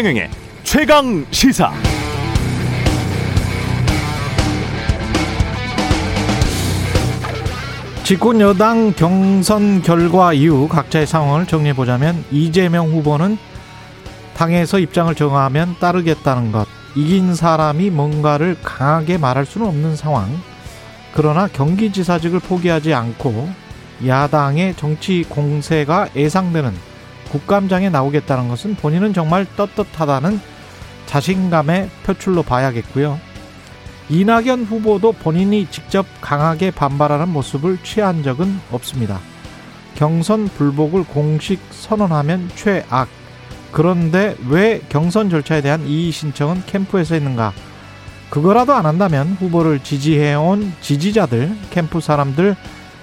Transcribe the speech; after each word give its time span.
최경영의 0.00 0.30
최강 0.62 1.26
시사. 1.30 1.70
집권 8.02 8.40
여당 8.40 8.94
경선 8.94 9.82
결과 9.82 10.32
이후 10.32 10.68
각자의 10.68 11.06
상황을 11.06 11.44
정리해 11.44 11.74
보자면 11.74 12.24
이재명 12.30 12.88
후보는 12.88 13.36
당에서 14.38 14.78
입장을 14.78 15.14
정하면 15.14 15.76
따르겠다는 15.78 16.50
것. 16.50 16.66
이긴 16.96 17.34
사람이 17.34 17.90
뭔가를 17.90 18.56
강하게 18.62 19.18
말할 19.18 19.44
수는 19.44 19.66
없는 19.66 19.96
상황. 19.96 20.30
그러나 21.12 21.46
경기지사직을 21.46 22.40
포기하지 22.40 22.94
않고 22.94 23.50
야당의 24.06 24.76
정치 24.76 25.26
공세가 25.28 26.08
예상되는 26.16 26.89
국감장에 27.30 27.88
나오겠다는 27.90 28.48
것은 28.48 28.76
본인은 28.76 29.14
정말 29.14 29.46
떳떳하다는 29.56 30.40
자신감의 31.06 31.90
표출로 32.04 32.42
봐야겠고요. 32.42 33.18
이낙연 34.08 34.64
후보도 34.64 35.12
본인이 35.12 35.68
직접 35.70 36.04
강하게 36.20 36.70
반발하는 36.72 37.28
모습을 37.28 37.78
취한 37.84 38.22
적은 38.22 38.60
없습니다. 38.72 39.20
경선 39.94 40.48
불복을 40.48 41.04
공식 41.04 41.60
선언하면 41.70 42.50
최악. 42.56 43.08
그런데 43.70 44.36
왜 44.48 44.80
경선 44.88 45.30
절차에 45.30 45.62
대한 45.62 45.86
이의 45.86 46.10
신청은 46.10 46.64
캠프에서 46.66 47.14
했는가? 47.14 47.52
그거라도 48.30 48.74
안 48.74 48.86
한다면 48.86 49.36
후보를 49.38 49.80
지지해온 49.80 50.72
지지자들, 50.80 51.56
캠프 51.70 52.00
사람들 52.00 52.56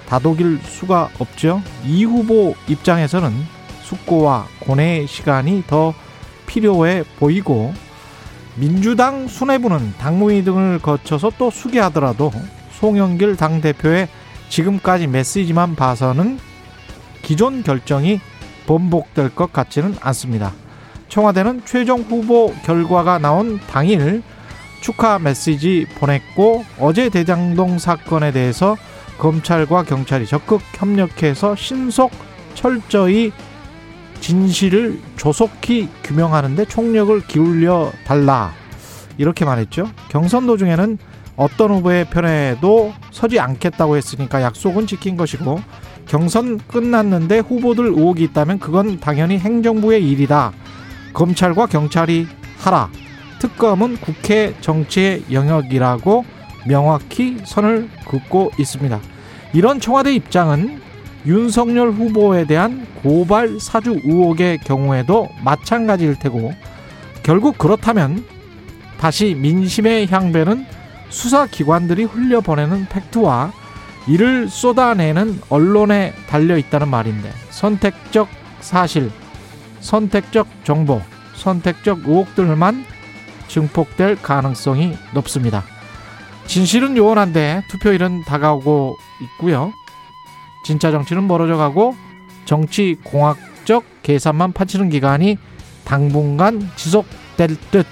다독일 0.08 0.58
수가 0.62 1.10
없죠. 1.18 1.62
이 1.84 2.04
후보 2.04 2.54
입장에서는 2.66 3.57
숙고와 3.88 4.46
고뇌의 4.60 5.06
시간이 5.06 5.64
더 5.66 5.94
필요해 6.46 7.04
보이고 7.18 7.72
민주당 8.56 9.28
수뇌부는 9.28 9.94
당무위 9.98 10.44
등을 10.44 10.80
거쳐서 10.80 11.30
또 11.38 11.50
수기하더라도 11.50 12.32
송영길 12.72 13.36
당대표의 13.36 14.08
지금까지 14.48 15.06
메시지만 15.06 15.74
봐서는 15.74 16.38
기존 17.22 17.62
결정이 17.62 18.20
번복될 18.66 19.34
것 19.34 19.52
같지는 19.52 19.96
않습니다. 20.00 20.52
청와대는 21.08 21.62
최종 21.64 22.00
후보 22.02 22.54
결과가 22.64 23.18
나온 23.18 23.60
당일 23.70 24.22
축하 24.80 25.18
메시지 25.18 25.86
보냈고 25.98 26.64
어제 26.78 27.08
대장동 27.08 27.78
사건에 27.78 28.32
대해서 28.32 28.76
검찰과 29.18 29.84
경찰이 29.84 30.26
적극 30.26 30.60
협력해서 30.74 31.56
신속 31.56 32.10
철저히 32.54 33.32
진실을 34.20 35.00
조속히 35.16 35.88
규명하는데 36.04 36.64
총력을 36.66 37.26
기울여 37.26 37.92
달라 38.04 38.52
이렇게 39.16 39.44
말했죠. 39.44 39.90
경선 40.08 40.46
도중에는 40.46 40.98
어떤 41.36 41.70
후보의 41.70 42.06
편에도 42.10 42.92
서지 43.10 43.38
않겠다고 43.38 43.96
했으니까 43.96 44.42
약속은 44.42 44.86
지킨 44.86 45.16
것이고 45.16 45.60
경선 46.06 46.58
끝났는데 46.66 47.40
후보들 47.40 47.86
의혹이 47.86 48.24
있다면 48.24 48.58
그건 48.58 48.98
당연히 48.98 49.38
행정부의 49.38 50.04
일이다. 50.08 50.52
검찰과 51.12 51.66
경찰이 51.66 52.26
하라. 52.58 52.90
특검은 53.38 53.98
국회 53.98 54.54
정치의 54.60 55.24
영역이라고 55.30 56.24
명확히 56.66 57.38
선을 57.44 57.88
긋고 58.06 58.50
있습니다. 58.58 59.00
이런 59.52 59.80
청와대 59.80 60.14
입장은 60.14 60.80
윤석열 61.28 61.90
후보에 61.90 62.46
대한 62.46 62.86
고발 63.02 63.60
사주 63.60 64.00
의혹의 64.02 64.58
경우에도 64.58 65.28
마찬가지일 65.44 66.18
테고 66.18 66.54
결국 67.22 67.58
그렇다면 67.58 68.24
다시 68.98 69.34
민심의 69.34 70.06
향배는 70.10 70.64
수사기관들이 71.10 72.04
흘려보내는 72.04 72.86
팩트와 72.86 73.52
이를 74.06 74.48
쏟아내는 74.48 75.42
언론에 75.50 76.14
달려 76.30 76.56
있다는 76.56 76.88
말인데 76.88 77.30
선택적 77.50 78.26
사실, 78.60 79.10
선택적 79.80 80.48
정보, 80.64 81.02
선택적 81.34 82.08
의혹들만 82.08 82.86
증폭될 83.48 84.22
가능성이 84.22 84.96
높습니다. 85.12 85.62
진실은 86.46 86.96
요원한데 86.96 87.64
투표일은 87.68 88.24
다가오고 88.24 88.96
있고요. 89.20 89.74
진짜 90.64 90.90
정치는 90.90 91.26
멀어져 91.26 91.56
가고 91.56 91.94
정치 92.44 92.96
공학적 93.04 93.84
계산만 94.02 94.52
파치는 94.52 94.90
기간이 94.90 95.38
당분간 95.84 96.68
지속될 96.76 97.56
듯 97.70 97.86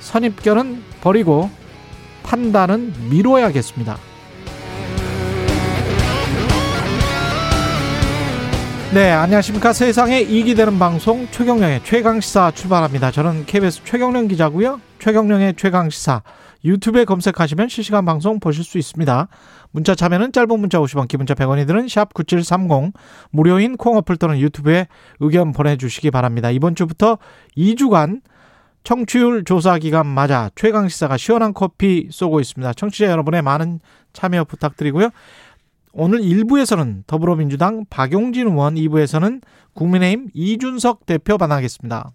선입견은 0.00 0.82
버리고 1.00 1.50
판단은 2.22 2.92
미뤄야겠습니다. 3.10 3.98
네, 8.94 9.10
안녕하십니까. 9.10 9.72
세상에 9.72 10.20
이익이 10.20 10.54
되는 10.54 10.78
방송 10.78 11.26
최경령의 11.32 11.82
최강시사 11.82 12.52
출발합니다. 12.52 13.10
저는 13.10 13.44
KBS 13.44 13.82
최경령 13.84 14.28
기자고요. 14.28 14.80
최경령의 15.00 15.54
최강시사 15.56 16.22
유튜브에 16.64 17.04
검색하시면 17.04 17.68
실시간 17.68 18.04
방송 18.04 18.40
보실 18.40 18.64
수 18.64 18.78
있습니다. 18.78 19.28
문자 19.70 19.94
참여는 19.94 20.32
짧은 20.32 20.58
문자 20.58 20.78
50원, 20.78 21.08
기본자 21.08 21.34
100원이 21.34 21.66
드는 21.66 21.88
샵 21.88 22.14
9730 22.14 22.94
무료인 23.30 23.76
콩 23.76 23.96
어플 23.96 24.16
또는 24.16 24.38
유튜브에 24.38 24.88
의견 25.20 25.52
보내주시기 25.52 26.10
바랍니다. 26.10 26.50
이번 26.50 26.74
주부터 26.74 27.18
2주간 27.56 28.22
청취율 28.84 29.44
조사 29.44 29.78
기간 29.78 30.06
맞아 30.06 30.50
최강 30.54 30.88
시사가 30.88 31.16
시원한 31.16 31.54
커피 31.54 32.08
쏘고 32.10 32.40
있습니다. 32.40 32.74
청취자 32.74 33.06
여러분의 33.06 33.42
많은 33.42 33.80
참여 34.12 34.44
부탁드리고요. 34.44 35.10
오늘 35.92 36.20
1부에서는 36.20 37.06
더불어민주당 37.06 37.84
박용진 37.88 38.48
의원, 38.48 38.74
2부에서는 38.74 39.42
국민의힘 39.74 40.28
이준석 40.34 41.06
대표 41.06 41.36
만나겠습니다. 41.38 42.10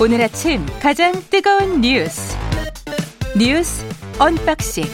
오늘 0.00 0.22
아침 0.22 0.64
가장 0.80 1.12
뜨거운 1.28 1.80
뉴스 1.80 2.36
뉴스 3.36 3.84
언박싱 4.20 4.84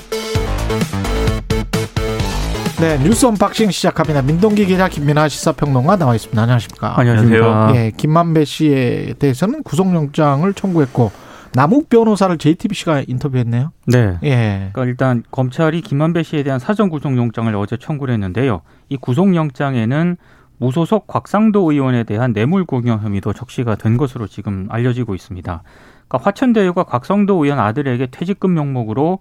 네, 2.81 2.99
뉴스 3.03 3.27
언박싱 3.27 3.71
시작합니다. 3.71 4.23
민동기 4.23 4.65
기자 4.67 4.89
김민아 4.89 5.29
시사평론가 5.29 5.97
나와 5.97 6.15
있습니다. 6.15 6.41
안녕하십니까? 6.41 6.99
안녕하세요. 6.99 7.73
예, 7.75 7.93
김만배 7.97 8.45
씨에 8.47 9.15
대해서는 9.19 9.63
구속영장을 9.63 10.53
청구했고 10.55 11.13
남욱 11.53 11.89
변호사를 11.89 12.37
JTBC가 12.37 13.05
인터뷰했네요. 13.07 13.73
네. 13.87 14.19
예. 14.25 14.71
그러니까 14.73 14.85
일단 14.85 15.23
검찰이 15.31 15.83
김만배 15.83 16.23
씨에 16.23 16.43
대한 16.43 16.59
사전 16.59 16.89
구속영장을 16.89 17.55
어제 17.57 17.77
청구를 17.77 18.15
했는데요. 18.15 18.63
이 18.89 18.97
구속영장에는 18.97 20.17
무소속 20.59 21.07
곽상도 21.07 21.71
의원에 21.71 22.05
대한 22.05 22.33
뇌물 22.33 22.65
공여 22.65 22.97
혐의도 22.99 23.33
적시가 23.33 23.75
된 23.77 23.97
것으로 23.97 24.27
지금 24.27 24.67
알려지고 24.71 25.15
있습니다. 25.15 25.63
그러니까 26.09 26.19
화천대유가 26.27 26.85
곽상도 26.85 27.43
의원 27.45 27.59
아들에게 27.59 28.07
퇴직금 28.07 28.55
명목으로 28.55 29.19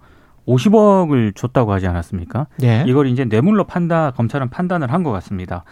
50억을 0.47 1.35
줬다고 1.35 1.72
하지 1.72 1.88
않았습니까? 1.88 2.47
예. 2.63 2.83
이걸 2.85 3.07
이제 3.07 3.25
뇌물로 3.25 3.63
판다 3.63 4.11
검찰은 4.11 4.49
판단을 4.49 4.91
한 4.91 5.03
것 5.03 5.11
같습니다. 5.11 5.63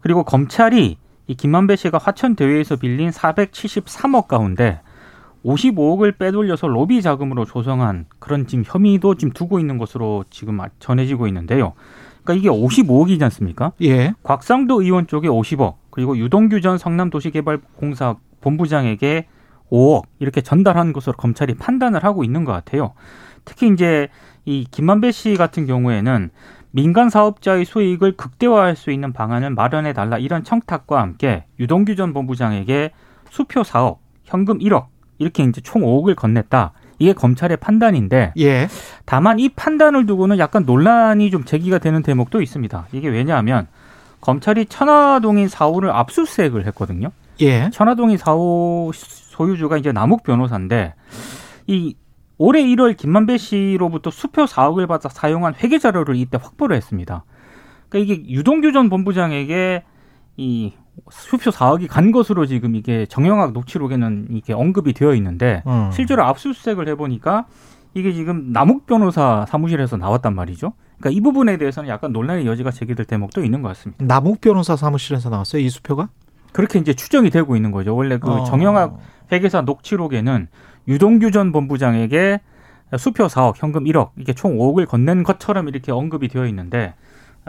그리고 0.00 0.22
검찰이 0.22 0.98
이 1.26 1.34
김만배 1.34 1.76
씨가 1.76 1.98
화천 1.98 2.36
대회에서 2.36 2.76
빌린 2.76 3.10
473억 3.10 4.28
가운데 4.28 4.80
55억을 5.44 6.18
빼돌려서 6.18 6.66
로비 6.68 7.00
자금으로 7.02 7.44
조성한 7.44 8.06
그런 8.18 8.46
지금 8.46 8.64
혐의도 8.66 9.14
지금 9.16 9.32
두고 9.32 9.58
있는 9.58 9.78
것으로 9.78 10.24
지금 10.30 10.58
전해지고 10.78 11.26
있는데요. 11.28 11.74
그러니까 12.28 12.34
이게 12.34 12.48
55억이지 12.50 13.22
않습니까? 13.22 13.72
예. 13.82 14.12
곽상도 14.22 14.82
의원 14.82 15.06
쪽에 15.06 15.28
50억, 15.28 15.76
그리고 15.90 16.16
유동규 16.18 16.60
전 16.60 16.76
성남도시개발공사 16.76 18.16
본부장에게 18.42 19.26
5억 19.70 20.02
이렇게 20.18 20.42
전달한 20.42 20.92
것으로 20.92 21.16
검찰이 21.16 21.54
판단을 21.54 22.04
하고 22.04 22.24
있는 22.24 22.44
것 22.44 22.52
같아요. 22.52 22.92
특히 23.46 23.68
이제 23.68 24.08
이 24.44 24.66
김만배 24.70 25.10
씨 25.10 25.36
같은 25.36 25.64
경우에는 25.66 26.30
민간 26.70 27.08
사업자의 27.08 27.64
수익을 27.64 28.16
극대화할 28.16 28.76
수 28.76 28.90
있는 28.90 29.14
방안을 29.14 29.50
마련해 29.50 29.94
달라 29.94 30.18
이런 30.18 30.44
청탁과 30.44 31.00
함께 31.00 31.46
유동규 31.58 31.96
전 31.96 32.12
본부장에게 32.12 32.92
수표 33.30 33.62
4억, 33.62 33.98
현금 34.24 34.58
1억 34.58 34.86
이렇게 35.16 35.44
이제 35.44 35.62
총 35.62 35.80
5억을 35.80 36.14
건넸다. 36.14 36.72
이게 36.98 37.12
검찰의 37.12 37.58
판단인데 37.58 38.32
예. 38.38 38.68
다만 39.04 39.38
이 39.38 39.48
판단을 39.48 40.06
두고는 40.06 40.38
약간 40.38 40.64
논란이 40.64 41.30
좀 41.30 41.44
제기가 41.44 41.78
되는 41.78 42.02
대목도 42.02 42.42
있습니다. 42.42 42.88
이게 42.92 43.08
왜냐하면 43.08 43.66
검찰이 44.20 44.66
천화동인 44.66 45.48
사호를 45.48 45.90
압수수색을 45.90 46.66
했거든요. 46.66 47.10
예. 47.40 47.70
천화동인 47.70 48.18
사호 48.18 48.90
소유주가 48.94 49.76
이제 49.76 49.92
남욱 49.92 50.24
변호사인데 50.24 50.94
이 51.66 51.94
올해 52.36 52.62
1월 52.62 52.96
김만배 52.96 53.36
씨로부터 53.36 54.10
수표 54.10 54.44
4억을 54.44 54.86
받아 54.86 55.08
사용한 55.08 55.54
회계 55.62 55.78
자료를 55.78 56.16
이때 56.16 56.38
확보를 56.40 56.76
했습니다. 56.76 57.24
그러니까 57.88 58.12
이게 58.12 58.28
유동규 58.28 58.72
전 58.72 58.88
본부장에게 58.88 59.82
이 60.36 60.72
수표 61.10 61.50
4억이 61.50 61.88
간 61.88 62.12
것으로 62.12 62.46
지금 62.46 62.74
이게 62.74 63.06
정영학 63.06 63.52
녹취록에는 63.52 64.28
이게 64.30 64.52
언급이 64.52 64.92
되어 64.92 65.14
있는데 65.14 65.62
음. 65.66 65.90
실제로 65.92 66.24
압수수색을 66.24 66.88
해보니까 66.88 67.46
이게 67.94 68.12
지금 68.12 68.52
남욱 68.52 68.86
변호사 68.86 69.46
사무실에서 69.48 69.96
나왔단 69.96 70.34
말이죠. 70.34 70.72
그러니까 70.98 71.16
이 71.16 71.20
부분에 71.20 71.56
대해서는 71.56 71.88
약간 71.88 72.12
논란의 72.12 72.46
여지가 72.46 72.70
제기될 72.70 73.06
대목도 73.06 73.44
있는 73.44 73.62
것 73.62 73.68
같습니다. 73.68 74.04
남욱 74.04 74.40
변호사 74.40 74.76
사무실에서 74.76 75.30
나왔어요 75.30 75.62
이 75.62 75.68
수표가? 75.68 76.08
그렇게 76.52 76.78
이제 76.78 76.94
추정이 76.94 77.30
되고 77.30 77.56
있는 77.56 77.70
거죠. 77.70 77.94
원래 77.94 78.18
그 78.18 78.30
어. 78.30 78.44
정영학 78.44 78.98
회계사 79.32 79.62
녹취록에는 79.62 80.48
유동규 80.88 81.30
전 81.30 81.52
본부장에게 81.52 82.40
수표 82.96 83.26
4억, 83.26 83.54
현금 83.56 83.84
1억, 83.84 84.10
이게 84.16 84.32
총 84.32 84.56
5억을 84.56 84.86
건넨 84.86 85.22
것처럼 85.22 85.68
이렇게 85.68 85.92
언급이 85.92 86.28
되어 86.28 86.46
있는데 86.46 86.86
어, 86.86 86.94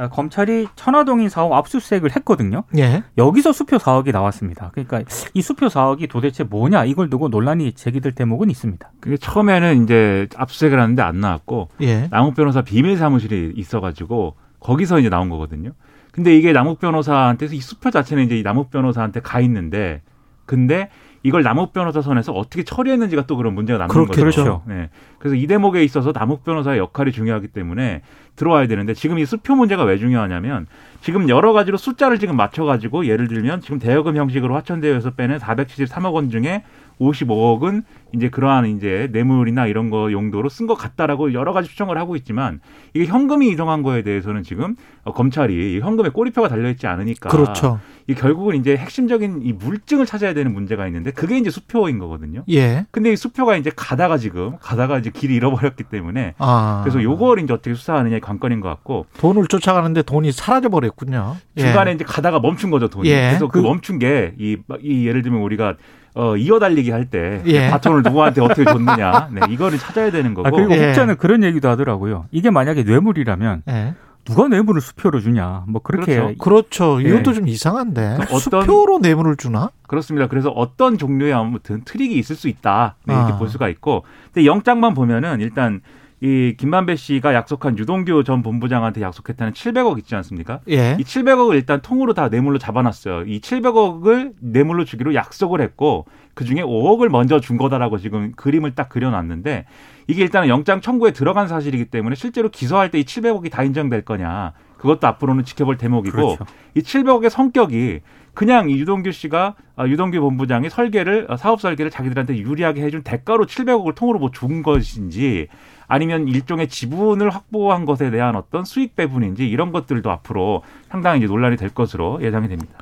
검찰이 0.07 0.67
천화동인 0.75 1.29
사업 1.29 1.53
압수수색을 1.53 2.15
했거든요. 2.15 2.63
예. 2.77 3.03
여기서 3.17 3.51
수표 3.51 3.77
4억이 3.77 4.11
나왔습니다. 4.11 4.71
그러니까 4.73 5.01
이 5.33 5.41
수표 5.41 5.67
4억이 5.67 6.09
도대체 6.09 6.43
뭐냐 6.43 6.85
이걸 6.85 7.09
두고 7.09 7.29
논란이 7.29 7.73
제기될 7.73 8.13
대목은 8.13 8.49
있습니다. 8.49 8.91
그게 8.99 9.17
처음에는 9.17 9.83
이제 9.83 10.27
압수수색을 10.35 10.79
하는데 10.79 11.01
안 11.01 11.19
나왔고 11.19 11.69
예. 11.81 12.07
남욱 12.09 12.35
변호사 12.35 12.61
비밀 12.61 12.97
사무실이 12.97 13.53
있어가지고 13.55 14.35
거기서 14.59 14.99
이제 14.99 15.09
나온 15.09 15.29
거거든요. 15.29 15.71
근데 16.11 16.35
이게 16.35 16.53
남욱 16.53 16.79
변호사한테 16.79 17.47
이 17.51 17.59
수표 17.59 17.91
자체는 17.91 18.25
이제 18.25 18.37
이 18.37 18.43
남욱 18.43 18.71
변호사한테 18.71 19.19
가 19.19 19.39
있는데 19.41 20.01
근데 20.45 20.89
이걸 21.23 21.43
남욱 21.43 21.73
변호사 21.73 22.01
선에서 22.01 22.31
어떻게 22.31 22.63
처리했는지가 22.63 23.25
또 23.25 23.35
그런 23.35 23.53
문제가 23.53 23.79
남는 23.79 23.93
그렇겠죠. 23.93 24.25
거죠. 24.25 24.43
그렇죠. 24.43 24.63
네. 24.67 24.89
그래서 25.17 25.35
이 25.35 25.47
대목에 25.47 25.83
있어서 25.83 26.13
남욱 26.13 26.43
변호사의 26.43 26.79
역할이 26.79 27.11
중요하기 27.11 27.49
때문에 27.49 28.01
들어와야 28.35 28.67
되는데 28.67 28.93
지금 28.93 29.19
이 29.19 29.25
수표 29.25 29.55
문제가 29.55 29.83
왜 29.83 29.97
중요하냐면 29.97 30.65
지금 31.01 31.27
여러 31.27 31.51
가지로 31.51 31.77
숫자를 31.77 32.19
지금 32.19 32.37
맞춰가지고 32.37 33.05
예를 33.05 33.27
들면 33.27 33.61
지금 33.61 33.79
대여금 33.79 34.15
형식으로 34.15 34.55
화천대유에서 34.55 35.11
빼낸 35.11 35.39
473억 35.39 36.13
원 36.13 36.29
중에 36.29 36.63
55억은 37.01 37.83
이제 38.13 38.29
그러한 38.29 38.65
이제 38.65 39.07
뇌물이나 39.11 39.67
이런 39.67 39.89
거 39.89 40.11
용도로 40.11 40.49
쓴 40.49 40.65
것 40.67 40.75
같다라고 40.75 41.33
여러 41.33 41.53
가지 41.53 41.69
추정을 41.69 41.97
하고 41.97 42.15
있지만 42.15 42.59
이게 42.93 43.05
현금이 43.05 43.49
이동한 43.49 43.83
거에 43.83 44.01
대해서는 44.01 44.43
지금 44.43 44.75
어, 45.03 45.13
검찰이 45.13 45.75
이 45.75 45.79
현금에 45.79 46.09
꼬리표가 46.09 46.47
달려 46.47 46.69
있지 46.69 46.87
않으니까 46.87 47.29
그렇죠. 47.29 47.79
이 48.07 48.15
결국은 48.15 48.55
이제 48.55 48.75
핵심적인 48.75 49.41
이 49.43 49.53
물증을 49.53 50.07
찾아야 50.07 50.33
되는 50.33 50.51
문제가 50.51 50.87
있는데 50.87 51.11
그게 51.11 51.37
이제 51.37 51.51
수표인 51.51 51.99
거거든요. 51.99 52.43
예. 52.49 52.87
근데 52.89 53.11
이 53.11 53.15
수표가 53.15 53.55
이제 53.57 53.69
가다가 53.75 54.17
지금 54.17 54.57
가다가 54.59 54.97
이제 54.97 55.11
길이 55.13 55.35
잃어버렸기 55.35 55.83
때문에 55.83 56.33
아. 56.39 56.81
그래서 56.83 57.03
요걸 57.03 57.39
이제 57.41 57.53
어떻게 57.53 57.75
수사하느냐의 57.75 58.21
관건인 58.21 58.59
것 58.61 58.69
같고 58.69 59.05
돈을 59.19 59.45
쫓아가는데 59.47 60.01
돈이 60.01 60.31
사라져 60.31 60.69
버렸군요. 60.69 61.35
예. 61.57 61.61
중간에 61.61 61.91
이제 61.91 62.03
가다가 62.03 62.39
멈춘 62.39 62.71
거죠 62.71 62.87
돈이. 62.87 63.07
예. 63.09 63.27
그래서 63.29 63.47
그 63.47 63.61
그- 63.61 63.67
멈춘 63.67 63.99
게이 63.99 64.57
이 64.81 65.05
예를 65.07 65.21
들면 65.21 65.41
우리가 65.41 65.75
어 66.15 66.35
이어 66.35 66.57
달리기 66.57 66.89
할때 66.89 67.43
예. 67.45 67.69
바톤을 67.69 67.98
누구한테 68.03 68.41
어떻게 68.41 68.63
줬느냐, 68.65 69.29
네, 69.31 69.41
이거를 69.49 69.77
찾아야 69.77 70.11
되는 70.11 70.33
거고. 70.33 70.47
아, 70.47 70.51
그리고 70.51 70.73
예. 70.75 70.87
혹자는 70.87 71.17
그런 71.17 71.43
얘기도 71.43 71.69
하더라고요. 71.69 72.25
이게 72.31 72.49
만약에 72.49 72.83
뇌물이라면 72.83 73.63
예. 73.69 73.95
누가 74.25 74.47
뇌물을 74.47 74.79
수표로 74.81 75.21
주냐. 75.21 75.63
뭐 75.67 75.81
그렇게 75.81 76.15
그렇죠. 76.17 76.37
그렇죠. 76.37 77.03
예. 77.03 77.09
이것도 77.09 77.33
좀 77.33 77.47
이상한데 77.47 78.17
어떤- 78.31 78.39
수표로 78.39 78.99
뇌물을 78.99 79.37
주나? 79.37 79.71
그렇습니다. 79.87 80.27
그래서 80.27 80.49
어떤 80.49 80.97
종류의 80.97 81.33
아무튼 81.33 81.81
트릭이 81.83 82.15
있을 82.15 82.35
수 82.35 82.47
있다 82.47 82.95
네, 83.05 83.13
이렇게 83.15 83.33
아. 83.33 83.37
볼 83.37 83.49
수가 83.49 83.69
있고, 83.69 84.03
근데 84.33 84.45
영장만 84.45 84.93
보면은 84.93 85.39
일단 85.41 85.81
이 86.21 86.55
김만배 86.57 86.97
씨가 86.97 87.33
약속한 87.33 87.77
유동규 87.77 88.23
전 88.25 88.43
본부장한테 88.43 89.01
약속했다는 89.01 89.53
700억 89.53 89.97
있지 89.99 90.15
않습니까? 90.15 90.59
예. 90.69 90.97
이 90.99 91.03
700억을 91.03 91.53
일단 91.55 91.81
통으로 91.81 92.13
다 92.13 92.27
뇌물로 92.27 92.57
잡아놨어요. 92.57 93.23
이 93.25 93.39
700억을 93.39 94.33
뇌물로 94.41 94.83
주기로 94.83 95.13
약속을 95.15 95.61
했고 95.61 96.05
그 96.33 96.43
중에 96.43 96.57
5억을 96.61 97.07
먼저 97.09 97.39
준 97.39 97.57
거다라고 97.57 97.97
지금 97.99 98.33
그림을 98.35 98.75
딱 98.75 98.89
그려놨는데 98.89 99.65
이게 100.07 100.21
일단은 100.23 100.49
영장 100.49 100.81
청구에 100.81 101.11
들어간 101.11 101.47
사실이기 101.47 101.85
때문에 101.85 102.15
실제로 102.15 102.49
기소할 102.49 102.91
때 102.91 102.99
이 102.99 103.03
700억이 103.05 103.49
다 103.49 103.63
인정될 103.63 104.01
거냐 104.03 104.51
그것도 104.77 105.07
앞으로는 105.07 105.45
지켜볼 105.45 105.77
대목이고 105.77 106.15
그렇죠. 106.15 106.45
이 106.75 106.81
700억의 106.81 107.29
성격이 107.29 108.01
그냥 108.33 108.69
이 108.69 108.77
유동규 108.79 109.11
씨가 109.11 109.55
아, 109.75 109.87
유동규 109.87 110.19
본부장이 110.21 110.69
설계를 110.69 111.27
아, 111.29 111.35
사업 111.37 111.59
설계를 111.61 111.89
자기들한테 111.91 112.37
유리하게 112.37 112.81
해준 112.83 113.03
대가로 113.03 113.45
700억을 113.45 113.95
통으로 113.95 114.19
뭐 114.19 114.29
준 114.31 114.63
것인지 114.63 115.47
아니면 115.89 116.27
일종의 116.27 116.69
지분을 116.69 117.31
확보한 117.31 117.83
것에 117.83 118.11
대한 118.11 118.35
어떤 118.35 118.63
수익 118.63 118.95
배분인지 118.95 119.49
이런 119.49 119.71
것들도 119.71 120.09
앞으로 120.09 120.61
상당히 120.89 121.17
이제 121.19 121.27
논란이 121.27 121.57
될 121.57 121.69
것으로 121.69 122.19
예상이 122.21 122.47
됩니다. 122.47 122.77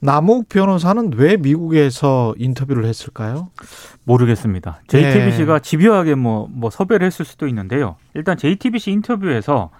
남욱 0.00 0.48
변호사는 0.48 1.12
왜 1.16 1.36
미국에서 1.36 2.32
인터뷰를 2.38 2.84
했을까요? 2.84 3.50
모르겠습니다. 4.04 4.80
예. 4.84 4.86
JTBC가 4.86 5.58
집요하게 5.58 6.14
뭐, 6.14 6.48
뭐 6.50 6.70
섭외를 6.70 7.04
했을 7.04 7.24
수도 7.24 7.48
있는데요. 7.48 7.96
일단 8.14 8.36
JTBC 8.36 8.92
인터뷰에서 8.92 9.70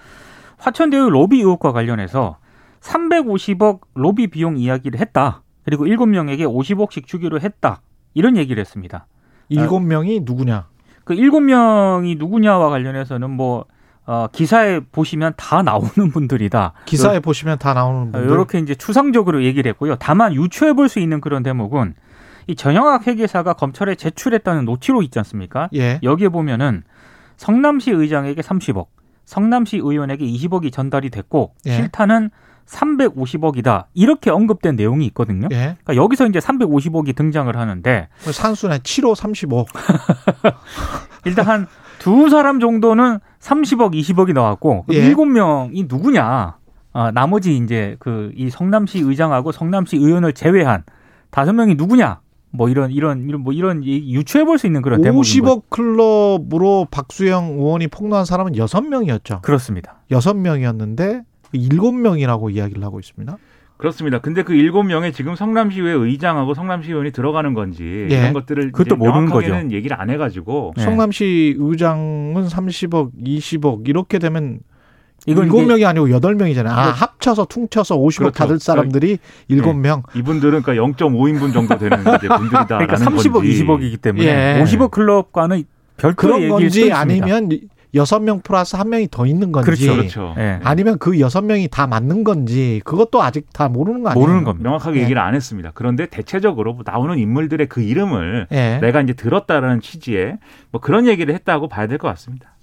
화천대유 0.59 1.11
로비 1.11 1.39
의혹과 1.39 1.71
관련해서 1.71 2.39
350억 2.81 3.83
로비 3.95 4.27
비용 4.27 4.59
이야기를 4.59 4.99
했다. 4.99 5.43
그리고 5.65 5.87
7명에게 5.87 6.41
50억씩 6.41 7.07
주기로 7.07 7.41
했다. 7.41 7.83
이런 8.15 8.37
얘기를 8.37 8.61
했습니다. 8.61 9.07
일곱 9.49 9.81
명이 9.81 10.21
누구냐? 10.25 10.67
그 11.09 11.15
7명이 11.15 12.19
누구냐와 12.19 12.69
관련해서는 12.69 13.31
뭐, 13.31 13.65
어, 14.05 14.27
기사에 14.31 14.81
보시면 14.93 15.33
다 15.39 15.63
나오는 15.63 16.11
분들이다. 16.13 16.75
기사에 16.85 17.21
보시면 17.21 17.57
다 17.59 17.73
나오는 17.73 18.13
분들. 18.13 18.29
이렇게 18.31 18.59
이제 18.59 18.75
추상적으로 18.75 19.43
얘기를 19.43 19.67
했고요. 19.71 19.97
다만 19.99 20.35
유추해 20.35 20.75
볼 20.75 20.91
수 20.91 20.99
있는 21.01 21.23
그런 21.23 21.43
대목은 21.43 21.95
이 22.47 22.55
전영학 22.55 23.07
회계사가 23.07 23.55
검찰에 23.55 23.95
제출했다는 23.95 24.67
노티로 24.67 25.01
있지 25.03 25.19
않습니까? 25.21 25.71
예. 25.75 25.99
여기에 26.03 26.29
보면은 26.29 26.83
성남시 27.39 27.91
의장에게 27.91 28.43
30억, 28.43 28.89
성남시 29.25 29.79
의원에게 29.79 30.27
20억이 30.27 30.71
전달이 30.71 31.09
됐고 31.09 31.55
예. 31.67 31.73
실타는 31.73 32.29
350억이다. 32.69 33.85
이렇게 33.95 34.31
언급된 34.31 34.77
내용이 34.77 35.07
있거든요. 35.07 35.49
예. 35.53 35.77
그러니까 35.85 35.97
여기서 35.97 36.27
이제 36.27 36.39
350억이 36.39 37.17
등장을 37.17 37.55
하는데 37.57 38.09
산수네 38.19 38.79
7호 38.81 39.15
35. 39.15 39.65
일단 41.25 41.47
한 41.47 41.67
두 41.99 42.29
사람 42.31 42.61
정도는 42.61 43.19
30억, 43.41 43.93
20억이 43.93 44.33
나왔고 44.33 44.85
그 44.87 44.95
예. 44.95 44.99
일곱 45.05 45.27
명이 45.27 45.87
누구냐? 45.89 46.57
아, 46.93 47.11
나머지 47.13 47.57
이제 47.57 47.97
그 47.99 48.31
이 48.37 48.51
성남시 48.51 49.01
의장하고 49.01 49.51
성남시 49.53 49.97
의원을 49.97 50.33
제외한 50.33 50.85
다섯 51.31 51.53
명이 51.53 51.75
누구냐? 51.75 52.21
뭐 52.51 52.69
이런 52.69 52.91
이런 52.93 53.29
이런 53.29 53.43
뭐 53.43 53.53
이런 53.53 53.85
유추해 53.85 54.45
볼 54.45 54.59
수 54.59 54.67
있는 54.67 54.81
그런 54.81 55.03
대목인 55.03 55.43
거죠. 55.43 55.61
50억 55.61 55.63
클럽으로 55.71 56.87
박수영 56.91 57.59
의원이 57.59 57.89
폭로한 57.89 58.25
사람은 58.25 58.53
6명이었죠. 58.53 59.43
그렇습니다. 59.43 60.01
6명이었는데 60.11 61.25
7명이라고 61.55 62.55
이야기를 62.55 62.83
하고 62.85 63.01
있습니다. 63.01 63.37
그렇습니다. 63.79 64.19
근데 64.19 64.43
그 64.43 64.55
일곱 64.55 64.83
명의 64.83 65.13
지금 65.13 65.37
성남시의회 65.37 65.93
의장하고 65.93 66.53
성남시 66.53 66.91
의원이 66.91 67.13
들어가는 67.13 67.55
건지 67.55 68.09
예. 68.11 68.19
이런 68.19 68.33
것들을 68.33 68.73
그것도 68.73 68.87
이제 68.87 68.95
모르는 68.97 69.27
명확하게는 69.29 69.73
얘기를 69.73 69.99
안 69.99 70.11
해가지고 70.11 70.75
네. 70.77 70.83
성남시 70.83 71.55
의장은 71.57 72.35
30억, 72.49 73.13
20억 73.25 73.89
이렇게 73.89 74.19
되면 74.19 74.59
이건 75.27 75.45
일곱 75.45 75.63
명이 75.65 75.85
아니고 75.85 76.11
여덟 76.11 76.35
명이잖아요. 76.35 76.75
아, 76.75 76.83
이거- 76.89 76.93
합쳐서 76.93 77.45
퉁쳐서 77.47 77.97
50억 77.99 78.19
그렇죠. 78.19 78.39
받을 78.39 78.59
사람들이 78.59 79.19
일곱 79.47 79.75
명 79.75 80.03
이분들은 80.17 80.63
그러니까 80.63 80.85
0.5인분 81.07 81.53
정도 81.53 81.79
되는 81.79 82.01
이제 82.01 82.27
분들이다라는 82.29 82.87
그러니까 82.87 82.97
30억, 82.97 83.33
건지 83.35 83.65
20억이기 83.65 84.01
때문에 84.01 84.27
예. 84.59 84.63
50억 84.65 84.91
클럽과는 84.91 85.63
별도의 85.99 86.15
그런 86.17 86.41
얘기일 86.63 86.91
건지. 86.91 86.93
아니면 86.93 87.49
여섯 87.95 88.21
명 88.21 88.41
플러스 88.41 88.77
한 88.77 88.91
명이 88.91 89.09
더 89.11 89.25
있는 89.27 89.51
건지 89.51 89.65
그렇죠. 89.67 89.97
그렇죠. 89.97 90.35
예. 90.39 90.61
아니면 90.63 90.99
그 90.99 91.21
여섯 91.21 91.43
명이 91.43 91.69
다 91.69 91.87
맞는 91.87 92.23
건지 92.25 92.83
그것도 92.85 93.23
아직 93.23 93.51
다 93.53 93.69
모르는 93.69 94.03
거 94.03 94.11
아니에요? 94.11 94.21
모르는 94.23 94.45
겁니다. 94.45 94.69
명확하게 94.69 94.99
예. 94.99 95.03
얘기를 95.05 95.21
안 95.23 95.35
했습니다. 95.35 95.71
그런데 95.75 96.07
대체적으로 96.07 96.75
뭐 96.75 96.83
나오는 96.85 97.19
인물들의 97.19 97.67
그 97.69 97.81
이름을 97.81 98.49
예. 98.53 98.79
내가 98.83 99.01
이제 99.01 99.15
들었다라는 99.15 99.81
취지에 99.81 100.39
뭐 100.71 100.81
그런 100.81 101.07
얘기를 101.07 101.33
했다고 101.35 101.69
봐야 101.69 101.87
될 101.87 101.99
것 101.99 102.09
같습니다. 102.09 102.55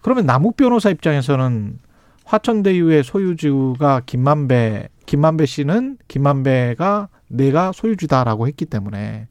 그러면 0.00 0.26
남욱 0.26 0.56
변호사 0.56 0.90
입장에서는 0.90 1.78
화천대유의 2.24 3.04
소유주가 3.04 4.02
김만배, 4.04 4.88
김만배 5.06 5.46
씨는 5.46 5.98
김만배가 6.08 7.08
내가 7.28 7.72
소유주다라고 7.72 8.48
했기 8.48 8.64
때문에 8.64 9.28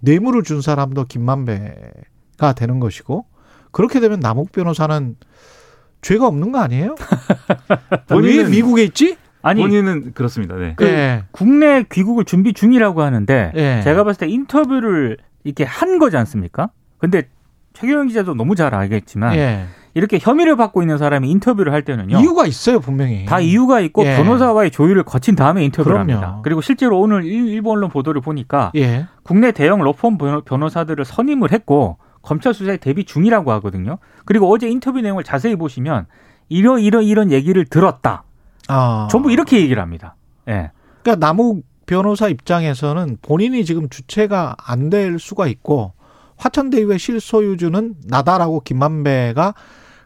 뇌물을 0.00 0.42
준 0.42 0.60
사람도 0.62 1.04
김만배가 1.04 2.52
되는 2.56 2.80
것이고 2.80 3.26
그렇게 3.74 4.00
되면 4.00 4.20
남욱 4.20 4.52
변호사는 4.52 5.16
죄가 6.00 6.26
없는 6.26 6.52
거 6.52 6.60
아니에요? 6.60 6.94
왜 7.90 7.98
본인은- 8.16 8.50
미국에 8.50 8.84
있지? 8.84 9.16
아니 9.42 9.60
본인은 9.60 10.12
그렇습니다. 10.14 10.56
네. 10.56 10.72
그 10.76 10.86
예. 10.86 11.24
국내 11.30 11.82
귀국을 11.90 12.24
준비 12.24 12.54
중이라고 12.54 13.02
하는데 13.02 13.52
예. 13.54 13.80
제가 13.84 14.04
봤을 14.04 14.26
때 14.26 14.32
인터뷰를 14.32 15.18
이렇게 15.44 15.64
한 15.64 15.98
거지 15.98 16.16
않습니까? 16.16 16.70
근데 16.98 17.28
최경영 17.74 18.06
기자도 18.06 18.34
너무 18.34 18.54
잘 18.54 18.74
알겠지만 18.74 19.34
예. 19.36 19.64
이렇게 19.92 20.18
혐의를 20.20 20.56
받고 20.56 20.82
있는 20.82 20.96
사람이 20.98 21.30
인터뷰를 21.30 21.72
할 21.72 21.82
때는요. 21.82 22.18
이유가 22.20 22.46
있어요, 22.46 22.80
분명히. 22.80 23.26
다 23.26 23.38
이유가 23.40 23.80
있고 23.80 24.04
예. 24.06 24.16
변호사와의 24.16 24.70
조율을 24.70 25.02
거친 25.02 25.36
다음에 25.36 25.62
인터뷰를 25.64 25.96
그럼요. 25.98 26.12
합니다. 26.12 26.40
그리고 26.42 26.60
실제로 26.62 26.98
오늘 27.00 27.24
일- 27.24 27.48
일본 27.48 27.76
언론 27.78 27.90
보도를 27.90 28.20
보니까 28.22 28.72
예. 28.76 29.06
국내 29.24 29.52
대형 29.52 29.80
로펌 29.82 30.16
변호- 30.16 30.40
변호사들을 30.42 31.04
선임을 31.04 31.52
했고 31.52 31.98
검찰 32.24 32.54
수사에 32.54 32.76
대비 32.78 33.04
중이라고 33.04 33.52
하거든요. 33.52 33.98
그리고 34.24 34.50
어제 34.52 34.68
인터뷰 34.68 35.00
내용을 35.00 35.24
자세히 35.24 35.56
보시면 35.56 36.06
이러 36.48 36.78
이러 36.78 37.02
이런 37.02 37.30
얘기를 37.30 37.64
들었다. 37.64 38.24
아. 38.68 39.08
전부 39.10 39.30
이렇게 39.30 39.60
얘기를 39.60 39.80
합니다. 39.82 40.16
예. 40.48 40.70
그러니까 41.02 41.26
남욱 41.26 41.64
변호사 41.86 42.28
입장에서는 42.28 43.18
본인이 43.22 43.64
지금 43.64 43.88
주체가 43.88 44.56
안 44.58 44.88
될 44.90 45.18
수가 45.18 45.46
있고 45.48 45.92
화천대유의 46.36 46.98
실소유주는 46.98 47.94
나다라고 48.06 48.60
김만배가 48.60 49.54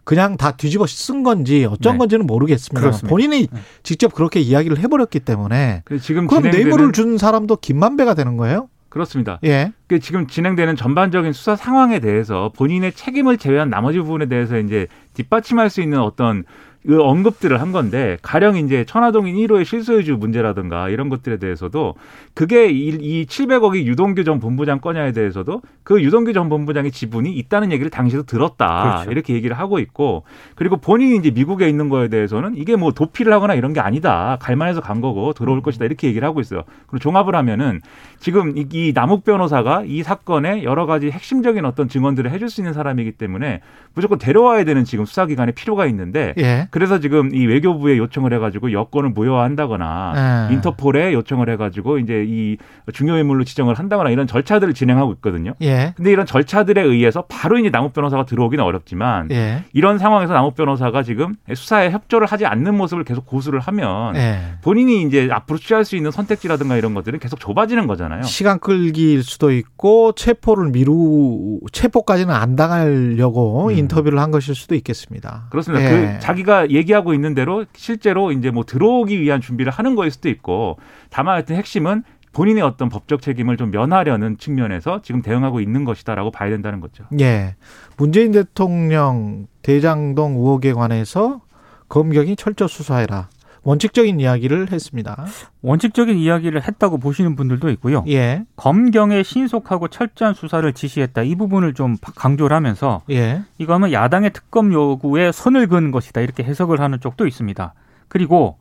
그냥 0.04 0.36
다 0.36 0.52
뒤집어 0.52 0.86
쓴 0.86 1.22
건지 1.22 1.66
어쩐 1.70 1.92
네. 1.94 1.98
건지는 1.98 2.26
모르겠습니다. 2.26 2.80
그렇습니다. 2.80 3.08
본인이 3.08 3.46
네. 3.52 3.60
직접 3.82 4.12
그렇게 4.14 4.40
이야기를 4.40 4.78
해버렸기 4.78 5.20
때문에 5.20 5.82
그래서 5.84 6.04
지금 6.04 6.26
그럼 6.26 6.44
뇌물을 6.50 6.92
준 6.92 7.18
사람도 7.18 7.56
김만배가 7.56 8.14
되는 8.14 8.36
거예요? 8.36 8.68
그렇습니다. 8.88 9.38
예. 9.44 9.72
그 9.86 10.00
지금 10.00 10.26
진행되는 10.26 10.76
전반적인 10.76 11.32
수사 11.32 11.56
상황에 11.56 12.00
대해서 12.00 12.52
본인의 12.56 12.92
책임을 12.92 13.38
제외한 13.38 13.70
나머지 13.70 13.98
부분에 13.98 14.26
대해서 14.26 14.58
이제 14.58 14.86
뒷받침할 15.14 15.70
수 15.70 15.80
있는 15.80 16.00
어떤 16.00 16.44
그 16.86 17.02
언급들을 17.02 17.60
한 17.60 17.72
건데 17.72 18.18
가령 18.22 18.56
이제 18.56 18.84
천화동인 18.84 19.34
1호의 19.36 19.64
실소유주 19.64 20.16
문제라든가 20.16 20.88
이런 20.88 21.08
것들에 21.08 21.38
대해서도 21.38 21.94
그게 22.34 22.70
이, 22.70 22.88
이 22.88 23.26
700억이 23.26 23.84
유동규 23.84 24.24
전 24.24 24.38
본부장 24.38 24.80
거냐에 24.80 25.12
대해서도 25.12 25.60
그 25.82 26.02
유동규 26.02 26.32
전 26.32 26.48
본부장의 26.48 26.92
지분이 26.92 27.32
있다는 27.32 27.72
얘기를 27.72 27.90
당시도 27.90 28.22
들었다 28.24 28.82
그렇죠. 28.82 29.10
이렇게 29.10 29.34
얘기를 29.34 29.58
하고 29.58 29.80
있고 29.80 30.22
그리고 30.54 30.76
본인이 30.76 31.16
이제 31.16 31.30
미국에 31.30 31.68
있는 31.68 31.88
거에 31.88 32.08
대해서는 32.08 32.56
이게 32.56 32.76
뭐 32.76 32.92
도피를 32.92 33.32
하거나 33.32 33.54
이런 33.54 33.72
게 33.72 33.80
아니다 33.80 34.38
갈만해서 34.40 34.80
간 34.80 35.00
거고 35.00 35.32
들어올 35.32 35.62
것이다 35.62 35.84
이렇게 35.84 36.06
얘기를 36.06 36.26
하고 36.26 36.40
있어요. 36.40 36.62
그리고 36.86 36.98
종합을 37.00 37.34
하면은 37.34 37.80
지금 38.20 38.56
이, 38.56 38.66
이 38.72 38.92
남욱 38.94 39.24
변호사가 39.24 39.82
이 39.84 40.02
사건에 40.02 40.62
여러 40.62 40.86
가지 40.86 41.10
핵심적인 41.10 41.64
어떤 41.64 41.88
증언들을 41.88 42.30
해줄 42.30 42.50
수 42.50 42.60
있는 42.60 42.72
사람이기 42.72 43.12
때문에 43.12 43.60
무조건 43.94 44.18
데려와야 44.18 44.64
되는 44.64 44.84
지금 44.84 45.04
수사기관에 45.04 45.52
필요가 45.52 45.86
있는데 45.86 46.34
예. 46.38 46.67
그래서 46.70 47.00
지금 47.00 47.34
이 47.34 47.46
외교부에 47.46 47.98
요청을 47.98 48.32
해가지고 48.34 48.72
여권을 48.72 49.10
무효화한다거나 49.10 50.48
예. 50.50 50.54
인터폴에 50.54 51.12
요청을 51.14 51.48
해가지고 51.50 51.98
이제 51.98 52.24
이 52.26 52.56
중요 52.92 53.16
인물로 53.16 53.44
지정을 53.44 53.74
한다거나 53.74 54.10
이런 54.10 54.26
절차들을 54.26 54.74
진행하고 54.74 55.12
있거든요. 55.14 55.54
예. 55.62 55.92
근데 55.96 56.10
이런 56.10 56.26
절차들에 56.26 56.82
의해서 56.82 57.24
바로 57.28 57.58
이제 57.58 57.70
남욱 57.70 57.92
변호사가 57.92 58.24
들어오기는 58.26 58.64
어렵지만 58.64 59.30
예. 59.30 59.64
이런 59.72 59.98
상황에서 59.98 60.32
남욱 60.32 60.54
변호사가 60.54 61.02
지금 61.02 61.34
수사에 61.52 61.90
협조를 61.90 62.26
하지 62.26 62.46
않는 62.46 62.74
모습을 62.74 63.04
계속 63.04 63.26
고수를 63.26 63.60
하면 63.60 64.16
예. 64.16 64.38
본인이 64.62 65.02
이제 65.02 65.28
앞으로 65.30 65.58
취할 65.58 65.84
수 65.84 65.96
있는 65.96 66.10
선택지라든가 66.10 66.76
이런 66.76 66.94
것들은 66.94 67.18
계속 67.18 67.40
좁아지는 67.40 67.86
거잖아요. 67.86 68.22
시간 68.22 68.58
끌기일 68.58 69.22
수도 69.22 69.50
있고 69.52 70.12
체포를 70.12 70.70
미루 70.70 71.60
체포까지는 71.72 72.34
안 72.34 72.56
당하려고 72.56 73.68
음. 73.68 73.70
인터뷰를 73.72 74.18
한 74.18 74.30
것일 74.30 74.54
수도 74.54 74.74
있겠습니다. 74.74 75.46
그렇습니다. 75.50 75.84
예. 75.84 75.88
그 75.88 76.18
자기가 76.20 76.57
얘기하고 76.66 77.14
있는 77.14 77.34
대로 77.34 77.64
실제로 77.74 78.32
이제 78.32 78.50
뭐 78.50 78.64
들어오기 78.64 79.20
위한 79.20 79.40
준비를 79.40 79.72
하는 79.72 79.94
거일 79.94 80.10
수도 80.10 80.28
있고 80.28 80.78
다만 81.10 81.34
하여튼 81.34 81.56
핵심은 81.56 82.02
본인의 82.32 82.62
어떤 82.62 82.88
법적 82.88 83.22
책임을 83.22 83.56
좀 83.56 83.70
면하려는 83.70 84.36
측면에서 84.38 85.02
지금 85.02 85.22
대응하고 85.22 85.60
있는 85.60 85.84
것이다라고 85.84 86.30
봐야 86.30 86.50
된다는 86.50 86.80
거죠. 86.80 87.04
예. 87.20 87.56
문재인 87.96 88.32
대통령 88.32 89.46
대장동 89.62 90.36
의혹에 90.36 90.72
관해서 90.72 91.40
검경이 91.88 92.36
철저 92.36 92.68
수사해라. 92.68 93.28
원칙적인 93.62 94.20
이야기를 94.20 94.72
했습니다. 94.72 95.26
원칙적인 95.62 96.16
이야기를 96.16 96.62
했다고 96.66 96.98
보시는 96.98 97.36
분들도 97.36 97.70
있고요. 97.70 98.04
예. 98.08 98.44
검경의 98.56 99.24
신속하고 99.24 99.88
철저한 99.88 100.34
수사를 100.34 100.72
지시했다. 100.72 101.22
이 101.22 101.34
부분을 101.34 101.74
좀 101.74 101.96
강조를 102.00 102.54
하면서 102.56 103.02
예. 103.10 103.42
이거는 103.58 103.92
야당의 103.92 104.32
특검 104.32 104.72
요구에 104.72 105.32
선을 105.32 105.66
그은 105.66 105.90
것이다. 105.90 106.20
이렇게 106.20 106.44
해석을 106.44 106.80
하는 106.80 107.00
쪽도 107.00 107.26
있습니다. 107.26 107.74
그리고 108.08 108.58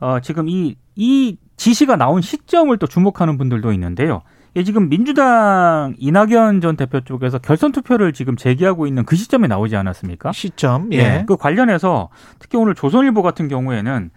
어, 0.00 0.20
지금 0.20 0.48
이, 0.48 0.76
이 0.96 1.36
지시가 1.56 1.96
나온 1.96 2.20
시점을 2.20 2.76
또 2.78 2.86
주목하는 2.86 3.38
분들도 3.38 3.72
있는데요. 3.72 4.22
예, 4.56 4.62
지금 4.62 4.88
민주당 4.88 5.94
이낙연 5.98 6.60
전 6.60 6.76
대표 6.76 7.00
쪽에서 7.00 7.38
결선 7.38 7.72
투표를 7.72 8.12
지금 8.12 8.36
제기하고 8.36 8.86
있는 8.86 9.04
그 9.04 9.16
시점에 9.16 9.48
나오지 9.48 9.74
않았습니까? 9.76 10.30
시점. 10.32 10.92
예. 10.92 10.98
예. 10.98 11.24
그 11.26 11.36
관련해서 11.36 12.08
특히 12.38 12.56
오늘 12.56 12.74
조선일보 12.74 13.22
같은 13.22 13.48
경우에는 13.48 14.10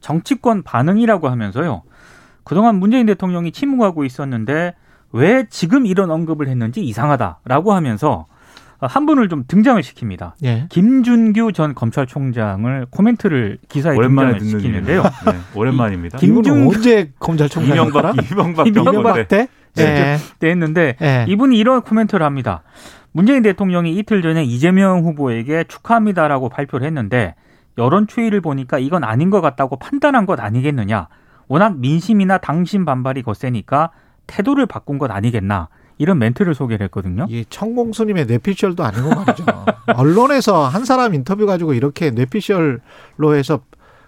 정치권 0.00 0.62
반응이라고 0.64 1.28
하면서요. 1.28 1.82
그동안 2.42 2.76
문재인 2.80 3.06
대통령이 3.06 3.52
침묵하고 3.52 4.04
있었는데 4.04 4.74
왜 5.12 5.46
지금 5.48 5.86
이런 5.86 6.10
언급을 6.10 6.48
했는지 6.48 6.80
이상하다라고 6.82 7.72
하면서 7.72 8.26
한 8.80 9.06
분을 9.06 9.28
좀 9.28 9.44
등장을 9.46 9.80
시킵니다. 9.80 10.32
예. 10.44 10.66
김준규 10.70 11.52
전 11.52 11.72
검찰총장을 11.74 12.86
코멘트를 12.90 13.58
기사에 13.68 13.96
오랜만에 13.96 14.38
등장을 14.38 14.60
시키는데요. 14.60 15.02
네, 15.02 15.10
오랜만입니다. 15.54 16.18
김- 16.18 16.30
이분은 16.36 16.50
김중규- 16.66 16.74
언제 16.76 17.12
검찰총장이었더라? 17.20 18.12
이명박 18.32 18.66
이명박 18.66 18.92
이명박 18.92 19.28
때 19.28 19.46
때? 19.74 19.84
예. 19.84 20.16
때 20.38 20.50
했는데 20.50 20.96
예. 21.02 21.26
이분이 21.28 21.56
이런 21.56 21.82
코멘트를 21.82 22.24
합니다. 22.24 22.62
문재인 23.12 23.42
대통령이 23.42 23.96
이틀 23.96 24.22
전에 24.22 24.42
이재명 24.42 25.04
후보에게 25.04 25.64
축하합니다라고 25.64 26.48
발표를 26.48 26.86
했는데 26.86 27.34
여론 27.78 28.06
추이를 28.06 28.40
보니까 28.40 28.78
이건 28.78 29.04
아닌 29.04 29.30
것 29.30 29.40
같다고 29.40 29.76
판단한 29.76 30.26
것 30.26 30.40
아니겠느냐. 30.40 31.08
워낙 31.46 31.78
민심이나 31.78 32.38
당심 32.38 32.84
반발이 32.84 33.22
거세니까 33.22 33.90
태도를 34.26 34.66
바꾼 34.66 34.98
것 34.98 35.10
아니겠나. 35.10 35.68
이런 35.98 36.18
멘트를 36.18 36.54
소개를 36.54 36.84
했거든요. 36.86 37.26
이 37.28 37.44
천공수님의 37.48 38.26
뇌피셜도 38.26 38.82
아니고 38.82 39.10
말이죠. 39.10 39.44
언론에서 39.94 40.66
한 40.66 40.84
사람 40.84 41.14
인터뷰 41.14 41.46
가지고 41.46 41.72
이렇게 41.72 42.10
뇌피셜로 42.10 43.36
해서 43.36 43.60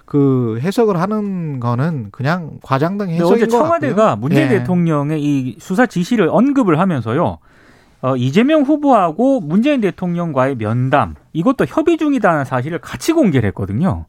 그 0.06 0.58
해석을 0.62 1.00
하는 1.00 1.60
거는 1.60 2.08
그냥 2.12 2.58
과장된 2.62 3.10
해석인 3.10 3.34
어제 3.34 3.46
것 3.46 3.58
청와대가 3.58 3.94
같고요. 3.94 4.16
문재인 4.16 4.52
예. 4.52 4.58
대통령의 4.58 5.22
이 5.22 5.56
수사 5.58 5.84
지시를 5.84 6.28
언급을 6.30 6.78
하면서요. 6.78 7.38
어, 8.02 8.16
이재명 8.16 8.62
후보하고 8.62 9.40
문재인 9.40 9.80
대통령과의 9.80 10.56
면담 10.58 11.16
이것도 11.32 11.64
협의 11.66 11.96
중이다는 11.96 12.44
사실을 12.44 12.78
같이 12.78 13.12
공개를 13.12 13.48
했거든요. 13.48 14.04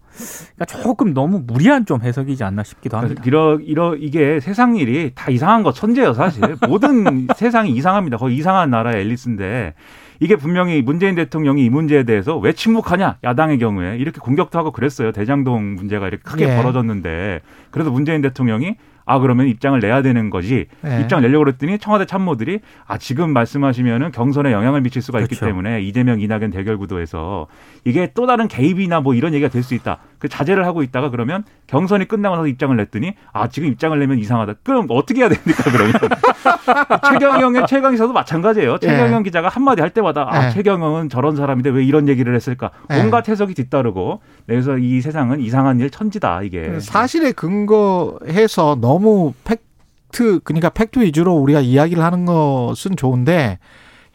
그러니까 0.55 0.65
조금 0.65 1.13
너무 1.13 1.41
무리한 1.45 1.85
좀 1.85 2.01
해석이지 2.03 2.43
않나 2.43 2.63
싶기도 2.63 2.97
합니다. 2.97 3.23
이러 3.25 3.57
이러 3.59 3.95
이게 3.95 4.39
세상 4.39 4.75
일이 4.75 5.11
다 5.15 5.31
이상한 5.31 5.63
거 5.63 5.71
천재예요 5.71 6.13
사실 6.13 6.57
모든 6.67 7.27
세상이 7.35 7.71
이상합니다 7.71 8.17
거의 8.17 8.35
이상한 8.35 8.69
나라의 8.69 9.01
앨리스인데 9.01 9.73
이게 10.19 10.35
분명히 10.35 10.81
문재인 10.81 11.15
대통령이 11.15 11.63
이 11.65 11.69
문제에 11.69 12.03
대해서 12.03 12.37
왜 12.37 12.53
침묵하냐 12.53 13.17
야당의 13.23 13.59
경우에 13.59 13.97
이렇게 13.97 14.19
공격도 14.19 14.57
하고 14.57 14.71
그랬어요 14.71 15.11
대장동 15.11 15.75
문제가 15.75 16.07
이렇게 16.07 16.23
크게 16.23 16.49
예. 16.49 16.55
벌어졌는데 16.55 17.41
그래서 17.71 17.91
문재인 17.91 18.21
대통령이 18.21 18.75
아 19.09 19.19
그러면 19.19 19.47
입장을 19.47 19.79
내야 19.79 20.01
되는 20.01 20.29
거지 20.29 20.65
예. 20.85 21.01
입장을 21.01 21.21
내려고 21.21 21.45
그랬더니 21.45 21.79
청와대 21.79 22.05
참모들이 22.05 22.59
아 22.87 22.97
지금 22.97 23.31
말씀하시면은 23.31 24.11
경선에 24.11 24.51
영향을 24.51 24.81
미칠 24.81 25.01
수가 25.01 25.21
있기 25.21 25.35
그렇죠. 25.35 25.45
때문에 25.45 25.81
이재명 25.81 26.19
이낙연 26.19 26.49
대결 26.51 26.77
구도에서 26.77 27.47
이게 27.85 28.11
또 28.13 28.27
다른 28.27 28.49
개입이나 28.49 28.99
뭐 28.99 29.13
이런 29.13 29.33
얘기가 29.33 29.49
될 29.49 29.63
수 29.63 29.75
있다 29.75 29.99
그 30.19 30.27
자제를 30.29 30.65
하고 30.65 30.83
있다가 30.83 31.09
그러면 31.09 31.43
경선이 31.67 32.07
끝나고 32.07 32.35
나서 32.35 32.47
입장을 32.47 32.75
냈더니 32.75 33.13
아 33.33 33.47
지금 33.49 33.69
입장을 33.69 33.97
내면 33.99 34.17
이상하다. 34.19 34.55
그럼 34.63 34.87
어떻게 34.89 35.21
해야 35.21 35.29
됩니까 35.29 35.63
그러면? 35.71 35.93
최경영의 37.11 37.67
최강기사도 37.67 38.13
마찬가지예요. 38.13 38.79
최경영 38.79 39.23
기자가 39.23 39.49
한마디 39.49 39.81
할 39.81 39.91
때마다 39.91 40.27
아 40.29 40.47
예. 40.47 40.51
최경영은 40.51 41.09
저런 41.09 41.35
사람인데 41.35 41.69
왜 41.69 41.83
이런 41.83 42.07
얘기를 42.07 42.33
했을까? 42.35 42.71
예. 42.91 42.99
온갖 42.99 43.27
해석이 43.29 43.53
뒤따르고. 43.53 44.21
그래서 44.45 44.77
이 44.77 45.01
세상은 45.01 45.39
이상한 45.39 45.79
일 45.79 45.89
천지다 45.89 46.41
이게. 46.43 46.79
사실에 46.79 47.31
근거해서 47.31 48.77
너무 48.79 49.33
팩트 49.43 50.39
그러니까 50.43 50.69
팩트 50.69 50.99
위주로 50.99 51.35
우리가 51.35 51.59
이야기를 51.59 52.03
하는 52.03 52.25
것은 52.25 52.95
좋은데 52.95 53.59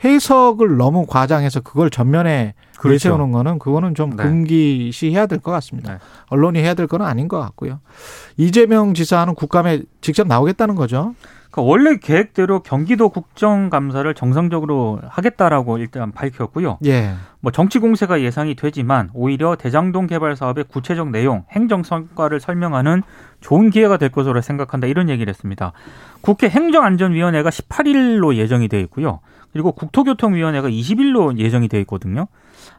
해석을 0.05 0.77
너무 0.77 1.07
과장해서 1.07 1.61
그걸 1.61 1.91
전면에 1.91 2.55
그렇죠. 2.79 3.11
내세우는 3.11 3.31
거는 3.33 3.59
그거는 3.59 3.95
좀 3.95 4.11
네. 4.17 4.23
금기시해야 4.25 5.27
될 5.27 5.39
것 5.39 5.53
같습니다. 5.53 5.93
네. 5.95 5.99
언론이 6.29 6.59
해야 6.61 6.75
될건 6.75 7.03
아닌 7.03 7.29
것 7.29 7.39
같고요. 7.41 7.81
이재명 8.37 8.95
지사는 8.95 9.35
국감에 9.35 9.83
직접 10.01 10.27
나오겠다는 10.27 10.75
거죠. 10.75 11.15
그러니까 11.51 11.71
원래 11.71 11.97
계획대로 11.99 12.61
경기도 12.61 13.11
국정감사를 13.11 14.13
정상적으로 14.15 15.01
하겠다라고 15.07 15.77
일단 15.79 16.11
밝혔고요. 16.11 16.79
예. 16.87 17.13
뭐 17.41 17.53
정치 17.53 17.79
공세가 17.79 18.23
예상이 18.23 18.55
되지만 18.55 19.11
오히려 19.13 19.55
대장동 19.57 20.07
개발 20.07 20.35
사업의 20.35 20.65
구체적 20.65 21.11
내용, 21.11 21.45
행정 21.51 21.83
성과를 21.83 22.41
설명하는 22.41 23.03
좋은 23.43 23.69
기회가 23.69 23.99
될 23.99 24.09
것으로 24.09 24.41
생각한다 24.41 24.87
이런 24.87 25.11
얘기를 25.11 25.29
했습니다. 25.31 25.73
국회 26.23 26.49
행정안전위원회가 26.49 27.51
18일로 27.51 28.35
예정이 28.37 28.69
돼 28.69 28.81
있고요. 28.81 29.21
그리고 29.53 29.73
국토교통위원회가 29.73 30.69
20일로 30.69 31.39
예정이 31.39 31.69
돼 31.69 31.81
있거든요. 31.81 32.27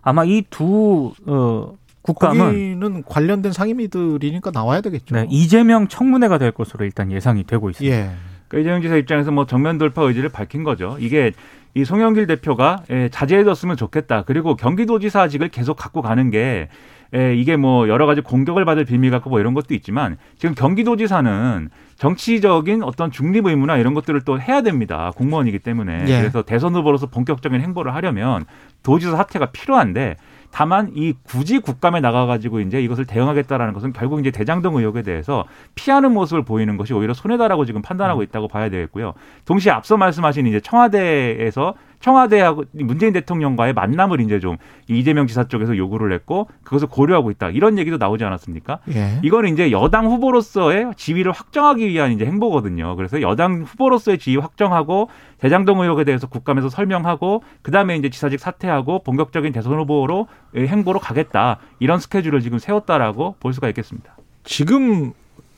아마 0.01 0.23
이두 0.25 1.13
어, 1.25 1.73
국감은 2.01 2.45
거기는 2.45 3.03
관련된 3.03 3.51
상임위들이니까 3.51 4.51
나와야 4.51 4.81
되겠죠. 4.81 5.15
네, 5.15 5.27
이재명 5.29 5.87
청문회가 5.87 6.37
될 6.37 6.51
것으로 6.51 6.85
일단 6.85 7.11
예상이 7.11 7.43
되고 7.45 7.69
있습니다. 7.69 7.95
예. 7.95 8.11
그러니까 8.47 8.59
이재명 8.59 8.81
지사 8.81 8.95
입장에서 8.95 9.31
뭐 9.31 9.45
정면 9.45 9.77
돌파 9.77 10.03
의지를 10.03 10.29
밝힌 10.29 10.63
거죠. 10.63 10.97
이게 10.99 11.31
이 11.75 11.85
송영길 11.85 12.27
대표가 12.27 12.83
예, 12.91 13.09
자제해줬으면 13.09 13.77
좋겠다. 13.77 14.23
그리고 14.23 14.55
경기도지사직을 14.55 15.49
계속 15.49 15.75
갖고 15.75 16.01
가는 16.01 16.29
게 16.29 16.69
예, 17.15 17.35
이게 17.35 17.55
뭐 17.55 17.87
여러 17.87 18.05
가지 18.05 18.21
공격을 18.21 18.65
받을 18.65 18.85
빌미 18.85 19.09
갖고 19.09 19.29
뭐 19.29 19.39
이런 19.39 19.53
것도 19.53 19.73
있지만 19.73 20.17
지금 20.37 20.55
경기도지사는 20.55 21.69
정치적인 22.03 22.83
어떤 22.83 23.11
중립 23.11 23.45
의무나 23.45 23.77
이런 23.77 23.93
것들을 23.93 24.19
또 24.25 24.37
해야 24.37 24.59
됩니다. 24.61 25.13
공무원이기 25.15 25.59
때문에. 25.59 26.03
예. 26.09 26.19
그래서 26.19 26.41
대선 26.41 26.75
후보로서 26.75 27.07
본격적인 27.07 27.61
행보를 27.61 27.95
하려면 27.95 28.43
도지사 28.83 29.15
사퇴가 29.15 29.51
필요한데 29.51 30.17
다만 30.51 30.91
이 30.95 31.13
굳이 31.23 31.59
국감에 31.59 32.01
나가가지고 32.01 32.59
이제 32.59 32.81
이것을 32.81 33.05
대응하겠다라는 33.05 33.73
것은 33.73 33.93
결국 33.93 34.19
이제 34.19 34.31
대장동 34.31 34.75
의혹에 34.75 35.01
대해서 35.01 35.45
피하는 35.75 36.13
모습을 36.13 36.43
보이는 36.43 36.75
것이 36.75 36.93
오히려 36.93 37.13
손해다라고 37.13 37.63
지금 37.63 37.81
판단하고 37.81 38.21
있다고 38.21 38.49
봐야 38.49 38.69
되겠고요. 38.69 39.13
동시에 39.45 39.71
앞서 39.71 39.95
말씀하신 39.95 40.45
이제 40.45 40.59
청와대에서 40.59 41.73
청와대하고 42.03 42.65
문재인 42.73 43.13
대통령과의 43.13 43.71
만남을 43.71 44.19
이제 44.19 44.41
좀 44.41 44.57
이재명 44.89 45.25
지사 45.25 45.47
쪽에서 45.47 45.77
요구를 45.77 46.11
했고 46.11 46.49
그것을 46.63 46.89
고려하고 46.89 47.31
있다 47.31 47.49
이런 47.49 47.77
얘기도 47.77 47.97
나오지 47.97 48.25
않았습니까? 48.25 48.79
예. 48.93 49.19
이거는 49.23 49.53
이제 49.53 49.71
여당 49.71 50.07
후보로서의 50.07 50.91
지위를 50.97 51.31
확정하기 51.31 51.87
위한 51.87 52.11
이제 52.11 52.25
행보거든요. 52.25 52.97
그래서 52.97 53.21
여당 53.21 53.61
후보로서의 53.63 54.19
지위 54.19 54.35
확정하고 54.35 55.07
대장동 55.37 55.79
의혹에 55.79 56.03
대해서 56.03 56.27
국감에서 56.27 56.67
설명하고 56.67 57.41
그다음에 57.61 57.95
이제 57.95 58.09
지사직 58.09 58.37
사퇴하고 58.37 59.03
본격적인 59.03 59.53
대선 59.53 59.79
후보로 59.79 60.27
행보로 60.57 60.99
가겠다 60.99 61.59
이런 61.79 61.99
스케줄을 61.99 62.41
지금 62.41 62.59
세웠다라고 62.59 63.35
볼 63.39 63.53
수가 63.53 63.69
있겠습니다. 63.69 64.17
지금 64.43 65.13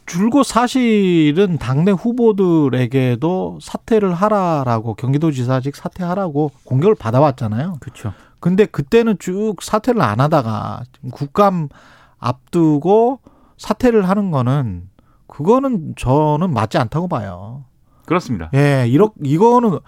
줄곧 0.06 0.44
사실은 0.44 1.58
당내 1.58 1.92
후보들에게도 1.92 3.60
사퇴를 3.62 4.14
하라라고 4.14 4.94
경기도지사직 4.96 5.76
사퇴하라고 5.76 6.52
공격을 6.64 6.96
받아왔잖아요. 6.96 7.78
그렇죠. 7.80 8.14
근데 8.40 8.66
그때는 8.66 9.18
쭉 9.20 9.56
사퇴를 9.62 10.02
안 10.02 10.20
하다가 10.20 10.84
국감 11.12 11.70
앞두고 12.20 13.20
사퇴를 13.58 14.08
하는 14.08 14.30
거는 14.32 14.90
그거는 15.28 15.96
저는 15.98 16.54
맞지 16.54 16.78
않다고 16.78 17.08
봐요. 17.08 17.66
그렇습니다. 18.06 18.52
예, 18.54 18.86
이러 18.88 19.12
이거는 19.24 19.80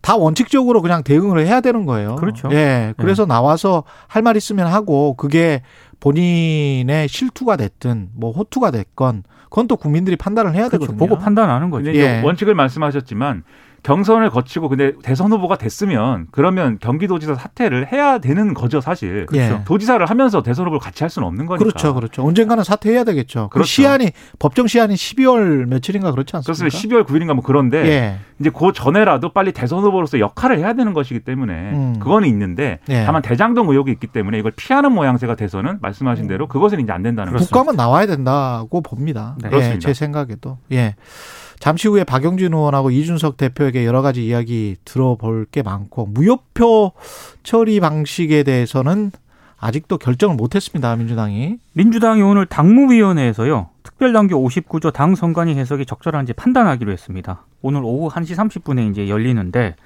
다 0.00 0.16
원칙적으로 0.16 0.80
그냥 0.80 1.02
대응을 1.02 1.46
해야 1.46 1.60
되는 1.60 1.84
거예요. 1.84 2.16
그렇죠. 2.16 2.48
예, 2.52 2.94
그래서 2.96 3.26
나와서 3.26 3.84
할 4.06 4.22
말 4.22 4.36
있으면 4.36 4.66
하고 4.68 5.14
그게 5.14 5.62
본인의 6.00 7.08
실투가 7.08 7.56
됐든 7.56 8.10
뭐 8.14 8.32
호투가 8.32 8.70
됐건 8.70 9.24
그건 9.48 9.66
또 9.68 9.76
국민들이 9.76 10.16
판단을 10.16 10.54
해야 10.54 10.68
그렇죠. 10.68 10.86
되거든요. 10.86 10.98
보고 10.98 11.18
판단하는 11.18 11.70
거죠. 11.70 11.94
예. 11.94 12.20
원칙을 12.22 12.54
말씀하셨지만 12.54 13.44
경선을 13.82 14.30
거치고 14.30 14.68
근데 14.68 14.92
대선 15.02 15.30
후보가 15.32 15.56
됐으면 15.56 16.26
그러면 16.30 16.78
경기도지사 16.80 17.34
사퇴를 17.34 17.92
해야 17.92 18.18
되는 18.18 18.54
거죠 18.54 18.80
사실. 18.80 19.26
예. 19.34 19.60
도지사를 19.64 20.04
하면서 20.04 20.42
대선 20.42 20.66
후보를 20.66 20.80
같이 20.80 21.02
할 21.04 21.10
수는 21.10 21.28
없는 21.28 21.46
거니까. 21.46 21.64
그렇죠, 21.64 21.94
그렇죠. 21.94 22.24
언젠가는 22.24 22.64
사퇴해야 22.64 23.04
되겠죠. 23.04 23.48
그 23.50 23.54
그렇죠. 23.54 23.68
시한이 23.68 24.10
법정 24.38 24.66
시한이 24.66 24.94
12월 24.94 25.66
며칠인가 25.66 26.10
그렇지 26.10 26.36
않습니까? 26.36 26.68
그렇습니다. 26.68 26.96
12월 26.96 27.06
9일인가 27.06 27.34
뭐 27.34 27.44
그런데 27.44 27.86
예, 27.86 28.18
이제 28.40 28.50
그 28.50 28.72
전에라도 28.72 29.32
빨리 29.32 29.52
대선 29.52 29.80
후보로서 29.82 30.18
역할을 30.18 30.58
해야 30.58 30.72
되는 30.72 30.92
것이기 30.92 31.20
때문에 31.20 31.52
음. 31.72 31.98
그거는 32.00 32.28
있는데 32.28 32.80
예. 32.88 33.04
다만 33.04 33.22
대장동 33.22 33.70
의혹이 33.70 33.92
있기 33.92 34.08
때문에 34.08 34.38
이걸 34.38 34.52
피하는 34.56 34.92
모양새가 34.92 35.36
돼서는 35.36 35.78
말씀하신 35.80 36.26
대로 36.26 36.48
그것은 36.48 36.80
이제 36.80 36.92
안 36.92 37.02
된다는 37.02 37.32
거죠. 37.32 37.44
국감은 37.44 37.76
나와야 37.76 38.06
된다고 38.06 38.80
봅니다. 38.80 39.36
네. 39.40 39.46
예, 39.46 39.50
그렇습니다. 39.50 39.86
제 39.86 39.94
생각에도. 39.94 40.58
예. 40.72 40.94
잠시 41.58 41.88
후에 41.88 42.04
박영진 42.04 42.52
의원하고 42.52 42.90
이준석 42.90 43.36
대표에게 43.36 43.86
여러 43.86 44.02
가지 44.02 44.26
이야기 44.26 44.76
들어볼 44.84 45.46
게 45.50 45.62
많고 45.62 46.06
무효표 46.06 46.92
처리 47.42 47.80
방식에 47.80 48.42
대해서는 48.42 49.12
아직도 49.58 49.98
결정을 49.98 50.36
못했습니다. 50.36 50.94
민주당이. 50.96 51.56
민주당이 51.72 52.22
오늘 52.22 52.46
당무위원회에서요. 52.46 53.70
특별당규 53.82 54.36
59조 54.36 54.92
당 54.92 55.14
선관위 55.14 55.54
해석이 55.54 55.86
적절한지 55.86 56.34
판단하기로 56.34 56.92
했습니다. 56.92 57.44
오늘 57.62 57.82
오후 57.82 58.10
1시 58.10 58.36
30분에 58.36 58.90
이제 58.90 59.08
열리는데 59.08 59.76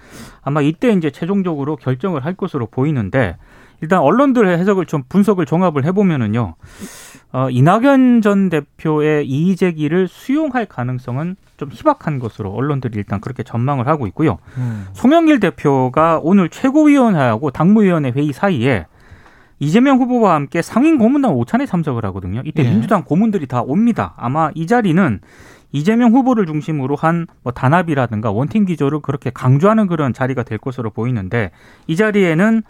아마 0.42 0.61
이때 0.61 0.90
이제 0.92 1.11
최종적으로 1.11 1.76
결정을 1.76 2.24
할 2.24 2.35
것으로 2.35 2.66
보이는데 2.66 3.37
일단 3.80 4.00
언론들의 4.00 4.58
해석을 4.58 4.86
좀 4.86 5.02
분석을 5.08 5.46
종합을 5.46 5.84
해보면은요. 5.84 6.54
어, 7.32 7.48
이낙연 7.48 8.22
전 8.22 8.48
대표의 8.48 9.28
이의 9.28 9.56
제기를 9.56 10.08
수용할 10.08 10.66
가능성은 10.66 11.36
좀 11.56 11.68
희박한 11.72 12.18
것으로 12.18 12.50
언론들이 12.50 12.96
일단 12.98 13.20
그렇게 13.20 13.42
전망을 13.42 13.86
하고 13.86 14.06
있고요. 14.08 14.38
음. 14.56 14.86
송영길 14.94 15.38
대표가 15.40 16.20
오늘 16.22 16.48
최고위원회하고 16.48 17.50
당무위원회 17.50 18.10
회의 18.10 18.32
사이에 18.32 18.86
이재명 19.60 19.98
후보와 19.98 20.34
함께 20.34 20.62
상임 20.62 20.98
고문단 20.98 21.32
오찬에 21.32 21.66
참석을 21.66 22.04
하거든요. 22.06 22.42
이때 22.44 22.64
예. 22.64 22.70
민주당 22.70 23.04
고문들이 23.04 23.46
다 23.46 23.60
옵니다. 23.60 24.14
아마 24.16 24.50
이 24.54 24.66
자리는 24.66 25.20
이재명 25.72 26.12
후보를 26.12 26.46
중심으로 26.46 26.96
한 26.96 27.26
뭐 27.42 27.52
단합이라든가 27.52 28.30
원팀 28.30 28.66
기조를 28.66 29.00
그렇게 29.00 29.30
강조하는 29.30 29.86
그런 29.86 30.12
자리가 30.12 30.42
될 30.42 30.58
것으로 30.58 30.90
보이는데 30.90 31.50
이 31.86 31.96
자리에는 31.96 32.62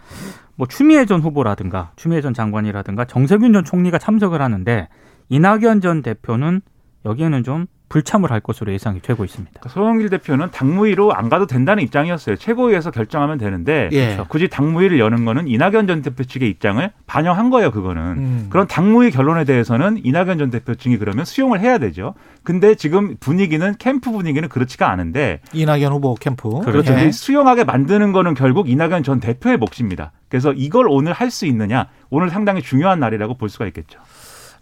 뭐 0.55 0.67
추미애 0.67 1.05
전 1.05 1.21
후보라든가 1.21 1.91
추미애 1.95 2.21
전 2.21 2.33
장관이라든가 2.33 3.05
정세균 3.05 3.53
전 3.53 3.63
총리가 3.63 3.97
참석을 3.97 4.41
하는데 4.41 4.87
이낙연 5.29 5.81
전 5.81 6.01
대표는 6.01 6.61
여기에는 7.05 7.43
좀 7.43 7.67
불참을 7.91 8.31
할 8.31 8.39
것으로 8.39 8.71
예상이 8.71 9.01
되고 9.01 9.25
있습니다. 9.25 9.51
그러니까 9.59 9.69
소영길 9.69 10.09
대표는 10.09 10.49
당무위로 10.51 11.13
안 11.13 11.27
가도 11.27 11.45
된다는 11.45 11.83
입장이었어요. 11.83 12.37
최고위에서 12.37 12.89
결정하면 12.89 13.37
되는데 13.37 13.89
예. 13.91 14.17
굳이 14.29 14.47
당무위를 14.47 14.97
여는 14.97 15.25
거는 15.25 15.49
이낙연 15.49 15.87
전 15.87 16.01
대표 16.01 16.23
측의 16.23 16.49
입장을 16.49 16.89
반영한 17.05 17.49
거예요. 17.49 17.69
그거는 17.71 18.01
음. 18.01 18.47
그런 18.49 18.65
당무위 18.65 19.11
결론에 19.11 19.43
대해서는 19.43 19.99
이낙연 20.05 20.37
전 20.37 20.49
대표 20.49 20.73
측이 20.73 20.99
그러면 20.99 21.25
수용을 21.25 21.59
해야 21.59 21.79
되죠. 21.79 22.13
근데 22.43 22.75
지금 22.75 23.17
분위기는 23.19 23.75
캠프 23.77 24.09
분위기는 24.11 24.47
그렇지가 24.47 24.89
않은데 24.89 25.41
이낙연 25.51 25.91
후보 25.91 26.15
캠프. 26.15 26.49
그렇죠. 26.61 26.93
예. 26.93 27.07
이 27.07 27.11
수용하게 27.11 27.65
만드는 27.65 28.13
거는 28.13 28.35
결국 28.35 28.69
이낙연 28.69 29.03
전 29.03 29.19
대표의 29.19 29.57
몫입니다. 29.57 30.13
그래서 30.29 30.53
이걸 30.53 30.87
오늘 30.87 31.11
할 31.11 31.29
수 31.31 31.45
있느냐 31.45 31.87
오늘 32.09 32.29
상당히 32.29 32.61
중요한 32.61 32.99
날이라고 32.99 33.35
볼 33.35 33.47
수가 33.49 33.65
있겠죠. 33.67 33.99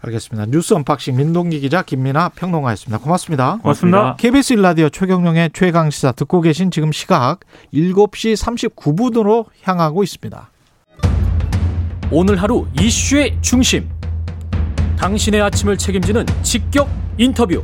알겠습니다. 0.02 0.46
뉴스 0.50 0.74
unboxing 0.74 1.16
민동기 1.16 1.60
기자 1.60 1.82
김민아 1.82 2.30
평론가였습니다. 2.30 2.98
고맙습니다. 2.98 3.58
고맙습니다. 3.62 4.16
KBS 4.16 4.54
일라디오 4.54 4.88
최경영의 4.88 5.50
최강 5.52 5.90
시사 5.90 6.12
듣고 6.12 6.40
계신 6.40 6.70
지금 6.70 6.90
시각 6.92 7.40
7시 7.74 8.36
39분으로 8.74 9.46
향하고 9.62 10.02
있습니다. 10.02 10.50
오늘 12.10 12.40
하루 12.42 12.66
이슈의 12.80 13.38
중심. 13.40 13.88
당신의 14.98 15.40
아침을 15.42 15.76
책임지는 15.76 16.26
직격 16.42 16.88
인터뷰. 17.18 17.62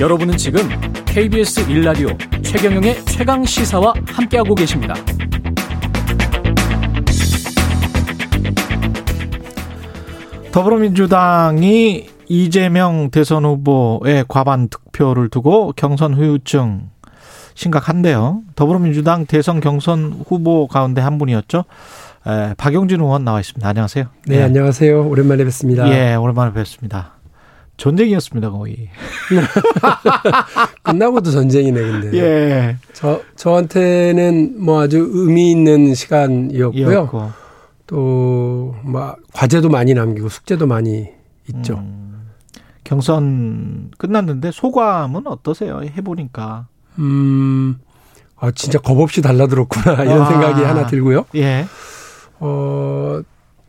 여러분은 0.00 0.36
지금 0.36 0.68
KBS 1.06 1.70
일라디오 1.70 2.08
최경영의 2.42 3.04
최강 3.06 3.44
시사와 3.44 3.94
함께하고 4.06 4.54
계십니다. 4.54 4.94
더불어민주당이 10.54 12.06
이재명 12.28 13.10
대선 13.10 13.44
후보의 13.44 14.24
과반 14.28 14.68
득표를 14.68 15.28
두고 15.28 15.72
경선 15.74 16.14
후유증 16.14 16.90
심각한데요. 17.54 18.42
더불어민주당 18.54 19.26
대선 19.26 19.58
경선 19.58 20.22
후보 20.28 20.68
가운데 20.68 21.00
한 21.00 21.18
분이었죠. 21.18 21.64
에, 22.28 22.54
박용진 22.56 23.00
의원 23.00 23.24
나와 23.24 23.40
있습니다. 23.40 23.68
안녕하세요. 23.68 24.04
네, 24.28 24.44
안녕하세요. 24.44 25.08
오랜만에 25.08 25.42
뵙습니다. 25.42 25.90
예, 25.90 26.14
오랜만에 26.14 26.52
뵙습니다. 26.52 27.14
전쟁이었습니다, 27.76 28.50
거의. 28.50 28.90
끝나고도 30.84 31.32
전쟁이네, 31.32 31.80
근데. 31.80 32.16
예. 32.16 32.76
저, 32.92 33.20
저한테는 33.34 34.54
뭐 34.62 34.82
아주 34.82 35.04
의미 35.14 35.50
있는 35.50 35.96
시간이었고요. 35.96 36.92
이었고. 36.92 37.43
또, 37.94 38.74
뭐, 38.82 39.14
과제도 39.32 39.68
많이 39.68 39.94
남기고 39.94 40.28
숙제도 40.28 40.66
많이 40.66 41.10
있죠. 41.48 41.74
음, 41.74 42.24
경선 42.82 43.92
끝났는데 43.96 44.50
소감은 44.50 45.28
어떠세요? 45.28 45.80
해보니까. 45.80 46.66
음, 46.98 47.76
아, 48.36 48.50
진짜 48.50 48.80
겁 48.80 48.98
없이 48.98 49.22
달라들었구나. 49.22 50.02
이런 50.02 50.22
아. 50.22 50.28
생각이 50.28 50.64
하나 50.64 50.88
들고요. 50.88 51.26
예. 51.36 51.66
어, 52.40 53.20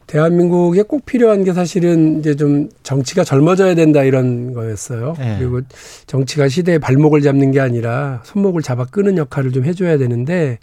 대한민국에 0.08 0.82
꼭 0.82 1.06
필요한 1.06 1.44
게 1.44 1.54
사실은 1.54 2.18
이제 2.20 2.36
좀 2.36 2.70
정치가 2.82 3.24
젊어져야 3.24 3.76
된다 3.76 4.02
이런 4.04 4.54
거였어요. 4.54 5.14
예. 5.20 5.36
그리고 5.38 5.62
정치가 6.08 6.48
시대의 6.48 6.80
발목을 6.80 7.22
잡는 7.22 7.52
게 7.52 7.60
아니라 7.60 8.22
손목을 8.24 8.64
잡아 8.64 8.86
끄는 8.86 9.20
역할을 9.20 9.52
좀 9.52 9.66
해줘야 9.66 10.00
되는데 10.00 10.58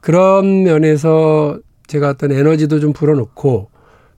그런 0.00 0.62
면에서 0.62 1.58
제가 1.86 2.10
어떤 2.10 2.32
에너지도 2.32 2.80
좀 2.80 2.92
불어넣고 2.92 3.68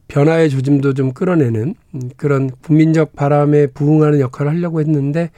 변화의 0.09 0.51
조짐도 0.51 0.95
좀 0.95 1.13
끌어내는 1.13 1.75
음, 1.95 2.01
그런 2.17 2.51
국민적 2.63 3.15
바람에 3.17 3.69
부응하는 3.69 4.21
역할을 4.21 4.53
하려고 4.53 4.81
했는데 4.81 5.31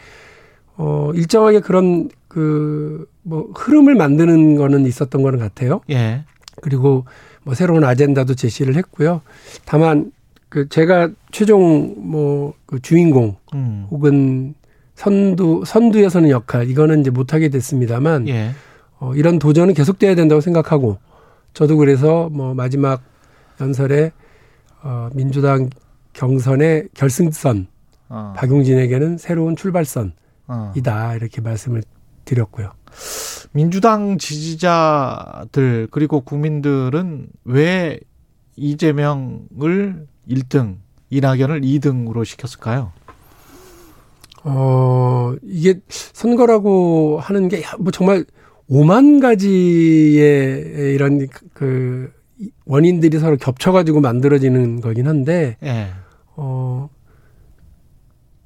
어 0.77 1.11
일정하게 1.14 1.61
그런 1.61 2.09
그 2.29 3.07
뭐 3.29 3.51
흐름을 3.55 3.95
만드는 3.95 4.57
거는 4.57 4.87
있었던 4.87 5.23
거는 5.23 5.38
같아요. 5.38 5.83
예. 5.91 6.25
그리고 6.62 7.05
뭐 7.45 7.55
새로운 7.55 7.85
아젠다도 7.85 8.35
제시를 8.35 8.75
했고요. 8.77 9.21
다만 9.67 10.11
그 10.49 10.69
제가 10.69 11.11
최종 11.31 11.95
뭐 12.11 12.55
그 12.64 12.81
주인공 12.81 13.37
음. 13.55 13.87
혹은 13.91 14.55
선두 14.95 15.62
선두에 15.67 16.09
서는 16.09 16.31
역할 16.31 16.69
이거는 16.69 17.01
이제 17.01 17.11
못하게 17.11 17.49
됐습니다만 17.51 18.29
예. 18.29 18.51
어, 18.99 19.14
이런 19.14 19.38
도전은 19.38 19.75
계속돼야 19.75 20.14
된다고 20.14 20.41
생각하고 20.41 20.99
저도 21.59 21.77
그래서 21.77 22.29
뭐 22.31 22.55
마지막 22.55 23.03
연설에 23.61 24.12
어, 24.81 25.09
민주당 25.12 25.68
경선의 26.12 26.90
결승선 26.94 27.66
어. 28.09 28.33
박용진에게는 28.37 29.18
새로운 29.18 29.57
출발선이다 29.57 30.12
어. 30.47 31.16
이렇게 31.16 31.40
말씀을 31.40 31.83
드렸고요. 32.25 32.71
민주당 33.51 34.18
지지자들 34.18 35.88
그리고 35.90 36.21
국민들은 36.21 37.27
왜 37.44 37.99
이재명을 38.55 40.07
1등, 40.31 40.77
이낙연을 41.11 41.62
2등으로 41.62 42.25
시켰을까요? 42.25 42.92
어, 44.44 45.35
이게 45.42 45.81
선거라고 45.88 47.18
하는 47.21 47.49
게 47.49 47.64
뭐 47.81 47.90
정말 47.90 48.25
오만 48.68 49.18
가지의 49.20 50.94
이런 50.94 51.26
그 51.54 52.12
원인들이 52.66 53.18
서로 53.18 53.37
겹쳐가지고 53.37 54.00
만들어지는 54.00 54.81
거긴 54.81 55.09
한데, 55.09 55.57
예. 55.62 55.88
어, 56.37 56.90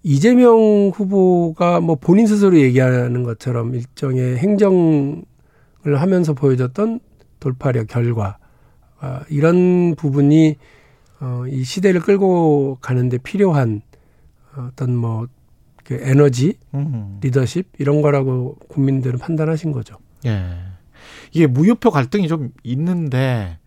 이재명 0.05 0.91
후보가 0.95 1.81
뭐 1.81 1.97
본인 1.97 2.27
스스로 2.27 2.59
얘기하는 2.59 3.25
것처럼 3.25 3.75
일정의 3.75 4.37
행정을 4.39 5.25
하면서 5.85 6.35
보여줬던 6.35 7.01
돌파력, 7.41 7.89
결과, 7.89 8.39
아, 9.01 9.25
이런 9.29 9.95
부분이 9.97 10.57
어, 11.21 11.45
이 11.49 11.65
시대를 11.65 12.01
끌고 12.01 12.79
가는데 12.81 13.19
필요한 13.19 13.83
어떤 14.57 14.97
뭐, 14.97 15.27
그 15.85 15.99
에너지, 16.01 16.59
음. 16.75 17.19
리더십 17.21 17.67
이런 17.79 18.03
거라고 18.03 18.57
국민들은 18.69 19.19
판단하신 19.19 19.73
거죠. 19.73 19.97
예. 20.27 20.57
이게 21.33 21.47
무효표 21.47 21.91
갈등이 21.91 22.29
좀 22.29 22.51
있는데 22.63 23.59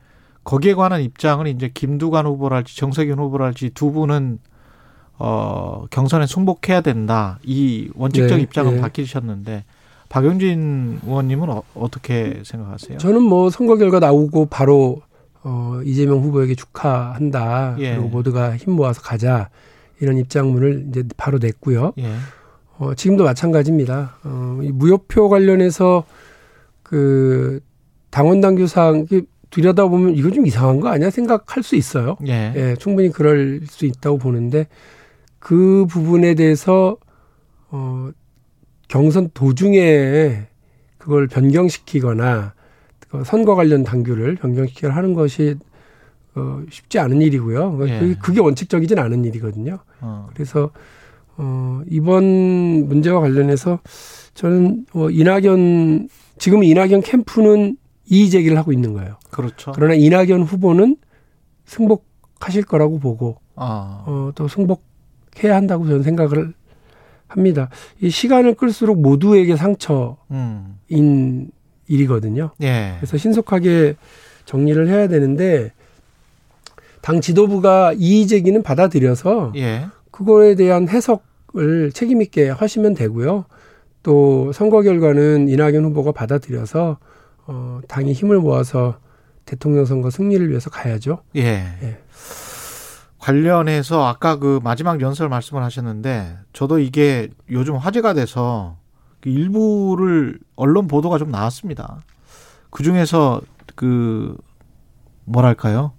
거기에 0.43 0.75
관한 0.75 1.01
입장을 1.01 1.45
이제 1.47 1.69
김두관 1.73 2.25
후보랄지 2.25 2.77
정세균 2.77 3.19
후보랄지 3.19 3.71
두 3.71 3.91
분은 3.91 4.39
어 5.17 5.85
경선에 5.89 6.27
승복해야 6.27 6.81
된다 6.81 7.39
이 7.43 7.89
원칙적 7.95 8.37
네, 8.37 8.43
입장은 8.43 8.75
네. 8.75 8.81
밝히셨는데 8.81 9.63
박용진 10.09 10.99
의원님은 11.05 11.49
어, 11.49 11.63
어떻게 11.73 12.41
생각하세요? 12.43 12.99
저는 12.99 13.23
뭐 13.23 13.49
선거 13.49 13.77
결과 13.77 13.99
나오고 13.99 14.47
바로 14.47 15.01
어 15.43 15.79
이재명 15.83 16.19
후보에게 16.19 16.55
축하한다. 16.55 17.75
예. 17.79 17.91
그리고 17.95 18.09
모두가 18.09 18.55
힘 18.57 18.73
모아서 18.73 19.01
가자. 19.01 19.49
이런 20.01 20.17
입장문을 20.17 20.87
이제 20.89 21.03
바로 21.17 21.37
냈고요. 21.37 21.93
예. 21.99 22.15
어 22.77 22.93
지금도 22.93 23.23
마찬가지입니다. 23.23 24.17
어이 24.23 24.71
무효표 24.71 25.29
관련해서 25.29 26.03
그 26.85 27.59
당원 28.11 28.41
당규상 28.41 29.07
이게 29.09 29.23
들여다 29.49 29.87
보면 29.87 30.15
이거 30.15 30.29
좀 30.29 30.45
이상한 30.45 30.79
거 30.79 30.89
아니야 30.89 31.09
생각할 31.09 31.63
수 31.63 31.75
있어요. 31.75 32.15
예. 32.27 32.53
예, 32.55 32.75
충분히 32.77 33.09
그럴 33.09 33.61
수 33.65 33.85
있다고 33.87 34.19
보는데 34.19 34.67
그 35.39 35.87
부분에 35.89 36.35
대해서 36.35 36.97
어 37.71 38.11
경선 38.87 39.31
도중에 39.33 40.47
그걸 40.99 41.27
변경시키거나 41.27 42.53
그 43.09 43.23
선거 43.25 43.55
관련 43.55 43.83
당규를 43.83 44.35
변경시키거나 44.35 44.95
하는 44.95 45.15
것이 45.15 45.55
어 46.35 46.61
쉽지 46.69 46.99
않은 46.99 47.19
일이고요. 47.23 47.79
예. 47.87 47.99
그게, 47.99 48.15
그게 48.21 48.39
원칙적이진 48.41 48.99
않은 48.99 49.25
일이거든요. 49.25 49.79
어. 50.01 50.29
그래서 50.33 50.69
어 51.37 51.81
이번 51.89 52.87
문제와 52.87 53.19
관련해서 53.19 53.79
저는 54.33 54.85
어 54.93 55.09
이낙연 55.09 56.09
지금 56.37 56.63
이낙연 56.63 57.01
캠프는 57.01 57.77
이의 58.07 58.29
제기를 58.29 58.57
하고 58.57 58.71
있는 58.71 58.93
거예요. 58.93 59.17
그렇죠. 59.31 59.71
그러나 59.73 59.95
이낙연 59.95 60.43
후보는 60.43 60.97
승복하실 61.65 62.63
거라고 62.63 62.99
보고 62.99 63.37
아. 63.55 64.03
어, 64.05 64.31
또 64.35 64.47
승복해야 64.47 65.55
한다고 65.55 65.85
저는 65.87 66.03
생각을 66.03 66.53
합니다. 67.27 67.69
이 68.01 68.09
시간을 68.09 68.53
끌수록 68.53 69.01
모두에게 69.01 69.55
상처인 69.55 70.15
음. 70.31 71.49
일이거든요. 71.87 72.51
예. 72.61 72.95
그래서 72.97 73.17
신속하게 73.17 73.95
정리를 74.45 74.87
해야 74.87 75.07
되는데 75.07 75.71
당 77.01 77.21
지도부가 77.21 77.93
이의 77.97 78.27
제기는 78.27 78.61
받아들여서 78.63 79.53
예. 79.55 79.87
그거에 80.15 80.55
대한 80.55 80.87
해석을 80.87 81.91
책임 81.91 82.21
있게 82.21 82.49
하시면 82.49 82.93
되고요. 82.93 83.45
또 84.01 84.53
선거 84.53 84.81
결과는 84.81 85.49
이낙연 85.49 85.83
후보가 85.83 86.13
받아들여서 86.13 86.97
어, 87.47 87.79
당이 87.89 88.13
힘을 88.13 88.39
모아서 88.39 88.97
대통령 89.43 89.83
선거 89.83 90.09
승리를 90.09 90.49
위해서 90.49 90.69
가야죠. 90.69 91.19
예. 91.35 91.41
예. 91.41 91.97
관련해서 93.19 94.05
아까 94.05 94.37
그 94.37 94.61
마지막 94.63 95.01
연설 95.01 95.27
말씀을 95.27 95.61
하셨는데 95.63 96.37
저도 96.53 96.79
이게 96.79 97.27
요즘 97.51 97.75
화제가 97.75 98.13
돼서 98.13 98.77
그 99.19 99.29
일부를 99.29 100.39
언론 100.55 100.87
보도가 100.87 101.17
좀 101.17 101.29
나왔습니다. 101.29 102.03
그 102.69 102.83
중에서 102.83 103.41
그 103.75 104.37
뭐랄까요? 105.25 105.91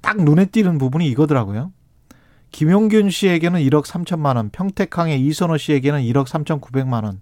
딱 0.00 0.20
눈에 0.20 0.46
띄는 0.46 0.78
부분이 0.78 1.06
이거더라고요. 1.08 1.70
김용균 2.50 3.10
씨에게는 3.10 3.60
1억 3.60 3.84
3천만 3.84 4.36
원, 4.36 4.50
평택항의 4.50 5.20
이선호 5.20 5.56
씨에게는 5.56 6.02
1억 6.02 6.26
3천9백만 6.26 7.04
원, 7.04 7.20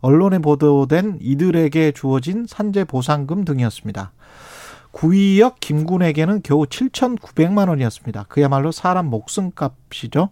언론에 0.00 0.38
보도된 0.38 1.18
이들에게 1.20 1.92
주어진 1.92 2.46
산재 2.48 2.84
보상금 2.84 3.44
등이었습니다. 3.44 4.12
구의역 4.92 5.60
김군에게는 5.60 6.40
겨우 6.42 6.64
7,900만 6.66 7.68
원이었습니다. 7.68 8.24
그야말로 8.28 8.72
사람 8.72 9.06
목숨값이죠. 9.06 10.30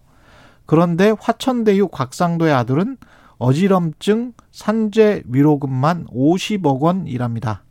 그런데 0.67 1.15
화천대유 1.19 1.89
곽상도의 1.89 2.53
아들은 2.53 2.97
어지럼증 3.39 4.33
산재 4.51 5.23
위로금만 5.27 6.07
50억 6.07 6.81
원이랍니다. 6.81 7.63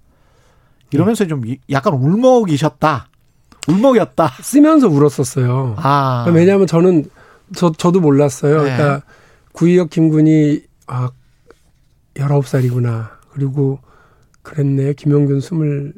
이러면서 0.91 1.27
좀 1.27 1.41
약간 1.69 1.93
울먹이셨다. 1.93 3.09
울먹였다. 3.67 4.33
쓰면서 4.41 4.87
울었었어요. 4.87 5.75
아. 5.77 6.25
왜냐하면 6.33 6.67
저는 6.67 7.05
저 7.55 7.71
저도 7.71 7.99
몰랐어요. 7.99 8.63
네. 8.63 8.75
그러니까 8.77 9.03
구의역 9.53 9.89
김군이 9.89 10.61
아 10.87 11.09
19살이구나. 12.15 13.09
그리고 13.31 13.79
그랬네. 14.41 14.93
김용균 14.93 15.39
스물 15.41 15.93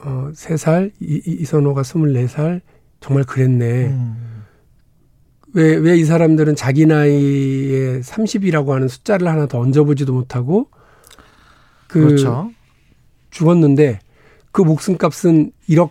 어, 0.00 0.30
3살, 0.32 0.92
이, 1.00 1.20
이- 1.26 1.36
이선호가 1.40 1.82
24살. 1.82 2.60
정말 3.00 3.24
그랬네. 3.24 3.86
음. 3.88 4.44
왜, 5.54 5.74
왜 5.76 5.96
이 5.98 6.04
사람들은 6.04 6.56
자기 6.56 6.86
나이에 6.86 8.00
30이라고 8.00 8.68
하는 8.68 8.86
숫자를 8.86 9.26
하나 9.28 9.46
더 9.46 9.58
얹어보지도 9.60 10.12
못하고 10.12 10.68
그 11.88 12.00
그렇죠. 12.00 12.50
죽었는데 13.30 13.98
그 14.52 14.62
목숨 14.62 14.98
값은 14.98 15.52
1억 15.68 15.90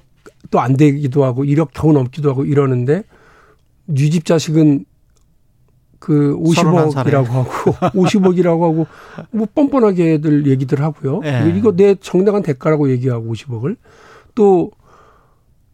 도안 0.49 0.77
되기도 0.77 1.23
하고 1.23 1.43
1억 1.43 1.69
겨우 1.73 1.93
넘기도 1.93 2.29
하고 2.29 2.45
이러는데 2.45 3.03
뉘집 3.86 4.25
자식은 4.25 4.86
그31 5.99 6.91
살에. 6.91 7.12
50억이라고 7.12 7.25
하고 7.27 7.71
50억이라고 7.93 8.62
하고 8.62 8.88
뭐 9.31 9.47
뻔뻔하게들 9.53 10.47
얘기들 10.47 10.81
하고요. 10.81 11.21
예. 11.23 11.41
그리고 11.43 11.57
이거 11.57 11.71
내 11.75 11.95
정당한 11.95 12.43
대가라고 12.43 12.89
얘기하고 12.91 13.33
50억을 13.33 13.77
또 14.36 14.71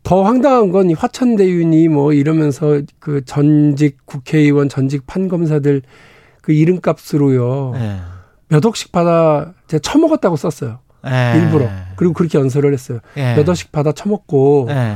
더 0.04 0.24
황당한 0.24 0.72
건이 0.72 0.94
화천대윤이 0.94 1.88
뭐 1.88 2.14
이러면서 2.14 2.82
그 3.00 3.24
전직 3.26 4.06
국회의원, 4.06 4.68
전직 4.68 5.08
판검사들 5.08 5.82
그 6.42 6.52
이름값으로요. 6.52 7.74
예. 7.76 8.00
몇 8.50 8.66
억씩 8.66 8.92
받아 8.92 9.54
제가 9.68 9.80
처먹었다고 9.82 10.36
썼어요. 10.36 10.80
예. 11.06 11.40
일부러. 11.40 11.70
그리고 11.96 12.14
그렇게 12.14 12.38
연설을 12.38 12.74
했어요. 12.74 13.00
예. 13.18 13.36
몇 13.36 13.48
억씩 13.48 13.72
받아 13.72 13.92
처먹고 13.92 14.68
예. 14.70 14.96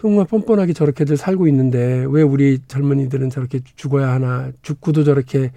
정말 0.00 0.26
뻔뻔하게 0.26 0.72
저렇게들 0.72 1.16
살고 1.16 1.48
있는데 1.48 2.04
왜 2.08 2.22
우리 2.22 2.60
젊은이들은 2.68 3.30
저렇게 3.30 3.60
죽어야 3.74 4.10
하나 4.10 4.50
죽고도 4.62 5.04
저렇게 5.04 5.50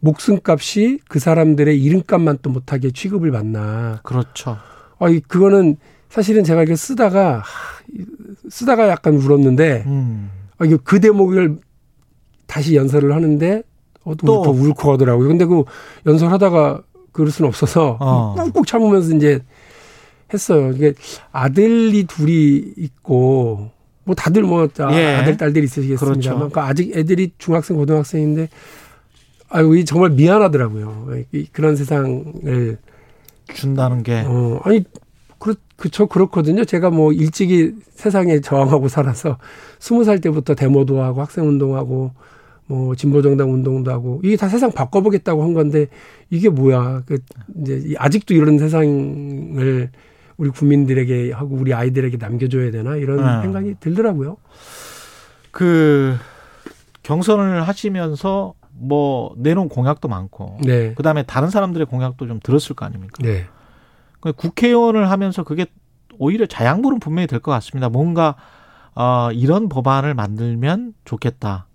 목숨값이 0.00 1.00
그 1.08 1.18
사람들의 1.18 1.82
이름값만 1.82 2.38
또 2.42 2.50
못하게 2.50 2.90
취급을 2.90 3.30
받나. 3.30 4.00
그렇죠. 4.02 4.58
아, 4.98 5.08
이 5.08 5.20
그거는 5.20 5.76
사실은 6.08 6.44
제가 6.44 6.62
이렇게 6.62 6.76
쓰다가 6.76 7.38
하, 7.38 7.42
쓰다가 8.48 8.88
약간 8.88 9.14
울었는데 9.14 9.84
음. 9.86 10.30
아, 10.58 10.64
이게 10.66 10.76
그 10.84 11.00
대목을 11.00 11.58
다시 12.46 12.76
연설을 12.76 13.14
하는데 13.14 13.62
어, 14.04 14.14
또, 14.14 14.26
또. 14.26 14.42
또 14.42 14.50
울컥 14.50 14.92
하더라고요. 14.92 15.28
근데 15.28 15.44
그 15.46 15.64
연설하다가 16.06 16.82
그럴 17.16 17.30
수는 17.30 17.48
없어서 17.48 17.96
어. 17.98 18.34
꾹꾹 18.36 18.66
참으면서 18.66 19.14
이제 19.16 19.40
했어요. 20.34 20.72
이게 20.72 20.92
아들이 21.32 22.04
둘이 22.04 22.72
있고 22.76 23.70
뭐 24.04 24.14
다들 24.14 24.42
뭐 24.42 24.68
아, 24.78 24.92
예. 24.92 25.14
아들 25.16 25.36
딸들이 25.36 25.64
있으시겠습니다만 25.64 26.20
그렇죠. 26.20 26.34
그러니까 26.36 26.66
아직 26.66 26.96
애들이 26.96 27.32
중학생 27.38 27.76
고등학생인데 27.76 28.48
아유 29.48 29.76
이 29.78 29.84
정말 29.84 30.10
미안하더라고요. 30.10 31.08
이- 31.32 31.46
그런 31.52 31.74
세상을 31.76 32.78
준다는 33.54 34.02
게. 34.02 34.24
어, 34.26 34.60
아니, 34.64 34.84
그, 35.38 35.54
그저 35.76 36.06
그렇거든요. 36.06 36.64
제가 36.64 36.90
뭐 36.90 37.12
일찍이 37.12 37.72
세상에 37.94 38.40
저항하고 38.40 38.88
살아서 38.88 39.38
스무 39.78 40.04
살 40.04 40.20
때부터 40.20 40.54
데모도 40.54 41.00
하고 41.00 41.20
학생 41.22 41.46
운동하고 41.46 42.10
뭐 42.68 42.94
진보정당 42.94 43.52
운동도 43.52 43.92
하고 43.92 44.20
이게 44.24 44.36
다 44.36 44.48
세상 44.48 44.72
바꿔보겠다고 44.72 45.42
한 45.42 45.54
건데 45.54 45.86
이게 46.30 46.48
뭐야. 46.48 47.02
그 47.06 47.18
이제 47.62 47.82
이 47.86 47.94
아직도 47.96 48.34
이런 48.34 48.58
세상을 48.58 49.90
우리 50.36 50.50
국민들에게 50.50 51.32
하고 51.32 51.56
우리 51.56 51.72
아이들에게 51.72 52.16
남겨줘야 52.18 52.70
되나 52.70 52.96
이런 52.96 53.16
네. 53.18 53.42
생각이 53.42 53.76
들더라고요. 53.80 54.36
그 55.50 56.16
경선을 57.02 57.66
하시면서 57.66 58.54
뭐 58.72 59.34
내놓은 59.38 59.68
공약도 59.68 60.08
많고 60.08 60.58
네. 60.62 60.92
그다음에 60.94 61.22
다른 61.22 61.48
사람들의 61.48 61.86
공약도 61.86 62.26
좀 62.26 62.40
들었을 62.42 62.76
거 62.76 62.84
아닙니까? 62.84 63.14
네. 63.22 63.44
그 64.20 64.32
국회의원을 64.32 65.10
하면서 65.10 65.44
그게 65.44 65.66
오히려 66.18 66.46
자양분은 66.46 66.98
분명히 67.00 67.26
될 67.26 67.40
것 67.40 67.52
같습니다. 67.52 67.88
뭔가 67.88 68.34
어, 68.94 69.30
이런 69.32 69.68
법안을 69.68 70.14
만들면 70.14 70.94
좋겠다. 71.04 71.65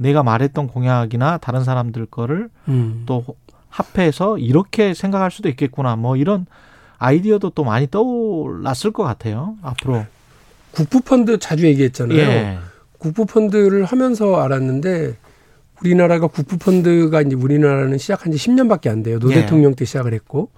내가 0.00 0.22
말했던 0.22 0.68
공약이나 0.68 1.38
다른 1.38 1.62
사람들 1.62 2.06
거를 2.06 2.48
음. 2.68 3.02
또 3.04 3.24
합해서 3.68 4.38
이렇게 4.38 4.94
생각할 4.94 5.30
수도 5.30 5.48
있겠구나. 5.50 5.94
뭐 5.96 6.16
이런 6.16 6.46
아이디어도 6.98 7.50
또 7.50 7.64
많이 7.64 7.86
떠올랐을 7.90 8.92
것 8.92 9.02
같아요. 9.04 9.56
앞으로. 9.62 10.06
국부펀드 10.72 11.38
자주 11.38 11.66
얘기했잖아요. 11.66 12.18
예. 12.18 12.58
국부펀드를 12.98 13.84
하면서 13.84 14.36
알았는데 14.36 15.16
우리나라가 15.82 16.26
국부펀드가 16.28 17.22
이제 17.22 17.34
우리나라는 17.34 17.98
시작한 17.98 18.32
지 18.32 18.38
10년밖에 18.38 18.88
안 18.88 19.02
돼요. 19.02 19.18
노 19.18 19.30
예. 19.32 19.42
대통령 19.42 19.74
때 19.74 19.84
시작을 19.84 20.14
했고. 20.14 20.50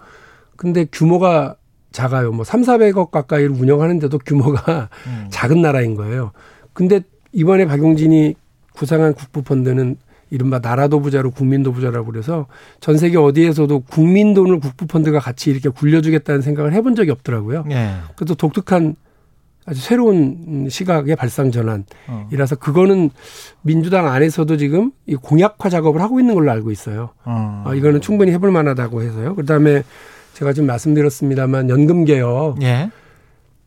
근데 0.57 0.87
규모가 0.91 1.57
작아요. 1.91 2.33
뭐 2.33 2.45
3, 2.45 2.63
400억 2.63 3.11
가까이를 3.11 3.51
운영하는데도 3.51 4.19
규모가 4.19 4.89
음. 5.07 5.27
작은 5.31 5.61
나라인 5.63 5.97
거예요. 5.97 6.33
근데 6.73 7.01
이번에 7.33 7.67
박용진이 7.67 8.37
구상한 8.75 9.15
국부펀드는 9.15 9.97
이른바 10.31 10.61
나라도 10.61 11.01
부자로 11.01 11.31
국민도 11.31 11.73
부자라고 11.73 12.11
그래서 12.11 12.47
전 12.81 12.97
세계 12.97 13.19
어디에서도 13.19 13.81
국민 13.81 14.33
돈을 14.33 14.61
국부펀드가 14.61 15.19
같이 15.19 15.51
이렇게 15.51 15.69
굴려주겠다는 15.69 16.41
생각을 16.41 16.73
해본 16.73 16.95
적이 16.95 17.11
없더라고요. 17.11 17.65
예. 17.71 17.97
그것도 18.17 18.37
독특한 18.37 18.97
아주 19.65 19.81
새로운 19.81 20.69
시각의 20.71 21.17
발상 21.17 21.51
전환. 21.51 21.85
어. 22.09 22.29
이라서 22.33 22.57
그거는 22.57 23.11
민주당 23.61 24.09
안에서도 24.09 24.57
지금 24.57 24.91
이 25.07 25.15
공약화 25.15 25.69
작업을 25.69 26.01
하고 26.01 26.19
있는 26.19 26.35
걸로 26.35 26.51
알고 26.51 26.71
있어요. 26.71 27.11
어. 27.25 27.65
아, 27.67 27.75
이거는 27.75 28.01
충분히 28.01 28.33
해볼 28.33 28.51
만하다고 28.51 29.03
해서요. 29.03 29.35
그 29.37 29.45
다음에 29.45 29.83
제가 30.33 30.53
지금 30.53 30.67
말씀드렸습니다만 30.67 31.69
연금 31.69 32.05
개혁. 32.05 32.61
예. 32.63 32.91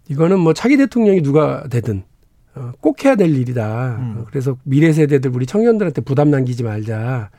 이거는 0.09 0.39
뭐 0.39 0.53
차기 0.53 0.77
대통령이 0.77 1.21
누가 1.21 1.63
되든 1.69 2.03
어, 2.55 2.71
꼭 2.79 3.03
해야 3.03 3.15
될 3.15 3.35
일이다. 3.35 3.97
음. 3.99 4.15
어, 4.17 4.25
그래서 4.29 4.57
미래 4.63 4.91
세대들 4.93 5.31
우리 5.33 5.45
청년들한테 5.45 6.01
부담 6.01 6.31
남기지 6.31 6.63
말자. 6.63 7.29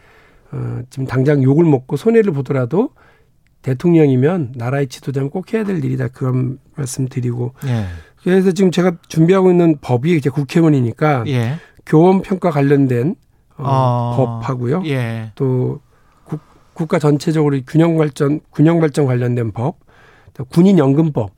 어, 0.52 0.80
지금 0.90 1.06
당장 1.06 1.42
욕을 1.42 1.64
먹고 1.64 1.96
손해를 1.96 2.32
보더라도 2.32 2.90
대통령이면 3.62 4.52
나라의 4.54 4.86
지도자는 4.88 5.30
꼭 5.30 5.52
해야 5.52 5.64
될 5.64 5.84
일이다. 5.84 6.08
그런 6.08 6.58
말씀 6.76 7.08
드리고. 7.08 7.52
예. 7.66 7.86
그래서 8.22 8.52
지금 8.52 8.70
제가 8.70 8.96
준비하고 9.08 9.50
있는 9.50 9.78
법이 9.80 10.16
이제 10.16 10.30
국회의원이니까 10.30 11.24
예. 11.28 11.56
교원 11.84 12.22
평가 12.22 12.50
관련된 12.50 13.16
어, 13.56 13.64
어. 13.64 14.16
법하고요. 14.16 14.82
예. 14.86 15.32
또 15.34 15.80
국, 16.24 16.40
국가 16.74 16.98
전체적으로 16.98 17.58
균형 17.66 17.96
발전 17.96 18.40
균형 18.54 18.80
발전 18.80 19.06
관련된 19.06 19.52
법, 19.52 19.78
또 20.34 20.44
군인 20.44 20.78
연금법. 20.78 21.30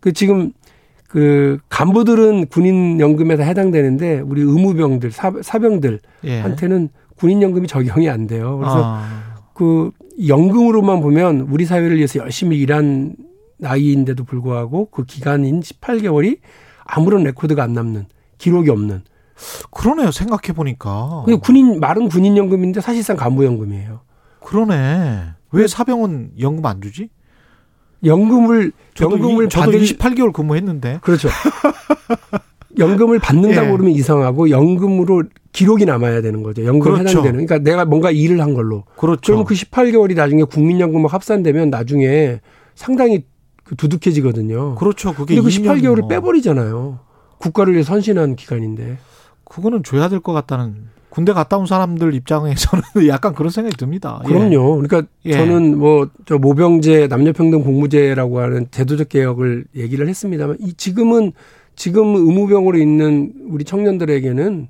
그 0.00 0.12
지금 0.12 0.52
그 1.14 1.58
간부들은 1.68 2.46
군인 2.46 2.98
연금에다 2.98 3.44
해당되는데 3.44 4.18
우리 4.18 4.42
의무병들 4.42 5.12
사, 5.12 5.32
사병들한테는 5.42 6.82
예. 6.92 6.98
군인 7.14 7.40
연금이 7.40 7.68
적용이 7.68 8.10
안 8.10 8.26
돼요. 8.26 8.58
그래서 8.58 8.82
아. 8.84 9.44
그 9.52 9.92
연금으로만 10.26 11.00
보면 11.00 11.42
우리 11.42 11.66
사회를 11.66 11.98
위해서 11.98 12.18
열심히 12.18 12.58
일한 12.58 13.14
나이인데도 13.58 14.24
불구하고 14.24 14.86
그 14.90 15.04
기간인 15.04 15.60
18개월이 15.60 16.38
아무런 16.82 17.22
레코드가 17.22 17.62
안 17.62 17.74
남는 17.74 18.06
기록이 18.38 18.68
없는 18.70 19.02
그러네요. 19.70 20.10
생각해 20.10 20.52
보니까. 20.52 21.26
군인 21.42 21.78
말은 21.78 22.08
군인 22.08 22.36
연금인데 22.36 22.80
사실상 22.80 23.16
간부 23.16 23.44
연금이에요. 23.44 24.00
그러네. 24.40 25.26
왜 25.52 25.66
사병은 25.68 26.32
연금 26.40 26.66
안 26.66 26.82
주지? 26.82 27.10
연금을 28.04 28.72
연금을 29.00 29.48
저도 29.48 29.66
받을 29.66 29.80
28개월 29.80 30.32
근무했는데. 30.32 31.00
그렇죠. 31.02 31.28
연금을 32.78 33.18
받는다고 33.20 33.68
예. 33.68 33.72
그러면 33.72 33.92
이상하고 33.92 34.50
연금으로 34.50 35.24
기록이 35.52 35.84
남아야 35.84 36.22
되는 36.22 36.42
거죠. 36.42 36.64
연금 36.64 36.92
에 36.92 36.96
그렇죠. 36.96 37.18
해당되는. 37.20 37.46
그러니까 37.46 37.58
내가 37.58 37.84
뭔가 37.84 38.10
일을 38.10 38.40
한 38.40 38.54
걸로. 38.54 38.84
그렇죠. 38.96 39.20
그러면 39.24 39.44
그 39.46 39.54
18개월이 39.54 40.16
나중에 40.16 40.42
국민연금과 40.42 41.08
합산되면 41.08 41.70
나중에 41.70 42.40
상당히 42.74 43.24
그 43.62 43.76
두둑해지거든요. 43.76 44.74
그렇죠. 44.74 45.14
그게 45.14 45.36
근데 45.36 45.48
그 45.48 45.54
2년 45.56 45.80
18개월을 45.80 46.00
뭐. 46.00 46.08
빼버리잖아요. 46.08 46.98
국가를 47.38 47.74
위해 47.74 47.82
선신한 47.84 48.34
기간인데. 48.36 48.98
그거는 49.44 49.84
줘야 49.84 50.08
될 50.08 50.18
것 50.20 50.32
같다는 50.32 50.88
군대 51.14 51.32
갔다 51.32 51.56
온 51.58 51.66
사람들 51.66 52.12
입장에서는 52.14 52.82
약간 53.06 53.34
그런 53.34 53.50
생각이 53.50 53.76
듭니다. 53.76 54.20
예. 54.24 54.28
그럼요. 54.28 54.80
그러니까 54.82 55.02
예. 55.24 55.32
저는 55.34 55.78
뭐 55.78 56.08
저 56.26 56.38
모병제 56.38 57.06
남녀평등 57.08 57.62
공무제라고 57.62 58.40
하는 58.40 58.66
제도적 58.72 59.08
개혁을 59.10 59.64
얘기를 59.76 60.08
했습니다만 60.08 60.56
이 60.58 60.72
지금은 60.74 61.32
지금 61.76 62.14
의무병으로 62.16 62.78
있는 62.78 63.32
우리 63.48 63.64
청년들에게는 63.64 64.68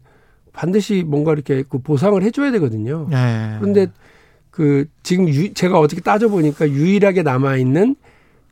반드시 0.52 1.02
뭔가 1.06 1.32
이렇게 1.32 1.64
그 1.68 1.78
보상을 1.78 2.22
해줘야 2.22 2.50
되거든요. 2.52 3.08
예. 3.12 3.56
그런데 3.60 3.86
그 4.50 4.84
지금 5.02 5.28
유, 5.28 5.52
제가 5.54 5.78
어떻게 5.80 6.00
따져 6.02 6.28
보니까 6.28 6.68
유일하게 6.68 7.22
남아 7.22 7.56
있는 7.56 7.96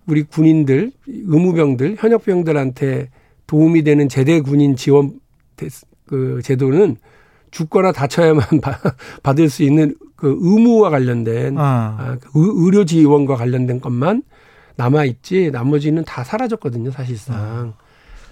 우리 0.07 0.23
군인들, 0.23 0.93
의무병들, 1.07 1.97
현역병들한테 1.99 3.09
도움이 3.47 3.83
되는 3.85 4.09
제대 4.09 4.41
군인 4.41 4.77
지원 4.77 5.21
대- 5.57 5.69
그 6.07 6.41
제도는 6.43 6.97
죽거나 7.53 7.93
다쳐야만 7.93 8.45
바- 8.61 8.81
받을 9.23 9.49
수 9.49 9.63
있는 9.63 9.95
그 10.17 10.37
의무와 10.41 10.91
관련된 10.91 11.57
아. 11.59 11.97
아, 11.99 12.17
그 12.21 12.29
의- 12.35 12.53
의료 12.65 12.85
지원과 12.85 13.37
관련된 13.37 13.81
것만 13.81 14.25
남아 14.77 15.05
있지 15.05 15.51
나머지는 15.53 16.05
다 16.05 16.25
사라졌거든요 16.25 16.91
사실상. 16.91 17.75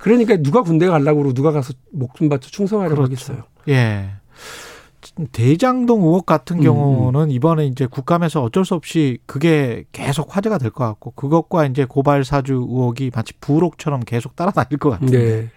그러니까 0.01 0.37
누가 0.39 0.63
군대 0.63 0.87
가려고 0.89 1.19
그러고 1.19 1.35
누가 1.35 1.53
가서 1.53 1.75
목숨 1.93 2.29
바쳐 2.29 2.49
충성하려고 2.51 3.03
그렇죠. 3.05 3.13
하겠어요. 3.35 3.45
예. 3.69 4.11
대장동 5.33 6.03
의혹 6.03 6.27
같은 6.27 6.59
음, 6.59 6.63
경우는 6.63 7.31
이번에 7.31 7.67
이제 7.67 7.87
국감에서 7.87 8.43
어쩔 8.43 8.65
수 8.65 8.75
없이 8.75 9.19
그게 9.27 9.85
계속 9.93 10.35
화제가 10.35 10.59
될 10.59 10.71
것 10.71 10.85
같고 10.85 11.11
그것과 11.13 11.67
이제 11.67 11.85
고발 11.85 12.25
사주 12.25 12.55
의혹이 12.55 13.11
마치 13.15 13.33
부록처럼 13.41 14.01
계속 14.01 14.37
따라다닐 14.37 14.79
것 14.79 14.91
같은데 14.91 15.19
네. 15.19 15.49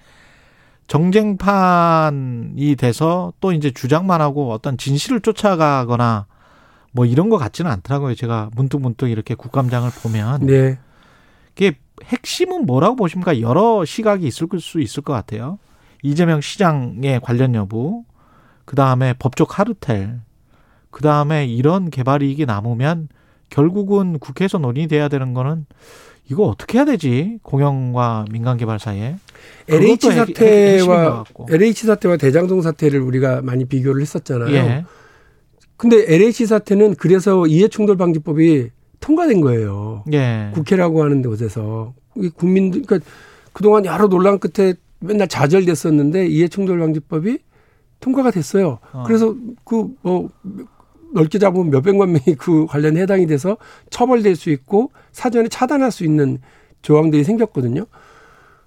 정쟁판이 0.88 2.76
돼서 2.78 3.34
또 3.40 3.52
이제 3.52 3.72
주장만 3.72 4.22
하고 4.22 4.52
어떤 4.52 4.78
진실을 4.78 5.22
쫓아가거나 5.22 6.28
뭐 6.92 7.06
이런 7.06 7.30
것 7.30 7.38
같지는 7.38 7.72
않더라고요. 7.72 8.16
제가 8.16 8.50
문득 8.56 8.82
문득 8.82 9.10
이렇게 9.10 9.36
국감장을 9.36 9.90
보면 10.02 10.46
네. 10.46 10.78
이게 11.56 11.78
핵심은 12.04 12.66
뭐라고 12.66 12.96
보십니까? 12.96 13.40
여러 13.42 13.86
시각이 13.86 14.26
있을 14.28 14.48
수 14.60 14.80
있을 14.80 15.04
것 15.04 15.14
같아요. 15.14 15.60
이재명 16.02 16.42
시장의 16.42 17.22
관련 17.22 17.56
여부, 17.56 18.04
그 18.66 18.76
다음에 18.76 19.14
법적 19.14 19.48
카르텔, 19.48 20.22
그 20.92 21.02
다음에 21.02 21.46
이런 21.46 21.90
개발 21.90 22.22
이익이 22.22 22.46
남으면 22.46 23.08
결국은 23.50 24.20
국회에서 24.20 24.58
논의돼야 24.58 25.08
되는 25.08 25.34
거는 25.34 25.66
이거 26.30 26.44
어떻게 26.46 26.78
해야 26.78 26.86
되지? 26.86 27.40
공영과 27.44 28.26
민간 28.32 28.58
개발 28.58 28.80
사이에. 28.80 29.18
LH 29.68 30.12
사태와. 30.12 31.26
LH 31.50 31.86
사태와 31.86 32.18
대장동 32.18 32.62
사태를 32.62 33.02
우리가 33.02 33.42
많이 33.42 33.66
비교를 33.66 34.02
했었잖아요. 34.02 34.54
예. 34.56 34.86
근데 35.76 36.06
LH 36.08 36.46
사태는 36.46 36.96
그래서 36.96 37.46
이해충돌 37.46 37.98
방지법이 37.98 38.70
통과된 39.00 39.42
거예요. 39.42 40.04
예. 40.14 40.52
국회라고 40.54 41.04
하는 41.04 41.22
곳에서 41.22 41.94
이 42.16 42.30
국민들 42.30 42.84
그러니까 42.84 43.10
그동안 43.52 43.86
여러 43.86 44.08
논란 44.08 44.40
끝에 44.40 44.76
맨날 45.00 45.28
좌절됐었는데 45.28 46.28
이해충돌 46.28 46.80
방지법이 46.80 47.40
통과가 48.00 48.32
됐어요. 48.32 48.80
어. 48.94 49.04
그래서 49.06 49.36
그 49.66 49.90
뭐 50.02 50.30
넓게 51.14 51.40
잡으면 51.40 51.70
몇백만 51.70 52.12
명이 52.12 52.36
그 52.38 52.66
관련에 52.66 53.02
해당이 53.02 53.28
돼서 53.28 53.58
처벌될 53.90 54.36
수 54.36 54.50
있고 54.50 54.92
사전에 55.12 55.48
차단할 55.48 55.92
수 55.92 56.04
있는 56.04 56.40
조항들이 56.82 57.24
생겼거든요. 57.24 57.86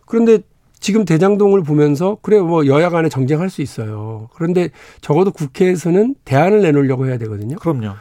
그런데 0.07 0.39
지금 0.79 1.05
대장동을 1.05 1.63
보면서 1.63 2.19
그래 2.23 2.39
뭐 2.41 2.67
여야 2.67 2.91
간에 2.91 3.09
정쟁할 3.09 3.51
수 3.51 3.63
있어요. 3.63 4.29
그런데 4.35 4.71
적어도 5.01 5.31
국회에서는 5.33 6.15
대안을 6.25 6.63
내놓으려고 6.63 7.07
해야 7.07 7.19
되거든요. 7.19 7.57
그럼요. 7.57 7.95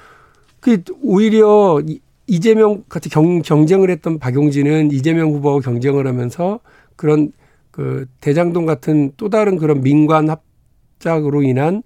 그 0.60 0.84
오히려 1.02 1.82
이- 1.88 2.00
이재명 2.28 2.84
같은 2.90 3.10
경, 3.12 3.42
경쟁을 3.42 3.90
했던 3.90 4.20
박용진은 4.20 4.92
이재명 4.92 5.32
후보와 5.32 5.60
경쟁을 5.60 6.08
하면서 6.08 6.60
그런 6.96 7.32
그 7.72 8.06
대장동 8.22 8.66
같은 8.66 9.12
또 9.18 9.30
다른 9.30 9.58
그런 9.58 9.82
민관 9.82 10.30
합작으로 10.30 11.44
인한 11.44 11.84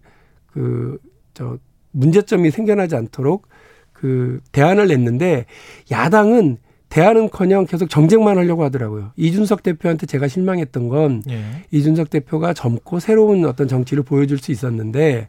그 0.48 0.98
저 1.40 1.58
문제점이 1.92 2.52
생겨나지 2.52 2.96
않도록 2.96 3.48
그 3.94 4.40
대안을 4.52 4.88
냈는데 4.88 5.46
야당은 5.92 6.58
대안은커녕 6.90 7.66
계속 7.66 7.90
정쟁만 7.90 8.38
하려고 8.38 8.64
하더라고요. 8.64 9.12
이준석 9.16 9.62
대표한테 9.62 10.08
제가 10.08 10.28
실망했던 10.28 10.90
건 10.90 11.22
예. 11.30 11.44
이준석 11.72 12.10
대표가 12.10 12.54
젊고 12.54 13.00
새로운 13.00 13.46
어떤 13.46 13.68
정치를 13.68 14.04
보여줄 14.04 14.40
수 14.40 14.52
있었는데 14.52 15.28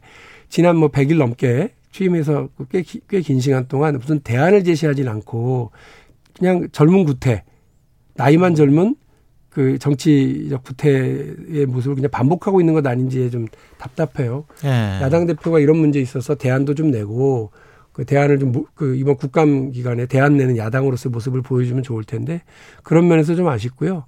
지난 0.49 0.75
뭐 0.75 0.89
100일 0.89 1.17
넘게 1.17 1.69
취임해서 1.91 2.49
꽤긴 3.09 3.39
시간 3.39 3.67
동안 3.67 3.97
무슨 3.99 4.19
대안을 4.21 4.63
제시하진 4.63 5.07
않고 5.07 5.71
그냥 6.37 6.67
젊은 6.71 7.03
구태 7.03 7.43
나이만 8.15 8.55
젊은 8.55 8.95
그 9.51 9.77
정치적 9.77 10.63
구태의 10.63 11.65
모습을 11.67 11.95
그냥 11.95 12.09
반복하고 12.09 12.61
있는 12.61 12.73
것 12.73 12.85
아닌지에 12.87 13.29
좀 13.29 13.47
답답해요. 13.77 14.45
예. 14.63 14.99
야당 15.01 15.27
대표가 15.27 15.59
이런 15.59 15.77
문제에 15.77 16.01
있어서 16.01 16.35
대안도 16.35 16.73
좀 16.75 16.89
내고 16.89 17.51
그 17.91 18.05
대안을 18.05 18.39
좀 18.39 18.53
그 18.73 18.95
이번 18.95 19.17
국감 19.17 19.71
기간에 19.71 20.05
대안 20.05 20.37
내는 20.37 20.57
야당으로서 20.57 21.09
모습을 21.09 21.41
보여주면 21.41 21.83
좋을 21.83 22.03
텐데 22.03 22.41
그런 22.83 23.07
면에서 23.07 23.35
좀 23.35 23.47
아쉽고요. 23.47 24.05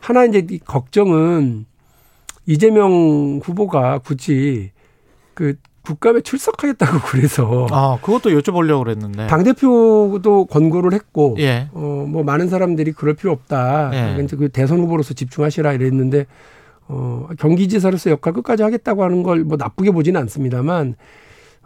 하나 0.00 0.24
이제 0.24 0.46
이 0.50 0.58
걱정은 0.58 1.66
이재명 2.46 3.40
후보가 3.42 3.98
굳이 3.98 4.70
그 5.34 5.56
국감에 5.86 6.20
출석하겠다고 6.20 6.98
그래서 7.06 7.66
아, 7.70 7.98
그것도 8.02 8.30
여쭤보려고 8.30 8.84
그랬는데. 8.84 9.26
당 9.28 9.44
대표도 9.44 10.46
권고를 10.50 10.92
했고 10.92 11.36
예. 11.38 11.68
어뭐 11.72 12.22
많은 12.24 12.48
사람들이 12.48 12.92
그럴 12.92 13.14
필요 13.14 13.32
없다. 13.32 13.90
예. 14.18 14.22
이제 14.22 14.36
그 14.36 14.48
대선 14.48 14.78
후보로서 14.80 15.14
집중하시라 15.14 15.72
이랬는데 15.72 16.26
어 16.88 17.28
경기지사로서 17.38 18.10
역할 18.10 18.32
끝까지 18.32 18.62
하겠다고 18.62 19.02
하는 19.04 19.22
걸 19.22 19.44
뭐 19.44 19.56
나쁘게 19.56 19.90
보지는 19.92 20.20
않습니다만 20.22 20.94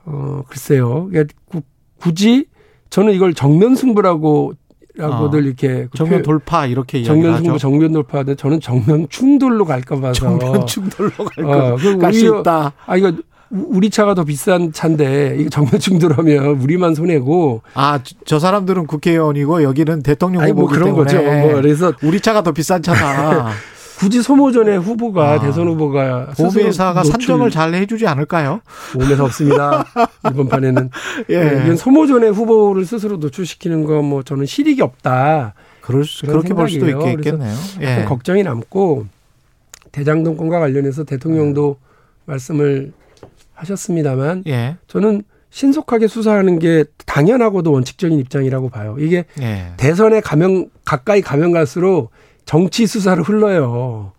어 0.04 0.42
글쎄요. 0.48 1.08
그러니까 1.10 1.34
구- 1.46 1.62
굳이 2.00 2.46
저는 2.90 3.12
이걸 3.14 3.34
정면 3.34 3.74
승부라고 3.74 4.52
라고들 4.96 5.38
어. 5.38 5.42
이렇게 5.42 5.86
그 5.90 5.96
정면 5.96 6.18
표- 6.18 6.24
돌파 6.24 6.66
이렇게 6.66 7.02
정면 7.04 7.32
하죠. 7.34 7.44
승부 7.44 7.58
정면 7.58 7.92
돌파하는데 7.92 8.36
저는 8.36 8.60
정면 8.60 9.06
충돌로 9.08 9.64
갈까 9.64 9.96
봐서 10.00 10.12
정면 10.14 10.66
충돌로 10.66 11.10
갈 11.10 11.44
어, 11.44 11.76
갈수 11.98 12.38
있다. 12.40 12.72
아 12.86 12.96
이거 12.96 13.12
우- 13.50 13.66
우리 13.76 13.90
차가 13.90 14.14
더 14.14 14.24
비싼 14.24 14.72
차인데 14.72 15.36
이거 15.38 15.50
정면 15.50 15.78
충돌하면 15.80 16.60
우리만 16.60 16.94
손해고 16.94 17.62
아, 17.74 17.98
저- 18.02 18.14
저 18.24 18.38
사람들은 18.38 18.86
국회의원이고 18.86 19.62
여기는 19.62 20.02
대통령 20.02 20.42
아니 20.42 20.52
뭐 20.52 20.64
후보기 20.64 20.78
그런 20.78 20.94
거죠. 20.94 21.18
때문에 21.18 21.42
뭐 21.42 21.54
그래서 21.60 21.92
우리 22.02 22.20
차가 22.20 22.42
더 22.42 22.52
비싼 22.52 22.82
차다. 22.82 23.48
굳이 24.00 24.22
소모전에 24.22 24.76
후보가 24.76 25.32
아. 25.32 25.40
대선 25.40 25.68
후보가 25.68 26.28
보험회사가 26.34 27.04
산정을 27.04 27.50
잘 27.50 27.74
해주지 27.74 28.06
않을까요? 28.06 28.60
보험회사 28.94 29.24
없습니다. 29.24 29.84
이번 30.30 30.48
판에는 30.48 30.88
예. 31.28 31.38
네, 31.44 31.62
이건 31.64 31.76
소모전에 31.76 32.28
후보를 32.28 32.86
스스로 32.86 33.18
노출시키는 33.18 33.84
거 33.84 34.00
뭐 34.00 34.22
저는 34.22 34.46
실익이 34.46 34.80
없다. 34.80 35.52
그럴 35.82 36.04
수, 36.06 36.24
그렇게 36.24 36.54
볼 36.54 36.70
수도. 36.70 36.88
있겠네요. 36.88 37.54
예. 37.82 38.04
걱정이 38.08 38.42
남고 38.42 39.04
대장동권과 39.92 40.60
관련해서 40.60 41.04
대통령도 41.04 41.76
말씀을 42.24 42.92
하셨습니다만 43.60 44.44
예. 44.46 44.76
저는 44.86 45.22
신속하게 45.50 46.06
수사하는 46.06 46.58
게 46.58 46.84
당연하고도 47.06 47.72
원칙적인 47.72 48.18
입장이라고 48.20 48.68
봐요. 48.68 48.96
이게 48.98 49.24
예. 49.40 49.72
대선에 49.76 50.20
가면 50.20 50.70
가까이 50.84 51.20
가면 51.20 51.52
갈수록 51.52 52.10
정치 52.44 52.86
수사로 52.86 53.22
흘러요. 53.22 54.12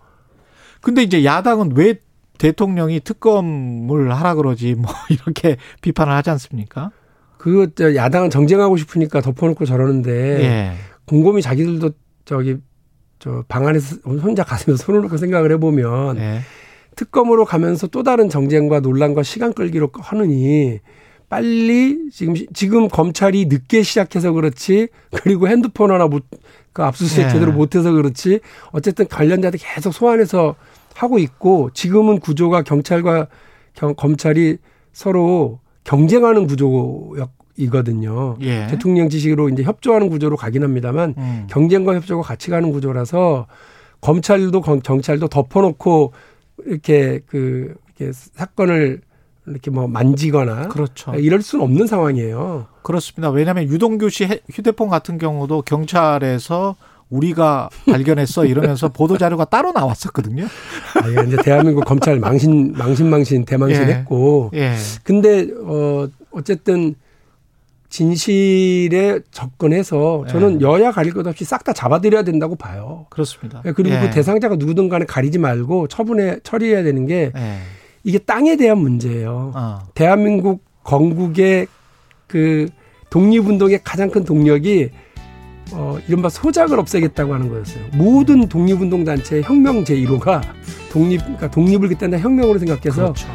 근데 0.81 1.03
이제 1.03 1.23
야당은 1.23 1.71
왜 1.75 1.99
대통령이 2.37 3.01
특검을 3.01 4.13
하라 4.13 4.35
그러지 4.35 4.75
뭐 4.75 4.91
이렇게 5.09 5.57
비판을 5.81 6.11
하지 6.13 6.29
않습니까? 6.31 6.91
저 7.75 7.95
야당은 7.95 8.29
정쟁하고 8.29 8.77
싶으니까 8.77 9.21
덮어놓고 9.21 9.65
저러는데 9.65 10.43
예. 10.43 10.71
곰곰이 11.05 11.41
자기들도 11.41 11.91
저기 12.25 12.57
저 13.19 13.43
방 13.47 13.67
안에서 13.67 13.97
혼자 14.05 14.43
가슴에 14.43 14.75
손을 14.75 15.01
놓고 15.01 15.17
생각을 15.17 15.51
해보면 15.53 16.17
예. 16.17 16.41
특검으로 16.95 17.45
가면서 17.45 17.87
또 17.87 18.03
다른 18.03 18.29
정쟁과 18.29 18.79
논란과 18.81 19.23
시간 19.23 19.53
끌기로 19.53 19.89
하느니 19.93 20.79
빨리 21.29 22.09
지금 22.11 22.33
지금 22.53 22.87
검찰이 22.89 23.45
늦게 23.45 23.83
시작해서 23.83 24.31
그렇지 24.33 24.89
그리고 25.23 25.47
핸드폰 25.47 25.91
하나 25.91 26.07
못 26.07 26.25
그 26.73 26.83
압수수색 26.83 27.25
네. 27.27 27.33
제대로 27.33 27.51
못해서 27.51 27.91
그렇지 27.91 28.39
어쨌든 28.71 29.05
관련자들 29.09 29.59
계속 29.61 29.91
소환해서 29.93 30.55
하고 30.95 31.19
있고 31.19 31.69
지금은 31.73 32.19
구조가 32.19 32.61
경찰과 32.63 33.27
경, 33.73 33.93
검찰이 33.93 34.57
서로 34.93 35.59
경쟁하는 35.83 36.47
구조이거든요. 37.57 38.37
예. 38.41 38.67
대통령 38.67 39.09
지시로 39.09 39.49
이제 39.49 39.63
협조하는 39.63 40.09
구조로 40.09 40.37
가긴 40.37 40.63
합니다만 40.63 41.13
음. 41.17 41.47
경쟁과 41.49 41.95
협조가 41.95 42.23
같이 42.23 42.49
가는 42.49 42.71
구조라서 42.71 43.47
검찰도 43.99 44.61
경- 44.61 44.79
경찰도 44.79 45.27
덮어놓고 45.27 46.13
이렇게 46.65 47.19
그 47.27 47.73
이렇게 47.97 48.11
사건을 48.13 49.01
이렇게 49.47 49.71
뭐 49.71 49.87
만지거나 49.87 50.67
그렇죠. 50.67 51.13
이럴 51.15 51.41
수는 51.41 51.65
없는 51.65 51.87
상황이에요. 51.87 52.67
그렇습니다. 52.83 53.29
왜냐하면 53.31 53.63
유동규 53.65 54.09
씨 54.09 54.25
헤- 54.25 54.41
휴대폰 54.51 54.89
같은 54.89 55.17
경우도 55.17 55.63
경찰에서 55.63 56.75
우리가 57.09 57.69
발견했어 57.87 58.45
이러면서 58.45 58.87
보도 58.93 59.17
자료가 59.17 59.45
따로 59.45 59.71
나왔었거든요. 59.73 60.45
아, 60.45 61.07
이게 61.07 61.27
이제 61.27 61.37
대한민국 61.43 61.83
검찰 61.85 62.19
망신 62.19 62.73
망신 62.77 63.09
망신 63.09 63.45
대망신했고 63.45 64.51
예. 64.53 64.75
근데 65.03 65.47
어 65.65 66.07
어쨌든 66.31 66.95
진실에 67.91 69.19
접근해서 69.31 70.25
저는 70.27 70.61
예. 70.61 70.65
여야 70.65 70.91
가릴 70.91 71.13
것 71.13 71.27
없이 71.27 71.45
싹 71.45 71.63
다 71.63 71.73
잡아들여야 71.73 72.23
된다고 72.23 72.55
봐요. 72.55 73.05
그렇습니다. 73.11 73.61
예, 73.65 73.71
그리고 73.73 73.95
예. 73.95 73.99
그 73.99 74.09
대상자가 74.09 74.55
누구든 74.55 74.89
간에 74.89 75.05
가리지 75.05 75.37
말고 75.37 75.87
처분해 75.89 76.39
처리해야 76.41 76.81
되는 76.81 77.05
게 77.05 77.31
예. 77.35 77.57
이게 78.03 78.17
땅에 78.17 78.55
대한 78.55 78.79
문제예요. 78.79 79.51
어. 79.53 79.79
대한민국 79.93 80.63
건국의 80.83 81.67
그 82.25 82.67
독립운동의 83.11 83.81
가장 83.83 84.09
큰 84.09 84.23
동력이 84.23 84.89
어, 85.73 85.99
이른바 86.07 86.29
소작을 86.29 86.79
없애겠다고 86.79 87.33
하는 87.33 87.49
거였어요. 87.49 87.83
모든 87.93 88.47
독립운동 88.47 89.03
단체의 89.03 89.43
혁명 89.43 89.83
제1호가 89.83 90.41
독립, 90.91 91.21
그러니까 91.21 91.51
독립을 91.51 91.89
그때는 91.89 92.19
혁명으로 92.19 92.57
생각해서 92.57 93.13
그렇죠. 93.13 93.27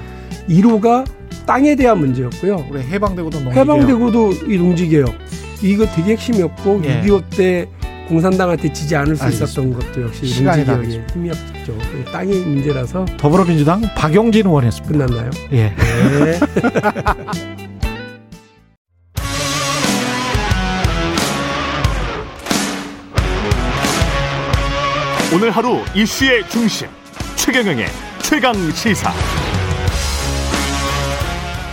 1호가 0.48 1.04
땅에 1.46 1.74
대한 1.76 1.98
문제였고요. 1.98 2.66
우리 2.70 2.82
해방되고도 2.82 3.40
농 3.40 3.52
해방되고도 3.52 4.32
이 4.48 4.56
농지개혁. 4.58 5.14
이거 5.62 5.86
되게 5.86 6.12
핵심이었고, 6.12 6.82
예. 6.84 7.02
6.25때 7.02 7.68
공산당한테 8.08 8.72
지지 8.72 8.94
않을 8.96 9.16
수 9.16 9.24
알겠습니다. 9.24 9.44
있었던 9.46 9.72
것도 9.72 10.02
역시 10.02 10.26
시간이 10.26 10.64
다 10.64 10.74
농지개혁의 10.76 11.06
힘이었죠. 11.14 11.78
땅이 12.12 12.34
문제라서 12.40 13.04
더불어민주당 13.16 13.82
박용진 13.96 14.46
의원이었습니다. 14.46 15.06
끝났나요? 15.06 15.30
예. 15.52 15.72
네. 15.74 16.38
오늘 25.34 25.50
하루 25.50 25.80
이슈의 25.94 26.48
중심 26.48 26.88
최경영의 27.36 27.86
최강 28.22 28.54
시사. 28.72 29.12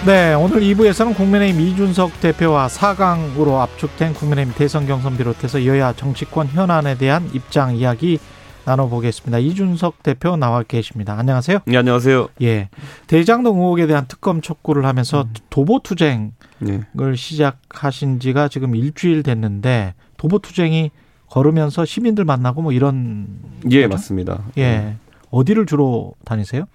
네, 0.06 0.34
오늘 0.34 0.60
2부에서는 0.60 1.16
국민의힘 1.16 1.62
이준석 1.62 2.20
대표와 2.20 2.68
4강으로 2.68 3.60
압축된 3.62 4.14
국민의힘 4.14 4.54
대선 4.54 4.86
경선 4.86 5.16
비롯해서 5.16 5.66
여야 5.66 5.94
정치권 5.94 6.48
현안에 6.48 6.98
대한 6.98 7.30
입장 7.34 7.78
이야기 7.78 8.20
나눠보겠습니다. 8.66 9.38
이준석 9.40 10.04
대표 10.04 10.36
나와 10.36 10.62
계십니다. 10.64 11.18
안녕하세요. 11.18 11.60
네, 11.66 11.78
안녕하세요. 11.78 12.28
예. 12.42 12.68
대장동 13.08 13.58
의혹에 13.60 13.88
대한 13.88 14.06
특검 14.06 14.42
촉구를 14.42 14.86
하면서 14.86 15.26
도보 15.50 15.80
투쟁을 15.84 16.32
네. 16.60 16.82
시작하신 17.16 18.20
지가 18.20 18.50
지금 18.50 18.76
일주일 18.76 19.24
됐는데 19.24 19.94
도보 20.18 20.40
투쟁이 20.40 20.92
걸으면서 21.30 21.86
시민들 21.86 22.26
만나고 22.26 22.62
뭐 22.62 22.74
이런 22.74 23.28
예, 23.72 23.84
거죠? 23.84 23.90
맞습니다. 23.90 24.44
예. 24.58 24.98
어디를 25.30 25.66
주로 25.66 26.14
다니세요? 26.26 26.66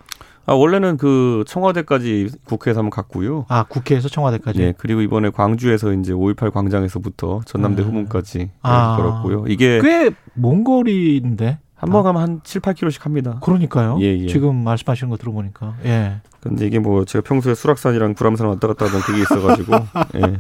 아, 0.49 0.55
원래는 0.55 0.97
그 0.97 1.45
청와대까지 1.47 2.31
국회에서 2.47 2.81
한번 2.81 2.89
갔고요. 2.91 3.45
아, 3.49 3.65
국회에서 3.65 4.09
청와대까지. 4.09 4.61
예, 4.63 4.75
그리고 4.79 5.03
이번에 5.03 5.29
광주에서 5.29 5.93
이제 5.93 6.13
5.18 6.15 6.51
광장에서부터 6.53 7.43
전남대 7.45 7.83
음. 7.83 7.89
후문까지 7.89 8.51
아. 8.63 8.97
예, 8.99 9.03
걸었고요. 9.03 9.45
이게 9.49 9.81
꽤 9.83 10.11
먼 10.35 10.65
거리인데. 10.65 11.59
한번 11.79 12.03
가면 12.03 12.21
한 12.23 12.41
7, 12.45 12.61
8km씩 12.61 13.03
합니다. 13.03 13.39
그러니까요. 13.43 13.99
예, 14.01 14.19
예. 14.19 14.27
지금 14.27 14.57
말씀하시는 14.65 15.09
거 15.11 15.17
들어보니까. 15.17 15.77
예. 15.85 16.21
근데 16.41 16.67
이게 16.67 16.79
뭐 16.79 17.05
제가 17.05 17.23
평소에 17.23 17.55
수락산이랑 17.55 18.15
불암산 18.15 18.47
왔다 18.47 18.69
갔다 18.69 18.87
하던 18.87 19.01
그게 19.01 19.23
있어가지고 19.23 19.73
예, 20.17 20.39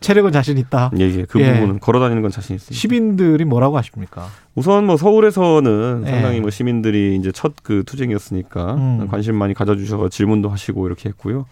체력은 0.00 0.32
자신 0.32 0.56
있다. 0.58 0.90
예, 0.98 1.04
예. 1.04 1.24
그 1.24 1.40
예. 1.40 1.54
부분은 1.54 1.80
걸어 1.80 2.00
다니는 2.00 2.22
건 2.22 2.30
자신 2.30 2.56
있습니다. 2.56 2.78
시민들이 2.78 3.44
뭐라고 3.44 3.76
하십니까? 3.78 4.26
우선 4.54 4.86
뭐 4.86 4.96
서울에서는 4.96 6.04
예. 6.06 6.10
상당히 6.10 6.40
뭐 6.40 6.50
시민들이 6.50 7.16
이제 7.16 7.30
첫 7.32 7.54
그 7.62 7.82
투쟁이었으니까 7.86 8.74
음. 8.74 9.08
관심 9.10 9.36
많이 9.36 9.54
가져주셔서 9.54 10.08
질문도 10.10 10.50
하시고 10.50 10.86
이렇게 10.86 11.08
했고요. 11.08 11.46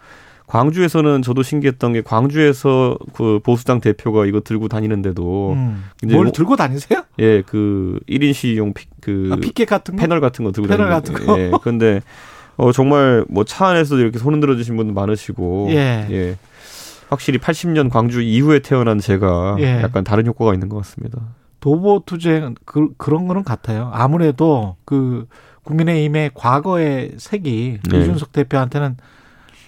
광주에서는 0.53 1.23
저도 1.23 1.43
신기했던 1.43 1.95
게 1.95 2.03
광주에서 2.03 2.99
그 3.15 3.41
보수당 3.43 3.81
대표가 3.81 4.27
이거 4.27 4.41
들고 4.41 4.69
다니는데도 4.69 5.53
음. 5.55 5.85
뭘 6.05 6.25
뭐- 6.25 6.33
들고 6.33 6.57
다니세요? 6.57 7.05
예, 7.21 7.41
그 7.41 7.99
1인 8.07 8.35
시용 8.35 8.75
피, 8.75 8.85
그 9.01 9.31
아, 9.33 9.37
피켓 9.37 9.67
같은 9.67 9.97
거? 9.97 10.01
패널 10.03 10.21
같은 10.21 10.45
거 10.45 10.53
들고 10.53 10.69
패널 10.69 10.91
다니는 10.91 11.15
같은 11.15 11.27
거? 11.27 11.39
예. 11.41 11.51
근데 11.63 12.03
어 12.59 12.71
정말 12.71 13.25
뭐 13.31 13.45
차 13.45 13.69
안에서도 13.69 13.99
이렇게 14.03 14.19
손 14.19 14.35
흔들어 14.35 14.55
주신 14.55 14.77
분도 14.77 14.93
많으시고 14.93 15.69
예. 15.71 16.37
확실히 17.09 17.39
80년 17.39 17.89
광주 17.91 18.21
이후에 18.21 18.59
태어난 18.59 18.99
제가 18.99 19.57
예. 19.61 19.81
약간 19.81 20.05
다른 20.05 20.27
효과가 20.27 20.53
있는 20.53 20.69
것 20.69 20.77
같습니다. 20.77 21.19
도보 21.61 22.03
투쟁 22.05 22.57
그, 22.67 22.89
그런 22.99 23.27
거는 23.27 23.43
같아요. 23.43 23.89
아무래도 23.95 24.77
그 24.85 25.27
국민의힘의 25.65 26.33
과거의 26.35 27.13
색이 27.17 27.79
네. 27.91 27.99
이준석 28.01 28.33
대표한테는 28.33 28.99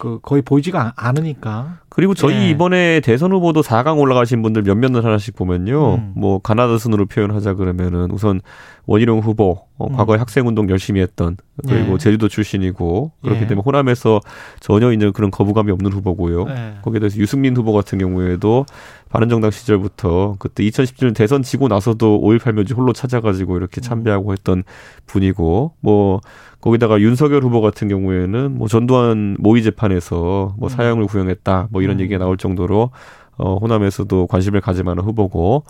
그 0.05 0.19
거의 0.23 0.43
보이지가 0.43 0.81
않- 0.81 0.93
않으니까. 0.97 1.79
그리고 1.89 2.13
저희 2.13 2.35
예. 2.35 2.51
이번에 2.51 3.01
대선 3.01 3.33
후보도 3.33 3.63
4강 3.63 3.99
올라가신 3.99 4.43
분들 4.43 4.63
몇몇을 4.63 5.05
하나씩 5.05 5.35
보면요. 5.37 5.95
음. 5.95 6.13
뭐 6.17 6.41
가나다 6.41 6.77
순으로 6.77 7.07
표현하자 7.07 7.55
그러면은 7.55 8.11
우선 8.11 8.41
원희룡 8.87 9.21
후보 9.21 9.63
어, 9.79 9.87
음. 9.87 9.97
과거에 9.97 10.19
학생 10.19 10.47
운동 10.47 10.69
열심히 10.69 11.01
했던 11.01 11.37
그리고 11.67 11.95
예. 11.95 11.99
제주도 11.99 12.29
출신이고 12.29 13.13
그렇기 13.23 13.43
예. 13.43 13.47
때문에 13.47 13.63
호남에서 13.65 14.21
전혀 14.61 14.93
이제 14.93 15.11
그런 15.15 15.31
거부감이 15.31 15.71
없는 15.73 15.93
후보고요. 15.93 16.47
예. 16.49 16.75
거기에 16.83 16.99
대해서 17.01 17.17
유승민 17.19 17.57
후보 17.57 17.73
같은 17.73 17.99
경우에도 17.99 18.67
바른정당 19.09 19.53
시절부터 19.53 20.35
그때 20.41 20.65
2017년 20.65 21.15
대선 21.15 21.43
지고 21.43 21.69
나서도 21.69 22.21
5.18 22.23 22.53
묘지 22.53 22.75
홀로 22.75 22.93
찾아가지고 22.93 23.57
이렇게 23.57 23.81
참배하고 23.81 24.33
했던 24.33 24.65
분이고 25.07 25.75
뭐 25.81 26.21
거기다가 26.65 26.99
윤석열 26.99 27.43
후보 27.43 27.61
같은 27.61 27.89
경우에는 27.89 28.57
뭐 28.57 28.69
전두환 28.69 29.37
모의 29.39 29.63
재판에서 29.63 30.55
뭐 30.57 30.67
음. 30.67 30.71
사형을 30.71 31.07
구형했다 31.07 31.69
뭐 31.71 31.83
이런 31.83 31.97
음. 31.97 32.01
얘기가 32.01 32.19
나올 32.19 32.39
정도로 32.39 32.91
어 33.37 33.57
호남에서도 33.57 34.27
관심을 34.29 34.63
가질 34.63 34.83
만한 34.83 35.05
후보고 35.05 35.65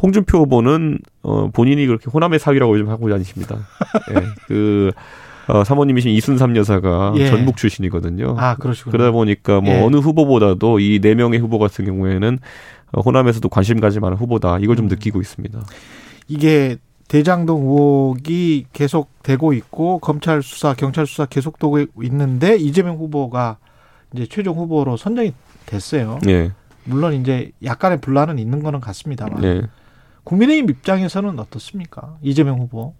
홍준표 0.00 0.38
후보는 0.38 1.00
어 1.22 1.48
본인이 1.52 1.84
그렇게 1.86 2.08
호남의 2.08 2.38
사위라고 2.38 2.74
요즘 2.74 2.90
하고 2.90 3.10
다니십니다. 3.10 3.56
예. 4.14 4.22
그 4.46 4.92
어, 5.48 5.64
사모님이신 5.64 6.12
이순삼 6.12 6.56
여사가 6.56 7.14
예. 7.16 7.28
전북 7.28 7.56
출신이거든요. 7.56 8.36
아, 8.38 8.54
그러시군요. 8.54 8.92
그러다 8.92 9.10
보니까 9.10 9.60
뭐 9.60 9.74
예. 9.74 9.82
어느 9.82 9.96
후보보다도 9.96 10.78
이 10.78 11.00
네 11.00 11.14
명의 11.16 11.40
후보 11.40 11.58
같은 11.58 11.84
경우에는 11.84 12.38
어, 12.92 13.00
호남에서도 13.00 13.48
관심 13.48 13.80
가질 13.80 14.00
만한 14.00 14.16
후보다 14.16 14.58
이걸 14.60 14.76
좀 14.76 14.86
음. 14.86 14.88
느끼고 14.90 15.20
있습니다. 15.20 15.60
이게 16.28 16.76
대장동 17.08 17.62
의혹이 17.62 18.66
계속되고 18.72 19.52
있고 19.54 19.98
검찰 20.00 20.42
수사, 20.42 20.74
경찰 20.74 21.06
수사 21.06 21.24
계속되고 21.26 21.78
있는데 22.02 22.56
이재명 22.56 22.96
후보가 22.96 23.58
이제 24.14 24.26
최종 24.26 24.56
후보로 24.56 24.96
선정이 24.96 25.32
됐어요. 25.66 26.18
예, 26.28 26.52
물론 26.84 27.14
이제 27.14 27.52
약간의 27.64 28.00
분란은 28.00 28.38
있는 28.38 28.62
거는 28.62 28.80
같습니다만 28.80 29.40
네. 29.40 29.62
국민의힘 30.24 30.68
입장에서는 30.70 31.38
어떻습니까? 31.38 32.16
이재명 32.22 32.58
후보. 32.58 32.94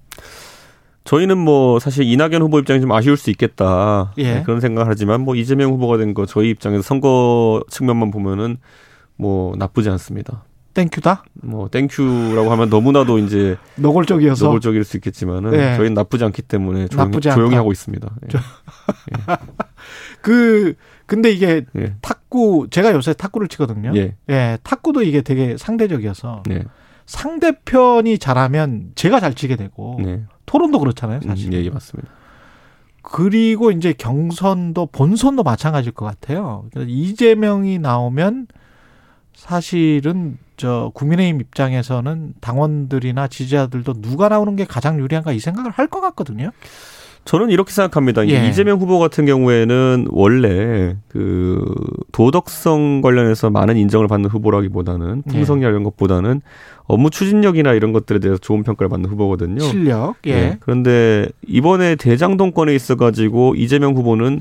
저희는 1.05 1.39
뭐 1.39 1.79
사실 1.79 2.05
이낙연 2.05 2.43
후보 2.43 2.59
입장이 2.59 2.81
좀 2.81 2.91
아쉬울 2.91 3.17
수 3.17 3.31
있겠다 3.31 4.13
예. 4.19 4.35
네, 4.37 4.43
그런 4.43 4.61
생각을 4.61 4.91
하지만 4.91 5.21
뭐 5.21 5.37
이재명 5.37 5.71
후보가 5.73 5.99
된 5.99 6.15
거 6.15 6.27
저희 6.27 6.51
입장에서 6.51 6.83
선거 6.83 7.63
측면만 7.71 8.11
보면은 8.11 8.59
뭐 9.17 9.55
나쁘지 9.57 9.89
않습니다. 9.91 10.45
thank 10.77 10.99
you다. 10.99 11.25
뭐 11.43 11.69
thank 11.69 12.03
you라고 12.03 12.51
하면 12.53 12.69
너무나도 12.69 13.19
이제 13.19 13.57
노골적이어서 13.77 14.45
노골적일 14.45 14.85
수 14.85 14.99
있겠지만은 14.99 15.55
예. 15.55 15.77
저희는 15.77 15.95
나쁘지 15.95 16.25
않기 16.25 16.43
때문에 16.43 16.89
조용히, 16.89 17.11
나쁘지 17.11 17.31
조용히. 17.31 17.55
하고 17.55 17.73
있습니다. 17.73 18.15
예. 18.25 18.39
그 20.21 20.75
근데 21.07 21.31
이게 21.31 21.65
예. 21.77 21.95
탁구 22.03 22.69
제가 22.71 22.93
요새 22.93 23.15
탁구를 23.15 23.49
치거든요. 23.49 23.93
예. 23.97 24.17
예, 24.29 24.59
탁구도 24.63 25.03
이게 25.03 25.23
되게 25.23 25.57
상대적이어서 25.57 26.43
네. 26.47 26.65
상대편이 27.07 28.19
잘하면 28.19 28.91
제가 28.97 29.21
잘 29.21 29.33
치게 29.33 29.57
되고 29.57 29.99
네. 30.03 30.25
토론도 30.45 30.79
그렇잖아요, 30.79 31.21
음, 31.23 31.29
사실. 31.29 31.53
예, 31.55 31.65
예, 31.65 31.71
맞습니다. 31.71 32.11
그리고 33.01 33.71
이제 33.71 33.93
경선도 33.93 34.87
본선도 34.87 35.43
마찬가지일 35.43 35.95
것 35.95 36.05
같아요. 36.05 36.67
이재명이 36.77 37.79
나오면 37.79 38.49
사실은 39.33 40.39
저 40.57 40.91
국민의힘 40.95 41.41
입장에서는 41.41 42.35
당원들이나 42.41 43.29
지지자들도 43.29 43.95
누가 44.03 44.29
나오는 44.29 44.57
게 44.57 44.65
가장 44.65 44.99
유리한가 44.99 45.33
이 45.33 45.39
생각을 45.39 45.71
할 45.71 45.87
것 45.89 46.01
같거든요. 46.01 46.51
저는 47.25 47.51
이렇게 47.51 47.73
생각합니다. 47.73 48.27
예. 48.29 48.49
이재명 48.49 48.79
후보 48.79 49.01
같은 49.01 49.27
경우에는 49.27 50.07
원래 50.11 50.97
그 51.09 51.61
도덕성 52.13 53.01
관련해서 53.03 53.51
많은 53.51 53.77
인정을 53.77 54.07
받는 54.07 54.31
후보라기보다는 54.31 55.25
예. 55.27 55.31
풍성이나 55.33 55.69
이런 55.69 55.83
것보다는 55.83 56.41
업무 56.85 57.11
추진력이나 57.11 57.73
이런 57.73 57.93
것들에 57.93 58.21
대해서 58.21 58.39
좋은 58.39 58.63
평가를 58.63 58.89
받는 58.89 59.11
후보거든요. 59.11 59.61
실력. 59.61 60.15
예. 60.27 60.31
예. 60.31 60.57
그런데 60.61 61.27
이번에 61.49 61.97
대장동 61.97 62.53
건에 62.53 62.75
있어 62.77 62.95
가지고 62.95 63.55
이재명 63.57 63.95
후보는 63.97 64.41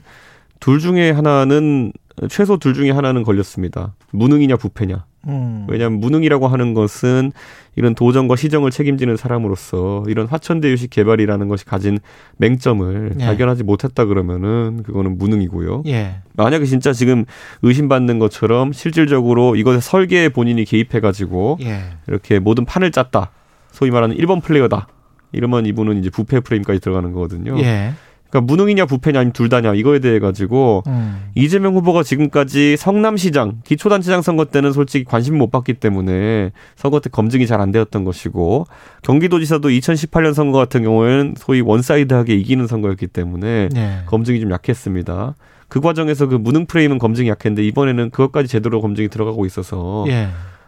둘 0.59 0.79
중에 0.79 1.09
하나는 1.09 1.91
최소 2.29 2.57
둘 2.57 2.75
중에 2.75 2.91
하나는 2.91 3.23
걸렸습니다. 3.23 3.95
무능이냐 4.11 4.57
부패냐. 4.57 5.05
음. 5.27 5.65
왜냐하면 5.69 5.99
무능이라고 5.99 6.47
하는 6.47 6.73
것은 6.73 7.31
이런 7.75 7.95
도정과 7.95 8.35
시정을 8.35 8.71
책임지는 8.71 9.17
사람으로서 9.17 10.03
이런 10.07 10.27
화천대유식 10.27 10.89
개발이라는 10.89 11.47
것이 11.47 11.65
가진 11.65 11.99
맹점을 12.37 13.15
예. 13.19 13.25
발견하지 13.25 13.63
못했다 13.63 14.05
그러면은 14.05 14.83
그거는 14.83 15.17
무능이고요. 15.17 15.83
예. 15.87 16.17
만약에 16.33 16.65
진짜 16.65 16.93
지금 16.93 17.25
의심받는 17.63 18.19
것처럼 18.19 18.71
실질적으로 18.71 19.55
이것의 19.55 19.81
설계에 19.81 20.29
본인이 20.29 20.63
개입해가지고 20.63 21.59
예. 21.63 21.81
이렇게 22.07 22.39
모든 22.39 22.65
판을 22.65 22.91
짰다. 22.91 23.31
소위 23.71 23.91
말하는 23.91 24.15
1번 24.15 24.41
플레이어다. 24.41 24.87
이러면 25.33 25.65
이분은 25.65 25.97
이제 25.99 26.09
부패 26.09 26.39
프레임까지 26.39 26.79
들어가는 26.79 27.11
거거든요. 27.11 27.59
예. 28.25 28.29
그러니까 28.29 28.41
무능이냐 28.51 28.85
부패냐 28.85 29.19
아니면 29.19 29.33
둘 29.33 29.49
다냐 29.49 29.73
이거에 29.75 29.99
대해 29.99 30.19
가지고 30.19 30.83
음. 30.87 31.25
이재명 31.35 31.75
후보가 31.75 32.03
지금까지 32.03 32.75
성남시장 32.77 33.61
기초단체장 33.63 34.21
선거 34.21 34.45
때는 34.45 34.73
솔직히 34.73 35.05
관심 35.05 35.37
못 35.37 35.51
받기 35.51 35.75
때문에 35.75 36.51
선거 36.75 36.99
때 36.99 37.09
검증이 37.09 37.47
잘 37.47 37.61
안 37.61 37.71
되었던 37.71 38.03
것이고 38.03 38.65
경기도지사도 39.03 39.69
2018년 39.69 40.33
선거 40.33 40.57
같은 40.57 40.83
경우에는 40.83 41.35
소위 41.37 41.61
one 41.61 41.82
side하게 41.82 42.35
이기는 42.35 42.67
선거였기 42.67 43.07
때문에 43.07 43.69
예. 43.75 43.99
검증이 44.07 44.41
좀 44.41 44.51
약했습니다. 44.51 45.35
그 45.67 45.79
과정에서 45.81 46.27
그 46.27 46.35
무능 46.35 46.65
프레임은 46.65 46.99
검증이 46.99 47.29
약했는데 47.29 47.65
이번에는 47.67 48.09
그것까지 48.09 48.47
제대로 48.49 48.81
검증이 48.81 49.07
들어가고 49.07 49.45
있어서 49.45 50.05
예. 50.07 50.27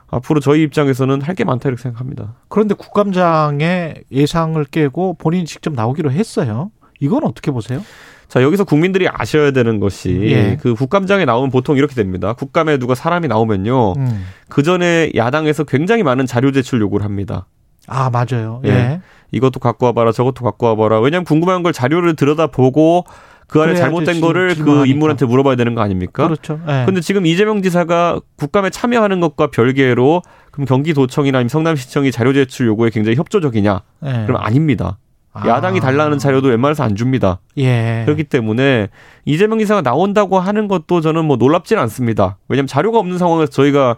앞으로 0.09 0.39
저희 0.39 0.63
입장에서는 0.63 1.21
할 1.21 1.35
게 1.35 1.43
많다 1.43 1.67
이렇게 1.67 1.81
생각합니다. 1.83 2.35
그런데 2.47 2.73
국감장의 2.75 4.03
예상을 4.11 4.63
깨고 4.65 5.15
본인이 5.15 5.45
직접 5.45 5.73
나오기로 5.73 6.11
했어요. 6.11 6.71
이건 6.99 7.23
어떻게 7.23 7.51
보세요? 7.51 7.81
자 8.27 8.41
여기서 8.43 8.65
국민들이 8.65 9.07
아셔야 9.09 9.51
되는 9.51 9.79
것이 9.79 10.19
예. 10.23 10.57
그 10.61 10.73
국감장에 10.75 11.23
나오면 11.25 11.49
보통 11.49 11.77
이렇게 11.77 11.95
됩니다. 11.95 12.33
국감에 12.33 12.77
누가 12.77 12.93
사람이 12.95 13.27
나오면요 13.29 13.93
음. 13.93 14.25
그 14.49 14.63
전에 14.63 15.11
야당에서 15.15 15.63
굉장히 15.63 16.03
많은 16.03 16.25
자료 16.25 16.51
제출 16.51 16.81
요구를 16.81 17.05
합니다. 17.05 17.45
아 17.87 18.09
맞아요. 18.09 18.61
예. 18.65 18.69
예. 18.69 19.01
이것도 19.31 19.59
갖고 19.59 19.85
와봐라, 19.87 20.11
저것도 20.11 20.43
갖고 20.43 20.65
와봐라. 20.67 20.99
왜냐하면 20.99 21.23
궁금한 21.25 21.63
걸 21.63 21.71
자료를 21.73 22.15
들여다보고 22.15 23.05
그 23.47 23.61
안에 23.61 23.75
잘못된 23.75 24.15
질- 24.15 24.21
거를 24.21 24.55
그. 24.55 24.85
인물한테 24.85 25.25
물어봐야 25.25 25.55
되는 25.55 25.73
거 25.73 25.79
아닙니까? 25.81 26.25
그렇죠. 26.27 26.59
예. 26.67 26.83
근데 26.85 26.99
지금 26.99 27.25
이재명 27.25 27.61
지사가 27.61 28.19
국감에 28.35 28.69
참여하는 28.71 29.21
것과 29.21 29.47
별개로 29.51 30.21
그럼 30.51 30.65
경기도청이나 30.65 31.47
성남시청이 31.47 32.11
자료 32.11 32.33
제출 32.33 32.67
요구에 32.67 32.89
굉장히 32.89 33.15
협조적이냐? 33.15 33.81
예. 34.05 34.23
그럼 34.25 34.41
아닙니다. 34.43 34.97
아. 35.43 35.47
야당이 35.47 35.79
달라는 35.79 36.17
자료도 36.17 36.47
웬만해서 36.49 36.83
안 36.83 36.95
줍니다. 36.95 37.39
예. 37.57 38.03
그렇기 38.05 38.25
때문에 38.25 38.89
이재명 39.25 39.59
지사가 39.59 39.81
나온다고 39.81 40.39
하는 40.39 40.67
것도 40.67 41.01
저는 41.01 41.25
뭐 41.25 41.37
놀랍진 41.37 41.77
않습니다. 41.77 42.37
왜냐하면 42.49 42.67
자료가 42.67 42.97
없는 42.99 43.17
상황에서 43.17 43.51
저희가 43.51 43.95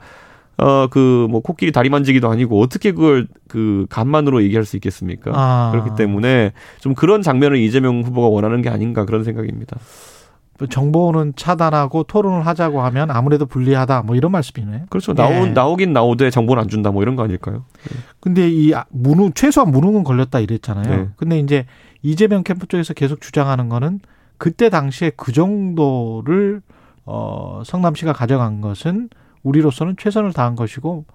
어 0.62 0.88
그 0.92 1.28
뭐 1.30 1.40
코끼리 1.42 1.72
다리 1.72 1.90
만지기도 1.90 2.30
아니고 2.30 2.60
어떻게 2.62 2.92
그걸 2.92 3.28
그 3.48 3.86
간만으로 3.90 4.44
얘기할 4.44 4.66
수 4.66 4.76
있겠습니까? 4.76 5.32
아. 5.34 5.70
그렇기 5.72 5.92
때문에 5.96 6.52
좀 6.82 6.94
그런 6.96 7.22
장면을 7.22 7.58
이재명 7.58 8.02
후보가 8.02 8.28
원하는 8.28 8.62
게 8.62 8.68
아닌가 8.70 9.06
그런 9.06 9.24
생각입니다. 9.24 9.78
정보는 10.68 11.34
차단하고 11.36 12.04
토론을 12.04 12.46
하자고 12.46 12.82
하면 12.82 13.12
아무래도 13.12 13.46
불리하다. 13.46 14.02
뭐 14.04 14.16
이런 14.16 14.32
말씀이네요. 14.32 14.86
그렇죠. 14.90 15.12
예. 15.14 15.16
나온 15.16 15.54
나오긴 15.54 15.94
나오되 15.94 16.30
정보는 16.30 16.64
안 16.64 16.70
준다 16.70 16.92
뭐 16.92 17.02
이런 17.02 17.16
거 17.16 17.24
아닐까요? 17.24 17.64
근데 18.20 18.50
이 18.50 18.74
아- 18.74 18.86
무능 18.90 19.32
최소한 19.34 19.72
무능은 19.72 20.04
걸렸다 20.04 20.40
이랬잖아요. 20.40 20.96
네. 20.98 21.10
근데 21.16 21.40
이제 21.40 21.66
이재명 22.02 22.44
캠프 22.44 22.68
쪽에서 22.68 22.94
계속 22.94 23.22
주장하는 23.22 23.70
거는 23.70 24.00
그때 24.38 24.70
당시에 24.70 25.12
그 25.16 25.32
정도를 25.32 26.62
어 27.06 27.62
성남시가 27.66 28.14
가져간 28.14 28.62
것은 28.62 29.10
우리로서는 29.44 29.96
최선을 29.98 30.34
다한 30.34 30.56
것이고 30.56 31.06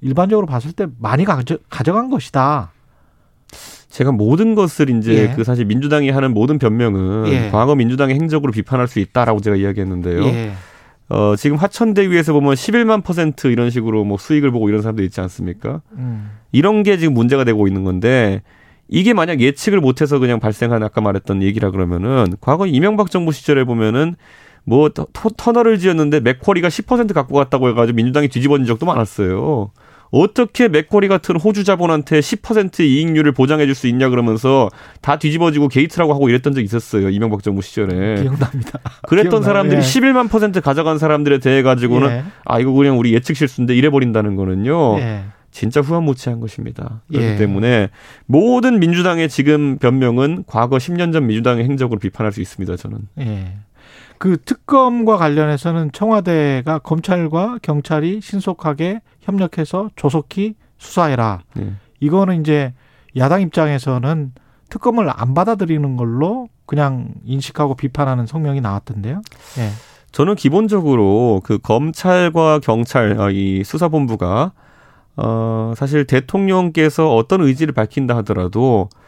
일반적으로 0.00 0.46
봤을 0.46 0.72
때 0.72 0.86
많이 0.98 1.24
가져, 1.24 1.56
가져간 1.70 2.10
것이다. 2.10 2.72
제가 3.92 4.10
모든 4.10 4.54
것을 4.54 4.88
이제 4.88 5.14
예. 5.14 5.34
그 5.36 5.44
사실 5.44 5.66
민주당이 5.66 6.08
하는 6.08 6.32
모든 6.32 6.58
변명은 6.58 7.28
예. 7.28 7.50
과거 7.50 7.74
민주당의 7.74 8.14
행적으로 8.14 8.50
비판할 8.50 8.88
수 8.88 8.98
있다라고 9.00 9.40
제가 9.40 9.56
이야기했는데요. 9.56 10.24
예. 10.24 10.52
어, 11.10 11.36
지금 11.36 11.58
화천대유에서 11.58 12.32
보면 12.32 12.54
11만 12.54 13.04
퍼센트 13.04 13.48
이런 13.48 13.68
식으로 13.68 14.04
뭐 14.04 14.16
수익을 14.16 14.50
보고 14.50 14.70
이런 14.70 14.80
사람도 14.80 15.02
있지 15.02 15.20
않습니까? 15.20 15.82
음. 15.92 16.30
이런 16.52 16.82
게 16.82 16.96
지금 16.96 17.12
문제가 17.12 17.44
되고 17.44 17.66
있는 17.68 17.84
건데 17.84 18.40
이게 18.88 19.12
만약 19.12 19.40
예측을 19.40 19.80
못해서 19.80 20.18
그냥 20.18 20.40
발생한 20.40 20.82
아까 20.82 21.02
말했던 21.02 21.42
얘기라 21.42 21.70
그러면은 21.70 22.34
과거 22.40 22.66
이명박 22.66 23.10
정부 23.10 23.30
시절에 23.30 23.64
보면은 23.64 24.16
뭐 24.64 24.88
터, 24.88 25.06
터널을 25.36 25.78
지었는데 25.78 26.20
맥쿼리가 26.20 26.68
10% 26.68 27.12
갖고 27.12 27.34
갔다고 27.34 27.68
해가지고 27.68 27.94
민주당이 27.96 28.28
뒤집어진 28.28 28.64
적도 28.64 28.86
많았어요. 28.86 29.70
어떻게 30.12 30.68
맥쿼리 30.68 31.08
같은 31.08 31.36
호주 31.36 31.64
자본한테 31.64 32.20
10% 32.20 32.80
이익률을 32.80 33.32
보장해 33.32 33.66
줄 33.66 33.74
수 33.74 33.86
있냐 33.88 34.10
그러면서 34.10 34.68
다 35.00 35.18
뒤집어지고 35.18 35.68
게이트라고 35.68 36.12
하고 36.12 36.28
이랬던 36.28 36.52
적이 36.52 36.66
있었어요. 36.66 37.08
이명박 37.08 37.42
정부 37.42 37.62
시절에. 37.62 38.22
기억납니다. 38.22 38.78
그랬던 39.08 39.30
기억나요. 39.30 39.42
사람들이 39.42 39.78
예. 39.78 39.80
11만 39.80 40.30
퍼센트 40.30 40.60
가져간 40.60 40.98
사람들에 40.98 41.38
대해 41.38 41.62
가지고는 41.62 42.08
예. 42.10 42.24
아 42.44 42.60
이거 42.60 42.70
그냥 42.72 42.98
우리 42.98 43.14
예측 43.14 43.34
실수인데 43.36 43.74
이래 43.74 43.88
버린다는 43.88 44.36
거는요. 44.36 44.98
예. 44.98 45.22
진짜 45.50 45.80
후안무치한 45.80 46.40
것입니다. 46.40 47.02
그렇기 47.08 47.26
예. 47.26 47.36
때문에 47.36 47.88
모든 48.26 48.78
민주당의 48.78 49.28
지금 49.30 49.78
변명은 49.78 50.44
과거 50.46 50.76
10년 50.76 51.12
전 51.12 51.26
민주당의 51.26 51.64
행적으로 51.64 51.98
비판할 51.98 52.32
수 52.32 52.40
있습니다. 52.42 52.76
저는. 52.76 52.98
예. 54.22 54.28
그 54.28 54.36
특검과 54.40 55.16
관련해서는 55.16 55.90
청와대가 55.92 56.78
검찰과 56.78 57.58
경찰이 57.60 58.20
신속하게 58.20 59.00
협력해서 59.20 59.90
조속히 59.96 60.54
수사해라. 60.78 61.40
예. 61.58 61.72
이거는 62.00 62.40
이제 62.40 62.72
야당 63.16 63.42
입장에서는 63.42 64.32
특검을 64.68 65.10
안 65.12 65.34
받아들이는 65.34 65.96
걸로 65.96 66.48
그냥 66.66 67.08
인식하고 67.24 67.74
비판하는 67.74 68.26
성명이 68.26 68.60
나왔던데요. 68.60 69.22
예. 69.58 69.70
저는 70.12 70.34
기본적으로 70.34 71.40
그 71.44 71.58
검찰과 71.58 72.60
경찰 72.60 73.20
아, 73.20 73.30
이 73.30 73.64
수사본부가 73.64 74.52
어 75.16 75.74
사실 75.76 76.06
대통령께서 76.06 77.14
어떤 77.14 77.42
의지를 77.42 77.74
밝힌다 77.74 78.16
하더라도 78.18 78.88
어, 78.90 79.01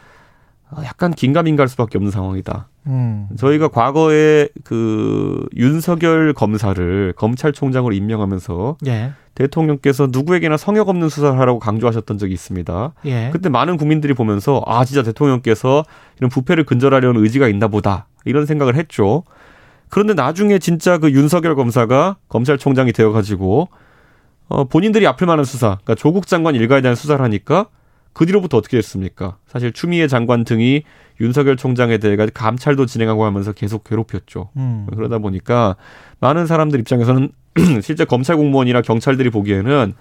약간 0.82 1.12
긴가민가할 1.12 1.68
수밖에 1.68 1.98
없는 1.98 2.10
상황이다. 2.10 2.68
음. 2.86 3.28
저희가 3.36 3.68
과거에 3.68 4.48
그 4.64 5.46
윤석열 5.56 6.32
검사를 6.32 7.12
검찰총장으로 7.16 7.94
임명하면서 7.94 8.78
예. 8.86 9.12
대통령께서 9.34 10.08
누구에게나 10.10 10.56
성역 10.56 10.88
없는 10.88 11.08
수사를 11.08 11.38
하라고 11.38 11.58
강조하셨던 11.58 12.18
적이 12.18 12.34
있습니다. 12.34 12.92
예. 13.06 13.30
그때 13.32 13.48
많은 13.48 13.76
국민들이 13.76 14.14
보면서 14.14 14.62
아 14.66 14.84
진짜 14.84 15.02
대통령께서 15.02 15.84
이런 16.18 16.30
부패를 16.30 16.64
근절하려는 16.64 17.22
의지가 17.22 17.48
있나 17.48 17.68
보다 17.68 18.06
이런 18.24 18.46
생각을 18.46 18.76
했죠. 18.76 19.24
그런데 19.88 20.14
나중에 20.14 20.58
진짜 20.58 20.98
그 20.98 21.10
윤석열 21.12 21.54
검사가 21.54 22.16
검찰총장이 22.28 22.92
되어가지고 22.92 23.68
어 24.48 24.64
본인들이 24.64 25.06
아플 25.06 25.26
만한 25.26 25.44
수사, 25.44 25.78
그러니까 25.82 25.94
조국 25.94 26.26
장관 26.26 26.54
일가에 26.54 26.80
대한 26.80 26.94
수사를 26.94 27.22
하니까 27.24 27.68
그 28.14 28.26
뒤로부터 28.26 28.56
어떻게 28.56 28.78
됐습니까? 28.78 29.36
사실 29.46 29.72
추미애 29.72 30.06
장관 30.08 30.44
등이 30.44 30.84
윤석열 31.20 31.56
총장에 31.56 31.98
대해 31.98 32.16
감찰도 32.16 32.86
진행하고 32.86 33.24
하면서 33.24 33.52
계속 33.52 33.84
괴롭혔죠. 33.84 34.50
음. 34.56 34.86
그러다 34.94 35.18
보니까 35.18 35.76
많은 36.20 36.46
사람들 36.46 36.80
입장에서는 36.80 37.30
실제 37.82 38.04
검찰 38.04 38.36
공무원이나 38.36 38.82
경찰들이 38.82 39.30
보기에는 39.30 39.94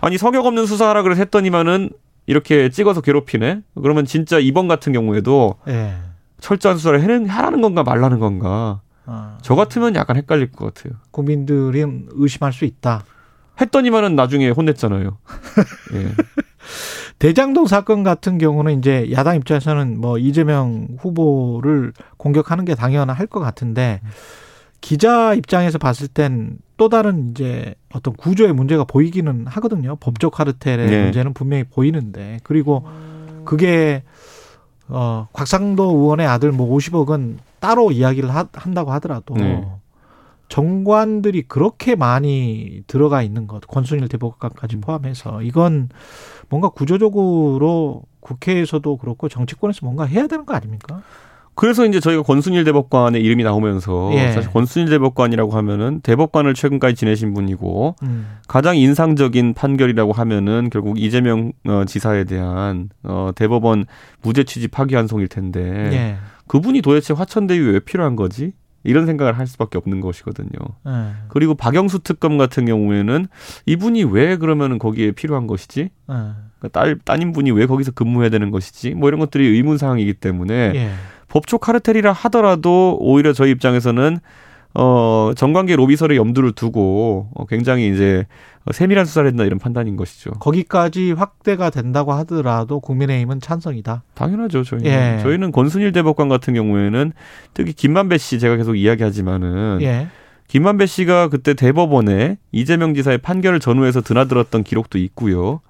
아니 0.00 0.18
성역 0.18 0.46
없는 0.46 0.66
수사하라 0.66 1.02
그래서 1.02 1.20
했더니만은 1.20 1.90
이렇게 2.26 2.68
찍어서 2.70 3.00
괴롭히네. 3.00 3.62
그러면 3.82 4.04
진짜 4.04 4.38
이번 4.38 4.68
같은 4.68 4.92
경우에도 4.92 5.56
예. 5.68 5.94
철저한 6.40 6.78
수사를 6.78 7.00
해는 7.00 7.28
하라는 7.28 7.60
건가 7.60 7.82
말라는 7.82 8.18
건가. 8.18 8.80
아, 9.06 9.38
저 9.42 9.54
같으면 9.54 9.94
약간 9.94 10.16
헷갈릴 10.16 10.52
것 10.52 10.72
같아요. 10.72 10.98
국민들이 11.10 11.84
의심할 12.10 12.52
수 12.52 12.64
있다. 12.64 13.04
했더니만은 13.60 14.16
나중에 14.16 14.50
혼냈잖아요. 14.50 15.18
예. 15.94 16.08
대장동 17.20 17.66
사건 17.66 18.02
같은 18.02 18.38
경우는 18.38 18.78
이제 18.78 19.08
야당 19.12 19.36
입장에서는 19.36 20.00
뭐 20.00 20.16
이재명 20.18 20.88
후보를 20.98 21.92
공격하는 22.16 22.64
게 22.64 22.74
당연할 22.74 23.26
것 23.26 23.40
같은데 23.40 24.00
기자 24.80 25.34
입장에서 25.34 25.76
봤을 25.76 26.08
땐 26.08 26.58
또 26.78 26.88
다른 26.88 27.30
이제 27.30 27.74
어떤 27.92 28.14
구조의 28.14 28.54
문제가 28.54 28.84
보이기는 28.84 29.46
하거든요. 29.46 29.96
법적 29.96 30.32
카르텔의 30.32 30.90
네. 30.90 31.02
문제는 31.04 31.34
분명히 31.34 31.64
보이는데 31.64 32.38
그리고 32.42 32.84
그게 33.44 34.02
어 34.88 35.28
곽상도 35.34 35.90
의원의 35.90 36.26
아들 36.26 36.52
뭐 36.52 36.74
50억은 36.74 37.36
따로 37.58 37.92
이야기를 37.92 38.34
하, 38.34 38.48
한다고 38.54 38.92
하더라도 38.92 39.34
네. 39.34 39.62
정관들이 40.48 41.42
그렇게 41.42 41.94
많이 41.94 42.82
들어가 42.86 43.22
있는 43.22 43.46
것, 43.46 43.60
권순일 43.66 44.08
대법관까지 44.08 44.78
포함해서 44.78 45.42
이건 45.42 45.90
뭔가 46.50 46.68
구조적으로 46.68 48.02
국회에서도 48.20 48.96
그렇고 48.98 49.28
정치권에서 49.28 49.80
뭔가 49.82 50.04
해야 50.04 50.26
되는 50.26 50.44
거 50.44 50.54
아닙니까? 50.54 51.02
그래서 51.54 51.84
이제 51.84 52.00
저희가 52.00 52.22
권순일 52.22 52.64
대법관의 52.64 53.22
이름이 53.22 53.44
나오면서 53.44 54.10
예. 54.14 54.32
사실 54.32 54.50
권순일 54.50 54.88
대법관이라고 54.88 55.52
하면은 55.52 56.00
대법관을 56.00 56.54
최근까지 56.54 56.94
지내신 56.94 57.34
분이고 57.34 57.96
음. 58.02 58.38
가장 58.48 58.76
인상적인 58.76 59.54
판결이라고 59.54 60.12
하면은 60.12 60.70
결국 60.70 60.98
이재명 60.98 61.52
어, 61.66 61.84
지사에 61.86 62.24
대한 62.24 62.88
어, 63.02 63.30
대법원 63.34 63.84
무죄 64.22 64.44
취지 64.44 64.68
파기 64.68 64.94
환송일 64.94 65.28
텐데 65.28 65.60
예. 65.92 66.16
그분이 66.46 66.82
도대체 66.82 67.12
화천대유 67.12 67.72
왜 67.72 67.80
필요한 67.80 68.16
거지? 68.16 68.52
이런 68.82 69.06
생각을 69.06 69.38
할 69.38 69.46
수밖에 69.46 69.78
없는 69.78 70.00
것이거든요. 70.00 70.50
예. 70.86 71.12
그리고 71.28 71.54
박영수 71.54 72.00
특검 72.00 72.38
같은 72.38 72.64
경우에는 72.64 73.26
이분이 73.66 74.04
왜 74.04 74.36
그러면은 74.36 74.78
거기에 74.78 75.12
필요한 75.12 75.46
것이지? 75.46 75.80
예. 75.80 75.90
그러니까 76.06 76.68
딸 76.72 76.98
따님분이 77.04 77.50
왜 77.52 77.66
거기서 77.66 77.92
근무해야 77.92 78.30
되는 78.30 78.50
것이지? 78.50 78.94
뭐 78.94 79.08
이런 79.08 79.20
것들이 79.20 79.46
의문 79.46 79.78
사항이기 79.78 80.14
때문에 80.14 80.72
예. 80.74 80.90
법조 81.28 81.58
카르텔이라 81.58 82.12
하더라도 82.12 82.96
오히려 83.00 83.32
저희 83.32 83.50
입장에서는 83.50 84.18
어 84.74 85.32
정관계 85.36 85.76
로비설에 85.76 86.16
염두를 86.16 86.52
두고 86.52 87.28
어, 87.34 87.46
굉장히 87.46 87.92
이제 87.92 88.26
세밀한 88.72 89.06
수사를 89.06 89.28
했다 89.30 89.44
이런 89.44 89.58
판단인 89.58 89.96
것이죠. 89.96 90.32
거기까지 90.32 91.12
확대가 91.12 91.70
된다고 91.70 92.12
하더라도 92.12 92.80
국민의힘은 92.80 93.40
찬성이다. 93.40 94.02
당연하죠. 94.14 94.62
저희는 94.64 94.86
예. 94.90 95.18
저희는 95.22 95.50
권순일 95.50 95.92
대법관 95.92 96.28
같은 96.28 96.54
경우에는 96.54 97.12
특히 97.54 97.72
김만배 97.72 98.18
씨 98.18 98.38
제가 98.38 98.56
계속 98.56 98.76
이야기하지만은 98.76 99.78
예. 99.82 100.08
김만배 100.48 100.86
씨가 100.86 101.28
그때 101.28 101.54
대법원에 101.54 102.36
이재명 102.52 102.94
지사의 102.94 103.18
판결을 103.18 103.60
전후해서 103.60 104.02
드나들었던 104.02 104.62
기록도 104.64 104.98
있고요. 104.98 105.60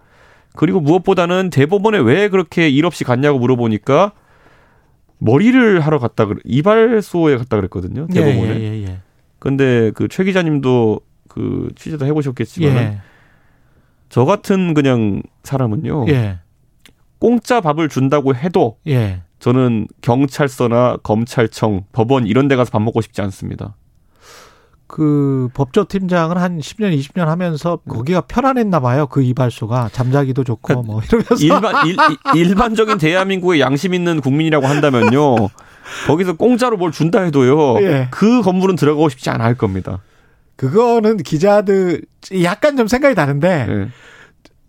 그리고 0.56 0.80
무엇보다는 0.80 1.50
대법원에 1.50 1.98
왜 1.98 2.28
그렇게 2.28 2.68
일 2.68 2.86
없이 2.86 3.04
갔냐고 3.04 3.38
물어보니까 3.38 4.12
머리를 5.18 5.80
하러 5.80 5.98
갔다 5.98 6.24
그래 6.24 6.40
이발소에 6.44 7.36
갔다 7.36 7.56
그랬거든요. 7.56 8.06
대법원에. 8.08 8.60
예, 8.60 8.64
예, 8.64 8.82
예. 8.88 8.98
근데 9.38 9.90
그 9.92 10.08
최 10.08 10.24
기자님도 10.24 11.00
그 11.30 11.68
취재도 11.76 12.04
해보셨겠지만 12.06 12.76
예. 12.76 13.00
저 14.08 14.24
같은 14.24 14.74
그냥 14.74 15.22
사람은요. 15.44 16.06
예. 16.08 16.40
공짜 17.20 17.60
밥을 17.60 17.88
준다고 17.88 18.34
해도 18.34 18.78
예. 18.88 19.22
저는 19.38 19.86
경찰서나 20.02 20.98
검찰청, 21.04 21.84
법원 21.92 22.26
이런 22.26 22.48
데 22.48 22.56
가서 22.56 22.72
밥 22.72 22.82
먹고 22.82 23.00
싶지 23.00 23.22
않습니다. 23.22 23.76
그 24.88 25.48
법조팀장을 25.54 26.36
한 26.36 26.58
10년, 26.58 26.98
20년 26.98 27.26
하면서 27.26 27.76
거기가 27.88 28.22
편안했나 28.22 28.80
봐요. 28.80 29.06
그 29.06 29.22
이발소가 29.22 29.88
잠자기도 29.92 30.42
좋고 30.42 30.82
뭐 30.82 31.00
이러면서 31.06 31.36
일반 31.38 31.86
일, 31.86 31.96
일반적인 32.34 32.98
대한민국의 32.98 33.60
양심 33.60 33.94
있는 33.94 34.20
국민이라고 34.20 34.66
한다면요. 34.66 35.36
거기서 36.08 36.32
공짜로 36.32 36.76
뭘 36.76 36.90
준다 36.90 37.20
해도요. 37.20 37.80
예. 37.82 38.08
그 38.10 38.42
건물은 38.42 38.74
들어가고 38.74 39.08
싶지 39.08 39.30
않을 39.30 39.54
겁니다. 39.54 40.00
그거는 40.60 41.16
기자들 41.16 42.02
약간 42.44 42.76
좀 42.76 42.86
생각이 42.86 43.14
다른데 43.14 43.66
네. 43.66 43.88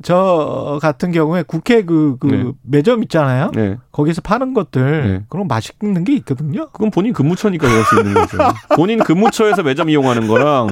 저 0.02 0.80
같은 0.82 1.12
경우에 1.12 1.44
국회 1.46 1.84
그, 1.84 2.16
그 2.18 2.28
네. 2.28 2.52
매점 2.64 3.04
있잖아요. 3.04 3.52
네. 3.54 3.76
거기서 3.92 4.22
파는 4.22 4.54
것들 4.54 5.08
네. 5.08 5.26
그런 5.28 5.50
맛있는 5.50 6.06
게 6.06 6.14
있거든요. 6.14 6.70
그건 6.70 6.92
본인 6.92 7.12
근무처니까 7.12 7.68
그럴 7.68 7.84
수 7.84 7.98
있는 8.00 8.14
거죠. 8.14 8.38
본인 8.78 9.00
근무처에서 9.00 9.64
매점 9.64 9.90
이용하는 9.90 10.30
거랑 10.30 10.70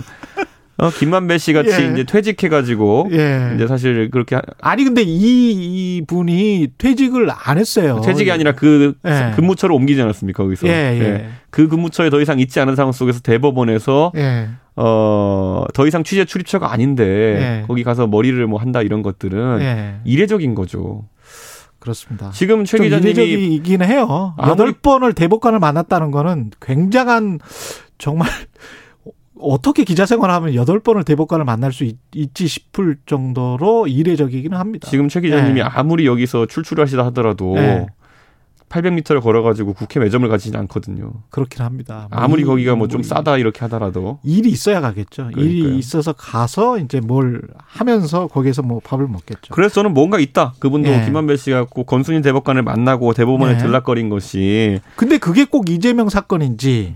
어, 0.80 0.90
김만배 0.90 1.38
씨 1.38 1.54
같이 1.54 1.70
예. 1.72 1.92
이제 1.92 2.04
퇴직해가지고 2.06 3.10
예. 3.12 3.52
이제 3.56 3.68
사실 3.68 4.10
그렇게 4.12 4.36
하- 4.36 4.42
아니 4.62 4.84
근데 4.84 5.02
이, 5.04 5.08
이 5.98 6.02
분이 6.08 6.70
퇴직을 6.78 7.28
안 7.32 7.58
했어요. 7.58 8.02
퇴직이 8.04 8.32
아니라 8.32 8.54
그 8.54 8.94
예. 9.06 9.34
근무처로 9.36 9.76
옮기지 9.76 10.02
않았습니까 10.02 10.44
거기서? 10.44 10.68
예, 10.68 10.72
예. 10.72 11.30
그 11.50 11.68
근무처에 11.68 12.10
더 12.10 12.22
이상 12.22 12.40
있지 12.40 12.60
않은 12.60 12.76
상황 12.76 12.92
속에서 12.94 13.20
대법원에서 13.20 14.14
예. 14.16 14.50
어, 14.76 15.66
더 15.74 15.86
이상 15.88 16.04
취재 16.06 16.24
출입처가 16.24 16.72
아닌데 16.72 17.04
예. 17.04 17.64
거기 17.68 17.84
가서 17.84 18.08
머리를 18.08 18.46
뭐 18.48 18.60
한다 18.60 18.82
이런 18.82 19.02
것들은 19.02 19.60
예. 19.62 19.96
이례적인 20.06 20.56
거죠. 20.56 21.04
그렇습니다. 21.80 22.30
지금 22.32 22.66
최좀 22.66 22.86
기자님이 22.86 23.12
이례적이긴 23.12 23.84
해요. 23.84 24.34
아무리- 24.38 24.52
여덟 24.52 24.72
번을 24.74 25.14
대법관을 25.14 25.60
만났다는 25.60 26.12
거는 26.12 26.52
굉장한 26.62 27.40
정말 27.98 28.30
어떻게 29.40 29.84
기자 29.84 30.06
생활하면 30.06 30.54
여덟 30.56 30.80
번을 30.80 31.04
대법관을 31.04 31.46
만날 31.46 31.72
수 31.72 31.84
있, 31.84 31.98
지 32.34 32.48
싶을 32.48 32.98
정도로 33.06 33.88
이례적이기는 33.88 34.58
합니다. 34.58 34.88
지금 34.90 35.08
최 35.10 35.22
기자님이 35.22 35.60
예. 35.60 35.64
아무리 35.64 36.06
여기서 36.06 36.46
출출하시다 36.46 37.06
하더라도 37.08 37.56
예. 37.58 37.86
800m를 38.70 39.20
걸어가지고 39.22 39.74
국회 39.74 40.00
매점을 40.00 40.28
가지진 40.30 40.56
않거든요. 40.58 41.12
그렇긴 41.32 41.64
합니다. 41.66 42.08
뭐 42.12 42.20
아무리 42.20 42.44
이- 42.44 42.46
거기가 42.46 42.76
뭐좀뭐 42.76 43.02
싸다 43.02 43.38
이렇게 43.38 43.62
하더라도 43.62 44.20
일이 44.24 44.50
있어야 44.50 44.80
가겠죠. 44.80 45.30
그러니까요. 45.32 45.44
일이 45.44 45.78
있어서 45.80 46.14
가서 46.14 46.78
이제 46.78 47.00
뭘 47.00 47.42
하면서 47.58 48.28
거기서 48.28 48.62
뭐 48.62 48.80
밥을 48.84 49.08
먹겠죠. 49.08 49.56
그래서 49.56 49.74
저는 49.74 49.96
뭔가 49.96 50.20
있다. 50.20 50.54
그분도 50.60 50.88
예. 50.90 51.04
김만배 51.04 51.38
씨가 51.38 51.66
꼭 51.66 51.88
권순일 51.88 52.22
대법관을 52.22 52.62
만나고 52.62 53.14
대법원에 53.16 53.54
예. 53.56 53.58
들락거린 53.58 54.10
것이 54.10 54.80
근데 54.96 55.18
그게 55.18 55.46
꼭 55.46 55.68
이재명 55.72 56.10
사건인지 56.10 56.96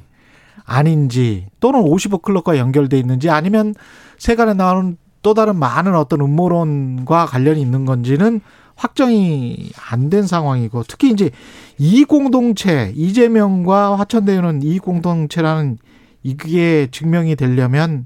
아닌지 0.65 1.47
또는 1.59 1.81
50억 1.81 2.21
클럽과 2.21 2.57
연결돼 2.57 2.97
있는지 2.97 3.29
아니면 3.29 3.73
세간에 4.17 4.53
나오는 4.53 4.97
또 5.21 5.33
다른 5.33 5.55
많은 5.57 5.95
어떤 5.95 6.21
음모론과 6.21 7.25
관련이 7.27 7.61
있는 7.61 7.85
건지는 7.85 8.41
확정이 8.75 9.69
안 9.89 10.09
된 10.09 10.25
상황이고 10.27 10.83
특히 10.87 11.11
이제 11.11 11.29
이 11.77 12.03
공동체 12.03 12.91
이재명과 12.95 13.97
화천대유는 13.99 14.63
이 14.63 14.79
공동체라는 14.79 15.77
이게 16.23 16.87
증명이 16.91 17.35
되려면 17.35 18.05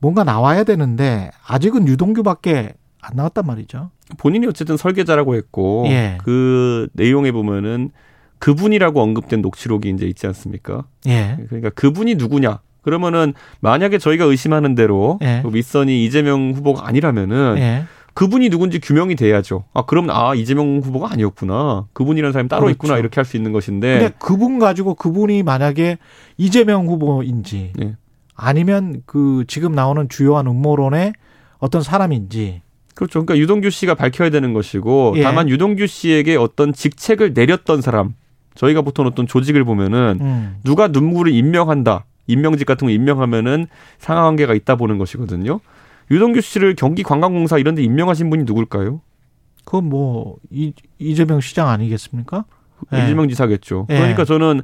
뭔가 0.00 0.24
나와야 0.24 0.64
되는데 0.64 1.30
아직은 1.46 1.86
유동규밖에 1.88 2.74
안 3.00 3.16
나왔단 3.16 3.46
말이죠. 3.46 3.90
본인이 4.16 4.46
어쨌든 4.46 4.76
설계자라고 4.76 5.34
했고 5.36 5.84
예. 5.88 6.18
그 6.22 6.88
내용에 6.92 7.32
보면은 7.32 7.90
그분이라고 8.38 9.00
언급된 9.00 9.42
녹취록이 9.42 9.90
이제 9.90 10.06
있지 10.06 10.26
않습니까? 10.26 10.84
예. 11.06 11.36
그러니까 11.48 11.70
그분이 11.70 12.14
누구냐? 12.16 12.60
그러면은 12.82 13.34
만약에 13.60 13.98
저희가 13.98 14.24
의심하는 14.24 14.74
대로 14.74 15.18
예. 15.22 15.40
그 15.42 15.52
윗선이 15.52 16.04
이재명 16.04 16.52
후보가 16.52 16.86
아니라면은 16.86 17.56
예. 17.58 17.84
그분이 18.14 18.50
누군지 18.50 18.80
규명이 18.80 19.14
돼야죠. 19.14 19.64
아 19.74 19.82
그럼 19.82 20.10
아 20.10 20.34
이재명 20.34 20.80
후보가 20.82 21.12
아니었구나. 21.12 21.86
그분이라는 21.92 22.32
사람이 22.32 22.48
따로 22.48 22.62
그렇죠. 22.62 22.72
있구나 22.74 22.98
이렇게 22.98 23.16
할 23.16 23.24
수 23.24 23.36
있는 23.36 23.52
것인데 23.52 23.98
근데 23.98 24.14
그분 24.18 24.58
가지고 24.58 24.94
그분이 24.94 25.42
만약에 25.44 25.98
이재명 26.36 26.86
후보인지 26.88 27.72
네. 27.76 27.96
아니면 28.34 29.02
그 29.06 29.44
지금 29.46 29.72
나오는 29.72 30.08
주요한 30.08 30.46
음모론의 30.46 31.12
어떤 31.58 31.82
사람인지 31.82 32.62
그렇죠. 32.94 33.24
그러니까 33.24 33.36
유동규 33.38 33.70
씨가 33.70 33.94
밝혀야 33.94 34.30
되는 34.30 34.52
것이고 34.52 35.14
예. 35.16 35.22
다만 35.22 35.48
유동규 35.48 35.86
씨에게 35.86 36.34
어떤 36.36 36.72
직책을 36.72 37.34
내렸던 37.34 37.82
사람 37.82 38.14
저희가 38.58 38.82
보통 38.82 39.06
어떤 39.06 39.26
조직을 39.26 39.64
보면은 39.64 40.18
음. 40.20 40.56
누가 40.64 40.88
누구를 40.88 41.32
임명한다. 41.32 42.04
임명직 42.26 42.66
같은 42.66 42.86
거 42.88 42.92
임명하면은 42.92 43.68
상하관계가 43.98 44.52
있다 44.54 44.74
보는 44.74 44.98
것이거든요. 44.98 45.60
유동규 46.10 46.40
씨를 46.40 46.74
경기관광공사 46.74 47.58
이런 47.58 47.76
데 47.76 47.82
임명하신 47.82 48.28
분이 48.30 48.44
누굴까요? 48.44 49.00
그건 49.64 49.88
뭐 49.88 50.36
이, 50.50 50.72
이재명 50.98 51.40
시장 51.40 51.68
아니겠습니까? 51.68 52.44
예. 52.94 53.04
이재명 53.04 53.28
지사겠죠. 53.28 53.86
예. 53.90 53.94
그러니까 53.96 54.24
저는 54.24 54.62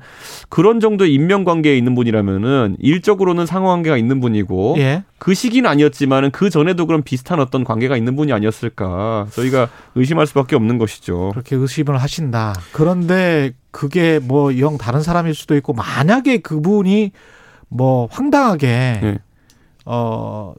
그런 0.48 0.80
정도의 0.80 1.12
임명 1.12 1.44
관계에 1.44 1.76
있는 1.76 1.94
분이라면은 1.94 2.76
일적으로는 2.78 3.46
상호 3.46 3.68
관계가 3.68 3.96
있는 3.96 4.20
분이고 4.20 4.76
예. 4.78 5.04
그 5.18 5.34
시기는 5.34 5.68
아니었지만은 5.68 6.30
그 6.30 6.50
전에도 6.50 6.86
그런 6.86 7.02
비슷한 7.02 7.40
어떤 7.40 7.64
관계가 7.64 7.96
있는 7.96 8.16
분이 8.16 8.32
아니었을까 8.32 9.26
저희가 9.30 9.68
의심할 9.94 10.26
수밖에 10.26 10.56
없는 10.56 10.78
것이죠. 10.78 11.30
그렇게 11.32 11.56
의심을 11.56 11.96
하신다. 11.98 12.54
그런데 12.72 13.52
그게 13.70 14.18
뭐 14.18 14.56
영 14.58 14.78
다른 14.78 15.02
사람일 15.02 15.34
수도 15.34 15.56
있고 15.56 15.72
만약에 15.72 16.38
그분이 16.38 17.12
뭐 17.68 18.06
황당하게 18.10 18.66
예. 19.02 19.18
어 19.84 20.54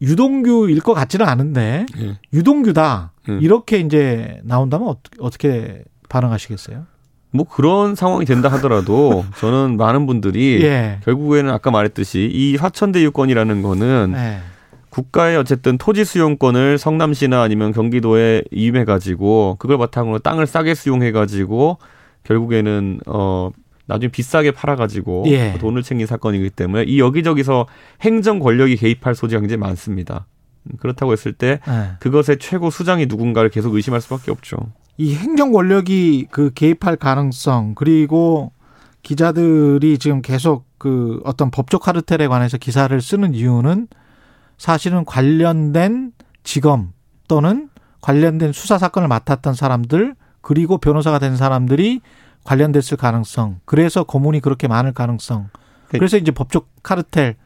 유동규일 0.00 0.80
것 0.80 0.94
같지는 0.94 1.26
않은데 1.26 1.86
예. 2.00 2.18
유동규다 2.32 3.12
음. 3.28 3.38
이렇게 3.42 3.78
이제 3.78 4.40
나온다면 4.44 4.88
어떻게, 4.88 5.16
어떻게 5.20 5.82
반응하시겠어요? 6.08 6.86
뭐 7.30 7.46
그런 7.46 7.94
상황이 7.94 8.24
된다 8.24 8.48
하더라도 8.52 9.24
저는 9.38 9.76
많은 9.76 10.06
분들이 10.06 10.62
예. 10.62 10.98
결국에는 11.04 11.50
아까 11.50 11.70
말했듯이 11.70 12.30
이 12.32 12.56
화천대 12.56 13.02
유권이라는 13.02 13.62
거는 13.62 14.12
네. 14.12 14.40
국가의 14.90 15.36
어쨌든 15.36 15.76
토지 15.76 16.04
수용권을 16.04 16.78
성남시나 16.78 17.42
아니면 17.42 17.72
경기도에 17.72 18.42
이임해 18.50 18.84
가지고 18.84 19.56
그걸 19.58 19.78
바탕으로 19.78 20.18
땅을 20.20 20.46
싸게 20.46 20.74
수용해 20.74 21.12
가지고 21.12 21.78
결국에는 22.24 23.00
어 23.06 23.50
나중에 23.86 24.10
비싸게 24.10 24.50
팔아 24.52 24.76
가지고 24.76 25.24
예. 25.26 25.54
돈을 25.58 25.82
챙긴 25.82 26.06
사건이기 26.06 26.50
때문에 26.50 26.84
이 26.84 27.00
여기저기서 27.00 27.66
행정 28.02 28.38
권력이 28.38 28.76
개입할 28.76 29.14
소지가 29.14 29.40
굉장히 29.40 29.60
많습니다. 29.60 30.26
음, 30.64 30.76
그렇다고 30.78 31.12
했을 31.12 31.32
때 31.32 31.60
네. 31.66 31.90
그것의 32.00 32.38
최고 32.38 32.70
수장이 32.70 33.06
누군가를 33.06 33.50
계속 33.50 33.74
의심할 33.74 34.00
수밖에 34.00 34.30
없죠. 34.30 34.56
이 34.98 35.14
행정 35.14 35.52
권력이 35.52 36.26
그 36.30 36.50
개입할 36.52 36.96
가능성 36.96 37.74
그리고 37.76 38.52
기자들이 39.02 39.96
지금 39.98 40.20
계속 40.22 40.66
그 40.76 41.20
어떤 41.24 41.50
법적 41.50 41.82
카르텔에 41.82 42.26
관해서 42.26 42.58
기사를 42.58 43.00
쓰는 43.00 43.32
이유는 43.32 43.88
사실은 44.58 45.04
관련된 45.04 46.12
직업 46.42 46.86
또는 47.28 47.68
관련된 48.00 48.52
수사 48.52 48.76
사건을 48.76 49.08
맡았던 49.08 49.54
사람들 49.54 50.16
그리고 50.40 50.78
변호사가 50.78 51.20
된 51.20 51.36
사람들이 51.36 52.00
관련됐을 52.44 52.96
가능성. 52.96 53.60
그래서 53.64 54.04
고문이 54.04 54.40
그렇게 54.40 54.66
많을 54.66 54.92
가능성. 54.92 55.50
그래서 55.88 56.16
이제 56.16 56.32
법적 56.32 56.68
카르텔 56.82 57.36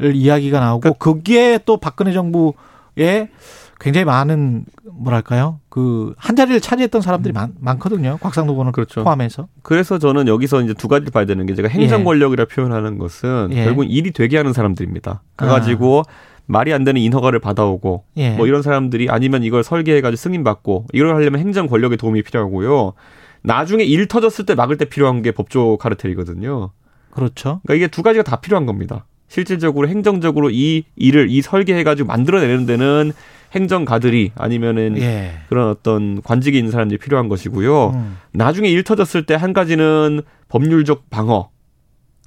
이야기가 0.00 0.60
나오고 0.60 0.94
거기에 0.94 1.60
또 1.64 1.78
박근혜 1.78 2.12
정부에 2.12 3.30
굉장히 3.78 4.04
많은 4.04 4.64
뭐랄까요 4.90 5.60
그 5.68 6.14
한 6.16 6.34
자리를 6.36 6.60
차지했던 6.60 7.02
사람들이 7.02 7.32
많, 7.32 7.52
많거든요 7.60 8.18
곽상도 8.20 8.52
의원을 8.52 8.72
그렇죠. 8.72 9.04
포함해서 9.04 9.48
그래서 9.62 9.98
저는 9.98 10.28
여기서 10.28 10.62
이제 10.62 10.74
두 10.74 10.88
가지를 10.88 11.12
봐야 11.12 11.24
되는 11.24 11.46
게 11.46 11.54
제가 11.54 11.68
행정 11.68 12.00
예. 12.00 12.04
권력이라 12.04 12.46
표현하는 12.46 12.98
것은 12.98 13.50
예. 13.52 13.64
결국 13.64 13.84
일이 13.84 14.10
되게 14.12 14.36
하는 14.36 14.52
사람들입니다. 14.52 15.10
아. 15.10 15.36
그래가지고 15.36 16.02
말이 16.46 16.72
안 16.72 16.84
되는 16.84 17.00
인허가를 17.00 17.40
받아오고 17.40 18.04
예. 18.18 18.30
뭐 18.36 18.46
이런 18.46 18.62
사람들이 18.62 19.08
아니면 19.10 19.42
이걸 19.42 19.62
설계해가지고 19.64 20.16
승인받고 20.16 20.86
이걸 20.92 21.14
하려면 21.14 21.40
행정 21.40 21.66
권력의 21.66 21.98
도움이 21.98 22.22
필요하고요. 22.22 22.92
나중에 23.42 23.84
일 23.84 24.06
터졌을 24.06 24.46
때 24.46 24.54
막을 24.54 24.76
때 24.76 24.84
필요한 24.84 25.22
게 25.22 25.32
법조 25.32 25.76
카르텔이거든요. 25.78 26.70
그렇죠 27.10 27.60
그러니까 27.64 27.74
이게 27.74 27.86
두 27.88 28.02
가지가 28.02 28.22
다 28.22 28.36
필요한 28.36 28.66
겁니다. 28.66 29.06
실질적으로 29.28 29.88
행정적으로 29.88 30.50
이 30.50 30.84
일을 30.96 31.30
이 31.30 31.42
설계해가지고 31.42 32.06
만들어내는 32.06 32.66
데는 32.66 33.12
행정가들이 33.56 34.32
아니면은 34.36 34.96
예 34.98 35.32
그런 35.48 35.68
어떤 35.70 36.22
관직이 36.22 36.56
있는 36.58 36.70
사람들이 36.70 36.98
필요한 36.98 37.28
것이고요. 37.28 37.88
음. 37.90 38.18
나중에 38.32 38.68
일 38.68 38.84
터졌을 38.84 39.26
때 39.26 39.34
한 39.34 39.52
가지는 39.52 40.22
법률적 40.48 41.10
방어, 41.10 41.50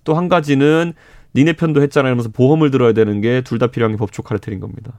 또 0.04 0.14
한 0.16 0.28
가지는 0.28 0.94
니네 1.36 1.54
편도 1.54 1.82
했잖아 1.82 2.10
이러면서 2.10 2.30
보험을 2.30 2.72
들어야 2.72 2.92
되는 2.94 3.22
게 3.22 3.42
둘 3.44 3.60
다 3.60 3.68
필요한 3.68 3.94
게 3.94 3.98
법조 3.98 4.24
카르텔인 4.24 4.60
겁니다. 4.60 4.94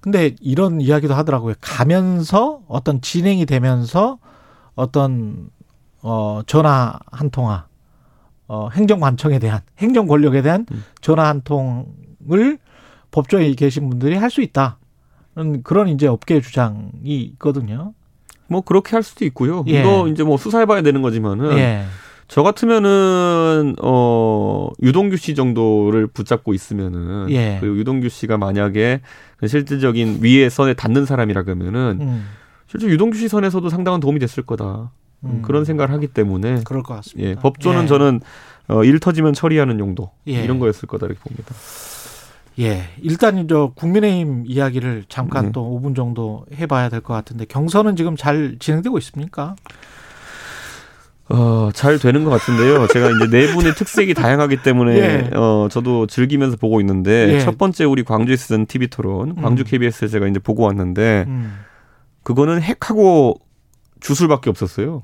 근데 0.00 0.34
이런 0.40 0.80
이야기도 0.80 1.14
하더라고요. 1.14 1.54
가면서 1.60 2.60
어떤 2.68 3.00
진행이 3.02 3.44
되면서 3.46 4.18
어떤 4.74 5.50
어 6.02 6.40
전화 6.46 6.98
한 7.12 7.28
통화 7.30 7.66
어 8.46 8.68
행정관청에 8.72 9.38
대한 9.38 9.60
행정 9.78 10.06
권력에 10.06 10.40
대한 10.42 10.64
음. 10.72 10.84
전화 11.02 11.28
한 11.28 11.42
통을 11.42 12.58
법조에 13.10 13.52
계신 13.54 13.90
분들이 13.90 14.16
할 14.16 14.30
수 14.30 14.40
있다. 14.40 14.77
는 15.38 15.62
그런 15.62 15.88
이제 15.88 16.06
업계 16.08 16.40
주장이 16.40 16.90
있거든요. 17.04 17.94
뭐 18.48 18.60
그렇게 18.62 18.96
할 18.96 19.02
수도 19.02 19.24
있고요. 19.24 19.64
예. 19.68 19.80
이거 19.80 20.08
이제 20.08 20.24
뭐 20.24 20.36
수사해봐야 20.36 20.82
되는 20.82 21.00
거지만은 21.00 21.56
예. 21.58 21.84
저 22.26 22.42
같으면은 22.42 23.76
어 23.80 24.68
유동규 24.82 25.16
씨 25.16 25.34
정도를 25.34 26.08
붙잡고 26.08 26.54
있으면은 26.54 27.30
예. 27.30 27.58
그리고 27.60 27.76
유동규 27.78 28.08
씨가 28.08 28.36
만약에 28.36 29.00
그 29.36 29.46
실질적인 29.46 30.20
위에 30.22 30.48
선에 30.48 30.74
닿는 30.74 31.06
사람이라 31.06 31.44
그러면은 31.44 31.98
음, 32.00 32.26
실제 32.66 32.86
유동규 32.88 33.16
씨 33.16 33.28
선에서도 33.28 33.68
상당한 33.68 34.00
도움이 34.00 34.18
됐을 34.18 34.44
거다 34.44 34.90
음. 35.24 35.42
그런 35.42 35.64
생각을 35.64 35.92
하기 35.94 36.08
때문에 36.08 36.62
그럴 36.64 36.82
것 36.82 36.94
같습니다. 36.96 37.30
예, 37.30 37.34
법조는 37.34 37.84
예. 37.84 37.86
저는 37.86 38.20
어, 38.68 38.84
일 38.84 38.98
터지면 38.98 39.32
처리하는 39.32 39.78
용도 39.78 40.10
예. 40.26 40.42
이런 40.42 40.58
거였을 40.58 40.86
거다 40.86 41.06
이렇게 41.06 41.20
봅니다. 41.20 41.54
예, 42.58 42.82
일단 43.00 43.46
저 43.48 43.72
국민의힘 43.74 44.44
이야기를 44.46 45.04
잠깐 45.08 45.46
네. 45.46 45.52
또 45.52 45.62
5분 45.80 45.94
정도 45.94 46.44
해봐야 46.54 46.88
될 46.88 47.00
것 47.00 47.14
같은데 47.14 47.44
경선은 47.44 47.94
지금 47.96 48.16
잘 48.16 48.56
진행되고 48.58 48.98
있습니까? 48.98 49.54
어, 51.30 51.70
잘 51.74 51.98
되는 51.98 52.24
것 52.24 52.30
같은데요. 52.30 52.86
제가 52.88 53.10
이제 53.10 53.26
네 53.30 53.52
분의 53.52 53.74
특색이 53.74 54.14
다양하기 54.14 54.62
때문에 54.62 54.96
예. 54.96 55.30
어, 55.36 55.68
저도 55.70 56.06
즐기면서 56.06 56.56
보고 56.56 56.80
있는데 56.80 57.34
예. 57.34 57.40
첫 57.40 57.58
번째 57.58 57.84
우리 57.84 58.02
광주에 58.02 58.34
쓰던 58.34 58.66
TV 58.66 58.88
토론, 58.88 59.36
광주 59.36 59.62
음. 59.62 59.64
KBS에 59.66 60.08
제가 60.08 60.26
이제 60.26 60.38
보고 60.38 60.62
왔는데 60.64 61.26
음. 61.28 61.58
그거는 62.22 62.62
핵하고 62.62 63.38
주술밖에 64.00 64.48
없었어요. 64.48 65.02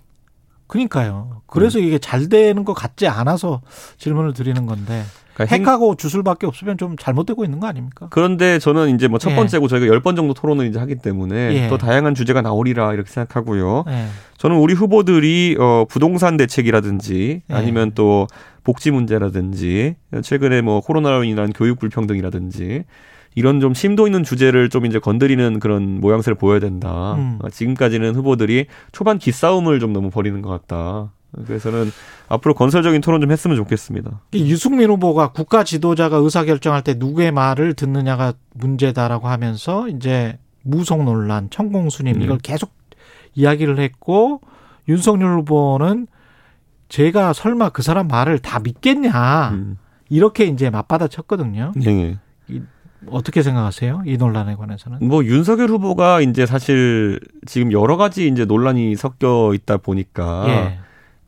그러니까요. 0.67 1.43
그래서 1.47 1.79
이게 1.79 1.99
잘 1.99 2.29
되는 2.31 2.65
것 2.65 2.73
같지 2.73 3.07
않아서 3.07 3.61
질문을 3.99 4.33
드리는 4.33 4.65
건데 4.65 5.05
그러니까 5.35 5.55
핵- 5.55 5.61
핵하고 5.63 5.97
주술밖에 5.97 6.47
없으면 6.47 6.79
좀 6.79 6.97
잘못되고 6.97 7.45
있는 7.45 7.61
거 7.61 7.67
아닙니까? 7.67 8.07
그런데 8.11 8.59
저는 8.59 8.95
이제 8.95 9.09
뭐첫 9.09 9.33
예. 9.33 9.37
번째고 9.37 9.69
저희가 9.69 9.87
열 9.89 10.01
번 10.01 10.17
정도 10.17 10.35
토론을 10.35 10.67
이제 10.67 10.79
하기 10.79 10.97
때문에 10.97 11.55
예. 11.65 11.69
더 11.69 11.77
다양한 11.79 12.15
주제가 12.15 12.41
나오리라 12.43 12.93
이렇게 12.95 13.11
생각하고요. 13.11 13.85
예. 13.89 14.07
저는 14.39 14.57
우리 14.57 14.75
후보들이 14.75 15.57
어 15.59 15.85
부동산 15.89 16.37
대책이라든지 16.37 17.43
예. 17.51 17.55
아니면 17.55 17.93
또 17.95 18.27
복지 18.63 18.91
문제라든지 18.91 19.97
최근에 20.23 20.61
뭐 20.63 20.81
코로나로 20.81 21.25
인한 21.25 21.53
교육 21.53 21.79
불평등이라든지 21.79 22.85
이런 23.37 23.61
좀 23.61 23.75
심도 23.75 24.07
있는 24.07 24.23
주제를 24.23 24.69
좀 24.69 24.87
이제 24.87 24.99
건드리는 25.01 25.59
그런 25.59 26.01
모양새를 26.01 26.37
보여야 26.37 26.61
된다. 26.61 27.15
음. 27.15 27.39
어, 27.43 27.51
지금까지는 27.51 28.15
후보들이 28.15 28.67
초반 28.93 29.19
기싸움을 29.19 29.81
좀 29.81 29.93
너무 29.93 30.11
벌이는 30.11 30.41
것 30.41 30.51
같다. 30.51 31.11
그래서는 31.47 31.91
앞으로 32.29 32.55
건설적인 32.55 33.01
토론 33.01 33.21
좀 33.21 33.31
했으면 33.31 33.57
좋겠습니다. 33.57 34.21
이 34.33 34.51
유승민 34.51 34.91
후보가 34.91 35.33
국가 35.33 35.65
지도자가 35.65 36.17
의사 36.19 36.45
결정할 36.45 36.83
때 36.83 36.95
누구의 36.95 37.33
말을 37.33 37.75
듣느냐가 37.75 38.35
문제다라고 38.55 39.29
하면서 39.29 39.89
이제 39.89 40.39
무속 40.63 41.05
논란, 41.05 41.51
천공수님 41.51 42.19
네. 42.19 42.25
이걸 42.25 42.39
계속 42.39 42.73
이야기를 43.35 43.79
했고 43.79 44.41
윤석열 44.89 45.39
후보는 45.39 46.07
제가 46.89 47.33
설마 47.33 47.71
그 47.71 47.83
사람 47.83 48.09
말을 48.09 48.39
다 48.39 48.61
믿겠냐 48.61 49.51
음. 49.55 49.79
이렇게 50.09 50.45
이제 50.45 50.71
맞받아 50.71 51.09
쳤거든요. 51.09 51.73
예, 51.85 51.91
예. 51.91 52.19
어떻게 53.09 53.43
생각하세요? 53.43 54.03
이 54.07 54.17
논란에 54.17 54.55
관해서는? 54.55 55.07
뭐 55.07 55.25
윤석열 55.25 55.69
후보가 55.69 56.21
이제 56.21 56.47
사실 56.47 57.21
지금 57.47 57.73
여러 57.73 57.97
가지 57.97 58.29
이제 58.29 58.45
논란이 58.45 58.97
섞여 58.97 59.53
있다 59.55 59.79
보니까 59.79 60.45
예. 60.49 60.79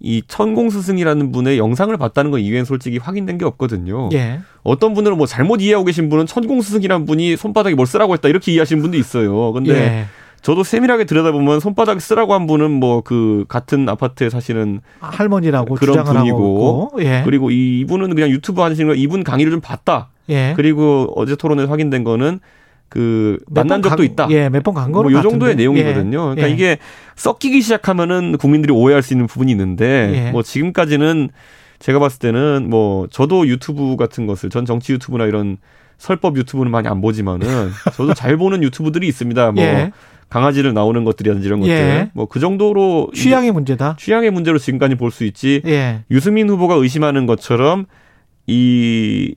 이 0.01 0.23
천공 0.29 0.69
스승이라는 0.71 1.33
분의 1.33 1.59
영상을 1.59 1.97
봤다는 1.97 2.31
거 2.31 2.39
이외엔 2.39 2.65
솔직히 2.65 2.99
확인된 2.99 3.39
게 3.39 3.45
없거든요. 3.45 4.11
예. 4.13 4.41
어떤 4.63 4.95
분들은 4.95 5.17
뭐 5.17 5.27
잘못 5.27 5.61
이해하고 5.63 5.85
계신 5.87 6.09
분은 6.09 6.27
천공 6.27 6.61
스승이라는 6.61 7.07
분이 7.07 7.37
손바닥에 7.37 7.75
뭘 7.75 7.87
쓰라고 7.87 8.13
했다 8.13 8.29
이렇게 8.29 8.53
이해하시는 8.53 8.83
분도 8.83 8.99
있어요. 8.99 9.53
근데 9.53 9.73
예. 9.75 10.05
저도 10.43 10.63
세밀하게 10.65 11.05
들여다보면 11.07 11.61
손바닥에 11.61 11.99
쓰라고 11.99 12.35
한 12.35 12.47
분은 12.47 12.71
뭐 12.71 13.01
그 13.01 13.45
같은 13.49 13.89
아파트에 13.89 14.29
사시는 14.31 14.81
할머니라고 15.01 15.75
그런 15.77 16.05
분이고. 16.05 16.93
예. 17.01 17.23
그리고 17.25 17.51
이- 17.51 17.81
이분은 17.81 18.15
그냥 18.15 18.31
유튜브 18.31 18.61
하시는 18.61 18.87
거 18.87 18.95
이분 18.95 19.25
강의를 19.25 19.51
좀 19.51 19.61
봤다. 19.61 20.09
예. 20.29 20.53
그리고 20.57 21.13
어제 21.17 21.35
토론에서 21.37 21.71
확인된 21.71 22.05
거는 22.05 22.41
그몇 22.89 23.39
만난 23.51 23.81
번 23.81 23.83
적도 23.83 23.97
간- 23.97 24.05
있다. 24.07 24.29
예, 24.31 24.49
몇 24.49 24.63
번 24.63 24.75
간 24.75 24.93
거는 24.93 25.11
뭐요. 25.11 25.23
정도의 25.29 25.57
내용이거든요. 25.57 26.31
예. 26.31 26.35
그러니까 26.35 26.49
예. 26.49 26.53
이게 26.53 26.79
섞이기 27.17 27.61
시작하면은 27.63 28.37
국민들이 28.39 28.73
오해할 28.73 29.03
수 29.03 29.13
있는 29.15 29.27
부분이 29.27 29.51
있는데 29.53 30.27
예. 30.27 30.31
뭐 30.31 30.43
지금까지는 30.43 31.31
제가 31.79 31.99
봤을 31.99 32.19
때는 32.21 32.69
뭐 32.71 33.07
저도 33.11 33.47
유튜브 33.49 33.97
같은 33.97 34.27
것을 34.27 34.49
전 34.51 34.65
정치 34.65 34.93
유튜브나 34.93 35.25
이런 35.27 35.57
설법 35.99 36.37
유튜브는 36.37 36.71
많이 36.71 36.89
안 36.89 37.01
보지만은 37.01 37.47
저도 37.97 38.15
잘 38.15 38.37
보는 38.37 38.63
유튜브들이 38.63 39.07
있습니다. 39.09 39.53
뭐 39.53 39.63
예. 39.65 39.91
강아지를 40.29 40.75
나오는 40.75 41.05
것들이라든지 41.05 41.47
이런 41.47 41.61
것들 41.61 41.73
예. 41.75 42.11
뭐그 42.15 42.41
정도로 42.41 43.11
취향의 43.15 43.53
문제다. 43.53 43.97
취향의 43.99 44.31
문제로 44.31 44.59
지금까지 44.59 44.95
볼 44.97 45.11
수 45.11 45.25
있지 45.25 45.63
예. 45.67 46.03
유승민 46.11 46.49
후보가 46.49 46.75
의심하는 46.77 47.27
것처럼 47.27 47.87
이 48.47 49.35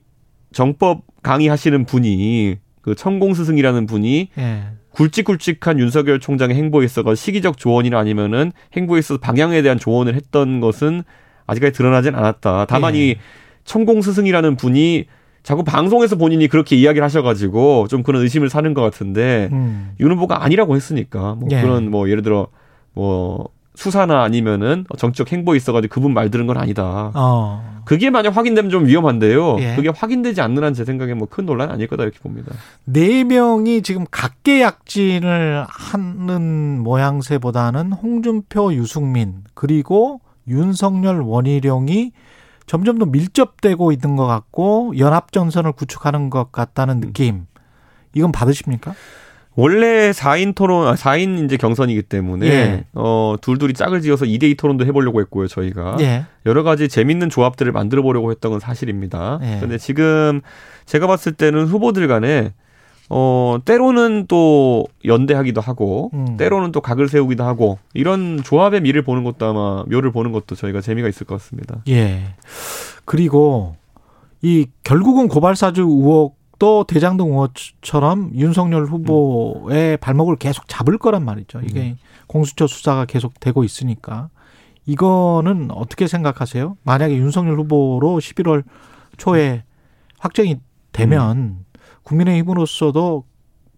정법 0.52 1.02
강의하시는 1.22 1.84
분이 1.84 2.56
그 2.82 2.94
천공 2.94 3.34
스승이라는 3.34 3.86
분이 3.86 4.28
예. 4.38 4.62
굵직굵직한 4.92 5.78
윤석열 5.78 6.18
총장의 6.18 6.56
행보에 6.56 6.84
있어서 6.84 7.14
시기적 7.14 7.58
조언이나 7.58 7.98
아니면은 7.98 8.52
행보에 8.76 8.98
있어서 8.98 9.20
방향에 9.20 9.62
대한 9.62 9.78
조언을 9.78 10.14
했던 10.14 10.60
것은 10.60 11.04
아직까지 11.46 11.72
드러나진 11.72 12.14
않았다. 12.14 12.66
다만 12.68 12.94
예. 12.96 12.98
이 12.98 13.16
천공 13.64 14.02
스승이라는 14.02 14.56
분이 14.56 15.06
자꾸 15.42 15.64
방송에서 15.64 16.16
본인이 16.16 16.48
그렇게 16.48 16.76
이야기를 16.76 17.04
하셔가지고 17.04 17.88
좀 17.88 18.02
그런 18.02 18.22
의심을 18.22 18.50
사는 18.50 18.74
것 18.74 18.82
같은데 18.82 19.48
음. 19.52 19.92
윤 20.00 20.12
후보가 20.12 20.44
아니라고 20.44 20.76
했으니까 20.76 21.34
뭐 21.34 21.48
예. 21.52 21.62
그런 21.62 21.90
뭐 21.90 22.08
예를 22.10 22.22
들어 22.22 22.48
뭐 22.92 23.48
수사나 23.80 24.22
아니면은 24.22 24.84
정치적 24.98 25.32
행보에 25.32 25.56
있어가지고 25.56 25.90
그분 25.94 26.12
말 26.12 26.30
들은 26.30 26.46
건 26.46 26.58
아니다. 26.58 27.10
어. 27.14 27.80
그게 27.86 28.10
만약 28.10 28.36
확인되면 28.36 28.70
좀 28.70 28.86
위험한데요. 28.86 29.56
예. 29.58 29.74
그게 29.74 29.88
확인되지 29.88 30.42
않는 30.42 30.62
한 30.62 30.74
제 30.74 30.84
생각에 30.84 31.14
뭐 31.14 31.26
큰 31.30 31.46
논란 31.46 31.70
아닐 31.70 31.86
거다 31.86 32.02
이렇게 32.02 32.18
봅니다. 32.18 32.52
네 32.84 33.24
명이 33.24 33.80
지금 33.82 34.04
각계약진을 34.10 35.64
하는 35.68 36.80
모양새보다는 36.82 37.92
홍준표, 37.92 38.74
유승민 38.74 39.44
그리고 39.54 40.20
윤석열, 40.46 41.20
원희룡이 41.20 42.12
점점 42.66 42.98
더 42.98 43.06
밀접되고 43.06 43.92
있는 43.92 44.14
것 44.16 44.26
같고 44.26 44.92
연합 44.98 45.32
전선을 45.32 45.72
구축하는 45.72 46.28
것 46.30 46.52
같다는 46.52 47.00
느낌. 47.00 47.46
이건 48.14 48.30
받으십니까? 48.30 48.94
원래 49.56 50.10
4인 50.10 50.54
토론, 50.54 50.86
아, 50.86 50.94
4인 50.94 51.44
이제 51.44 51.56
경선이기 51.56 52.02
때문에, 52.02 52.46
예. 52.46 52.84
어, 52.94 53.34
둘둘이 53.40 53.74
짝을 53.74 54.00
지어서 54.00 54.24
2대2 54.24 54.56
토론도 54.56 54.86
해보려고 54.86 55.20
했고요, 55.20 55.48
저희가. 55.48 55.96
예. 56.00 56.24
여러 56.46 56.62
가지 56.62 56.88
재밌는 56.88 57.30
조합들을 57.30 57.70
만들어 57.72 58.02
보려고 58.02 58.30
했던 58.30 58.52
건 58.52 58.60
사실입니다. 58.60 59.40
예. 59.42 59.58
근데 59.60 59.76
지금 59.76 60.40
제가 60.86 61.06
봤을 61.06 61.32
때는 61.32 61.66
후보들 61.66 62.06
간에, 62.06 62.52
어, 63.08 63.58
때로는 63.64 64.26
또 64.28 64.86
연대하기도 65.04 65.60
하고, 65.60 66.10
음. 66.14 66.36
때로는 66.36 66.70
또 66.70 66.80
각을 66.80 67.08
세우기도 67.08 67.42
하고, 67.42 67.78
이런 67.92 68.40
조합의 68.44 68.82
미를 68.82 69.02
보는 69.02 69.24
것도 69.24 69.46
아마, 69.46 69.84
묘를 69.90 70.12
보는 70.12 70.30
것도 70.30 70.54
저희가 70.54 70.80
재미가 70.80 71.08
있을 71.08 71.26
것 71.26 71.34
같습니다. 71.40 71.82
예. 71.88 72.34
그리고 73.04 73.74
이 74.42 74.66
결국은 74.84 75.26
고발사주 75.26 75.82
의혹 75.82 76.39
도 76.60 76.84
대장동 76.84 77.30
의혹처럼 77.30 78.32
윤석열 78.34 78.84
후보의 78.84 79.96
발목을 79.96 80.36
계속 80.36 80.68
잡을 80.68 80.98
거란 80.98 81.24
말이죠. 81.24 81.62
이게 81.64 81.96
공수처 82.26 82.66
수사가 82.66 83.06
계속 83.06 83.40
되고 83.40 83.64
있으니까. 83.64 84.28
이거는 84.84 85.70
어떻게 85.70 86.06
생각하세요? 86.06 86.76
만약에 86.82 87.16
윤석열 87.16 87.58
후보로 87.60 88.18
11월 88.18 88.62
초에 89.16 89.64
확정이 90.18 90.60
되면 90.92 91.64
국민의힘으로서도 92.02 93.24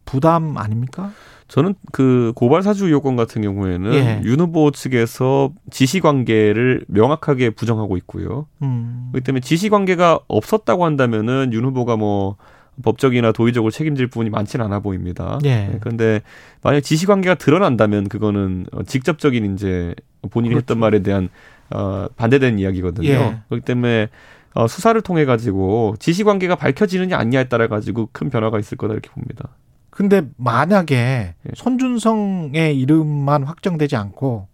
부담 0.04 0.58
아닙니까? 0.58 1.12
저는 1.46 1.74
그 1.92 2.32
고발 2.34 2.62
사주 2.64 2.90
요건 2.90 3.14
같은 3.14 3.42
경우에는 3.42 3.94
예. 3.94 4.22
윤 4.24 4.40
후보 4.40 4.72
측에서 4.72 5.52
지시 5.70 6.00
관계를 6.00 6.84
명확하게 6.88 7.50
부정하고 7.50 7.96
있고요. 7.98 8.46
음. 8.62 9.10
그렇기 9.12 9.24
때문에 9.24 9.40
지시 9.40 9.68
관계가 9.68 10.18
없었다고 10.26 10.84
한다면은 10.84 11.52
윤 11.52 11.64
후보가 11.66 11.96
뭐 11.96 12.36
법적이나 12.82 13.32
도의적으로 13.32 13.70
책임질 13.70 14.06
부분이 14.06 14.30
많지는 14.30 14.64
않아 14.64 14.80
보입니다. 14.80 15.38
예. 15.44 15.66
네, 15.66 15.78
그런데 15.80 16.22
만약 16.62 16.80
지시 16.80 17.06
관계가 17.06 17.34
드러난다면 17.34 18.08
그거는 18.08 18.66
어, 18.72 18.82
직접적인 18.82 19.54
이제 19.54 19.94
본인이 20.30 20.54
했던 20.54 20.78
그렇죠. 20.78 20.80
말에 20.80 21.00
대한 21.00 21.28
어, 21.70 22.06
반대되는 22.16 22.58
이야기거든요. 22.58 23.08
예. 23.08 23.38
그렇기 23.48 23.64
때문에 23.64 24.08
어, 24.54 24.66
수사를 24.66 25.00
통해 25.02 25.24
가지고 25.24 25.96
지시 25.98 26.24
관계가 26.24 26.56
밝혀지느냐 26.56 27.16
아니냐에 27.18 27.44
따라 27.44 27.68
가지고 27.68 28.08
큰 28.12 28.30
변화가 28.30 28.58
있을 28.58 28.78
거다 28.78 28.94
이렇게 28.94 29.10
봅니다. 29.10 29.48
근데 29.90 30.22
만약에 30.38 30.94
예. 30.96 31.34
손준성의 31.54 32.78
이름만 32.78 33.42
확정되지 33.42 33.96
않고 33.96 34.48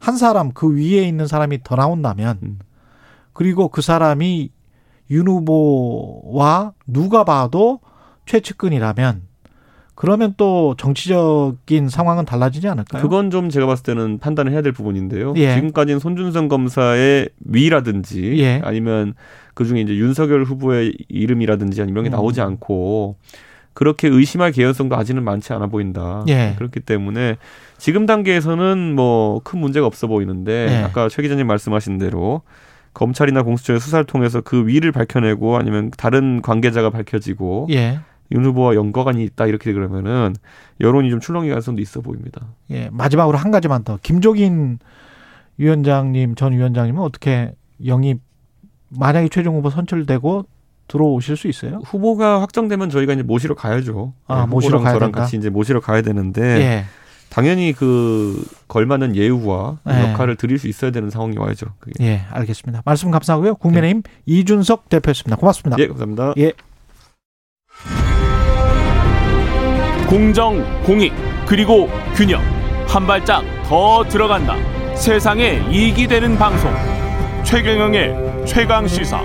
한 0.00 0.16
사람 0.16 0.50
그 0.52 0.74
위에 0.76 1.06
있는 1.06 1.28
사람이 1.28 1.62
더 1.62 1.76
나온다면 1.76 2.38
음. 2.42 2.58
그리고 3.32 3.68
그 3.68 3.82
사람이 3.82 4.50
윤 5.12 5.28
후보와 5.28 6.72
누가 6.86 7.22
봐도 7.24 7.80
최측근이라면 8.26 9.22
그러면 9.94 10.34
또 10.36 10.74
정치적인 10.78 11.88
상황은 11.88 12.24
달라지지 12.24 12.66
않을까요? 12.66 13.02
그건 13.02 13.30
좀 13.30 13.50
제가 13.50 13.66
봤을 13.66 13.84
때는 13.84 14.18
판단을 14.18 14.50
해야 14.50 14.62
될 14.62 14.72
부분인데요. 14.72 15.34
예. 15.36 15.54
지금까지는 15.54 16.00
손준성 16.00 16.48
검사의 16.48 17.28
위라든지 17.44 18.38
예. 18.40 18.60
아니면 18.64 19.14
그 19.54 19.64
중에 19.64 19.80
이제 19.80 19.94
윤석열 19.94 20.44
후보의 20.44 20.94
이름이라든지 21.08 21.82
아니면 21.82 21.94
이런 21.94 22.04
게 22.04 22.10
음. 22.10 22.18
나오지 22.18 22.40
않고 22.40 23.16
그렇게 23.74 24.08
의심할 24.08 24.52
개연성도 24.52 24.96
아직은 24.96 25.22
많지 25.24 25.52
않아 25.52 25.66
보인다. 25.66 26.24
예. 26.28 26.54
그렇기 26.56 26.80
때문에 26.80 27.36
지금 27.78 28.06
단계에서는 28.06 28.94
뭐 28.94 29.40
큰 29.44 29.60
문제가 29.60 29.86
없어 29.86 30.06
보이는데 30.06 30.68
예. 30.70 30.76
아까 30.84 31.08
최 31.10 31.22
기자님 31.22 31.46
말씀하신 31.46 31.98
대로 31.98 32.42
검찰이나 32.94 33.42
공수처의 33.42 33.80
수사를 33.80 34.04
통해서 34.04 34.40
그 34.40 34.66
위를 34.66 34.92
밝혀내고 34.92 35.56
아니면 35.56 35.90
다른 35.96 36.42
관계자가 36.42 36.90
밝혀지고 36.90 37.68
예. 37.70 38.00
윤 38.32 38.44
후보와 38.44 38.74
연관이 38.74 39.24
있다 39.24 39.46
이렇게 39.46 39.72
그러면은 39.72 40.34
여론이 40.80 41.10
좀 41.10 41.20
출렁이 41.20 41.48
가능성도 41.48 41.82
있어 41.82 42.00
보입니다. 42.00 42.46
예. 42.70 42.88
마지막으로 42.92 43.38
한 43.38 43.50
가지만 43.50 43.84
더. 43.84 43.98
김종인 44.02 44.78
위원장님, 45.58 46.34
전 46.34 46.52
위원장님은 46.52 47.00
어떻게 47.02 47.54
영입 47.86 48.20
만약에 48.88 49.28
최종 49.28 49.56
후보 49.56 49.70
선출되고 49.70 50.46
들어오실 50.88 51.36
수 51.36 51.48
있어요? 51.48 51.80
후보가 51.84 52.42
확정되면 52.42 52.90
저희가 52.90 53.14
이제 53.14 53.22
모시러 53.22 53.54
가야죠. 53.54 54.12
아, 54.26 54.40
네, 54.42 54.46
모시러 54.46 54.80
가야 54.80 54.94
저랑 54.94 55.12
된다? 55.12 55.20
같이 55.22 55.36
이제 55.36 55.48
모시러 55.48 55.80
가야 55.80 56.02
되는데 56.02 56.42
예. 56.42 56.84
당연히 57.32 57.72
그 57.72 58.44
걸맞는 58.68 59.16
예우와 59.16 59.78
네. 59.84 60.10
역할을 60.10 60.36
드릴 60.36 60.58
수 60.58 60.68
있어야 60.68 60.90
되는 60.90 61.08
상황이 61.08 61.38
와야죠. 61.38 61.66
그게. 61.78 62.04
예, 62.04 62.20
알겠습니다. 62.30 62.82
말씀 62.84 63.10
감사하고요. 63.10 63.54
국민의힘 63.54 64.02
이준석 64.26 64.90
대표였습니다. 64.90 65.36
고맙습니다. 65.36 65.82
예, 65.82 65.86
감사합니다. 65.86 66.34
예. 66.36 66.52
공정, 70.06 70.62
공익, 70.82 71.14
그리고 71.46 71.88
균형. 72.14 72.42
한 72.86 73.06
발짝 73.06 73.42
더 73.64 74.04
들어간다. 74.04 74.54
세상에 74.94 75.66
이익이 75.70 76.06
되는 76.06 76.36
방송. 76.36 76.70
최경영의 77.44 78.44
최강 78.46 78.86
시사. 78.86 79.22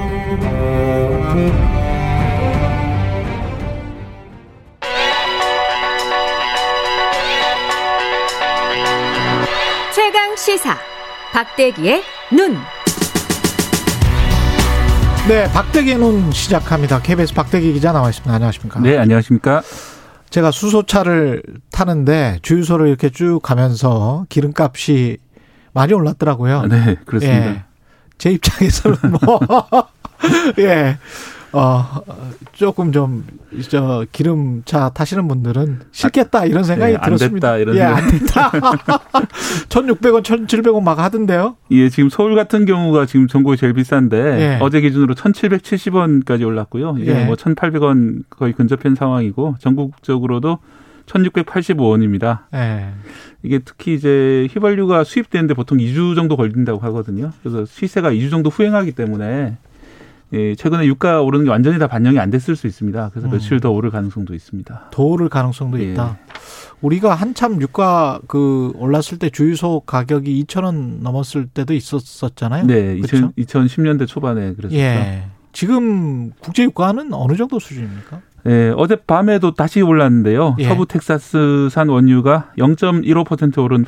시사 10.48 10.78
박대기의 11.34 12.02
눈. 12.32 12.56
네, 15.28 15.44
박대기 15.52 15.96
눈 15.96 16.32
시작합니다. 16.32 17.02
KBS 17.02 17.34
박대기 17.34 17.74
기자 17.74 17.92
나와 17.92 18.08
있습니다. 18.08 18.34
안녕하십니까? 18.34 18.80
네, 18.80 18.98
안녕하십니까? 18.98 19.62
제가 20.30 20.52
수소차를 20.52 21.44
타는데 21.70 22.40
주유소를 22.44 22.88
이렇게 22.88 23.10
쭉 23.10 23.42
가면서 23.44 24.26
기름값이 24.30 25.18
많이 25.74 25.92
올랐더라고요. 25.92 26.68
네, 26.68 26.96
그렇습니다. 27.06 27.46
예. 27.46 27.64
제 28.18 28.32
입장에서는 28.32 28.98
뭐, 29.20 29.42
예, 30.60 30.98
어, 31.58 32.02
조금 32.54 32.92
좀, 32.92 33.26
저, 33.70 34.06
기름차 34.12 34.90
타시는 34.90 35.28
분들은 35.28 35.80
싫겠다, 35.92 36.46
이런 36.46 36.64
생각이 36.64 36.94
네, 36.94 36.98
안 37.00 37.06
들었습니다. 37.06 37.54
됐다, 37.54 37.58
이런 37.58 37.76
예. 37.76 37.82
안 37.82 38.08
됐다. 38.08 38.52
1,600원, 38.52 40.22
1,700원 40.24 40.84
막 40.84 41.00
하던데요? 41.00 41.56
예, 41.72 41.90
지금 41.90 42.10
서울 42.10 42.36
같은 42.36 42.66
경우가 42.66 43.08
지금 43.08 43.28
전국에 43.28 43.58
제일 43.58 43.74
비싼데 43.74 44.18
예. 44.18 44.60
어제 44.62 44.82
기준으로 44.82 45.16
1,770원까지 45.16 46.46
올랐고요. 46.46 46.98
이게 47.00 47.22
예. 47.22 47.26
뭐 47.26 47.36
1,800원 47.36 48.24
거의 48.30 48.54
근접한 48.54 48.94
상황이고 48.96 49.56
전국적으로도 49.60 50.60
1,685원입니다. 51.08 52.42
예. 52.54 52.90
이게 53.42 53.60
특히 53.60 53.94
이제 53.96 54.48
휘발유가 54.52 55.04
수입되는데 55.04 55.54
보통 55.54 55.78
2주 55.78 56.16
정도 56.16 56.36
걸린다고 56.36 56.80
하거든요. 56.80 57.32
그래서 57.42 57.66
시세가 57.66 58.12
2주 58.12 58.30
정도 58.30 58.50
후행하기 58.50 58.92
때문에 58.92 59.58
예, 60.34 60.56
최근에 60.56 60.86
유가 60.86 61.22
오르는 61.22 61.46
게 61.46 61.52
완전히 61.52 61.80
다 61.80 61.88
반영이 61.88 62.20
안 62.20 62.30
됐을 62.30 62.56
수 62.56 62.68
있습니다. 62.68 63.10
그래서 63.12 63.28
음. 63.28 63.32
며칠 63.32 63.60
더 63.60 63.72
오를 63.72 63.90
가능성도 63.92 64.34
있습니다. 64.34 64.90
더 64.92 65.04
오를 65.04 65.30
가능성도 65.30 65.80
예. 65.80 65.92
있다. 65.92 66.18
우리가 66.82 67.16
한참 67.16 67.62
유가 67.62 68.20
그 68.28 68.72
올랐을 68.76 69.20
때 69.20 69.30
주유소 69.30 69.82
가격이 69.82 70.44
2,000원 70.46 71.02
넘었을 71.02 71.48
때도 71.48 71.74
있었었잖아요. 71.74 72.66
네, 72.66 72.98
그렇죠? 72.98 73.32
2000, 73.36 73.66
2010년대 73.66 74.08
초반에 74.08 74.54
그랬었죠. 74.54 74.78
예. 74.78 75.24
지금 75.54 76.32
국제 76.40 76.64
유가는 76.64 77.12
어느 77.14 77.36
정도 77.36 77.58
수준입니까? 77.58 78.22
예, 78.48 78.72
어젯밤에도 78.76 79.54
다시 79.54 79.82
올랐는데요. 79.82 80.56
예. 80.60 80.68
서부 80.68 80.86
텍사스산 80.86 81.90
원유가 81.90 82.52
0.15% 82.58 83.64
오른 83.64 83.84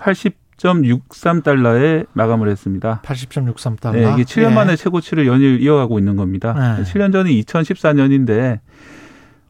80.63달러에 0.60 2.05
마감을 2.14 2.49
했습니다. 2.49 3.01
80.63달러. 3.03 3.91
네, 3.93 4.14
이게 4.14 4.24
7년 4.24 4.51
예. 4.51 4.55
만에 4.55 4.76
최고치를 4.76 5.26
연일 5.26 5.62
이어가고 5.62 5.99
있는 5.99 6.16
겁니다. 6.16 6.53
네. 6.78 6.84
7년 6.84 7.12
전이 7.12 7.41
2014년인데 7.43 8.60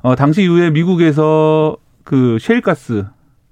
어, 0.01 0.15
당시 0.15 0.43
이후에 0.43 0.69
미국에서 0.69 1.77
그 2.03 2.37
셰일가스 2.39 3.05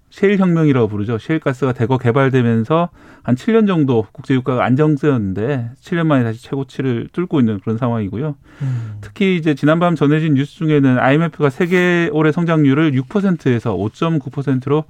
셰일 0.09 0.39
혁명이라고 0.39 0.87
부르죠. 0.87 1.17
셰일가스가 1.17 1.73
대거 1.73 1.97
개발되면서 1.97 2.89
한 3.23 3.35
7년 3.35 3.67
정도 3.67 4.05
국제 4.13 4.33
유가가 4.33 4.63
안정세였는데 4.63 5.71
7년 5.81 6.07
만에 6.07 6.23
다시 6.23 6.41
최고치를 6.41 7.09
뚫고 7.11 7.39
있는 7.39 7.59
그런 7.59 7.77
상황이고요. 7.77 8.35
음. 8.61 8.97
특히 9.01 9.35
이제 9.35 9.53
지난밤 9.53 9.95
전해진 9.95 10.35
뉴스 10.35 10.55
중에는 10.55 10.97
IMF가 10.97 11.49
세계 11.49 12.09
올해 12.13 12.31
성장률을 12.31 12.93
6%에서 12.93 13.75
5.9%로 13.75 14.85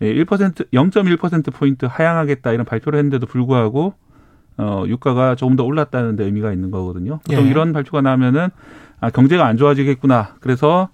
1% 0.00 0.70
0.1% 0.72 1.52
포인트 1.52 1.86
하향하겠다 1.86 2.52
이런 2.52 2.64
발표를 2.64 2.98
했는데도 2.98 3.26
불구하고 3.26 3.94
어 4.56 4.84
유가가 4.86 5.34
조금 5.34 5.56
더 5.56 5.64
올랐다는 5.64 6.16
데 6.16 6.24
의미가 6.24 6.52
있는 6.52 6.70
거거든요. 6.70 7.20
보통 7.24 7.44
예. 7.44 7.48
이런 7.48 7.72
발표가 7.72 8.00
나면은 8.00 8.48
아 9.00 9.10
경제가 9.10 9.46
안 9.46 9.56
좋아지겠구나. 9.56 10.36
그래서 10.40 10.88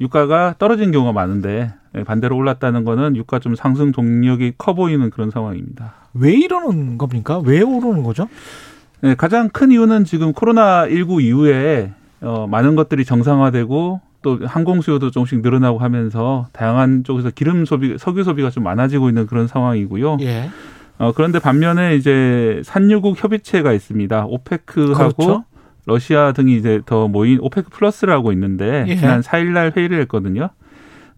유가가 0.00 0.54
떨어진 0.58 0.92
경우가 0.92 1.12
많은데 1.12 1.72
예, 1.96 2.04
반대로 2.04 2.36
올랐다는 2.36 2.84
거는 2.84 3.16
유가 3.16 3.38
좀 3.38 3.54
상승 3.54 3.92
동력이 3.92 4.54
커 4.58 4.74
보이는 4.74 5.10
그런 5.10 5.30
상황입니다. 5.30 5.94
왜 6.14 6.32
이러는 6.32 6.98
겁니까? 6.98 7.40
왜 7.44 7.60
오르는 7.62 8.02
거죠? 8.02 8.28
네, 9.00 9.14
가장 9.14 9.48
큰 9.48 9.70
이유는 9.70 10.04
지금 10.04 10.32
코로나 10.32 10.88
19 10.88 11.20
이후에 11.22 11.92
어, 12.20 12.46
많은 12.48 12.74
것들이 12.74 13.04
정상화되고 13.04 14.00
또 14.22 14.38
항공 14.44 14.80
수요도 14.80 15.10
조금씩 15.10 15.40
늘어나고 15.42 15.78
하면서 15.78 16.48
다양한 16.52 17.04
쪽에서 17.04 17.30
기름 17.30 17.64
소비, 17.64 17.96
석유 17.98 18.24
소비가 18.24 18.50
좀 18.50 18.64
많아지고 18.64 19.08
있는 19.08 19.26
그런 19.26 19.46
상황이고요. 19.46 20.18
예. 20.20 20.50
어, 20.98 21.12
그런데 21.12 21.38
반면에 21.38 21.94
이제 21.94 22.60
산유국 22.64 23.22
협의체가 23.22 23.72
있습니다. 23.72 24.26
오페크하고 24.26 25.12
그렇죠. 25.14 25.44
러시아 25.86 26.32
등이 26.32 26.56
이제 26.56 26.82
더 26.84 27.08
모인 27.08 27.38
오페크 27.40 27.70
플러스라고 27.70 28.32
있는데 28.32 28.84
예. 28.88 28.96
지난 28.96 29.20
4일날 29.20 29.76
회의를 29.76 30.00
했거든요. 30.02 30.50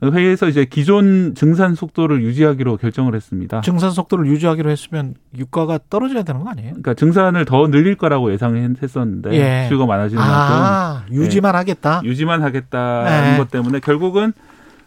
회의에서 0.02 0.48
이제 0.48 0.64
기존 0.64 1.34
증산 1.34 1.74
속도를 1.74 2.22
유지하기로 2.22 2.78
결정을 2.78 3.14
했습니다. 3.14 3.60
증산 3.60 3.90
속도를 3.90 4.26
유지하기로 4.26 4.70
했으면 4.70 5.14
유가가 5.36 5.78
떨어져야 5.90 6.22
되는 6.22 6.42
거 6.42 6.50
아니에요? 6.50 6.70
그러니까 6.70 6.94
증산을 6.94 7.44
더 7.44 7.68
늘릴 7.68 7.96
거라고 7.96 8.32
예상했었는데 8.32 9.32
예. 9.32 9.68
수요가 9.68 9.84
많아지는 9.86 10.22
만큼 10.22 10.56
아, 10.56 11.04
유지만 11.12 11.54
하겠다. 11.54 12.00
유지만 12.04 12.42
하겠다는 12.42 13.32
네. 13.32 13.38
것 13.38 13.50
때문에 13.50 13.80
결국은 13.80 14.32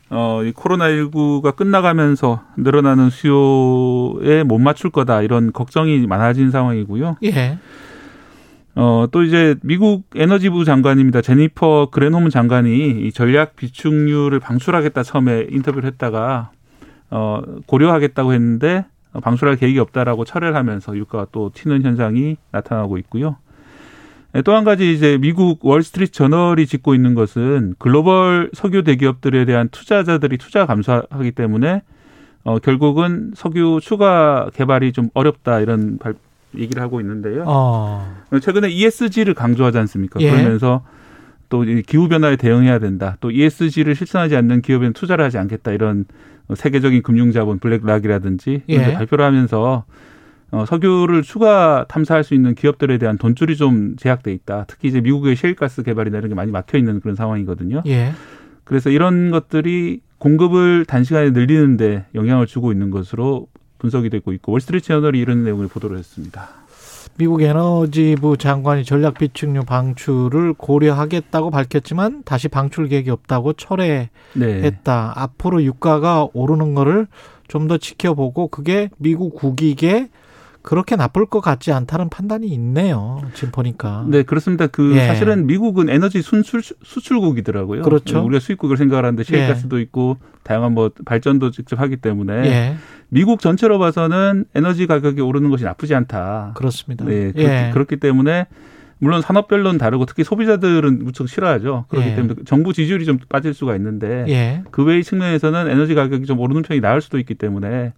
어, 0.09 0.43
이 0.43 0.51
코로나19가 0.53 1.55
끝나가면서 1.55 2.41
늘어나는 2.57 3.09
수요에 3.09 4.43
못 4.43 4.59
맞출 4.59 4.89
거다 4.89 5.22
이런 5.22 5.51
걱정이 5.51 6.05
많아진 6.07 6.51
상황이고요. 6.51 7.18
예. 7.24 7.57
어, 8.76 9.05
또 9.11 9.24
이제 9.24 9.55
미국 9.61 10.05
에너지부 10.15 10.65
장관입니다. 10.65 11.21
제니퍼 11.21 11.89
그레노문 11.91 12.32
장관이 12.32 13.05
이 13.05 13.11
전략 13.11 13.55
비축률을 13.55 14.39
방출하겠다 14.39 15.03
처음에 15.03 15.47
인터뷰를 15.51 15.88
했다가 15.89 16.51
어, 17.11 17.41
고려하겠다고 17.67 18.34
했는데 18.34 18.86
어, 19.13 19.19
방출할 19.19 19.57
계획이 19.57 19.78
없다라고 19.78 20.26
철회를 20.26 20.55
하면서 20.55 20.97
유가가 20.97 21.28
또 21.32 21.51
튀는 21.53 21.84
현상이 21.84 22.38
나타나고 22.51 22.97
있고요. 22.99 23.38
예, 24.36 24.41
또한 24.41 24.63
가지 24.63 24.91
이제 24.91 25.19
미국 25.21 25.63
월스트리트 25.63 26.11
저널이 26.11 26.65
짚고 26.65 26.95
있는 26.95 27.13
것은 27.13 27.76
글로벌 27.78 28.49
석유 28.53 28.84
대기업들에 28.84 29.45
대한 29.45 29.69
투자자들이 29.69 30.39
투자 30.39 30.65
감소하기 30.65 31.34
때문에 31.34 31.84
어, 32.43 32.57
결국은 32.57 33.32
석유 33.36 33.80
추가 33.82 34.49
개발이 34.55 34.91
좀 34.91 35.09
어렵다 35.13 35.59
이런 35.59 35.99
발, 35.99 36.15
얘기를 36.58 36.82
하고 36.82 37.01
있는데요. 37.01 37.43
어. 37.47 38.16
최근에 38.41 38.70
ESG를 38.70 39.34
강조하지 39.34 39.78
않습니까? 39.80 40.20
예. 40.22 40.32
그러면서 40.32 40.84
또 41.49 41.62
기후 41.86 42.08
변화에 42.08 42.36
대응해야 42.36 42.80
된다. 42.80 43.18
또 43.20 43.32
ESG를 43.32 43.95
실천하지 43.95 44.36
않는 44.36 44.62
기업에는 44.62 44.93
투자를 44.93 45.24
하지 45.24 45.38
않겠다. 45.38 45.72
이런 45.72 46.06
세계적인 46.54 47.04
금융 47.04 47.32
자본 47.32 47.60
블랙락이라든지 47.60 48.64
이런 48.68 48.84
예. 48.84 48.88
데 48.88 48.93
발표를 48.93 49.24
하면서 49.26 49.86
어, 50.51 50.66
석유를 50.66 51.24
추가 51.24 51.86
탐사할 51.89 52.24
수 52.24 52.36
있는 52.36 52.54
기업들에 52.54 52.99
대한 52.99 53.18
돈줄이 53.18 53.56
좀 53.56 53.95
제약돼 53.97 54.32
있다. 54.34 54.66
특히 54.68 54.88
이제 54.88 55.01
미국의 55.01 55.36
셰일가스 55.36 55.82
개발이나 55.82 56.20
이런 56.20 56.30
게 56.30 56.36
많이 56.36 56.51
막혀 56.51 56.78
있는 56.78 56.99
그런 56.99 57.16
상황이거든요. 57.16 57.82
예. 57.88 58.12
그래서 58.64 58.89
이런 58.91 59.32
것들이 59.32 60.01
공급을 60.20 60.86
단시간에 60.86 61.32
늘리는데 61.32 62.06
영향을 62.16 62.45
주고 62.45 62.72
있는 62.72 62.91
것으로 62.91 63.47
분석이 63.84 64.09
되고 64.09 64.31
있고 64.34 64.53
월스트리트 64.53 64.88
저널이 64.88 65.19
이런 65.19 65.43
내용을 65.43 65.67
보도를 65.67 65.97
했습니다. 65.97 66.49
미국 67.17 67.43
에너지부 67.43 68.38
장관이 68.38 68.86
전략 68.86 69.19
비축유 69.19 69.65
방출을 69.65 70.53
고려하겠다고 70.53 71.51
밝혔지만 71.51 72.23
다시 72.23 72.47
방출 72.47 72.88
계획이 72.88 73.11
없다고 73.11 73.53
철회했다. 73.53 74.09
네. 74.36 74.71
앞으로 74.84 75.63
유가가 75.63 76.27
오르는 76.34 76.73
거를 76.73 77.07
좀 77.47 77.67
더 77.67 77.77
지켜보고 77.77 78.47
그게 78.47 78.89
미국 78.97 79.36
국익에 79.36 80.09
그렇게 80.63 80.95
나쁠 80.95 81.25
것 81.25 81.41
같지 81.41 81.71
않다는 81.73 82.09
판단이 82.09 82.47
있네요. 82.47 83.21
지금 83.34 83.51
보니까. 83.51 84.05
네, 84.07 84.23
그렇습니다. 84.23 84.65
그 84.67 84.95
예. 84.95 85.07
사실은 85.07 85.45
미국은 85.45 85.89
에너지 85.89 86.21
순출 86.21 86.61
수출국이더라고요. 86.61 87.81
그렇죠. 87.84 88.23
우리가 88.23 88.39
수입국을 88.39 88.77
생각을 88.77 89.03
하는데 89.03 89.21
셰일가스도 89.23 89.79
있고 89.81 90.17
다양한 90.43 90.73
뭐 90.73 90.89
발전도 91.05 91.51
직접 91.51 91.79
하기 91.79 91.97
때문에 91.97 92.34
예. 92.45 92.75
미국 93.14 93.41
전체로 93.41 93.78
봐서는 93.78 94.45
에너지 94.55 94.88
가격이 94.88 95.22
오르는 95.22 95.51
것이 95.51 95.64
나쁘지 95.64 95.93
않다. 95.93 96.53
그렇습니다. 96.55 97.05
네, 97.05 97.32
그렇기, 97.32 97.43
예. 97.43 97.70
그렇기 97.72 97.97
때문에 97.97 98.47
물론 98.97 99.22
산업별로는 99.22 99.78
다르고 99.78 100.05
특히 100.07 100.24
소비자들은 100.24 101.03
무척 101.03 101.30
싫어하죠. 101.30 101.86
그렇기 101.89 102.09
예. 102.09 102.16
때문에 102.16 102.36
정부 102.45 102.74
지지율이 102.74 103.05
좀 103.05 103.20
빠질 103.30 103.53
수가 103.53 103.76
있는데 103.76 104.26
예. 104.30 104.64
그 104.72 104.84
외의 104.84 105.03
측면에서는 105.03 105.70
에너지 105.70 105.93
가격이 105.93 106.26
좀 106.26 106.39
오르는 106.39 106.64
편이 106.64 106.82
나을 106.82 107.01
수도 107.01 107.20
있기 107.20 107.36
때문에 107.36 107.93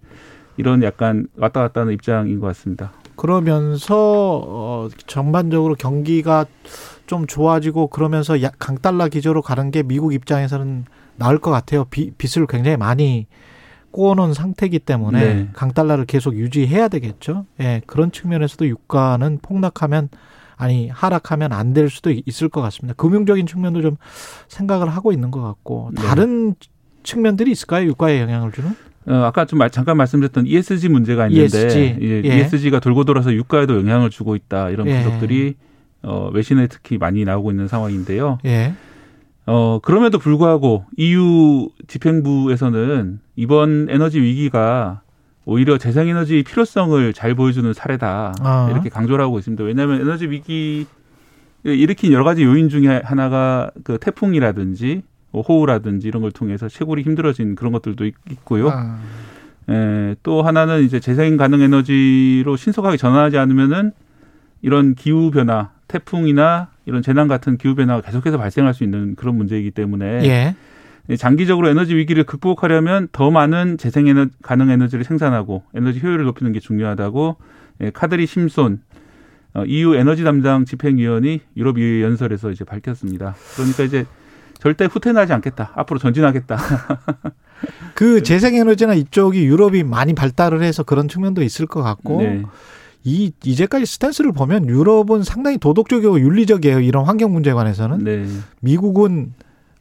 이런 0.57 0.83
약간 0.83 1.27
왔다 1.37 1.61
갔다 1.61 1.81
하는 1.81 1.93
입장인 1.93 2.41
것 2.41 2.47
같습니다. 2.47 2.91
그러면서 3.15 4.41
어 4.45 4.89
전반적으로 5.07 5.75
경기가 5.75 6.45
좀 7.07 7.25
좋아지고 7.25 7.87
그러면서 7.87 8.41
약 8.41 8.55
강달러 8.59 9.07
기조로 9.07 9.41
가는 9.41 9.71
게 9.71 9.81
미국 9.81 10.13
입장에서는 10.13 10.83
나을 11.15 11.37
것 11.37 11.51
같아요. 11.51 11.85
비, 11.85 12.11
빚을 12.11 12.47
굉장히 12.47 12.75
많이 12.75 13.27
꼬아놓은 13.95 14.33
상태이기 14.33 14.79
때문에 14.79 15.19
네. 15.33 15.49
강달러를 15.53 16.03
계속 16.05 16.35
유지해야 16.35 16.89
되겠죠. 16.89 17.45
예, 17.61 17.81
그런 17.87 18.11
측면에서도 18.11 18.67
유가는 18.67 19.39
폭락하면 19.41 20.09
아니 20.57 20.89
하락하면 20.89 21.53
안 21.53 21.73
될 21.73 21.89
수도 21.89 22.11
있을 22.25 22.49
것 22.49 22.59
같습니다. 22.61 22.93
금융적인 22.97 23.45
측면도 23.47 23.81
좀 23.81 23.95
생각을 24.49 24.89
하고 24.89 25.13
있는 25.13 25.31
것 25.31 25.41
같고 25.41 25.91
네. 25.95 26.01
다른 26.01 26.55
측면들이 27.03 27.51
있을까요? 27.51 27.85
유가에 27.87 28.19
영향을 28.21 28.51
주는? 28.51 28.71
어, 29.07 29.13
아까 29.23 29.45
좀 29.45 29.59
말- 29.59 29.69
잠깐 29.69 29.95
말씀드렸던 29.95 30.45
ESG 30.47 30.89
문제가 30.89 31.27
있는데 31.27 31.43
ESG. 31.57 31.95
이제 32.01 32.21
예. 32.25 32.37
ESG가 32.39 32.81
돌고 32.81 33.05
돌아서 33.05 33.33
유가에도 33.33 33.77
영향을 33.77 34.09
주고 34.09 34.35
있다 34.35 34.71
이런 34.71 34.87
예. 34.87 35.03
분석들이 35.03 35.55
어, 36.03 36.29
외신에 36.33 36.67
특히 36.67 36.97
많이 36.97 37.23
나오고 37.23 37.51
있는 37.51 37.69
상황인데요. 37.69 38.39
예. 38.45 38.73
어, 39.47 39.79
그럼에도 39.83 40.17
불구하고 40.17 40.85
EU 40.97 41.69
집행부에서는 41.87 43.19
이번 43.35 43.87
에너지 43.89 44.19
위기가 44.19 45.01
오히려 45.45 45.77
재생에너지 45.77 46.43
필요성을 46.43 47.13
잘 47.13 47.35
보여주는 47.35 47.71
사례다 47.71 48.33
아. 48.39 48.67
이렇게 48.71 48.89
강조를 48.89 49.23
하고 49.23 49.37
있습니다. 49.37 49.63
왜냐하면 49.63 50.01
에너지 50.01 50.25
위기 50.27 50.87
일으킨 51.63 52.11
여러 52.11 52.23
가지 52.23 52.43
요인 52.43 52.69
중에 52.69 53.01
하나가 53.03 53.69
그 53.83 53.97
태풍이라든지 53.99 55.03
뭐 55.31 55.41
호우라든지 55.43 56.07
이런 56.07 56.21
걸 56.23 56.31
통해서 56.31 56.67
채굴이 56.67 57.03
힘들어진 57.03 57.55
그런 57.55 57.71
것들도 57.73 58.05
있- 58.05 58.15
있고요. 58.31 58.69
아, 58.69 58.99
에, 59.69 60.15
또 60.23 60.41
하나는 60.43 60.83
이제 60.83 60.99
재생 60.99 61.37
가능 61.37 61.61
에너지로 61.61 62.55
신속하게 62.55 62.97
전환하지 62.97 63.37
않으면은 63.37 63.91
이런 64.61 64.95
기후 64.95 65.29
변화, 65.31 65.71
태풍이나 65.87 66.69
이런 66.85 67.01
재난 67.01 67.27
같은 67.27 67.57
기후 67.57 67.75
변화가 67.75 68.01
계속해서 68.01 68.37
발생할 68.37 68.73
수 68.73 68.83
있는 68.83 69.15
그런 69.15 69.35
문제이기 69.35 69.71
때문에 69.71 70.25
예. 70.25 70.55
이 71.07 71.17
장기적으로 71.17 71.69
에너지 71.69 71.95
위기를 71.95 72.23
극복하려면 72.23 73.07
더 73.11 73.29
많은 73.29 73.77
재생 73.77 74.07
에너, 74.07 74.27
가능 74.41 74.69
에너지를 74.69 75.03
생산하고 75.03 75.63
에너지 75.73 75.99
효율을 75.99 76.25
높이는 76.25 76.51
게 76.51 76.59
중요하다고 76.59 77.37
예, 77.81 77.89
카드리 77.91 78.25
심손 78.25 78.81
어, 79.53 79.63
EU 79.65 79.95
에너지 79.95 80.23
담당 80.23 80.65
집행위원이 80.65 81.41
유럽 81.55 81.77
EU 81.77 82.03
연설에서 82.03 82.51
이제 82.51 82.63
밝혔습니다. 82.63 83.35
그러니까 83.55 83.83
이제 83.83 84.05
절대 84.59 84.85
후퇴하지 84.85 85.31
않겠다. 85.33 85.71
앞으로 85.75 85.99
전진하겠다. 85.99 86.57
그 87.93 88.23
재생에너지나 88.23 88.95
이쪽이 88.95 89.45
유럽이 89.45 89.83
많이 89.83 90.13
발달을 90.13 90.61
해서 90.61 90.83
그런 90.83 91.07
측면도 91.07 91.43
있을 91.43 91.67
것 91.67 91.81
같고 91.81 92.21
네. 92.21 92.43
이 93.05 93.31
이제까지 93.43 93.85
스탠스를 93.85 94.31
보면 94.31 94.67
유럽은 94.67 95.21
상당히 95.23 95.59
도덕적이고 95.59 96.19
윤리적이에요. 96.19 96.79
이런 96.79 97.05
환경 97.05 97.31
문제에 97.31 97.53
관해서는 97.53 98.03
네. 98.03 98.25
미국은 98.61 99.33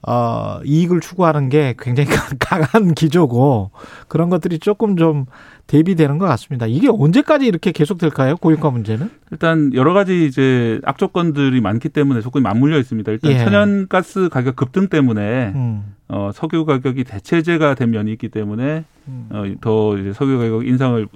어 0.06 0.60
이익을 0.66 1.00
추구하는 1.00 1.48
게 1.48 1.74
굉장히 1.78 2.10
강한 2.38 2.92
기조고 2.92 3.70
그런 4.08 4.28
것들이 4.28 4.58
조금 4.58 4.98
좀 4.98 5.24
대비되는 5.66 6.18
것 6.18 6.26
같습니다. 6.26 6.66
이게 6.66 6.88
언제까지 6.90 7.46
이렇게 7.46 7.72
계속될까요? 7.72 8.36
고유가 8.36 8.68
문제는? 8.68 9.08
일단 9.30 9.72
여러 9.72 9.94
가지 9.94 10.26
이제 10.26 10.78
악조건들이 10.84 11.62
많기 11.62 11.88
때문에 11.88 12.20
조건이 12.20 12.42
맞물려 12.42 12.78
있습니다. 12.78 13.10
일단 13.10 13.32
예. 13.32 13.38
천연가스 13.38 14.28
가격 14.28 14.56
급등 14.56 14.88
때문에 14.88 15.52
음. 15.54 15.94
어, 16.08 16.30
석유 16.34 16.66
가격이 16.66 17.04
대체제가 17.04 17.74
된 17.74 17.90
면이 17.90 18.12
있기 18.12 18.28
때문에 18.28 18.84
음. 19.08 19.28
어, 19.30 19.44
더 19.62 19.96
이제 19.96 20.12
석유 20.12 20.38
가격 20.38 20.66
인상을 20.66 21.08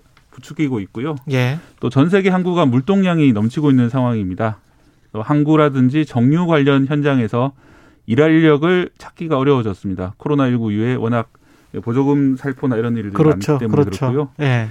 부추기고 0.43 0.81
있고요. 0.81 1.17
예. 1.33 1.59
또 1.81 1.91
전 1.91 2.09
세계 2.09 2.29
항구가 2.31 2.67
물동량이 2.67 3.33
넘치고 3.33 3.71
있는 3.71 3.89
상황입니다. 3.89 4.59
또 5.13 5.23
항구라든지 5.23 6.07
정유 6.07 6.47
관련 6.47 6.87
현장에서 6.87 7.53
일할 8.07 8.31
인력을 8.33 8.91
찾기가 8.99 9.37
어려워졌습니다. 9.39 10.15
코로나19 10.19 10.73
이후에 10.73 10.95
워낙 10.95 11.31
보조금 11.83 12.37
살포나 12.37 12.77
이런 12.77 12.97
일들이 12.97 13.13
그렇죠. 13.13 13.53
많기 13.53 13.65
때문에 13.65 13.83
그렇죠. 13.85 14.07
그렇고요. 14.11 14.29
예. 14.41 14.69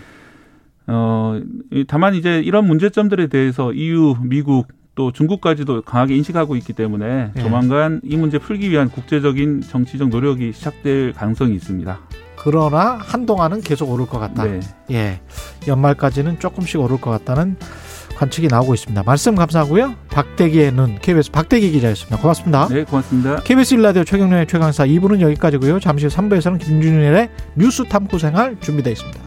어, 0.87 1.39
이- 1.71 1.85
다만 1.87 2.15
이제 2.15 2.39
이런 2.39 2.65
문제점들에 2.65 3.27
대해서 3.27 3.73
EU, 3.73 4.15
미국 4.23 4.67
또 4.95 5.11
중국까지도 5.11 5.81
강하게 5.83 6.15
인식하고 6.15 6.55
있기 6.55 6.73
때문에 6.73 7.31
예. 7.35 7.41
조만간 7.41 8.01
이 8.03 8.15
문제 8.17 8.39
풀기 8.39 8.71
위한 8.71 8.89
국제적인 8.89 9.61
정치적 9.61 10.09
노력이 10.09 10.53
시작될 10.53 11.13
가능성이 11.13 11.55
있습니다. 11.55 11.99
그러나 12.47 12.97
한동안은 13.01 13.59
계속 13.59 13.91
오를 13.91 14.05
것 14.05 14.19
같다. 14.19 14.45
네. 14.45 14.61
예. 14.91 15.19
연말까지는 15.67 16.39
조금씩 16.39 16.79
오를 16.79 16.95
것 16.95 17.11
같다는 17.11 17.57
관측이 18.15 18.47
나오고 18.47 18.73
있습니다. 18.73 19.03
말씀 19.03 19.35
감사하고요. 19.35 19.95
박대기의 20.09 20.71
눈 20.71 20.97
KBS 21.01 21.29
박대기 21.31 21.71
기자였습니다. 21.71 22.15
고맙습니다. 22.21 22.69
네, 22.69 22.85
고맙습니다. 22.85 23.41
KBS 23.43 23.73
일라디오 23.73 24.05
최경련의 24.05 24.47
최강사 24.47 24.85
2부는 24.85 25.19
여기까지고요. 25.19 25.81
잠시 25.81 26.05
후 26.05 26.11
3부에서는 26.15 26.57
김준일의 26.59 27.29
뉴스 27.55 27.83
탐구 27.83 28.17
생활 28.17 28.55
준비되어 28.61 28.93
있습니다. 28.93 29.26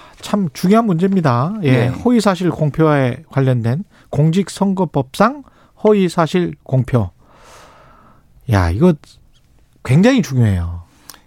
참 0.21 0.49
중요한 0.53 0.85
문제입니다. 0.85 1.53
예, 1.63 1.71
네. 1.71 1.87
허위 1.87 2.19
사실 2.21 2.49
공표에 2.49 3.23
관련된 3.29 3.83
공직선거법상 4.09 5.43
허위 5.83 6.09
사실 6.09 6.53
공표. 6.63 7.09
야, 8.51 8.69
이거 8.69 8.93
굉장히 9.83 10.21
중요해요. 10.21 10.81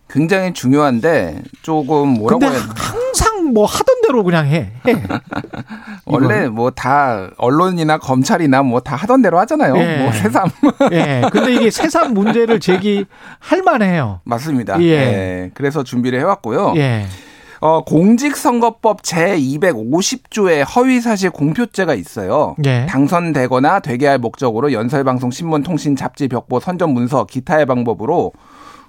굉장히 0.09 0.53
중요한데 0.53 1.43
조금 1.63 2.11
뭐라고 2.11 2.45
해야 2.45 2.53
되나. 2.53 2.75
항상 2.77 3.53
뭐 3.53 3.65
하던 3.67 4.03
대로 4.03 4.23
그냥 4.23 4.47
해. 4.47 4.73
해. 4.87 4.95
원래 6.07 6.47
뭐 6.49 6.71
다 6.71 7.31
언론이나 7.37 7.99
검찰이나 7.99 8.63
뭐 8.63 8.79
다 8.81 8.95
하던 8.95 9.23
대로 9.23 9.39
하잖아요. 9.41 9.77
예. 9.77 9.97
뭐 10.03 10.13
새삼 10.13 10.49
예. 10.93 11.23
근데 11.33 11.55
이게 11.55 11.71
세상 11.71 12.15
문제를 12.15 12.61
제기할 12.61 13.63
만해요. 13.65 14.21
맞습니다. 14.25 14.81
예. 14.83 14.87
예. 14.87 15.51
그래서 15.55 15.83
준비를 15.83 16.21
해왔고요. 16.21 16.75
예. 16.77 17.07
어, 17.65 17.83
공직선거법 17.83 19.03
제 19.03 19.39
250조에 19.39 20.67
허위사실 20.77 21.31
공표죄가 21.31 21.95
있어요. 21.95 22.57
예. 22.67 22.85
당선되거나 22.85 23.81
되게 23.81 24.07
할 24.07 24.19
목적으로 24.19 24.71
연설방송, 24.71 25.31
신문, 25.31 25.63
통신, 25.63 25.97
잡지, 25.97 26.29
벽보, 26.29 26.61
선전 26.61 26.93
문서, 26.93 27.25
기타의 27.25 27.65
방법으로 27.65 28.33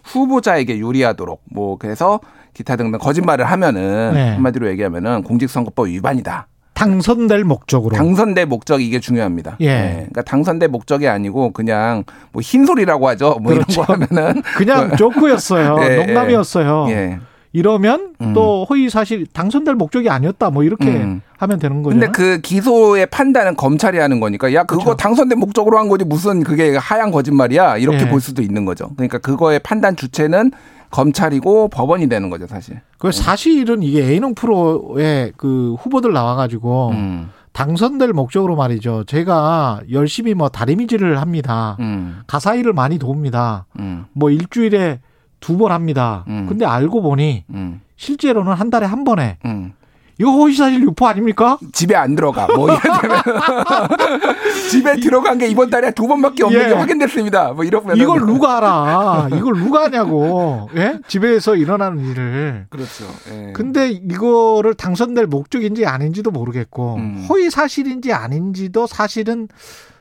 후보자에게 0.03 0.77
유리하도록 0.77 1.41
뭐 1.53 1.77
그래서 1.77 2.19
기타 2.53 2.75
등등 2.75 2.99
거짓말을 2.99 3.45
하면은 3.45 4.11
네. 4.13 4.31
한마디로 4.33 4.67
얘기하면은 4.71 5.23
공직선거법 5.23 5.87
위반이다. 5.87 6.47
당선될 6.73 7.45
목적으로. 7.45 7.95
당선될 7.95 8.45
목적이 8.45 8.85
이게 8.85 8.99
중요합니다. 8.99 9.55
예. 9.61 9.67
네. 9.67 9.93
그러니까 9.93 10.21
당선될 10.23 10.67
목적이 10.67 11.07
아니고 11.07 11.51
그냥 11.51 12.03
뭐 12.33 12.41
흰소리라고 12.41 13.07
하죠. 13.07 13.37
뭐 13.41 13.53
그렇죠. 13.53 13.83
이런 13.83 13.85
거 13.85 13.93
하면은 13.93 14.41
그냥 14.57 14.95
조크였어요. 14.97 15.77
예, 15.81 15.95
농담이었어요. 15.95 16.87
예. 16.89 17.19
이러면 17.55 18.15
음. 18.19 18.33
또 18.33 18.65
허위 18.69 18.89
사실 18.89 19.25
당선될 19.25 19.75
목적이 19.75 20.09
아니었다. 20.09 20.49
뭐 20.49 20.63
이렇게 20.63 20.89
음. 20.89 21.21
하면 21.37 21.57
되는 21.57 21.83
거죠. 21.83 21.97
근데 21.97 22.11
그 22.11 22.41
기소의 22.41 23.05
판단은 23.05 23.55
검찰이 23.55 23.97
하는 23.97 24.19
거니까 24.19 24.53
야 24.53 24.63
그거 24.65 24.83
그렇죠. 24.83 24.97
당선된 24.97 25.39
목적으로 25.39 25.79
한 25.79 25.87
거지 25.87 26.03
무슨 26.03 26.43
그게 26.43 26.75
하얀 26.75 27.11
거짓말이야 27.11 27.77
이렇게 27.77 28.01
예. 28.01 28.09
볼 28.09 28.19
수도 28.19 28.41
있는 28.41 28.65
거죠. 28.65 28.89
그러니까 28.97 29.19
그거의 29.19 29.59
판단 29.59 29.95
주체는 29.95 30.51
검찰이고 30.91 31.69
법원이 31.69 32.09
되는 32.09 32.29
거죠 32.29 32.45
사실. 32.45 32.81
그 32.97 33.13
사실은 33.13 33.83
이게 33.83 34.03
A농 34.03 34.35
프로의 34.35 35.31
그 35.37 35.75
후보들 35.79 36.11
나와가지고 36.11 36.89
음, 36.89 37.29
당선될 37.53 38.11
목적으로 38.11 38.57
말이죠. 38.57 39.05
제가 39.05 39.79
열심히 39.93 40.33
뭐 40.33 40.49
다리미질을 40.49 41.21
합니다. 41.21 41.77
음, 41.79 42.19
가사 42.27 42.53
일을 42.55 42.73
많이 42.73 42.99
도웁니다. 42.99 43.65
음, 43.79 44.07
뭐 44.11 44.29
일주일에 44.29 44.99
두 45.45 45.57
번 45.57 45.71
합니다. 45.71 46.25
음. 46.27 46.47
근데 46.49 46.65
알고 46.65 47.01
보니 47.03 47.43
음, 47.51 47.79
실제로는 47.97 48.53
한 48.53 48.69
달에 48.71 48.85
한 48.87 49.03
번에 49.03 49.37
음. 49.45 49.73
이거 50.17 50.31
허위사실 50.31 50.81
유포 50.81 51.05
아닙니까? 51.07 51.57
집에 51.73 51.93
안 51.95 52.15
들어가. 52.15 52.47
뭐 52.47 52.69
이러면 52.71 53.21
집에 54.71 54.95
들어간 54.99 55.37
게 55.37 55.47
이번 55.47 55.69
달에 55.69 55.91
두 55.91 56.07
번밖에 56.07 56.43
없는 56.43 56.61
예. 56.61 56.67
게 56.69 56.73
확인됐습니다. 56.73 57.51
뭐 57.51 57.63
이러면 57.65 57.97
이걸 57.97 58.21
누가 58.21 58.57
알아? 58.57 59.27
이걸 59.33 59.55
누가 59.59 59.83
하냐고. 59.83 60.69
예? 60.77 60.97
집에서 61.07 61.55
일어나는 61.55 61.99
일을. 62.05 62.67
그렇죠. 62.69 63.05
예. 63.29 63.51
근데 63.53 63.89
이거를 63.91 64.73
당선될 64.73 65.27
목적인지 65.27 65.85
아닌지도 65.85 66.31
모르겠고 66.31 66.95
음. 66.95 67.25
허위 67.29 67.49
사실인지 67.49 68.13
아닌지도 68.13 68.87
사실은 68.87 69.47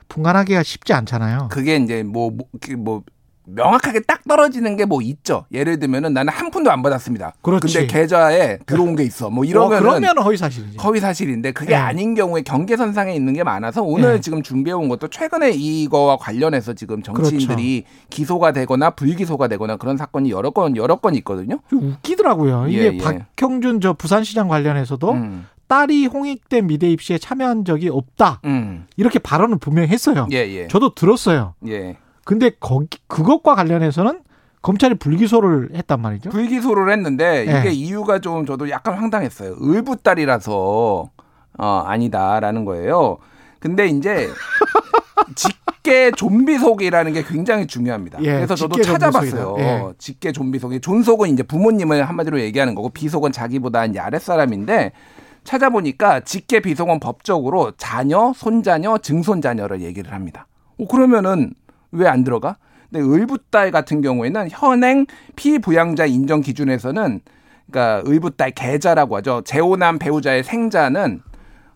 분간하기가 0.09 0.63
쉽지 0.63 0.93
않잖아요. 0.93 1.49
그게 1.51 1.77
이제 1.77 2.03
뭐, 2.05 2.31
뭐, 2.31 2.47
그뭐 2.61 3.03
명확하게 3.47 4.01
딱 4.01 4.23
떨어지는 4.27 4.77
게 4.77 4.85
뭐 4.85 5.01
있죠. 5.03 5.47
예를 5.53 5.79
들면은 5.79 6.13
나는 6.13 6.31
한 6.33 6.51
푼도 6.51 6.71
안 6.71 6.83
받았습니다. 6.83 7.33
그렇지. 7.43 7.73
근데 7.73 7.87
계좌에 7.87 8.59
들어온 8.67 8.97
게 8.97 9.03
있어. 9.03 9.31
뭐 9.31 9.43
어, 9.43 9.45
이러면은 9.47 9.79
그러면 9.83 10.19
허위 10.19 10.37
사실이지. 10.37 10.77
허위 10.79 11.01
사실인데 11.01 11.53
그게 11.53 11.73
예. 11.73 11.77
아닌 11.77 12.15
경우에 12.15 12.43
경계선상에 12.43 13.15
있는 13.15 13.33
게 13.33 13.43
많아서 13.45 13.83
오늘 13.83 14.15
예. 14.17 14.21
지금 14.21 14.43
준비해 14.43 14.75
온 14.75 14.89
것도 14.89 15.09
최근에 15.09 15.53
이거와 15.53 16.19
관련해서 16.19 16.75
지금 16.75 17.03
정치인들이 17.03 17.85
기소가 18.11 18.53
되거나 18.53 18.91
불기소가 18.91 19.49
되거나 19.49 19.77
그런 19.77 19.97
사건이 19.97 20.31
여러 20.31 20.51
건 20.51 20.77
여러 20.77 20.97
건 20.97 21.15
있거든요. 21.17 21.61
좀 21.71 21.93
웃기더라고요. 21.93 22.67
이게 22.69 22.79
예, 22.79 22.93
예. 22.95 22.99
박형준 22.99 23.81
저 23.81 23.95
부산시장 23.95 24.49
관련해서도 24.49 25.13
음, 25.13 25.47
딸이 25.67 26.07
홍익대 26.07 26.61
미대 26.61 26.91
입시에 26.91 27.17
참여한 27.19 27.65
적이 27.65 27.89
없다. 27.89 28.41
음, 28.45 28.87
이렇게 28.97 29.19
발언을 29.19 29.59
분명히 29.59 29.89
했어요. 29.89 30.27
예, 30.31 30.37
예, 30.39 30.69
저도 30.69 30.95
들었어요. 30.95 31.55
예. 31.69 31.97
근데 32.25 32.51
거기 32.61 32.99
그것과 33.07 33.55
관련해서는 33.55 34.20
검찰이 34.62 34.95
불기소를 34.95 35.70
했단 35.75 36.01
말이죠. 36.01 36.31
불기소를 36.31 36.91
했는데 36.91 37.47
예. 37.47 37.61
이게 37.61 37.70
이유가 37.70 38.18
좀 38.18 38.47
저도 38.47 38.70
약간 38.70 38.95
황당했어요. 38.95 39.57
을부딸이라서 39.62 41.11
어, 41.59 41.66
아니다라는 41.87 42.64
거예요. 42.64 43.18
근데 43.61 43.87
이제 43.87 44.29
직계 45.37 46.11
좀비 46.12 46.59
속이라는 46.59 47.12
게 47.12 47.22
굉장히 47.22 47.66
중요합니다. 47.66 48.22
예, 48.22 48.37
그래서 48.37 48.55
저도 48.55 48.81
찾아봤어요. 48.81 49.57
예. 49.59 49.85
직계 49.99 50.33
좀비 50.33 50.59
속이 50.59 50.81
존속은 50.81 51.29
이제 51.29 51.43
부모님을 51.43 52.09
한마디로 52.09 52.41
얘기하는 52.41 52.75
거고 52.75 52.89
비속은 52.89 53.33
자기보다 53.33 53.85
이제 53.85 53.99
아랫사람인데 53.99 54.93
찾아보니까 55.45 56.20
직계 56.20 56.61
비속은 56.61 57.01
법적으로 57.01 57.72
자녀, 57.77 58.33
손자녀, 58.35 58.97
증손자녀를 58.99 59.83
얘기를 59.83 60.12
합니다. 60.12 60.47
어, 60.79 60.87
그러면은 60.87 61.53
왜 61.95 62.07
안 62.09 62.25
들어가? 62.25 62.57
근데 62.91 63.05
을부딸 63.05 63.71
같은 63.71 64.03
경우에는 64.03 64.49
현행 64.51 65.07
피부양자 65.37 66.07
인정 66.07 66.41
기준에서는 66.41 67.21
그러니까 67.71 68.09
을부딸 68.09 68.51
계자라고 68.53 69.17
하죠. 69.17 69.43
재혼한 69.45 69.99
배우자의 69.99 70.45
생자는 70.45 71.23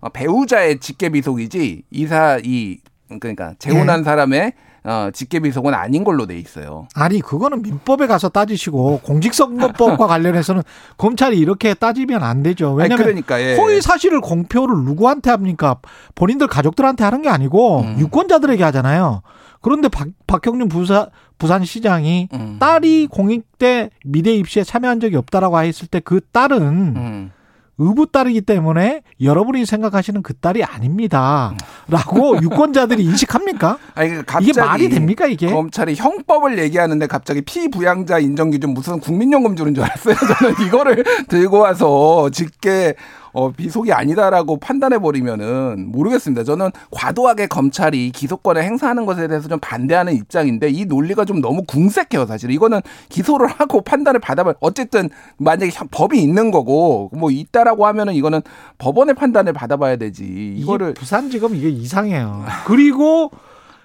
어, 0.01 0.09
배우자의 0.11 0.79
직계비속이지 0.79 1.83
이사 1.91 2.39
이 2.45 2.79
그러니까 3.21 3.55
재혼한 3.59 4.05
사람의 4.05 4.53
어, 4.85 5.11
직계비속은 5.12 5.75
아닌 5.75 6.05
걸로 6.05 6.25
돼 6.27 6.39
있어요. 6.39 6.87
아니 6.95 7.21
그거는 7.21 7.62
민법에 7.62 8.07
가서 8.07 8.29
따지시고 8.29 9.01
공직선거법과 9.03 10.07
관련해서는 10.07 10.62
검찰이 10.99 11.37
이렇게 11.37 11.75
따지면 11.75 12.23
안 12.23 12.43
되죠. 12.45 12.71
아니, 12.71 12.83
왜냐하면 12.83 13.07
그러니까 13.07 13.41
예. 13.41 13.57
허위 13.57 13.81
사실을 13.81 14.21
공표를 14.21 14.77
누구한테 14.85 15.31
합니까? 15.31 15.77
본인들 16.14 16.47
가족들한테 16.47 17.03
하는 17.03 17.23
게 17.23 17.29
아니고 17.29 17.81
음. 17.81 17.97
유권자들에게 17.99 18.62
하잖아요. 18.64 19.23
그런데 19.61 19.88
박, 19.88 20.09
박형준 20.26 20.68
부사, 20.68 21.09
부산시장이 21.38 22.28
음. 22.32 22.56
딸이 22.61 23.09
공익 23.11 23.59
대 23.59 23.90
미대 24.04 24.34
입시에 24.34 24.62
참여한 24.64 25.00
적이 25.00 25.16
없다라고 25.16 25.61
했을 25.61 25.86
때 25.88 26.00
그 26.00 26.20
딸은 26.32 26.62
음. 26.96 27.32
의붓 27.80 28.11
딸이기 28.11 28.40
때문에 28.40 29.02
여러분이 29.22 29.64
생각하시는 29.64 30.22
그 30.22 30.34
딸이 30.34 30.64
아닙니다. 30.64 31.54
라고 31.86 32.36
유권자들이 32.42 33.04
인식합니까? 33.04 33.78
아니 33.94 34.11
그 34.24 34.38
이게 34.42 34.61
말이 34.61 34.88
됩니까, 34.88 35.26
이게? 35.26 35.48
검찰이 35.48 35.94
형법을 35.94 36.59
얘기하는데 36.59 37.06
갑자기 37.06 37.40
피부양자 37.42 38.18
인정 38.18 38.50
기준 38.50 38.74
무슨 38.74 38.98
국민연금 38.98 39.54
주는 39.54 39.74
줄 39.74 39.84
알았어요. 39.84 40.14
저는 40.40 40.66
이거를 40.66 41.04
들고 41.28 41.59
와서 41.59 42.28
직계 42.30 42.94
어, 43.33 43.51
비속이 43.53 43.93
아니다라고 43.93 44.59
판단해 44.59 44.99
버리면은 44.99 45.91
모르겠습니다. 45.93 46.45
저는 46.45 46.70
과도하게 46.91 47.47
검찰이 47.47 48.11
기소권을 48.11 48.62
행사하는 48.62 49.07
것에 49.07 49.29
대해서 49.29 49.49
좀 49.49 49.59
반대하는 49.61 50.14
입장인데 50.14 50.68
이 50.70 50.85
논리가 50.87 51.24
좀 51.24 51.41
너무 51.41 51.62
궁색해요, 51.66 52.26
사실. 52.26 52.51
이거는 52.51 52.81
기소를 53.09 53.47
하고 53.47 53.81
판단을 53.83 54.20
받아봐. 54.20 54.55
어쨌든 54.61 55.09
만약에 55.39 55.70
형- 55.72 55.89
법이 55.91 56.20
있는 56.20 56.51
거고 56.51 57.11
뭐 57.14 57.31
있다라고 57.31 57.87
하면은 57.87 58.14
이거는 58.14 58.41
법원의 58.79 59.14
판단을 59.14 59.53
받아봐야 59.53 59.97
되지. 59.97 60.24
이거를 60.59 60.95
부산지검 60.95 61.55
이게 61.55 61.68
이상해요. 61.68 62.45
그리고 62.66 63.31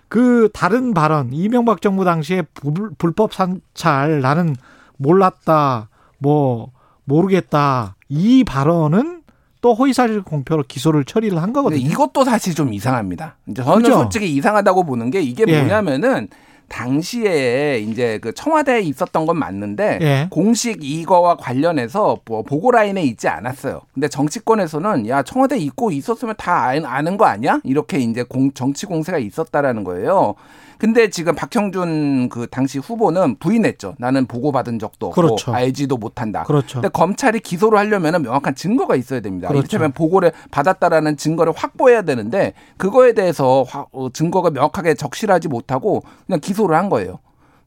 그 0.09 0.49
다른 0.53 0.93
발언 0.93 1.29
이명박 1.33 1.81
정부 1.81 2.05
당시에 2.05 2.43
불, 2.53 2.91
불법 2.99 3.33
산찰 3.33 4.21
나는 4.21 4.55
몰랐다 4.97 5.89
뭐 6.19 6.71
모르겠다 7.05 7.95
이 8.09 8.43
발언은 8.43 9.22
또 9.63 9.73
허위사실 9.73 10.23
공표로 10.23 10.65
기소를 10.67 11.05
처리를 11.05 11.41
한 11.41 11.53
거거든요. 11.53 11.79
이것도 11.81 12.25
사실 12.25 12.53
좀 12.53 12.73
이상합니다. 12.73 13.37
이제 13.47 13.63
저는 13.63 13.83
그죠? 13.83 13.93
솔직히 13.93 14.35
이상하다고 14.35 14.83
보는 14.83 15.09
게 15.09 15.21
이게 15.21 15.45
예. 15.47 15.57
뭐냐면은 15.57 16.27
당시에 16.67 17.79
이제 17.79 18.19
그 18.21 18.33
청와대에 18.33 18.81
있었던 18.81 19.25
건 19.25 19.39
맞는데 19.39 19.99
예. 20.01 20.27
공식 20.29 20.83
이거와 20.83 21.37
관련해서 21.37 22.17
뭐 22.25 22.41
보고 22.41 22.71
라인에 22.71 23.03
있지 23.03 23.29
않았어요. 23.29 23.79
근데 23.93 24.09
정치권에서는 24.09 25.07
야 25.07 25.23
청와대 25.23 25.57
있고 25.59 25.91
있었으면 25.91 26.35
다 26.37 26.65
아- 26.65 26.81
아는 26.83 27.15
거 27.15 27.23
아니야? 27.23 27.61
이렇게 27.63 27.99
이제 27.99 28.23
공, 28.23 28.51
정치 28.51 28.85
공세가 28.85 29.17
있었다라는 29.17 29.85
거예요. 29.85 30.35
근데 30.77 31.09
지금 31.09 31.35
박형준 31.35 32.29
그 32.29 32.47
당시 32.49 32.79
후보는 32.79 33.37
부인했죠. 33.39 33.95
나는 33.99 34.25
보고받은 34.25 34.79
적도 34.79 35.07
없고 35.07 35.21
그렇죠. 35.21 35.53
알지도 35.53 35.97
못한다. 35.97 36.43
그렇죠. 36.43 36.75
근데 36.81 36.89
검찰이 36.89 37.39
기소를 37.39 37.77
하려면 37.79 38.21
명확한 38.21 38.55
증거가 38.55 38.95
있어야 38.95 39.19
됩니다. 39.21 39.47
그렇죠. 39.47 39.59
이를테면 39.61 39.91
보고를 39.93 40.31
받았다라는 40.51 41.17
증거를 41.17 41.53
확보해야 41.55 42.01
되는데 42.03 42.53
그거에 42.77 43.13
대해서 43.13 43.63
화- 43.67 43.85
어, 43.91 44.09
증거가 44.11 44.49
명확하게 44.49 44.95
적실하지 44.95 45.47
못하고 45.47 46.03
그냥 46.25 46.39
기소를 46.39 46.75
한 46.75 46.89
거예요. 46.89 47.19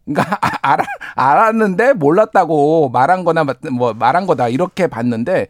그러니까 0.05 0.39
아- 0.43 0.73
알아, 0.73 0.85
알았는데 1.15 1.95
몰랐다고 1.95 2.91
말한 2.91 3.25
거나 3.25 3.45
맞- 3.45 3.57
뭐 3.73 3.93
말한 3.95 4.27
거다 4.27 4.49
이렇게 4.49 4.87
봤는데 4.87 5.49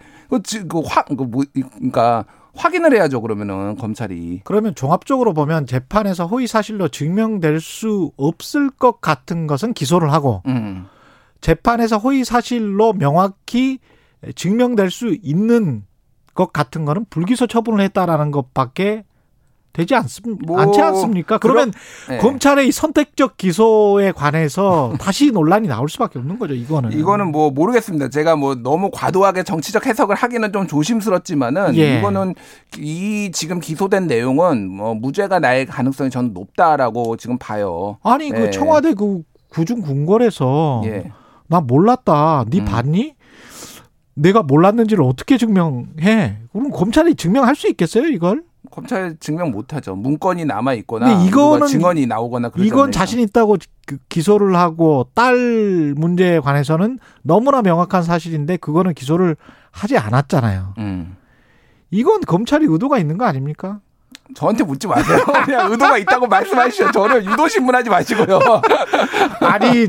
그확뭐 0.68 1.42
그러니까 1.52 2.24
확인을 2.56 2.94
해야죠 2.94 3.20
그러면은 3.20 3.76
검찰이 3.76 4.40
그러면 4.44 4.74
종합적으로 4.74 5.34
보면 5.34 5.66
재판에서 5.66 6.26
허위 6.26 6.46
사실로 6.46 6.88
증명될 6.88 7.60
수 7.60 8.12
없을 8.16 8.70
것 8.70 9.00
같은 9.00 9.46
것은 9.46 9.74
기소를 9.74 10.12
하고 10.12 10.42
음. 10.46 10.86
재판에서 11.40 11.98
허위 11.98 12.24
사실로 12.24 12.92
명확히 12.92 13.78
증명될 14.34 14.90
수 14.90 15.16
있는 15.22 15.84
것 16.34 16.52
같은 16.52 16.84
거는 16.84 17.06
불기소 17.10 17.46
처분을 17.46 17.80
했다라는 17.84 18.30
것밖에 18.30 19.04
되지 19.76 19.94
않습, 19.94 20.24
뭐, 20.46 20.58
않지 20.58 20.80
않습니까? 20.80 21.36
그러면 21.36 21.70
네. 22.08 22.16
검찰의 22.16 22.68
이 22.68 22.72
선택적 22.72 23.36
기소에 23.36 24.12
관해서 24.12 24.94
다시 24.98 25.30
논란이 25.30 25.68
나올 25.68 25.90
수밖에 25.90 26.18
없는 26.18 26.38
거죠. 26.38 26.54
이거는. 26.54 26.92
이거는 26.92 27.30
뭐 27.30 27.50
모르겠습니다. 27.50 28.08
제가 28.08 28.36
뭐 28.36 28.54
너무 28.54 28.90
과도하게 28.90 29.42
정치적 29.42 29.84
해석을 29.84 30.16
하기는 30.16 30.50
좀 30.50 30.66
조심스럽지만은 30.66 31.76
예. 31.76 31.98
이거는 31.98 32.34
이 32.78 33.30
지금 33.34 33.60
기소된 33.60 34.06
내용은 34.06 34.70
뭐 34.70 34.94
무죄가 34.94 35.40
날 35.40 35.66
가능성이 35.66 36.08
저는 36.08 36.32
높다라고 36.32 37.18
지금 37.18 37.36
봐요. 37.36 37.98
아니 38.02 38.30
그 38.30 38.36
네. 38.36 38.50
청와대 38.50 38.94
그 38.94 39.22
구중 39.50 39.82
궁궐에서 39.82 40.82
예. 40.86 41.12
나 41.48 41.60
몰랐다. 41.60 42.46
네 42.48 42.60
음. 42.60 42.64
봤니? 42.64 43.14
내가 44.14 44.42
몰랐는지를 44.42 45.04
어떻게 45.04 45.36
증명해? 45.36 46.38
그럼 46.50 46.70
검찰이 46.70 47.14
증명할 47.14 47.54
수 47.54 47.68
있겠어요, 47.68 48.06
이걸? 48.06 48.42
검찰 48.76 49.16
증명 49.18 49.52
못하죠. 49.52 49.96
문건이 49.96 50.44
남아 50.44 50.74
있거나 50.74 51.24
이거는 51.24 51.66
증언이 51.66 52.04
나오거나 52.04 52.50
그러지 52.50 52.68
이건. 52.68 52.92
자신 52.92 53.20
있다고 53.20 53.56
그 53.86 53.96
기소를 54.10 54.54
하고 54.54 55.08
딸 55.14 55.94
문제에 55.96 56.40
관해서는 56.40 56.98
너무나 57.22 57.62
명확한 57.62 58.02
사실인데 58.02 58.58
그거는 58.58 58.92
기소를 58.92 59.34
하지 59.70 59.96
않았잖아요. 59.96 60.74
음. 60.76 61.16
이건 61.90 62.20
검찰이 62.20 62.66
의도가 62.68 62.98
있는 62.98 63.16
거 63.16 63.24
아닙니까? 63.24 63.80
저한테 64.34 64.64
묻지 64.64 64.86
마세요. 64.86 65.18
그냥 65.44 65.70
의도가 65.70 65.98
있다고 65.98 66.26
말씀하시죠. 66.26 66.90
저를 66.92 67.24
유도 67.24 67.48
신문하지 67.48 67.90
마시고요. 67.90 68.40
아니 69.40 69.86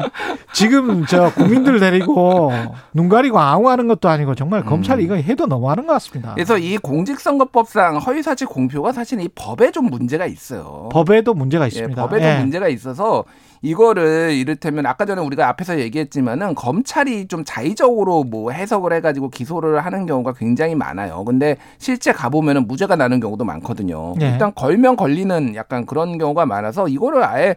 지금 0.54 1.06
저 1.06 1.32
국민들 1.34 1.80
데리고 1.80 2.52
눈 2.94 3.10
가리고 3.10 3.40
아웅하는 3.40 3.88
것도 3.88 4.10
아니고 4.10 4.36
정말 4.36 4.64
검찰이 4.64 5.04
이거 5.04 5.16
해도 5.16 5.46
너무하는 5.46 5.88
것 5.88 5.94
같습니다. 5.94 6.32
음. 6.32 6.36
그래서 6.36 6.58
이 6.58 6.78
공직선거법상 6.78 7.98
허위사실 7.98 8.48
공표가 8.48 8.92
사실 8.92 9.20
이 9.22 9.28
법에 9.34 9.72
좀 9.72 9.86
문제가 9.86 10.26
있어요. 10.26 10.90
법에도 10.92 11.34
문제가 11.34 11.66
예, 11.66 11.68
있습니다. 11.68 12.02
법에도 12.02 12.26
예. 12.26 12.38
문제가 12.40 12.68
있어서 12.68 13.24
이거를 13.62 14.32
이를테면 14.32 14.86
아까 14.86 15.06
전에 15.06 15.22
우리가 15.22 15.48
앞에서 15.50 15.80
얘기했지만은 15.80 16.56
검찰이 16.56 17.28
좀 17.28 17.44
자의적으로 17.46 18.24
뭐 18.24 18.52
해석을 18.52 18.94
해가지고 18.94 19.30
기소를 19.30 19.84
하는 19.86 20.06
경우가 20.06 20.34
굉장히 20.34 20.76
많아요. 20.76 21.24
근데 21.26 21.58
실제 21.78 22.12
가보면은 22.12 22.68
무죄가 22.68 22.96
나는 22.96 23.20
경우도 23.20 23.44
많거든요. 23.44 24.14
네. 24.18 24.32
일단 24.32 24.54
걸면 24.54 24.96
걸리는 24.96 25.56
약간 25.56 25.86
그런 25.86 26.18
경우가 26.18 26.46
많아서 26.46 26.88
이거를 26.88 27.24
아예 27.24 27.56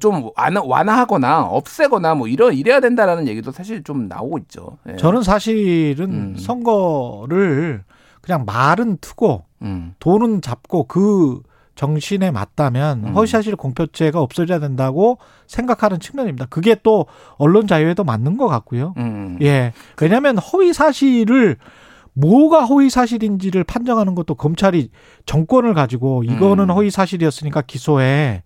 좀 0.00 0.30
완화, 0.36 0.62
완화하거나 0.62 1.44
없애거나 1.44 2.14
뭐 2.14 2.28
이러 2.28 2.50
이래야 2.50 2.80
된다라는 2.80 3.28
얘기도 3.28 3.50
사실 3.50 3.82
좀 3.82 4.08
나오고 4.08 4.38
있죠. 4.38 4.78
예. 4.88 4.96
저는 4.96 5.22
사실은 5.22 6.10
음. 6.10 6.36
선거를 6.38 7.84
그냥 8.20 8.44
말은 8.44 8.98
트고 9.00 9.44
음. 9.62 9.94
돈은 10.00 10.42
잡고 10.42 10.84
그 10.84 11.40
정신에 11.76 12.30
맞다면 12.30 13.04
음. 13.04 13.14
허위사실 13.14 13.54
공표죄가 13.54 14.20
없어져야 14.20 14.58
된다고 14.58 15.18
생각하는 15.46 16.00
측면입니다. 16.00 16.46
그게 16.46 16.74
또 16.82 17.06
언론 17.36 17.66
자유에도 17.66 18.02
맞는 18.02 18.36
것 18.38 18.48
같고요. 18.48 18.94
음. 18.96 19.38
예. 19.42 19.72
왜냐하면 20.00 20.38
허위 20.38 20.72
사실을 20.72 21.58
뭐가 22.14 22.64
허위 22.64 22.88
사실인지를 22.88 23.62
판정하는 23.64 24.14
것도 24.14 24.34
검찰이 24.34 24.90
정권을 25.26 25.74
가지고 25.74 26.24
이거는 26.24 26.70
음. 26.70 26.74
허위 26.74 26.90
사실이었으니까 26.90 27.60
기소해 27.60 28.42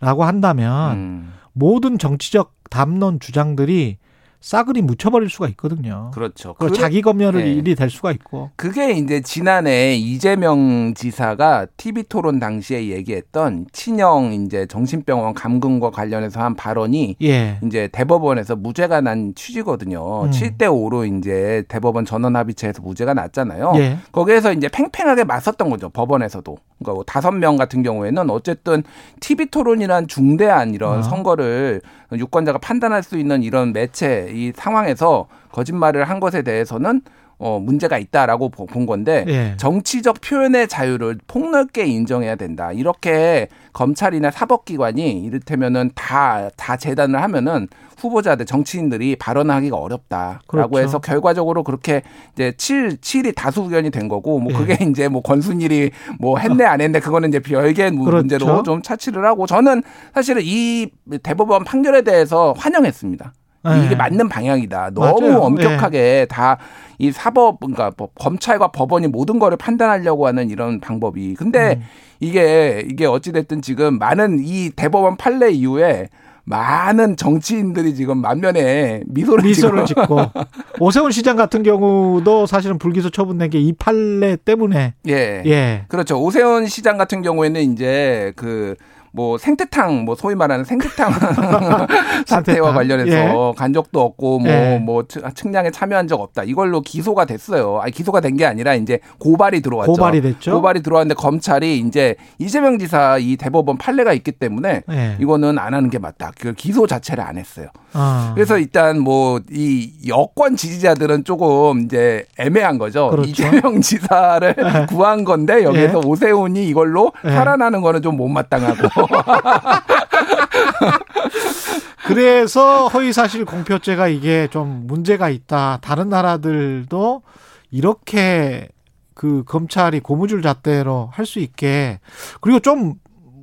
라고 0.00 0.22
한다면 0.24 0.96
음. 0.96 1.32
모든 1.52 1.98
정치적 1.98 2.54
담론 2.70 3.18
주장들이 3.18 3.98
싸그리 4.40 4.82
묻혀버릴 4.82 5.28
수가 5.28 5.48
있거든요. 5.48 6.10
그렇죠. 6.14 6.54
그 6.54 6.72
자기 6.72 7.02
검열을 7.02 7.42
네. 7.42 7.52
일이 7.54 7.74
될 7.74 7.90
수가 7.90 8.12
있고. 8.12 8.50
그게 8.56 8.92
이제 8.92 9.20
지난해 9.20 9.96
이재명 9.96 10.94
지사가 10.94 11.66
TV 11.76 12.04
토론 12.04 12.38
당시에 12.38 12.88
얘기했던 12.88 13.66
친형 13.72 14.32
이제 14.32 14.66
정신병원 14.66 15.34
감금과 15.34 15.90
관련해서 15.90 16.40
한 16.40 16.54
발언이 16.54 17.16
예. 17.22 17.58
이제 17.64 17.88
대법원에서 17.90 18.54
무죄가 18.56 19.00
난 19.00 19.32
취지거든요. 19.34 20.24
음. 20.24 20.30
7대 20.30 20.62
5로 20.62 21.18
이제 21.18 21.64
대법원 21.68 22.04
전원 22.04 22.36
합의체에서 22.36 22.80
무죄가 22.82 23.14
났잖아요. 23.14 23.72
예. 23.76 23.98
거기에서 24.12 24.52
이제 24.52 24.68
팽팽하게 24.68 25.24
맞섰던 25.24 25.68
거죠. 25.68 25.88
법원에서도. 25.88 26.56
그러니까 26.78 26.94
뭐 26.94 27.04
다섯 27.04 27.32
명 27.32 27.56
같은 27.56 27.82
경우에는 27.82 28.30
어쨌든 28.30 28.84
TV 29.18 29.46
토론이란 29.46 30.06
중대한 30.06 30.74
이런 30.74 31.00
아. 31.00 31.02
선거를 31.02 31.82
유권자가 32.12 32.58
판단할 32.58 33.02
수 33.02 33.18
있는 33.18 33.42
이런 33.42 33.72
매체 33.72 34.28
이 34.32 34.52
상황에서 34.54 35.28
거짓말을 35.52 36.04
한 36.04 36.20
것에 36.20 36.42
대해서는 36.42 37.02
어 37.40 37.60
문제가 37.60 37.98
있다라고 37.98 38.48
보- 38.48 38.66
본 38.66 38.84
건데 38.84 39.24
예. 39.28 39.54
정치적 39.58 40.20
표현의 40.20 40.66
자유를 40.66 41.18
폭넓게 41.28 41.84
인정해야 41.86 42.34
된다. 42.34 42.72
이렇게 42.72 43.46
검찰이나 43.72 44.32
사법기관이 44.32 45.20
이를테면은 45.22 45.92
다, 45.94 46.48
다 46.56 46.76
재단을 46.76 47.22
하면은 47.22 47.68
후보자들, 47.98 48.44
정치인들이 48.46 49.16
발언하기가 49.16 49.76
어렵다라고 49.76 50.40
그렇죠. 50.48 50.78
해서 50.80 50.98
결과적으로 50.98 51.62
그렇게 51.62 52.02
이제 52.34 52.52
7, 52.56 52.96
7이 52.96 53.34
다수 53.36 53.62
의견이 53.62 53.90
된 53.90 54.08
거고 54.08 54.40
뭐 54.40 54.52
예. 54.52 54.56
그게 54.56 54.76
이제 54.90 55.06
뭐 55.08 55.22
권순일이 55.22 55.92
뭐 56.18 56.38
했네 56.38 56.64
안 56.64 56.80
했네 56.80 56.98
그거는 56.98 57.28
이제 57.28 57.38
별개 57.38 57.90
무- 57.90 58.04
그렇죠. 58.04 58.16
문제로 58.22 58.62
좀 58.64 58.82
차치를 58.82 59.24
하고 59.24 59.46
저는 59.46 59.82
사실은 60.12 60.42
이 60.44 60.90
대법원 61.22 61.62
판결에 61.64 62.02
대해서 62.02 62.52
환영했습니다. 62.58 63.32
예. 63.66 63.84
이게 63.86 63.96
맞는 63.96 64.28
방향이다. 64.28 64.90
너무 64.94 65.20
맞아요. 65.28 65.40
엄격하게 65.42 66.26
다이 66.30 67.10
사법 67.12 67.60
그러니까 67.60 67.90
법- 67.90 68.14
검찰과 68.14 68.68
법원이 68.68 69.08
모든 69.08 69.38
거를 69.38 69.56
판단하려고 69.56 70.26
하는 70.26 70.48
이런 70.50 70.80
방법이. 70.80 71.34
근데 71.34 71.74
음. 71.80 71.82
이게 72.20 72.84
이게 72.88 73.04
어찌 73.06 73.32
됐든 73.32 73.62
지금 73.62 73.98
많은 73.98 74.38
이 74.40 74.70
대법원 74.70 75.16
판례 75.16 75.50
이후에 75.50 76.08
많은 76.44 77.16
정치인들이 77.16 77.94
지금 77.94 78.18
만면에 78.18 79.02
미소를, 79.06 79.44
미소를 79.44 79.84
짓고 79.84 80.18
오세훈 80.80 81.10
시장 81.10 81.36
같은 81.36 81.62
경우도 81.62 82.46
사실은 82.46 82.78
불기소 82.78 83.10
처분된 83.10 83.50
게 83.50 83.58
이 83.58 83.72
판례 83.74 84.36
때문에 84.36 84.94
예. 85.08 85.42
예. 85.44 85.84
그렇죠. 85.88 86.18
오세훈 86.22 86.66
시장 86.66 86.96
같은 86.96 87.20
경우에는 87.20 87.60
이제 87.72 88.32
그 88.36 88.76
뭐 89.12 89.38
생태탕 89.38 90.04
뭐 90.04 90.14
소위 90.14 90.34
말하는 90.34 90.64
생태탕 90.64 91.12
사태와. 92.26 92.72
관련해서 92.72 93.54
간 93.56 93.72
적도 93.72 94.00
없고 94.00 94.38
뭐 94.40 94.50
예. 94.50 94.78
뭐 94.78 95.04
측량에 95.34 95.70
참여한 95.70 96.06
적 96.08 96.20
없다. 96.20 96.44
이걸로 96.44 96.80
기소가 96.80 97.24
됐어요. 97.24 97.78
아니 97.80 97.92
기소가 97.92 98.20
된 98.20 98.38
게 98.38 98.44
아니라 98.46 98.74
이제 98.74 99.00
고발이 99.18 99.62
들어왔죠. 99.62 99.92
고발이 99.92 100.20
됐죠. 100.22 100.52
고발이 100.52 100.82
들어왔는데 100.82 101.14
검찰이 101.16 101.78
이제 101.80 102.14
이재명 102.38 102.78
지사 102.78 103.18
이 103.18 103.36
대법원 103.36 103.78
판례가 103.78 104.12
있기 104.12 104.30
때문에 104.32 104.82
예. 104.90 105.16
이거는 105.18 105.58
안 105.58 105.74
하는 105.74 105.90
게 105.90 105.98
맞다. 105.98 106.30
그 106.38 106.52
기소 106.52 106.86
자체를 106.86 107.24
안 107.24 107.36
했어요. 107.36 107.66
아. 107.94 108.32
그래서 108.34 108.58
일단 108.58 109.00
뭐 109.00 109.40
이 109.50 109.90
여권 110.06 110.54
지지자들은 110.56 111.24
조금 111.24 111.80
이제 111.80 112.24
애매한 112.38 112.78
거죠. 112.78 113.08
그렇죠. 113.10 113.28
이재명 113.30 113.80
지사를 113.80 114.54
구한 114.88 115.24
건데 115.24 115.64
여기서 115.64 116.00
예. 116.04 116.06
오세훈이 116.08 116.68
이걸로 116.68 117.12
예. 117.24 117.30
살아나는 117.30 117.80
거는 117.80 118.02
좀 118.02 118.16
못마땅하고. 118.16 118.88
그래서 122.06 122.88
허위사실 122.88 123.44
공표죄가 123.44 124.08
이게 124.08 124.48
좀 124.50 124.86
문제가 124.86 125.28
있다. 125.28 125.78
다른 125.82 126.08
나라들도 126.08 127.22
이렇게 127.70 128.68
그 129.14 129.44
검찰이 129.44 130.00
고무줄 130.00 130.42
잣대로 130.42 131.10
할 131.12 131.26
수 131.26 131.38
있게 131.40 132.00
그리고 132.40 132.60
좀 132.60 132.94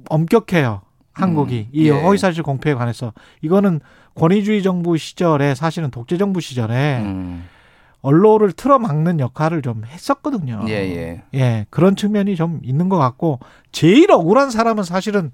엄격해요. 0.10 0.82
한국이 1.14 1.60
음, 1.60 1.70
이 1.72 1.88
예. 1.88 1.92
허위사실 1.92 2.44
공표에 2.44 2.74
관해서 2.74 3.14
이거는 3.42 3.80
권위주의 4.16 4.64
정부 4.64 4.98
시절에 4.98 5.56
사실은 5.56 5.92
독재 5.92 6.18
정부 6.18 6.42
시절에 6.42 7.00
음, 7.04 7.48
언론을 8.06 8.52
틀어막는 8.52 9.20
역할을 9.20 9.64
좀 9.64 9.84
했었거든요. 9.84 10.64
예, 10.68 10.74
예. 10.74 11.24
예, 11.34 11.66
그런 11.72 11.96
측면이 11.96 12.36
좀 12.36 12.60
있는 12.64 12.88
것 12.88 12.98
같고 12.98 13.40
제일 13.72 14.12
억울한 14.12 14.52
사람은 14.52 14.84
사실은 14.84 15.32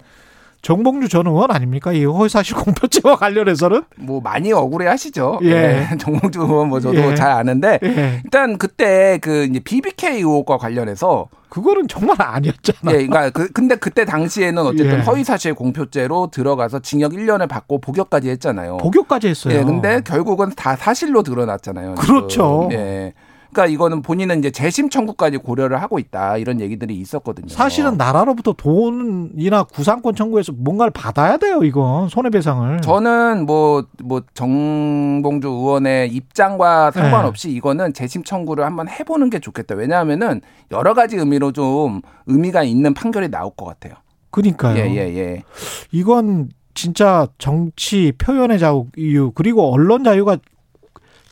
정봉주 0.62 1.08
전 1.08 1.26
의원 1.26 1.50
아닙니까? 1.50 1.92
이 1.92 2.04
허위사실 2.04 2.56
공표죄와 2.56 3.16
관련해서는 3.16 3.82
뭐 3.96 4.20
많이 4.20 4.52
억울해 4.52 4.86
하시죠. 4.86 5.40
예. 5.42 5.88
예. 5.92 5.96
정봉주 5.98 6.40
의원 6.40 6.68
뭐 6.68 6.78
저도 6.80 6.98
예. 6.98 7.14
잘 7.16 7.32
아는데 7.32 7.80
예, 7.82 8.20
일단 8.24 8.56
그때 8.58 9.18
그 9.20 9.44
이제 9.44 9.58
BBK 9.58 10.18
의혹과 10.18 10.58
관련해서 10.58 11.28
그거는 11.48 11.86
정말 11.88 12.16
아니었잖아. 12.22 12.92
예, 12.92 13.06
그러니까 13.06 13.30
그 13.30 13.50
근데 13.52 13.74
그때 13.74 14.04
당시에는 14.04 14.62
어쨌든 14.62 14.98
예. 14.98 15.02
허위사실 15.02 15.54
공표죄로 15.54 16.30
들어가서 16.32 16.78
징역 16.78 17.12
1년을 17.12 17.48
받고 17.48 17.80
복역까지 17.80 18.30
했잖아요. 18.30 18.78
복역까지 18.78 19.28
했어요. 19.28 19.58
예, 19.58 19.64
근데 19.64 20.00
결국은 20.02 20.50
다 20.56 20.76
사실로 20.76 21.22
드러났잖아요. 21.22 21.96
지금. 21.96 22.06
그렇죠. 22.06 22.68
예. 22.72 23.12
그러니까 23.52 23.66
이거는 23.66 24.00
본인은 24.00 24.38
이제 24.38 24.50
재심 24.50 24.88
청구까지 24.88 25.36
고려를 25.36 25.80
하고 25.82 25.98
있다 25.98 26.38
이런 26.38 26.60
얘기들이 26.60 26.94
있었거든요. 26.96 27.48
사실은 27.48 27.98
나라로부터 27.98 28.54
돈이나 28.54 29.64
구상권 29.64 30.14
청구해서 30.14 30.52
뭔가를 30.56 30.90
받아야 30.90 31.36
돼요. 31.36 31.62
이건 31.62 32.08
손해배상을. 32.08 32.80
저는 32.80 33.44
뭐뭐 33.44 34.22
정봉주 34.32 35.48
의원의 35.48 36.10
입장과 36.12 36.92
상관없이 36.92 37.48
네. 37.48 37.54
이거는 37.54 37.92
재심 37.92 38.24
청구를 38.24 38.64
한번 38.64 38.88
해보는 38.88 39.28
게 39.28 39.38
좋겠다. 39.38 39.74
왜냐하면은 39.74 40.40
여러 40.70 40.94
가지 40.94 41.16
의미로 41.16 41.52
좀 41.52 42.00
의미가 42.26 42.62
있는 42.62 42.94
판결이 42.94 43.30
나올 43.30 43.52
것 43.54 43.66
같아요. 43.66 43.94
그러니까요. 44.30 44.78
예, 44.78 44.90
예, 44.90 45.14
예. 45.14 45.42
이건 45.90 46.48
진짜 46.72 47.28
정치 47.36 48.12
표현의 48.16 48.58
자유 48.58 48.86
그리고 49.34 49.70
언론 49.70 50.04
자유가 50.04 50.38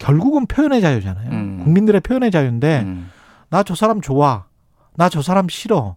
결국은 0.01 0.47
표현의 0.47 0.81
자유잖아요. 0.81 1.31
음. 1.31 1.61
국민들의 1.63 2.01
표현의 2.01 2.31
자유인데 2.33 2.81
음. 2.81 3.11
나저 3.51 3.75
사람 3.77 4.01
좋아. 4.01 4.45
나 4.97 5.09
저 5.09 5.23
사람 5.23 5.49
싫어. 5.49 5.97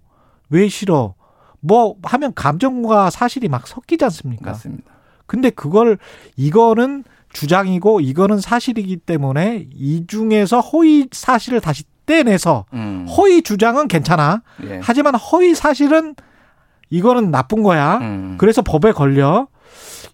왜 0.49 0.67
싫어? 0.67 1.15
뭐 1.59 1.95
하면 2.03 2.33
감정과 2.35 3.09
사실이 3.09 3.47
막 3.47 3.67
섞이지 3.67 4.03
않습니까? 4.05 4.51
맞습니다. 4.51 4.83
근데 5.25 5.49
그걸 5.49 5.97
이거는 6.35 7.03
주장이고 7.31 8.01
이거는 8.01 8.39
사실이기 8.39 8.97
때문에 8.97 9.67
이 9.73 10.05
중에서 10.05 10.59
허위 10.59 11.07
사실을 11.11 11.61
다시 11.61 11.83
떼내서 12.05 12.65
음. 12.73 13.07
허위 13.17 13.41
주장은 13.41 13.87
괜찮아. 13.87 14.41
예. 14.65 14.79
하지만 14.83 15.15
허위 15.15 15.55
사실은 15.55 16.15
이거는 16.89 17.31
나쁜 17.31 17.63
거야. 17.63 17.97
음. 17.99 18.35
그래서 18.37 18.61
법에 18.61 18.91
걸려. 18.91 19.47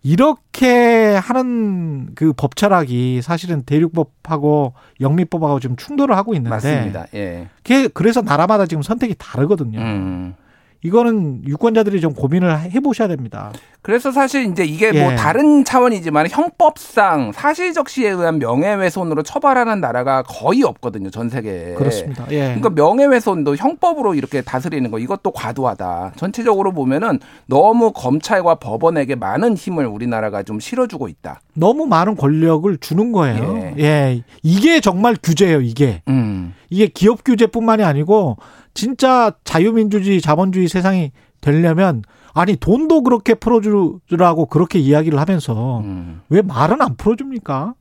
이렇게 0.04 1.16
하는 1.16 2.14
그 2.16 2.34
법 2.34 2.56
철학이 2.56 3.22
사실은 3.22 3.64
대륙법하고 3.64 4.74
영미법하고 5.02 5.60
지금 5.60 5.76
충돌을 5.76 6.16
하고 6.16 6.34
있는데 6.36 6.50
맞습니다. 6.50 7.06
예. 7.16 7.48
그게 7.64 7.88
그래서 7.88 8.22
나라마다 8.22 8.66
지금 8.66 8.82
선택이 8.82 9.16
다르거든요. 9.18 9.80
음. 9.80 10.36
이거는 10.82 11.42
유권자들이 11.46 12.00
좀 12.00 12.14
고민을 12.14 12.58
해보셔야 12.72 13.10
됩니다. 13.10 13.52
그래서 13.82 14.12
사실 14.12 14.46
이제 14.46 14.66
이게 14.66 14.92
예. 14.94 15.02
뭐 15.02 15.16
다른 15.16 15.64
차원이지만 15.64 16.28
형법상 16.30 17.32
사실적 17.32 17.88
시에 17.88 18.10
의한 18.10 18.38
명예훼손으로 18.38 19.24
처벌하는 19.24 19.80
나라가 19.80 20.22
거의 20.24 20.64
없거든요. 20.64 21.10
전 21.10 21.30
세계에. 21.30 21.76
그렇습니다. 21.76 22.26
예. 22.32 22.56
그러니까 22.56 22.70
명예훼손도 22.72 23.56
형법으로 23.56 24.16
이렇게 24.16 24.42
다스리는 24.42 24.92
거 24.92 25.00
이것도 25.00 25.32
과도하다. 25.32 26.14
전체적으로 26.18 26.74
보면은 26.74 27.20
너무 27.46 27.94
검찰과 27.94 28.56
법원에게 28.56 29.16
많은 29.16 29.56
힘을 29.56 29.86
우리나라가 29.86 30.44
좀 30.44 30.60
실어주고 30.60 31.08
있다. 31.08 31.40
너무 31.54 31.86
많은 31.86 32.16
권력을 32.16 32.78
주는 32.80 33.14
거예요. 33.14 33.74
예. 33.78 33.84
예. 33.84 34.24
이게 34.44 34.82
정말 34.82 35.16
규제예요, 35.22 35.62
이게. 35.62 36.02
음. 36.10 36.54
이게 36.70 36.88
기업 36.88 37.24
규제뿐만이 37.24 37.84
아니고 37.84 38.38
진짜 38.74 39.32
자유민주주의, 39.46 40.22
자본주의 40.22 40.68
세상이 40.68 41.12
되려면 41.42 42.04
아니 42.34 42.56
돈도 42.56 43.04
그렇게 43.04 43.34
풀어주라고 43.34 44.46
그렇게 44.48 44.80
이야기를 44.80 45.20
하면서 45.20 45.80
음. 45.80 46.22
왜 46.30 46.42
말은 46.42 46.82
안 46.82 46.96
풀어줍니까? 46.96 47.74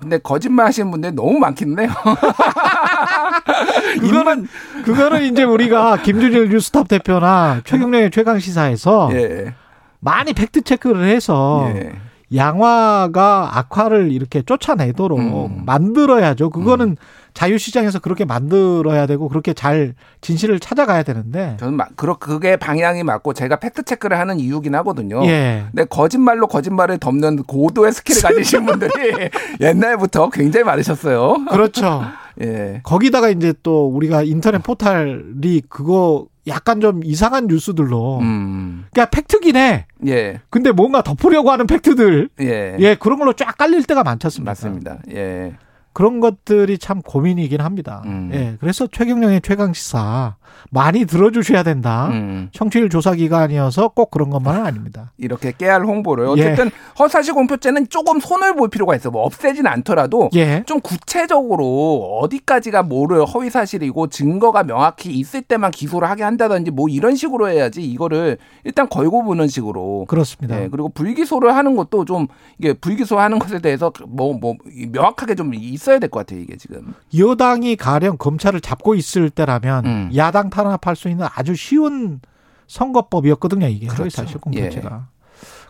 근데 0.00 0.18
거짓말 0.18 0.66
하시는 0.66 0.90
분들이 0.90 1.12
너무 1.12 1.38
많긴 1.38 1.78
해요. 1.78 1.88
그거는 4.00 4.46
그거는 4.84 5.24
이제 5.24 5.44
우리가 5.44 6.02
김준일 6.02 6.50
뉴스톱 6.50 6.88
대표나 6.88 7.62
최경영의 7.64 8.10
최강 8.10 8.38
시사에서 8.38 9.08
예. 9.12 9.54
많이 10.00 10.34
fact 10.34 10.62
check를 10.62 11.06
해서 11.06 11.72
예. 11.74 11.92
양화가 12.34 13.58
악화를 13.58 14.12
이렇게 14.12 14.42
쫓아내도록 14.42 15.18
음. 15.18 15.62
만들어야죠. 15.64 16.50
그거는 16.50 16.96
자유시장에서 17.34 17.98
그렇게 17.98 18.24
만들어야 18.24 19.06
되고 19.06 19.28
그렇게 19.28 19.52
잘 19.52 19.94
진실을 20.20 20.60
찾아가야 20.60 21.02
되는데 21.02 21.56
저는 21.58 21.74
막 21.74 21.96
그렇 21.96 22.14
그게 22.14 22.56
방향이 22.56 23.02
맞고 23.02 23.34
제가 23.34 23.56
fact 23.56 23.82
check를 23.82 24.18
하는 24.18 24.38
이유긴 24.38 24.74
하거든요. 24.76 25.24
예. 25.26 25.64
근데 25.72 25.84
거짓말로 25.84 26.46
거짓말을 26.46 26.98
덮는 26.98 27.42
고도의 27.42 27.92
skill을 27.92 28.22
가지신 28.22 28.64
분들이 28.66 29.30
옛날부터 29.60 30.30
굉장히 30.30 30.64
많으셨어요. 30.64 31.44
그렇죠. 31.50 32.04
예. 32.40 32.80
거기다가 32.84 33.28
이제 33.28 33.52
또 33.62 33.88
우리가 33.88 34.22
인터넷 34.22 34.58
포털이 34.62 35.62
그거 35.68 36.26
약간 36.46 36.80
좀 36.80 37.02
이상한 37.04 37.46
뉴스들로 37.46 38.18
음. 38.18 38.84
그러니까 38.92 39.10
팩트긴 39.10 39.56
해. 39.56 39.86
예. 40.06 40.40
근데 40.50 40.70
뭔가 40.70 41.02
덮으려고 41.02 41.50
하는 41.50 41.66
팩트들 41.66 42.28
예. 42.40 42.76
예 42.78 42.94
그런 42.94 43.18
걸로 43.18 43.32
쫙 43.32 43.56
깔릴 43.56 43.82
때가 43.84 44.04
많지 44.04 44.26
않습니까? 44.26 44.50
맞습니다. 44.50 44.98
예. 45.12 45.54
그런 45.94 46.20
것들이 46.20 46.76
참 46.76 47.00
고민이긴 47.00 47.60
합니다. 47.62 48.02
음. 48.04 48.30
예, 48.34 48.56
그래서 48.60 48.86
최경영의 48.86 49.40
최강 49.42 49.72
시사 49.72 50.36
많이 50.70 51.04
들어주셔야 51.04 51.62
된다. 51.62 52.08
음. 52.10 52.48
청취율 52.52 52.88
조사 52.90 53.14
기간이어서 53.14 53.88
꼭 53.88 54.10
그런 54.10 54.30
것만은 54.30 54.64
아닙니다. 54.66 55.12
이렇게 55.18 55.52
깨알 55.56 55.84
홍보를 55.84 56.26
예. 56.26 56.30
어쨌든 56.30 56.70
허사시 56.98 57.32
공표죄는 57.32 57.88
조금 57.88 58.20
손을 58.20 58.54
볼 58.54 58.68
필요가 58.68 58.94
있어. 58.96 59.10
뭐 59.10 59.22
없애진 59.24 59.66
않더라도 59.66 60.30
예, 60.34 60.62
좀 60.66 60.80
구체적으로 60.80 62.18
어디까지가 62.22 62.82
뭐를 62.84 63.24
허위 63.24 63.50
사실이고 63.50 64.08
증거가 64.08 64.62
명확히 64.62 65.10
있을 65.12 65.42
때만 65.42 65.70
기소를 65.70 66.08
하게 66.08 66.22
한다든지 66.22 66.70
뭐 66.70 66.88
이런 66.88 67.16
식으로 67.16 67.48
해야지 67.48 67.82
이거를 67.82 68.38
일단 68.64 68.88
걸고 68.88 69.24
보는 69.24 69.48
식으로. 69.48 70.04
그렇습니다. 70.08 70.62
예, 70.62 70.68
그리고 70.68 70.88
불기소를 70.88 71.54
하는 71.54 71.76
것도 71.76 72.04
좀 72.04 72.26
이게 72.58 72.72
불기소하는 72.72 73.38
것에 73.38 73.60
대해서 73.60 73.92
뭐뭐 74.06 74.56
명확하게 74.92 75.34
좀 75.34 75.52
있어야 75.54 75.98
될 75.98 76.10
것 76.10 76.20
같아요 76.20 76.40
이게 76.40 76.56
지금. 76.56 76.94
여당이 77.16 77.76
가령 77.76 78.16
검찰을 78.18 78.60
잡고 78.60 78.94
있을 78.94 79.30
때라면 79.30 79.86
음. 79.86 80.10
야당 80.14 80.43
탄압할 80.50 80.96
수 80.96 81.08
있는 81.08 81.26
아주 81.34 81.54
쉬운 81.54 82.20
선거법이었거든요. 82.66 83.66
이게 83.68 83.86
그렇죠. 83.86 84.10
사실 84.10 84.38
공표제가 84.38 85.08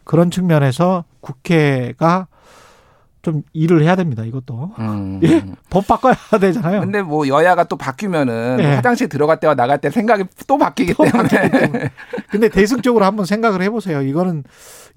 그런 0.05 0.31
측면에서 0.31 1.05
국회가 1.21 2.29
좀 3.23 3.43
일을 3.55 3.83
해야 3.83 3.97
됩니다. 3.97 4.23
이것도 4.23 4.73
음. 4.79 5.19
예? 5.25 5.43
법 5.71 5.87
바꿔야 5.87 6.15
되잖아요. 6.39 6.81
근데 6.81 7.01
뭐 7.01 7.27
여야가 7.27 7.65
또 7.65 7.77
바뀌면은 7.77 8.59
예. 8.61 8.75
화장실 8.75 9.09
들어갈 9.09 9.41
때와 9.41 9.55
나갈 9.55 9.79
때 9.79 9.89
생각이 9.91 10.25
또 10.47 10.59
바뀌기 10.59 10.93
또 10.93 11.05
때문에. 11.05 11.51
때문에. 11.51 11.91
근데 12.29 12.49
대승적으로 12.51 13.07
한번 13.07 13.25
생각을 13.25 13.63
해보세요. 13.63 14.03
이거는 14.03 14.45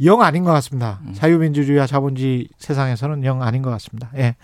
영 0.03 0.21
아닌 0.21 0.43
것 0.43 0.51
같습니다. 0.51 0.99
음. 1.05 1.13
자유민주주의와 1.13 1.87
자본주의 1.87 2.49
세상에서는 2.57 3.23
영 3.23 3.41
아닌 3.41 3.61
것 3.61 3.69
같습니다. 3.71 4.09
예. 4.17 4.35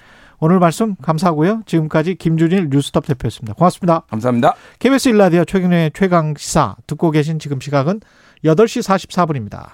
오늘 0.43 0.59
말씀 0.59 0.97
감사하고요. 1.01 1.61
지금까지 1.65 2.15
김준일 2.15 2.67
뉴스톱 2.69 3.07
대표였습니다. 3.07 3.53
고맙습니다. 3.53 4.01
감사합니다. 4.09 4.55
KBS 4.77 5.07
일라디오 5.07 5.45
최경영의 5.45 5.91
최강 5.93 6.33
시사 6.37 6.75
듣고 6.85 7.11
계신 7.11 7.39
지금 7.39 7.61
시각은 7.61 8.01
8시 8.43 8.83
44분입니다. 8.83 9.69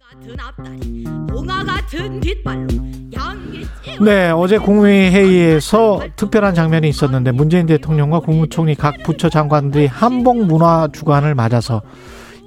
같은 0.00 0.40
앞다리 0.40 1.04
봉화 1.28 1.62
같은 1.62 2.18
뒷발로 2.18 2.66
양기 3.14 3.64
네, 4.04 4.30
어제 4.30 4.58
국무회의 4.58 5.12
회의에서 5.12 6.00
특별한 6.16 6.56
장면이 6.56 6.88
있었는데 6.88 7.30
문재인 7.30 7.66
대통령과 7.66 8.18
국무총리 8.18 8.74
각 8.74 8.96
부처 9.04 9.28
장관들이 9.28 9.86
한복 9.86 10.44
문화 10.44 10.88
주간을 10.92 11.36
맞아서 11.36 11.82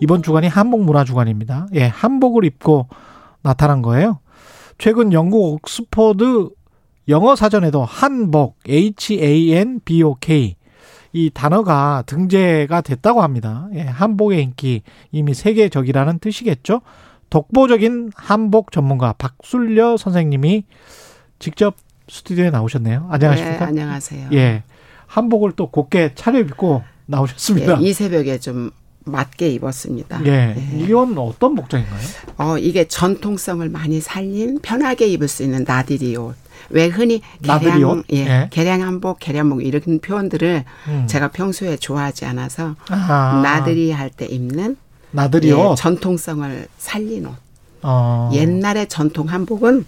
이번 0.02 0.22
주간이 0.22 0.49
한복 0.49 0.84
문화 0.84 1.06
주간입니다. 1.06 1.68
예, 1.76 1.85
한복을 1.85 2.44
입고 2.44 2.90
나타난 3.41 3.81
거예요. 3.81 4.19
최근 4.77 5.14
영국 5.14 5.53
옥스퍼드 5.53 6.49
영어 7.08 7.36
사전에도 7.36 7.84
한복 7.84 8.58
H-A-N-B-O-K 8.68 10.56
이 11.16 11.30
단어가 11.32 12.04
등재가 12.06 12.82
됐다고 12.82 13.22
합니다. 13.22 13.68
예, 13.76 13.82
한복의 13.82 14.42
인기 14.42 14.82
이미 15.12 15.34
세계적이라는 15.34 16.20
뜻이겠죠. 16.20 16.82
독보적인 17.30 18.12
한복 18.16 18.72
전문가 18.72 19.14
박술려 19.14 19.98
선생님이 19.98 20.64
직접 21.40 21.76
스튜디오에 22.10 22.50
나오셨네요. 22.50 23.08
안녕하십니까? 23.10 23.60
네, 23.60 23.66
안녕하세요. 23.66 24.30
예. 24.34 24.64
한복을 25.08 25.52
또 25.56 25.70
곱게 25.70 26.14
차려입고 26.16 26.84
나오셨습니다. 27.06 27.80
예, 27.82 27.86
이 27.86 27.94
새벽에 27.94 28.40
좀 28.40 28.72
맞게 29.06 29.50
입었습니다. 29.50 30.26
예. 30.26 30.56
이건 30.78 31.18
어떤 31.18 31.56
복장인가요? 31.56 32.02
어, 32.38 32.58
이게 32.58 32.88
전통성을 32.88 33.68
많이 33.70 34.00
살린 34.00 34.60
편하게 34.62 35.08
입을 35.08 35.28
수 35.28 35.44
있는 35.44 35.64
나들이 35.66 36.16
옷. 36.16 36.36
왜 36.69 36.88
흔히 36.88 37.22
옷? 37.84 38.06
예, 38.14 38.18
예. 38.18 38.48
개량 38.52 38.81
한복, 38.81 39.19
개량복 39.19 39.64
이런 39.65 39.99
표현들을 39.99 40.64
음. 40.88 41.07
제가 41.07 41.30
평소에 41.30 41.77
좋아하지 41.77 42.26
않아서 42.26 42.76
아. 42.90 43.41
나들이 43.44 43.91
할 43.91 44.10
때 44.10 44.26
입는 44.26 44.77
나들이 45.11 45.49
예, 45.49 45.53
옷. 45.53 45.76
전통성을 45.76 46.68
살린 46.77 47.26
옷. 47.27 47.34
어. 47.81 48.30
옛날의 48.34 48.88
전통 48.88 49.30
한복은 49.30 49.85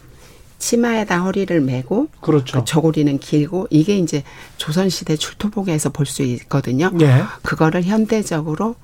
치마에다 0.57 1.19
허리를 1.19 1.59
메고 1.61 2.07
그렇죠. 2.21 2.59
그 2.59 2.65
저고리는 2.65 3.19
길고 3.19 3.67
이게 3.69 3.97
이제 3.97 4.23
조선 4.57 4.89
시대 4.89 5.15
출토복에서 5.15 5.89
볼 5.89 6.05
수 6.05 6.23
있거든요. 6.23 6.91
예. 7.01 7.23
그거를 7.43 7.83
현대적으로 7.83 8.75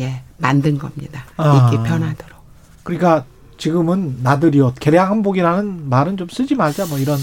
예 0.00 0.22
만든 0.38 0.78
겁니다. 0.78 1.24
아. 1.36 1.70
입기 1.70 1.82
편하도록. 1.88 2.38
그러니까 2.82 3.24
지금은 3.60 4.20
나들이 4.22 4.58
옷, 4.60 4.74
개량 4.80 5.10
한복이라는 5.10 5.90
말은 5.90 6.16
좀 6.16 6.28
쓰지 6.30 6.54
말자 6.54 6.86
뭐 6.86 6.98
이런 6.98 7.18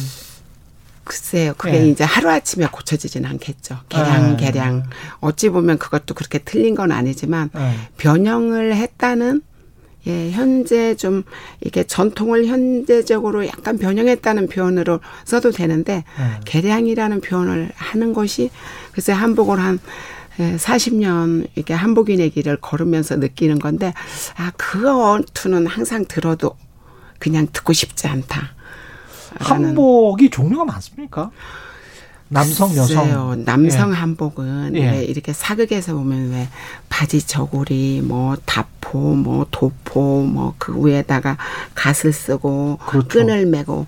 글쎄요. 1.03 1.53
그게 1.57 1.81
예. 1.81 1.87
이제 1.87 2.03
하루아침에 2.03 2.67
고쳐지진 2.71 3.25
않겠죠. 3.25 3.79
개량, 3.89 4.33
예. 4.33 4.35
개량. 4.35 4.83
어찌 5.19 5.49
보면 5.49 5.79
그것도 5.79 6.13
그렇게 6.13 6.37
틀린 6.37 6.75
건 6.75 6.91
아니지만 6.91 7.49
예. 7.55 7.73
변형을 7.97 8.75
했다는 8.75 9.41
예, 10.05 10.29
현재 10.31 10.93
좀 10.95 11.23
이게 11.65 11.83
전통을 11.83 12.45
현재적으로 12.45 13.47
약간 13.47 13.79
변형했다는 13.79 14.47
표현으로 14.47 14.99
써도 15.25 15.51
되는데 15.51 16.03
예. 16.19 16.39
개량이라는 16.45 17.21
표현을 17.21 17.71
하는 17.73 18.13
것이 18.13 18.51
글쎄 18.91 19.11
한복을 19.11 19.59
한 19.59 19.79
예, 20.39 20.55
40년 20.55 21.47
이렇게 21.55 21.73
한복인의 21.73 22.29
길을 22.31 22.57
걸으면서 22.57 23.15
느끼는 23.15 23.59
건데 23.59 23.93
아, 24.37 24.51
그 24.57 24.89
어투는 24.89 25.67
항상 25.67 26.05
들어도 26.07 26.55
그냥 27.19 27.47
듣고 27.51 27.73
싶지 27.73 28.07
않다. 28.07 28.51
한복이 29.39 30.29
종류가 30.29 30.65
많습니까? 30.65 31.31
남성, 32.29 32.75
여성. 32.75 33.43
남성 33.45 33.91
예. 33.91 33.95
한복은 33.95 34.75
예. 34.75 34.91
왜 34.91 35.03
이렇게 35.05 35.31
사극에서 35.31 35.93
보면 35.93 36.31
왜 36.31 36.49
바지 36.89 37.25
저고리, 37.25 38.01
뭐 38.03 38.35
다포, 38.45 39.15
뭐 39.15 39.47
도포, 39.49 40.23
뭐 40.23 40.53
그 40.57 40.73
위에다가 40.85 41.37
갓을 41.73 42.11
쓰고 42.11 42.79
그렇죠. 42.85 43.07
끈을 43.07 43.45
매고 43.45 43.87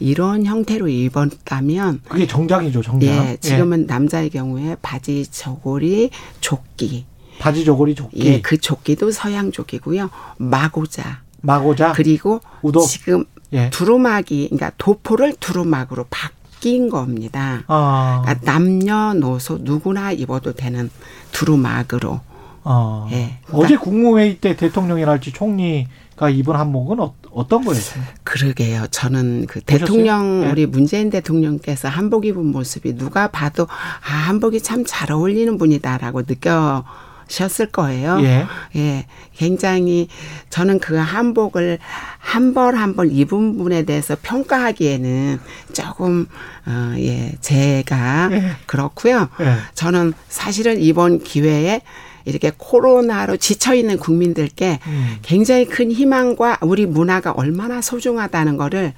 이런 0.00 0.44
형태로 0.44 0.88
입었다면 0.88 2.02
그게 2.08 2.26
정장이죠, 2.26 2.82
정장. 2.82 3.08
예, 3.08 3.36
지금은 3.40 3.86
남자의 3.86 4.30
경우에 4.30 4.76
바지 4.80 5.26
저고리, 5.30 6.10
조끼. 6.40 7.06
바지 7.38 7.64
저고리 7.64 7.94
조끼. 7.94 8.26
예, 8.26 8.40
그 8.40 8.58
조끼도 8.58 9.10
서양족이고요. 9.10 10.10
마고자. 10.38 11.22
마고자. 11.40 11.92
그리고 11.92 12.40
우도. 12.62 12.80
지금 12.80 13.24
예. 13.52 13.70
두루마기, 13.70 14.48
그러니까 14.50 14.72
도포를 14.76 15.34
두루마기로 15.40 16.06
바뀐 16.10 16.88
겁니다. 16.90 17.62
아. 17.66 18.22
그러니까 18.24 18.52
남녀노소 18.52 19.58
누구나 19.62 20.12
입어도 20.12 20.52
되는 20.52 20.90
두루마그로. 21.32 22.20
어. 22.64 23.08
예. 23.12 23.38
어제 23.50 23.76
국무회의 23.76 24.38
때 24.38 24.56
대통령이랄지 24.56 25.32
총리 25.32 25.86
가 26.18 26.28
입은 26.28 26.56
한복은 26.56 26.98
어, 27.00 27.14
어떤 27.30 27.64
거였습니까? 27.64 28.12
그러게요. 28.24 28.86
저는 28.90 29.46
그 29.46 29.60
보셨어요? 29.60 29.78
대통령 29.86 30.42
예. 30.44 30.50
우리 30.50 30.66
문재인 30.66 31.10
대통령께서 31.10 31.88
한복 31.88 32.26
입은 32.26 32.44
모습이 32.46 32.96
누가 32.96 33.28
봐도 33.28 33.68
아 33.70 34.12
한복이 34.26 34.60
참 34.60 34.84
잘 34.84 35.12
어울리는 35.12 35.56
분이다라고 35.58 36.24
느껴 36.24 36.84
셨을 37.28 37.66
거예요. 37.66 38.18
예. 38.22 38.46
예, 38.76 39.06
굉장히 39.36 40.08
저는 40.50 40.78
그 40.80 40.96
한복을 40.96 41.78
한 42.18 42.54
벌 42.54 42.74
한 42.74 42.96
벌 42.96 43.12
입은 43.12 43.58
분에 43.58 43.84
대해서 43.84 44.16
평가하기에는 44.20 45.38
조금 45.72 46.26
어, 46.66 46.94
예, 46.96 47.34
제가 47.40 48.30
예. 48.32 48.52
그렇고요. 48.66 49.28
예. 49.40 49.56
저는 49.74 50.14
사실은 50.28 50.80
이번 50.80 51.22
기회에 51.22 51.82
이렇게 52.28 52.52
코로나로 52.56 53.38
지쳐 53.38 53.74
있는 53.74 53.98
국민들께 53.98 54.78
음. 54.86 55.16
굉장히 55.22 55.66
큰 55.66 55.90
희망과 55.90 56.58
우리 56.62 56.86
문화가 56.86 57.32
얼마나 57.32 57.80
소중하다는 57.80 58.56
거를 58.56 58.92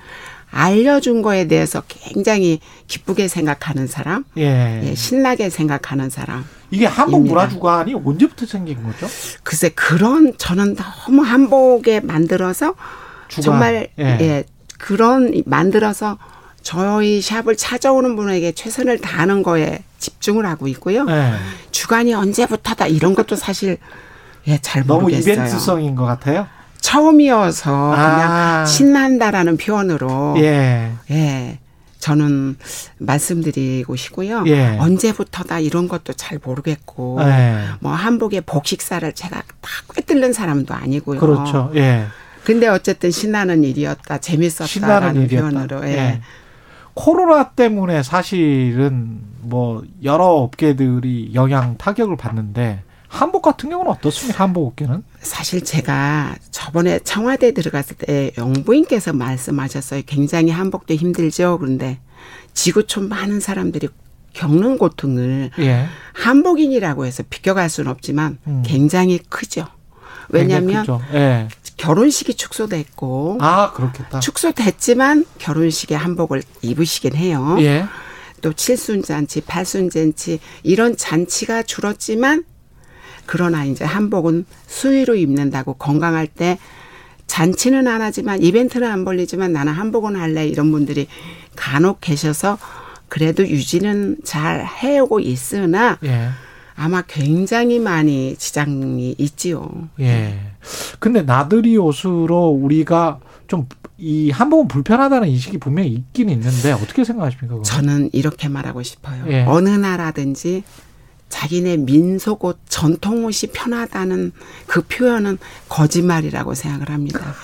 알려준 0.51 1.23
거에 1.23 1.47
대해서 1.47 1.82
굉장히 1.86 2.59
기쁘게 2.89 3.28
생각하는 3.28 3.86
사람, 3.86 4.24
예. 4.36 4.82
예, 4.85 4.94
신나게 4.97 5.48
생각하는 5.48 6.11
사람. 6.11 6.44
이게 6.73 6.86
한복. 6.86 7.24
문화주간이 7.24 7.94
언제부터 7.94 8.47
생긴 8.47 8.82
거죠? 8.82 9.07
글쎄 9.44 9.69
그런 9.70 10.35
저는 10.39 10.74
너무 10.74 11.23
한복에 11.23 12.01
만들어서 12.01 12.74
주간. 13.28 13.43
정말 13.43 13.89
예. 13.98 14.05
예. 14.05 14.44
그런 14.78 15.43
만들어서 15.47 16.19
저희 16.62 17.20
샵을 17.20 17.57
찾아오는 17.57 18.16
분에게 18.16 18.53
최선을 18.53 19.01
다하는 19.01 19.43
거에 19.43 19.82
집중을 19.99 20.47
하고 20.47 20.69
있고요. 20.69 21.07
예. 21.09 21.35
주간이 21.70 22.15
언제부터다 22.15 22.87
이런 22.87 23.15
것도 23.15 23.37
사실 23.37 23.78
예, 24.47 24.59
잘 24.59 24.87
너무 24.87 25.03
모르겠어요. 25.03 25.35
이벤트성인 25.35 25.95
것 25.95 26.05
같아요. 26.05 26.47
처음이어서 26.81 27.95
아. 27.95 27.97
그냥 27.97 28.66
신난다라는 28.66 29.57
표현으로 29.57 30.37
예. 30.39 30.93
예. 31.11 31.59
저는 31.99 32.57
말씀드리고 32.99 33.95
싶고요. 33.97 34.45
예. 34.47 34.78
언제부터다 34.78 35.59
이런 35.59 35.87
것도 35.87 36.15
잘 36.15 36.39
모르겠고 36.43 37.19
예. 37.23 37.65
뭐 37.81 37.93
한복의 37.93 38.43
복식사를 38.43 39.12
제가 39.12 39.43
다 39.61 39.70
꿰뚫는 39.95 40.32
사람도 40.32 40.73
아니고요. 40.73 41.20
그렇죠. 41.20 41.70
예. 41.74 42.07
근데 42.45 42.66
어쨌든 42.69 43.11
신나는 43.11 43.65
일이었다, 43.65 44.16
재밌었다라는 44.19 45.23
일이었다. 45.24 45.51
표현으로 45.51 45.87
예. 45.89 46.20
예. 47.01 47.05
코로나 47.05 47.51
때문에 47.51 48.02
사실은 48.02 49.20
뭐 49.40 49.82
여러 50.05 50.27
업계들이 50.27 51.32
영향 51.35 51.77
타격을 51.77 52.16
받는데 52.16 52.82
한복 53.09 53.43
같은 53.43 53.70
경우는 53.70 53.90
어떻습니까? 53.90 54.44
한복 54.44 54.68
업계는? 54.68 55.02
사실 55.20 55.64
제가 55.64 56.36
저번에 56.52 57.01
청와대 57.01 57.52
들어갔을 57.52 57.97
때 57.97 58.31
영부인께서 58.39 59.12
말씀하셨어요. 59.12 60.02
굉장히 60.06 60.51
한복도 60.51 60.94
힘들죠. 60.94 61.59
그런데 61.59 61.98
지구촌 62.55 63.09
많은 63.09 63.40
사람들이 63.40 63.89
겪는 64.32 64.78
고통을 64.78 65.51
예. 65.59 65.86
한복인이라고 66.12 67.05
해서 67.05 67.24
비껴갈 67.28 67.68
수는 67.68 67.90
없지만 67.90 68.39
음. 68.47 68.62
굉장히 68.64 69.18
크죠. 69.18 69.66
왜냐하면 70.32 70.82
크죠. 70.82 71.01
예. 71.12 71.48
결혼식이 71.77 72.35
축소됐고 72.35 73.39
아 73.40 73.73
그렇겠다. 73.73 74.20
축소됐지만 74.20 75.24
결혼식에 75.39 75.94
한복을 75.94 76.43
입으시긴 76.62 77.15
해요. 77.16 77.57
예. 77.61 77.86
또 78.43 78.52
칠순 78.52 79.02
잔치, 79.02 79.40
팔순 79.40 79.90
잔치 79.90 80.40
이런 80.62 80.97
잔치가 80.97 81.62
줄었지만 81.62 82.44
그러나 83.27 83.65
이제 83.65 83.85
한복은 83.85 84.44
수의로 84.66 85.15
입는다고 85.15 85.74
건강할 85.74 86.27
때 86.27 86.59
잔치는 87.27 87.86
안 87.86 88.02
하지만 88.02 88.43
이벤트는 88.43 88.90
안 88.90 89.05
벌리지만 89.05 89.52
나는 89.52 89.73
한복은 89.73 90.16
할래 90.16 90.47
이런 90.48 90.73
분들이 90.73 91.07
간혹 91.55 92.01
계셔서 92.01 92.59
그래도 93.09 93.47
유지는 93.47 94.16
잘 94.24 94.66
해오고 94.66 95.20
있으나 95.20 95.98
예. 96.05 96.31
아마 96.81 97.02
굉장히 97.02 97.78
많이 97.78 98.36
지장이 98.36 99.15
있지요. 99.19 99.89
예. 100.01 100.39
근데 100.98 101.23
나들이 101.23 101.77
옷으로 101.77 102.48
우리가 102.48 103.20
좀 103.47 103.66
이 104.02 104.31
한복은 104.31 104.66
불편하다는 104.69 105.28
인식이 105.28 105.59
분명히 105.59 105.90
있긴 105.90 106.31
있는데 106.31 106.73
어떻게 106.73 107.05
생각하십니까? 107.05 107.48
그거? 107.48 107.62
저는 107.62 108.09
이렇게 108.15 108.48
말하고 108.48 108.82
싶어요. 108.82 109.24
예. 109.28 109.44
어느 109.47 109.69
나라든지 109.69 110.62
자기네 111.28 111.77
민속 111.77 112.44
옷, 112.44 112.59
전통 112.66 113.27
옷이 113.27 113.52
편하다는 113.52 114.32
그 114.66 114.81
표현은 114.82 115.36
거짓말이라고 115.69 116.55
생각을 116.55 116.89
합니다. 116.89 117.35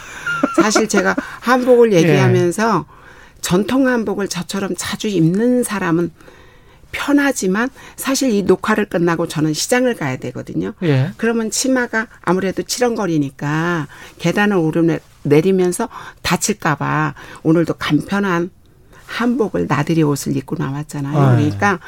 사실 0.56 0.88
제가 0.88 1.14
한복을 1.40 1.92
예. 1.94 1.98
얘기하면서 1.98 2.86
전통 3.42 3.86
한복을 3.86 4.28
저처럼 4.28 4.74
자주 4.78 5.08
입는 5.08 5.62
사람은 5.62 6.10
편하지만 6.96 7.68
사실 7.96 8.30
이 8.30 8.42
녹화를 8.42 8.86
끝나고 8.86 9.28
저는 9.28 9.52
시장을 9.52 9.94
가야 9.96 10.16
되거든요. 10.16 10.72
예. 10.82 11.10
그러면 11.18 11.50
치마가 11.50 12.06
아무래도 12.22 12.62
치렁거리니까 12.62 13.86
계단을 14.18 14.56
오르내 14.56 15.00
내리면서 15.22 15.88
다칠까봐 16.22 17.14
오늘도 17.42 17.74
간편한 17.74 18.50
한복을 19.06 19.66
나들이 19.68 20.02
옷을 20.02 20.36
입고 20.36 20.56
나왔잖아요. 20.58 21.16
아, 21.18 21.36
그러니까 21.36 21.78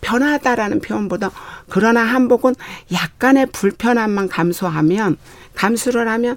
편하다라는 0.00 0.80
표현보다 0.80 1.30
그러나 1.70 2.02
한복은 2.02 2.54
약간의 2.92 3.46
불편함만 3.52 4.28
감수하면 4.28 5.16
감수를 5.54 6.08
하면 6.08 6.36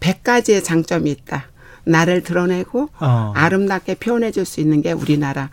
100가지의 0.00 0.62
장점이 0.62 1.10
있다. 1.10 1.46
나를 1.84 2.22
드러내고 2.22 2.90
어. 3.00 3.32
아름답게 3.34 3.94
표현해 3.96 4.30
줄 4.32 4.44
수 4.44 4.60
있는 4.60 4.82
게 4.82 4.92
우리나라 4.92 5.50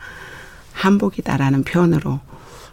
한복이다라는 0.77 1.63
표현으로 1.63 2.19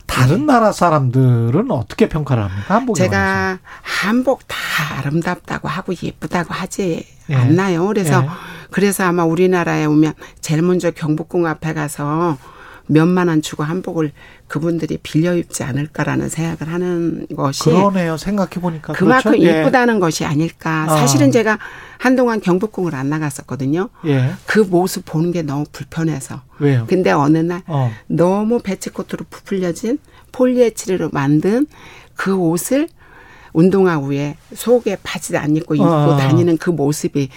다른 0.06 0.44
나라 0.46 0.70
사람들은 0.70 1.70
어떻게 1.70 2.08
평가를 2.08 2.44
합니까? 2.44 2.74
한복에 2.74 3.08
관해서. 3.08 3.10
제가 3.10 3.58
한복 3.82 4.46
다 4.46 4.56
아름답다고 4.98 5.66
하고 5.68 5.94
예쁘다고 6.00 6.52
하지 6.52 7.06
예. 7.30 7.34
않나요? 7.34 7.86
그래서 7.86 8.22
예. 8.22 8.28
그래서 8.70 9.04
아마 9.04 9.24
우리나라에 9.24 9.86
오면 9.86 10.12
제일 10.42 10.60
먼저 10.62 10.90
경복궁 10.90 11.46
앞에 11.46 11.72
가서 11.72 12.36
몇만 12.86 13.28
원 13.28 13.40
주고 13.42 13.62
한복을 13.62 14.12
그분들이 14.46 14.98
빌려 15.02 15.34
입지 15.34 15.62
않을까라는 15.64 16.28
생각을 16.28 16.72
하는 16.72 17.26
것이 17.34 17.64
그러네요. 17.64 18.16
생각해 18.16 18.50
보니까 18.60 18.92
그만큼 18.92 19.32
그렇죠? 19.32 19.46
예. 19.46 19.62
이쁘다는 19.62 20.00
것이 20.00 20.24
아닐까. 20.24 20.84
아. 20.88 20.96
사실은 20.98 21.30
제가 21.30 21.58
한동안 21.98 22.40
경복궁을 22.40 22.94
안 22.94 23.08
나갔었거든요. 23.08 23.88
예. 24.06 24.32
그 24.46 24.58
모습 24.60 25.04
보는 25.06 25.32
게 25.32 25.42
너무 25.42 25.64
불편해서. 25.72 26.42
왜요? 26.58 26.84
근데 26.88 27.10
어느 27.10 27.38
날 27.38 27.62
어. 27.66 27.90
너무 28.06 28.60
배치코트로 28.60 29.24
부풀려진 29.30 29.98
폴리에치르로 30.32 31.10
만든 31.12 31.66
그 32.14 32.34
옷을 32.36 32.88
운동화 33.52 33.98
위에 34.00 34.36
속에 34.54 34.98
바지 35.02 35.36
안 35.36 35.56
입고 35.56 35.74
입고 35.76 35.86
아. 35.86 36.16
다니는 36.16 36.58
그 36.58 36.70
모습이 36.70 37.28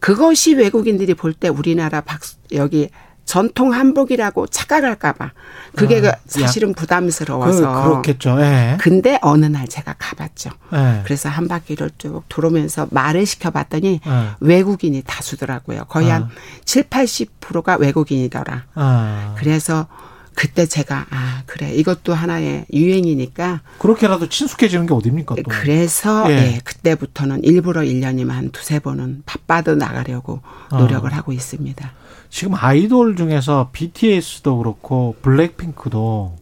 그것이 0.00 0.54
외국인들이 0.54 1.14
볼 1.14 1.32
때 1.34 1.48
우리나라 1.48 2.00
박 2.00 2.20
여기 2.52 2.88
전통 3.28 3.74
한복이라고 3.74 4.46
착각할까봐 4.46 5.32
그게 5.76 6.00
아, 6.08 6.14
사실은 6.26 6.72
부담스러워서 6.72 7.82
그, 7.82 7.88
그렇겠죠. 7.88 8.40
예. 8.40 8.78
근데 8.80 9.18
어느 9.20 9.44
날 9.44 9.68
제가 9.68 9.96
가봤죠. 9.98 10.48
예. 10.72 11.02
그래서 11.04 11.28
한 11.28 11.46
바퀴를 11.46 11.90
쭉 11.98 12.22
돌으면서 12.30 12.88
말을 12.90 13.26
시켜봤더니 13.26 14.00
예. 14.06 14.10
외국인이 14.40 15.02
다수더라고요. 15.06 15.84
거의 15.90 16.10
아. 16.10 16.14
한 16.14 16.28
7, 16.64 16.84
80%가 16.84 17.76
외국인이더라. 17.76 18.64
아. 18.74 19.34
그래서 19.36 19.88
그때 20.34 20.64
제가 20.64 21.04
아 21.10 21.42
그래 21.44 21.70
이것도 21.74 22.14
하나의 22.14 22.64
유행이니까 22.72 23.60
그렇게라도 23.78 24.30
친숙해지는 24.30 24.86
게 24.86 24.94
어딥니까 24.94 25.34
또. 25.34 25.42
그래서 25.48 26.30
예. 26.30 26.54
예. 26.54 26.60
그때부터는 26.64 27.44
일부러 27.44 27.82
1년이면 27.82 28.30
한 28.30 28.50
두세 28.52 28.78
번은 28.78 29.24
바빠도 29.26 29.74
나가려고 29.74 30.40
어. 30.70 30.78
노력을 30.78 31.12
하고 31.12 31.32
있습니다. 31.32 31.92
지금 32.30 32.54
아이돌 32.56 33.16
중에서 33.16 33.70
BTS도 33.72 34.58
그렇고 34.58 35.16
블랙핑크도 35.22 36.36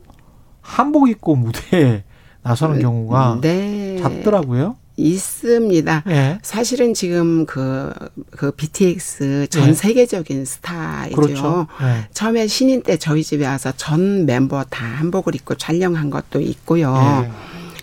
한복 0.60 1.08
입고 1.08 1.36
무대에 1.36 2.04
나서는 2.42 2.80
경우가 2.80 3.38
네. 3.40 3.98
잦더라고요. 4.00 4.76
있습니다. 4.96 6.04
예. 6.08 6.38
사실은 6.42 6.94
지금 6.94 7.44
그, 7.44 7.92
그 8.30 8.50
BTX 8.50 9.48
전 9.50 9.68
예. 9.68 9.72
세계적인 9.74 10.44
스타이죠. 10.44 11.16
그렇죠. 11.16 11.66
예. 11.82 12.08
처음에 12.12 12.46
신인 12.46 12.82
때 12.82 12.96
저희 12.96 13.22
집에 13.22 13.46
와서 13.46 13.72
전 13.76 14.24
멤버 14.26 14.64
다 14.64 14.86
한복을 14.86 15.34
입고 15.34 15.56
촬영한 15.56 16.10
것도 16.10 16.40
있고요. 16.40 16.94
예. 17.24 17.30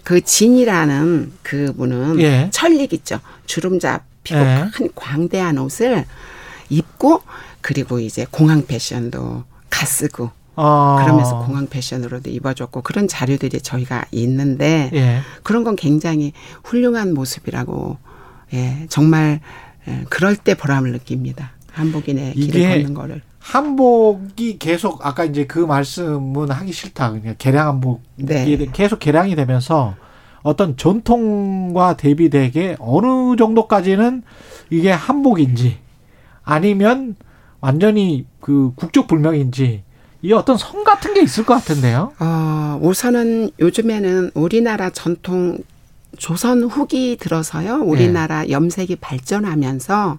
그 0.03 0.21
진이라는 0.21 1.33
그 1.43 1.73
분은 1.73 2.19
예. 2.19 2.49
천릭 2.51 2.93
있죠. 2.93 3.19
주름 3.45 3.79
잡히고 3.79 4.39
예. 4.39 4.65
큰 4.73 4.89
광대한 4.95 5.59
옷을 5.59 6.05
입고 6.69 7.21
그리고 7.63 7.99
이제 7.99 8.27
공항 8.29 8.67
패션도 8.67 9.45
가쓰고 9.71 10.29
어. 10.55 10.97
그러면서 10.99 11.39
공항 11.39 11.65
패션으로도 11.65 12.29
입어줬고 12.29 12.81
그런 12.81 13.07
자료들이 13.07 13.61
저희가 13.61 14.05
있는데 14.11 14.91
예. 14.93 15.21
그런 15.41 15.63
건 15.63 15.75
굉장히 15.75 16.33
훌륭한 16.63 17.15
모습이라고 17.15 17.97
예 18.53 18.85
정말 18.89 19.39
예, 19.87 20.05
그럴 20.09 20.35
때 20.35 20.53
보람을 20.53 20.91
느낍니다. 20.91 21.53
한복인의 21.71 22.33
길을 22.33 22.69
걷는 22.69 22.93
거를. 22.93 23.21
한복이 23.39 24.59
계속 24.59 25.05
아까 25.05 25.25
이제 25.25 25.45
그 25.45 25.59
말씀은 25.59 26.51
하기 26.51 26.71
싫다. 26.71 27.11
그냥 27.11 27.35
개량 27.37 27.67
한복 27.67 28.01
네. 28.17 28.67
계속 28.71 28.99
개량이 28.99 29.35
되면서 29.35 29.95
어떤 30.43 30.77
전통과 30.77 31.97
대비되게 31.97 32.75
어느 32.79 33.35
정도까지는 33.37 34.23
이게 34.69 34.91
한복인지 34.91 35.79
아니면 36.43 37.15
완전히 37.63 38.25
그 38.41 38.73
국적 38.75 39.07
불명인지 39.07 39.83
이 40.21 40.33
어떤 40.33 40.57
성 40.57 40.83
같은 40.83 41.13
게 41.13 41.21
있을 41.21 41.45
것 41.45 41.53
같은데요. 41.53 42.11
어, 42.19 42.77
우선은 42.81 43.51
요즘에는 43.57 44.31
우리나라 44.33 44.89
전통 44.89 45.57
조선 46.17 46.63
후기 46.63 47.15
들어서요. 47.17 47.75
우리나라 47.75 48.49
염색이 48.49 48.97
발전하면서 48.97 50.17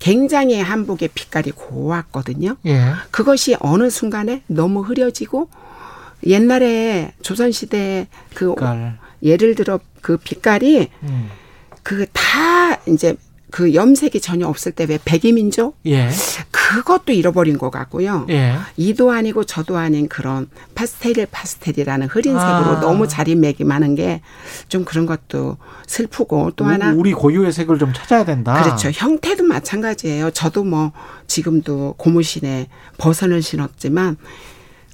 굉장히 0.00 0.60
한복의 0.60 1.10
빛깔이 1.14 1.52
고왔거든요. 1.52 2.56
예. 2.66 2.94
그것이 3.12 3.54
어느 3.60 3.88
순간에 3.88 4.42
너무 4.48 4.80
흐려지고 4.80 5.48
옛날에 6.26 7.12
조선 7.22 7.52
시대에 7.52 8.08
그 8.34 8.56
빛깔. 8.56 8.98
예를 9.22 9.54
들어 9.54 9.78
그 10.00 10.16
빛깔이 10.16 10.88
음. 11.04 11.30
그다 11.84 12.80
이제 12.88 13.14
그 13.52 13.74
염색이 13.74 14.20
전혀 14.20 14.48
없을 14.48 14.72
때 14.72 14.86
왜 14.86 14.98
백이민족 15.04 15.76
예. 15.86 16.08
그것도 16.50 17.12
잃어버린 17.12 17.58
것 17.58 17.70
같고요. 17.70 18.26
예. 18.30 18.56
이도 18.76 19.12
아니고 19.12 19.44
저도 19.44 19.76
아닌 19.76 20.08
그런 20.08 20.48
파스텔 20.74 21.26
파스텔이라는 21.30 22.08
흐린 22.08 22.32
색으로 22.32 22.76
아. 22.76 22.80
너무 22.80 23.06
자리매김하는 23.06 23.94
게 23.94 24.20
좀 24.68 24.84
그런 24.86 25.04
것도 25.06 25.58
슬프고 25.86 26.52
또 26.56 26.64
하나 26.64 26.92
우리 26.94 27.12
고유의 27.12 27.52
색을 27.52 27.78
좀 27.78 27.92
찾아야 27.92 28.24
된다. 28.24 28.62
그렇죠. 28.62 28.90
형태도 28.92 29.44
마찬가지예요. 29.44 30.30
저도 30.30 30.64
뭐 30.64 30.92
지금도 31.26 31.94
고무신에 31.98 32.68
버선을 32.96 33.42
신었지만 33.42 34.16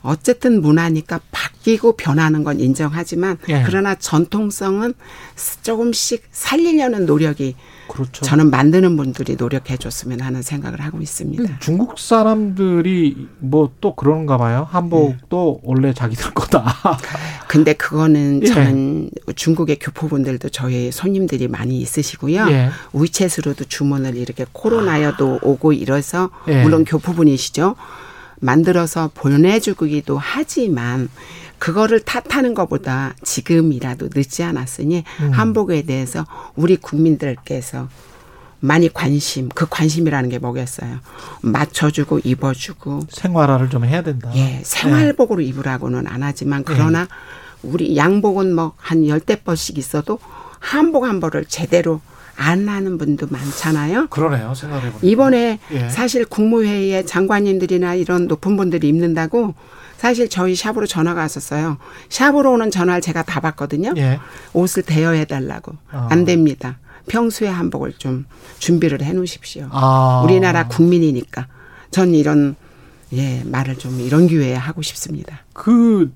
어쨌든 0.03 0.61
문화니까 0.61 1.21
바뀌고 1.69 1.93
변하는 1.93 2.45
건 2.45 2.61
인정하지만 2.61 3.37
예. 3.51 3.63
그러나 3.67 3.95
전통성은 3.95 4.95
조금씩 5.63 6.25
살리려는 6.33 7.05
노력이 7.05 7.55
그렇죠. 7.89 8.25
저는 8.25 8.51
만드는 8.51 8.97
분들이 8.97 9.37
노력해 9.37 9.77
줬으면 9.77 10.21
하는 10.21 10.43
생각을 10.43 10.81
하고 10.81 11.01
있습니다. 11.01 11.59
중국 11.61 11.99
사람들이 11.99 13.29
뭐 13.39 13.69
또 13.81 13.95
그런가 13.95 14.39
봐요. 14.39 14.67
한복도 14.71 15.61
원래 15.63 15.93
자기들 15.93 16.33
거다. 16.33 16.75
근데 17.47 17.75
그거는 17.75 18.41
예. 18.43 18.47
저는 18.47 19.11
중국의 19.37 19.79
교포분들도 19.79 20.49
저희 20.49 20.91
손님들이 20.91 21.49
많이 21.49 21.79
있으시고요. 21.81 22.47
예. 22.51 22.71
위챗으로도 22.93 23.69
주문을 23.69 24.17
이렇게 24.17 24.47
코로나여도 24.53 25.41
오고 25.43 25.75
이래서 25.75 26.31
예. 26.49 26.63
물론 26.63 26.85
교포분이시죠. 26.85 27.77
만들어서 28.41 29.11
보내주기도 29.15 30.19
하지만 30.19 31.09
그거를 31.59 32.01
탓하는 32.01 32.55
것보다 32.55 33.15
지금이라도 33.23 34.11
늦지 34.15 34.43
않았으니 34.43 35.05
음. 35.21 35.31
한복에 35.33 35.83
대해서 35.83 36.27
우리 36.57 36.77
국민들께서 36.77 37.89
많이 38.61 38.93
관심, 38.93 39.49
그 39.51 39.67
관심이라는 39.69 40.31
게 40.31 40.39
뭐겠어요? 40.39 40.99
맞춰주고 41.43 42.21
입어주고 42.25 43.03
생활화를 43.11 43.71
좀 43.71 43.85
해야 43.85 44.03
된다. 44.03 44.31
예, 44.35 44.61
생활복으로 44.65 45.41
입으라고는 45.43 46.07
안 46.09 46.23
하지만 46.25 46.65
그러나 46.65 47.07
우리 47.63 47.97
양복은 47.97 48.55
뭐 48.55 48.73
한 48.79 49.07
열대 49.07 49.43
벌씩 49.43 49.79
있어도 49.79 50.19
한복 50.59 51.05
한 51.05 51.21
벌을 51.21 51.45
제대로 51.45 52.01
안 52.37 52.69
하는 52.69 52.99
분도 52.99 53.27
많잖아요. 53.31 54.09
그러네요. 54.09 54.55
생각해 54.55 54.83
보니까. 54.93 54.99
이번에 55.03 55.59
예. 55.73 55.89
사실 55.89 56.25
국무회의에 56.25 57.05
장관님들이나 57.05 57.95
이런 57.95 58.27
높은 58.29 58.57
분들이 58.57 58.89
입는다고 58.89 59.55
사실 59.99 60.29
저희 60.31 60.55
샵으로 60.55 60.87
전화가 60.87 61.21
왔었어요. 61.23 61.77
샵으로 62.09 62.53
오는 62.53 62.71
전화를 62.71 63.01
제가 63.01 63.25
다 63.25 63.41
받거든요. 63.41 63.95
예. 63.97 64.21
옷을 64.53 64.85
대여해 64.85 65.25
달라고. 65.25 65.73
어. 65.93 66.07
안 66.11 66.25
됩니다. 66.25 66.79
평소에 67.09 67.49
한복을 67.49 67.95
좀 67.95 68.25
준비를 68.59 69.03
해 69.03 69.13
놓으십시오. 69.13 69.69
아. 69.71 70.23
우리나라 70.25 70.69
국민이니까. 70.69 71.49
전 71.91 72.15
이런 72.15 72.55
예, 73.13 73.43
말을 73.45 73.77
좀 73.77 74.01
이런 74.01 74.27
기회에 74.29 74.55
하고 74.55 74.83
싶습니다. 74.83 75.41
그, 75.53 76.13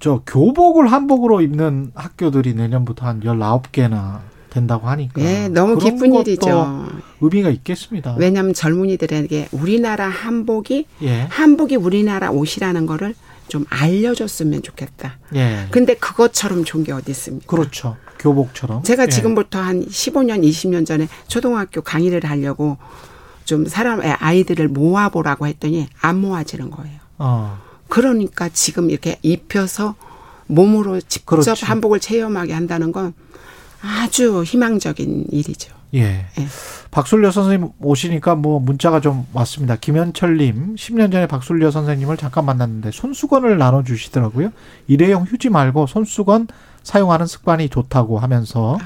저, 0.00 0.22
교복을 0.26 0.90
한복으로 0.90 1.42
입는 1.42 1.92
학교들이 1.94 2.54
내년부터 2.54 3.06
한 3.06 3.20
19개나 3.20 4.20
된다고 4.52 4.86
하니까. 4.88 5.22
예, 5.22 5.48
너무 5.48 5.78
기쁜 5.78 6.14
일이죠. 6.14 6.86
의미가 7.22 7.48
있겠습니다. 7.50 8.16
왜냐하면 8.18 8.52
젊은이들에게 8.52 9.48
우리나라 9.52 10.08
한복이 10.08 10.86
예. 11.02 11.20
한복이 11.30 11.76
우리나라 11.76 12.30
옷이라는 12.30 12.84
거를 12.84 13.14
좀 13.48 13.64
알려줬으면 13.70 14.62
좋겠다. 14.62 15.18
예. 15.34 15.66
근데 15.70 15.94
그것처럼 15.94 16.64
좋은 16.64 16.84
게 16.84 16.92
어디 16.92 17.10
있습니까? 17.12 17.46
그렇죠. 17.46 17.96
교복처럼. 18.18 18.82
제가 18.82 19.04
예. 19.04 19.08
지금부터 19.08 19.58
한 19.58 19.86
15년, 19.86 20.46
20년 20.46 20.84
전에 20.84 21.08
초등학교 21.28 21.80
강의를 21.80 22.24
하려고 22.26 22.76
좀 23.46 23.66
사람 23.66 24.00
아이들을 24.02 24.68
모아보라고 24.68 25.46
했더니 25.46 25.88
안 26.00 26.20
모아지는 26.20 26.70
거예요. 26.70 27.00
어. 27.18 27.58
그러니까 27.88 28.48
지금 28.50 28.90
이렇게 28.90 29.18
입혀서 29.22 29.94
몸으로 30.46 31.00
직접 31.00 31.26
그렇지. 31.26 31.64
한복을 31.64 32.00
체험하게 32.00 32.52
한다는 32.52 32.92
건 32.92 33.14
아주 33.82 34.42
희망적인 34.44 35.26
일이죠. 35.30 35.74
예. 35.94 36.00
예. 36.38 36.46
박술려 36.90 37.30
선생님 37.30 37.70
오시니까 37.80 38.34
뭐 38.34 38.58
문자가 38.60 39.00
좀 39.00 39.26
왔습니다. 39.32 39.76
김현철님, 39.76 40.76
10년 40.76 41.12
전에 41.12 41.26
박술려 41.26 41.70
선생님을 41.70 42.16
잠깐 42.16 42.46
만났는데 42.46 42.90
손수건을 42.92 43.58
나눠주시더라고요. 43.58 44.52
일회용 44.86 45.24
휴지 45.24 45.50
말고 45.50 45.86
손수건 45.86 46.48
사용하는 46.82 47.26
습관이 47.26 47.68
좋다고 47.68 48.18
하면서 48.18 48.76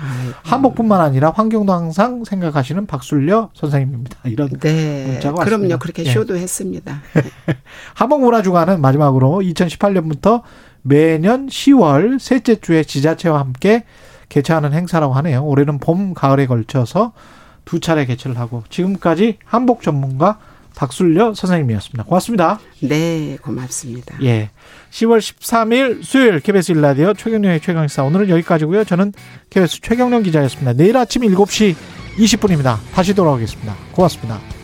한복뿐만 0.43 1.01
아니라 1.01 1.31
환경도 1.31 1.73
항상 1.73 2.25
생각하시는 2.25 2.87
박술려 2.87 3.51
선생님입니다. 3.55 4.19
이런 4.25 4.51
네. 4.61 5.07
문자가 5.07 5.37
그럼요. 5.37 5.53
왔습니다. 5.53 5.79
그렇게 5.79 6.05
예. 6.05 6.13
쇼도했습니다. 6.13 7.03
한복 7.95 8.23
문화 8.23 8.43
주간은 8.43 8.81
마지막으로 8.81 9.41
2018년부터 9.43 10.43
매년 10.83 11.47
10월 11.49 12.19
셋째 12.19 12.57
주에 12.61 12.85
지자체와 12.85 13.41
함께 13.41 13.85
개최하는 14.37 14.75
행사라고 14.75 15.15
하네요. 15.15 15.45
올해는 15.45 15.79
봄, 15.79 16.13
가을에 16.13 16.47
걸쳐서 16.47 17.13
두 17.65 17.81
차례 17.81 18.05
개최를 18.05 18.39
하고 18.39 18.63
지금까지 18.69 19.39
한복 19.45 19.83
전문가 19.83 20.39
박술려 20.77 21.33
선생님이었습니다. 21.33 22.05
고맙습니다. 22.05 22.61
네, 22.83 23.39
고맙습니다. 23.41 24.15
예. 24.23 24.51
10월 24.91 25.19
13일 25.19 26.03
수요일 26.03 26.41
KBS 26.41 26.73
일라디오 26.73 27.15
최경련의 27.15 27.61
최강시사 27.63 28.05
오늘은 28.05 28.29
여기까지고요. 28.29 28.85
저는 28.85 29.15
KBS 29.49 29.81
최경련 29.81 30.23
기자였습니다. 30.23 30.75
내일 30.75 30.99
아침 30.99 31.23
7시 31.23 31.75
20분입니다. 32.19 32.77
다시 32.93 33.15
돌아오겠습니다. 33.15 33.75
고맙습니다. 33.93 34.56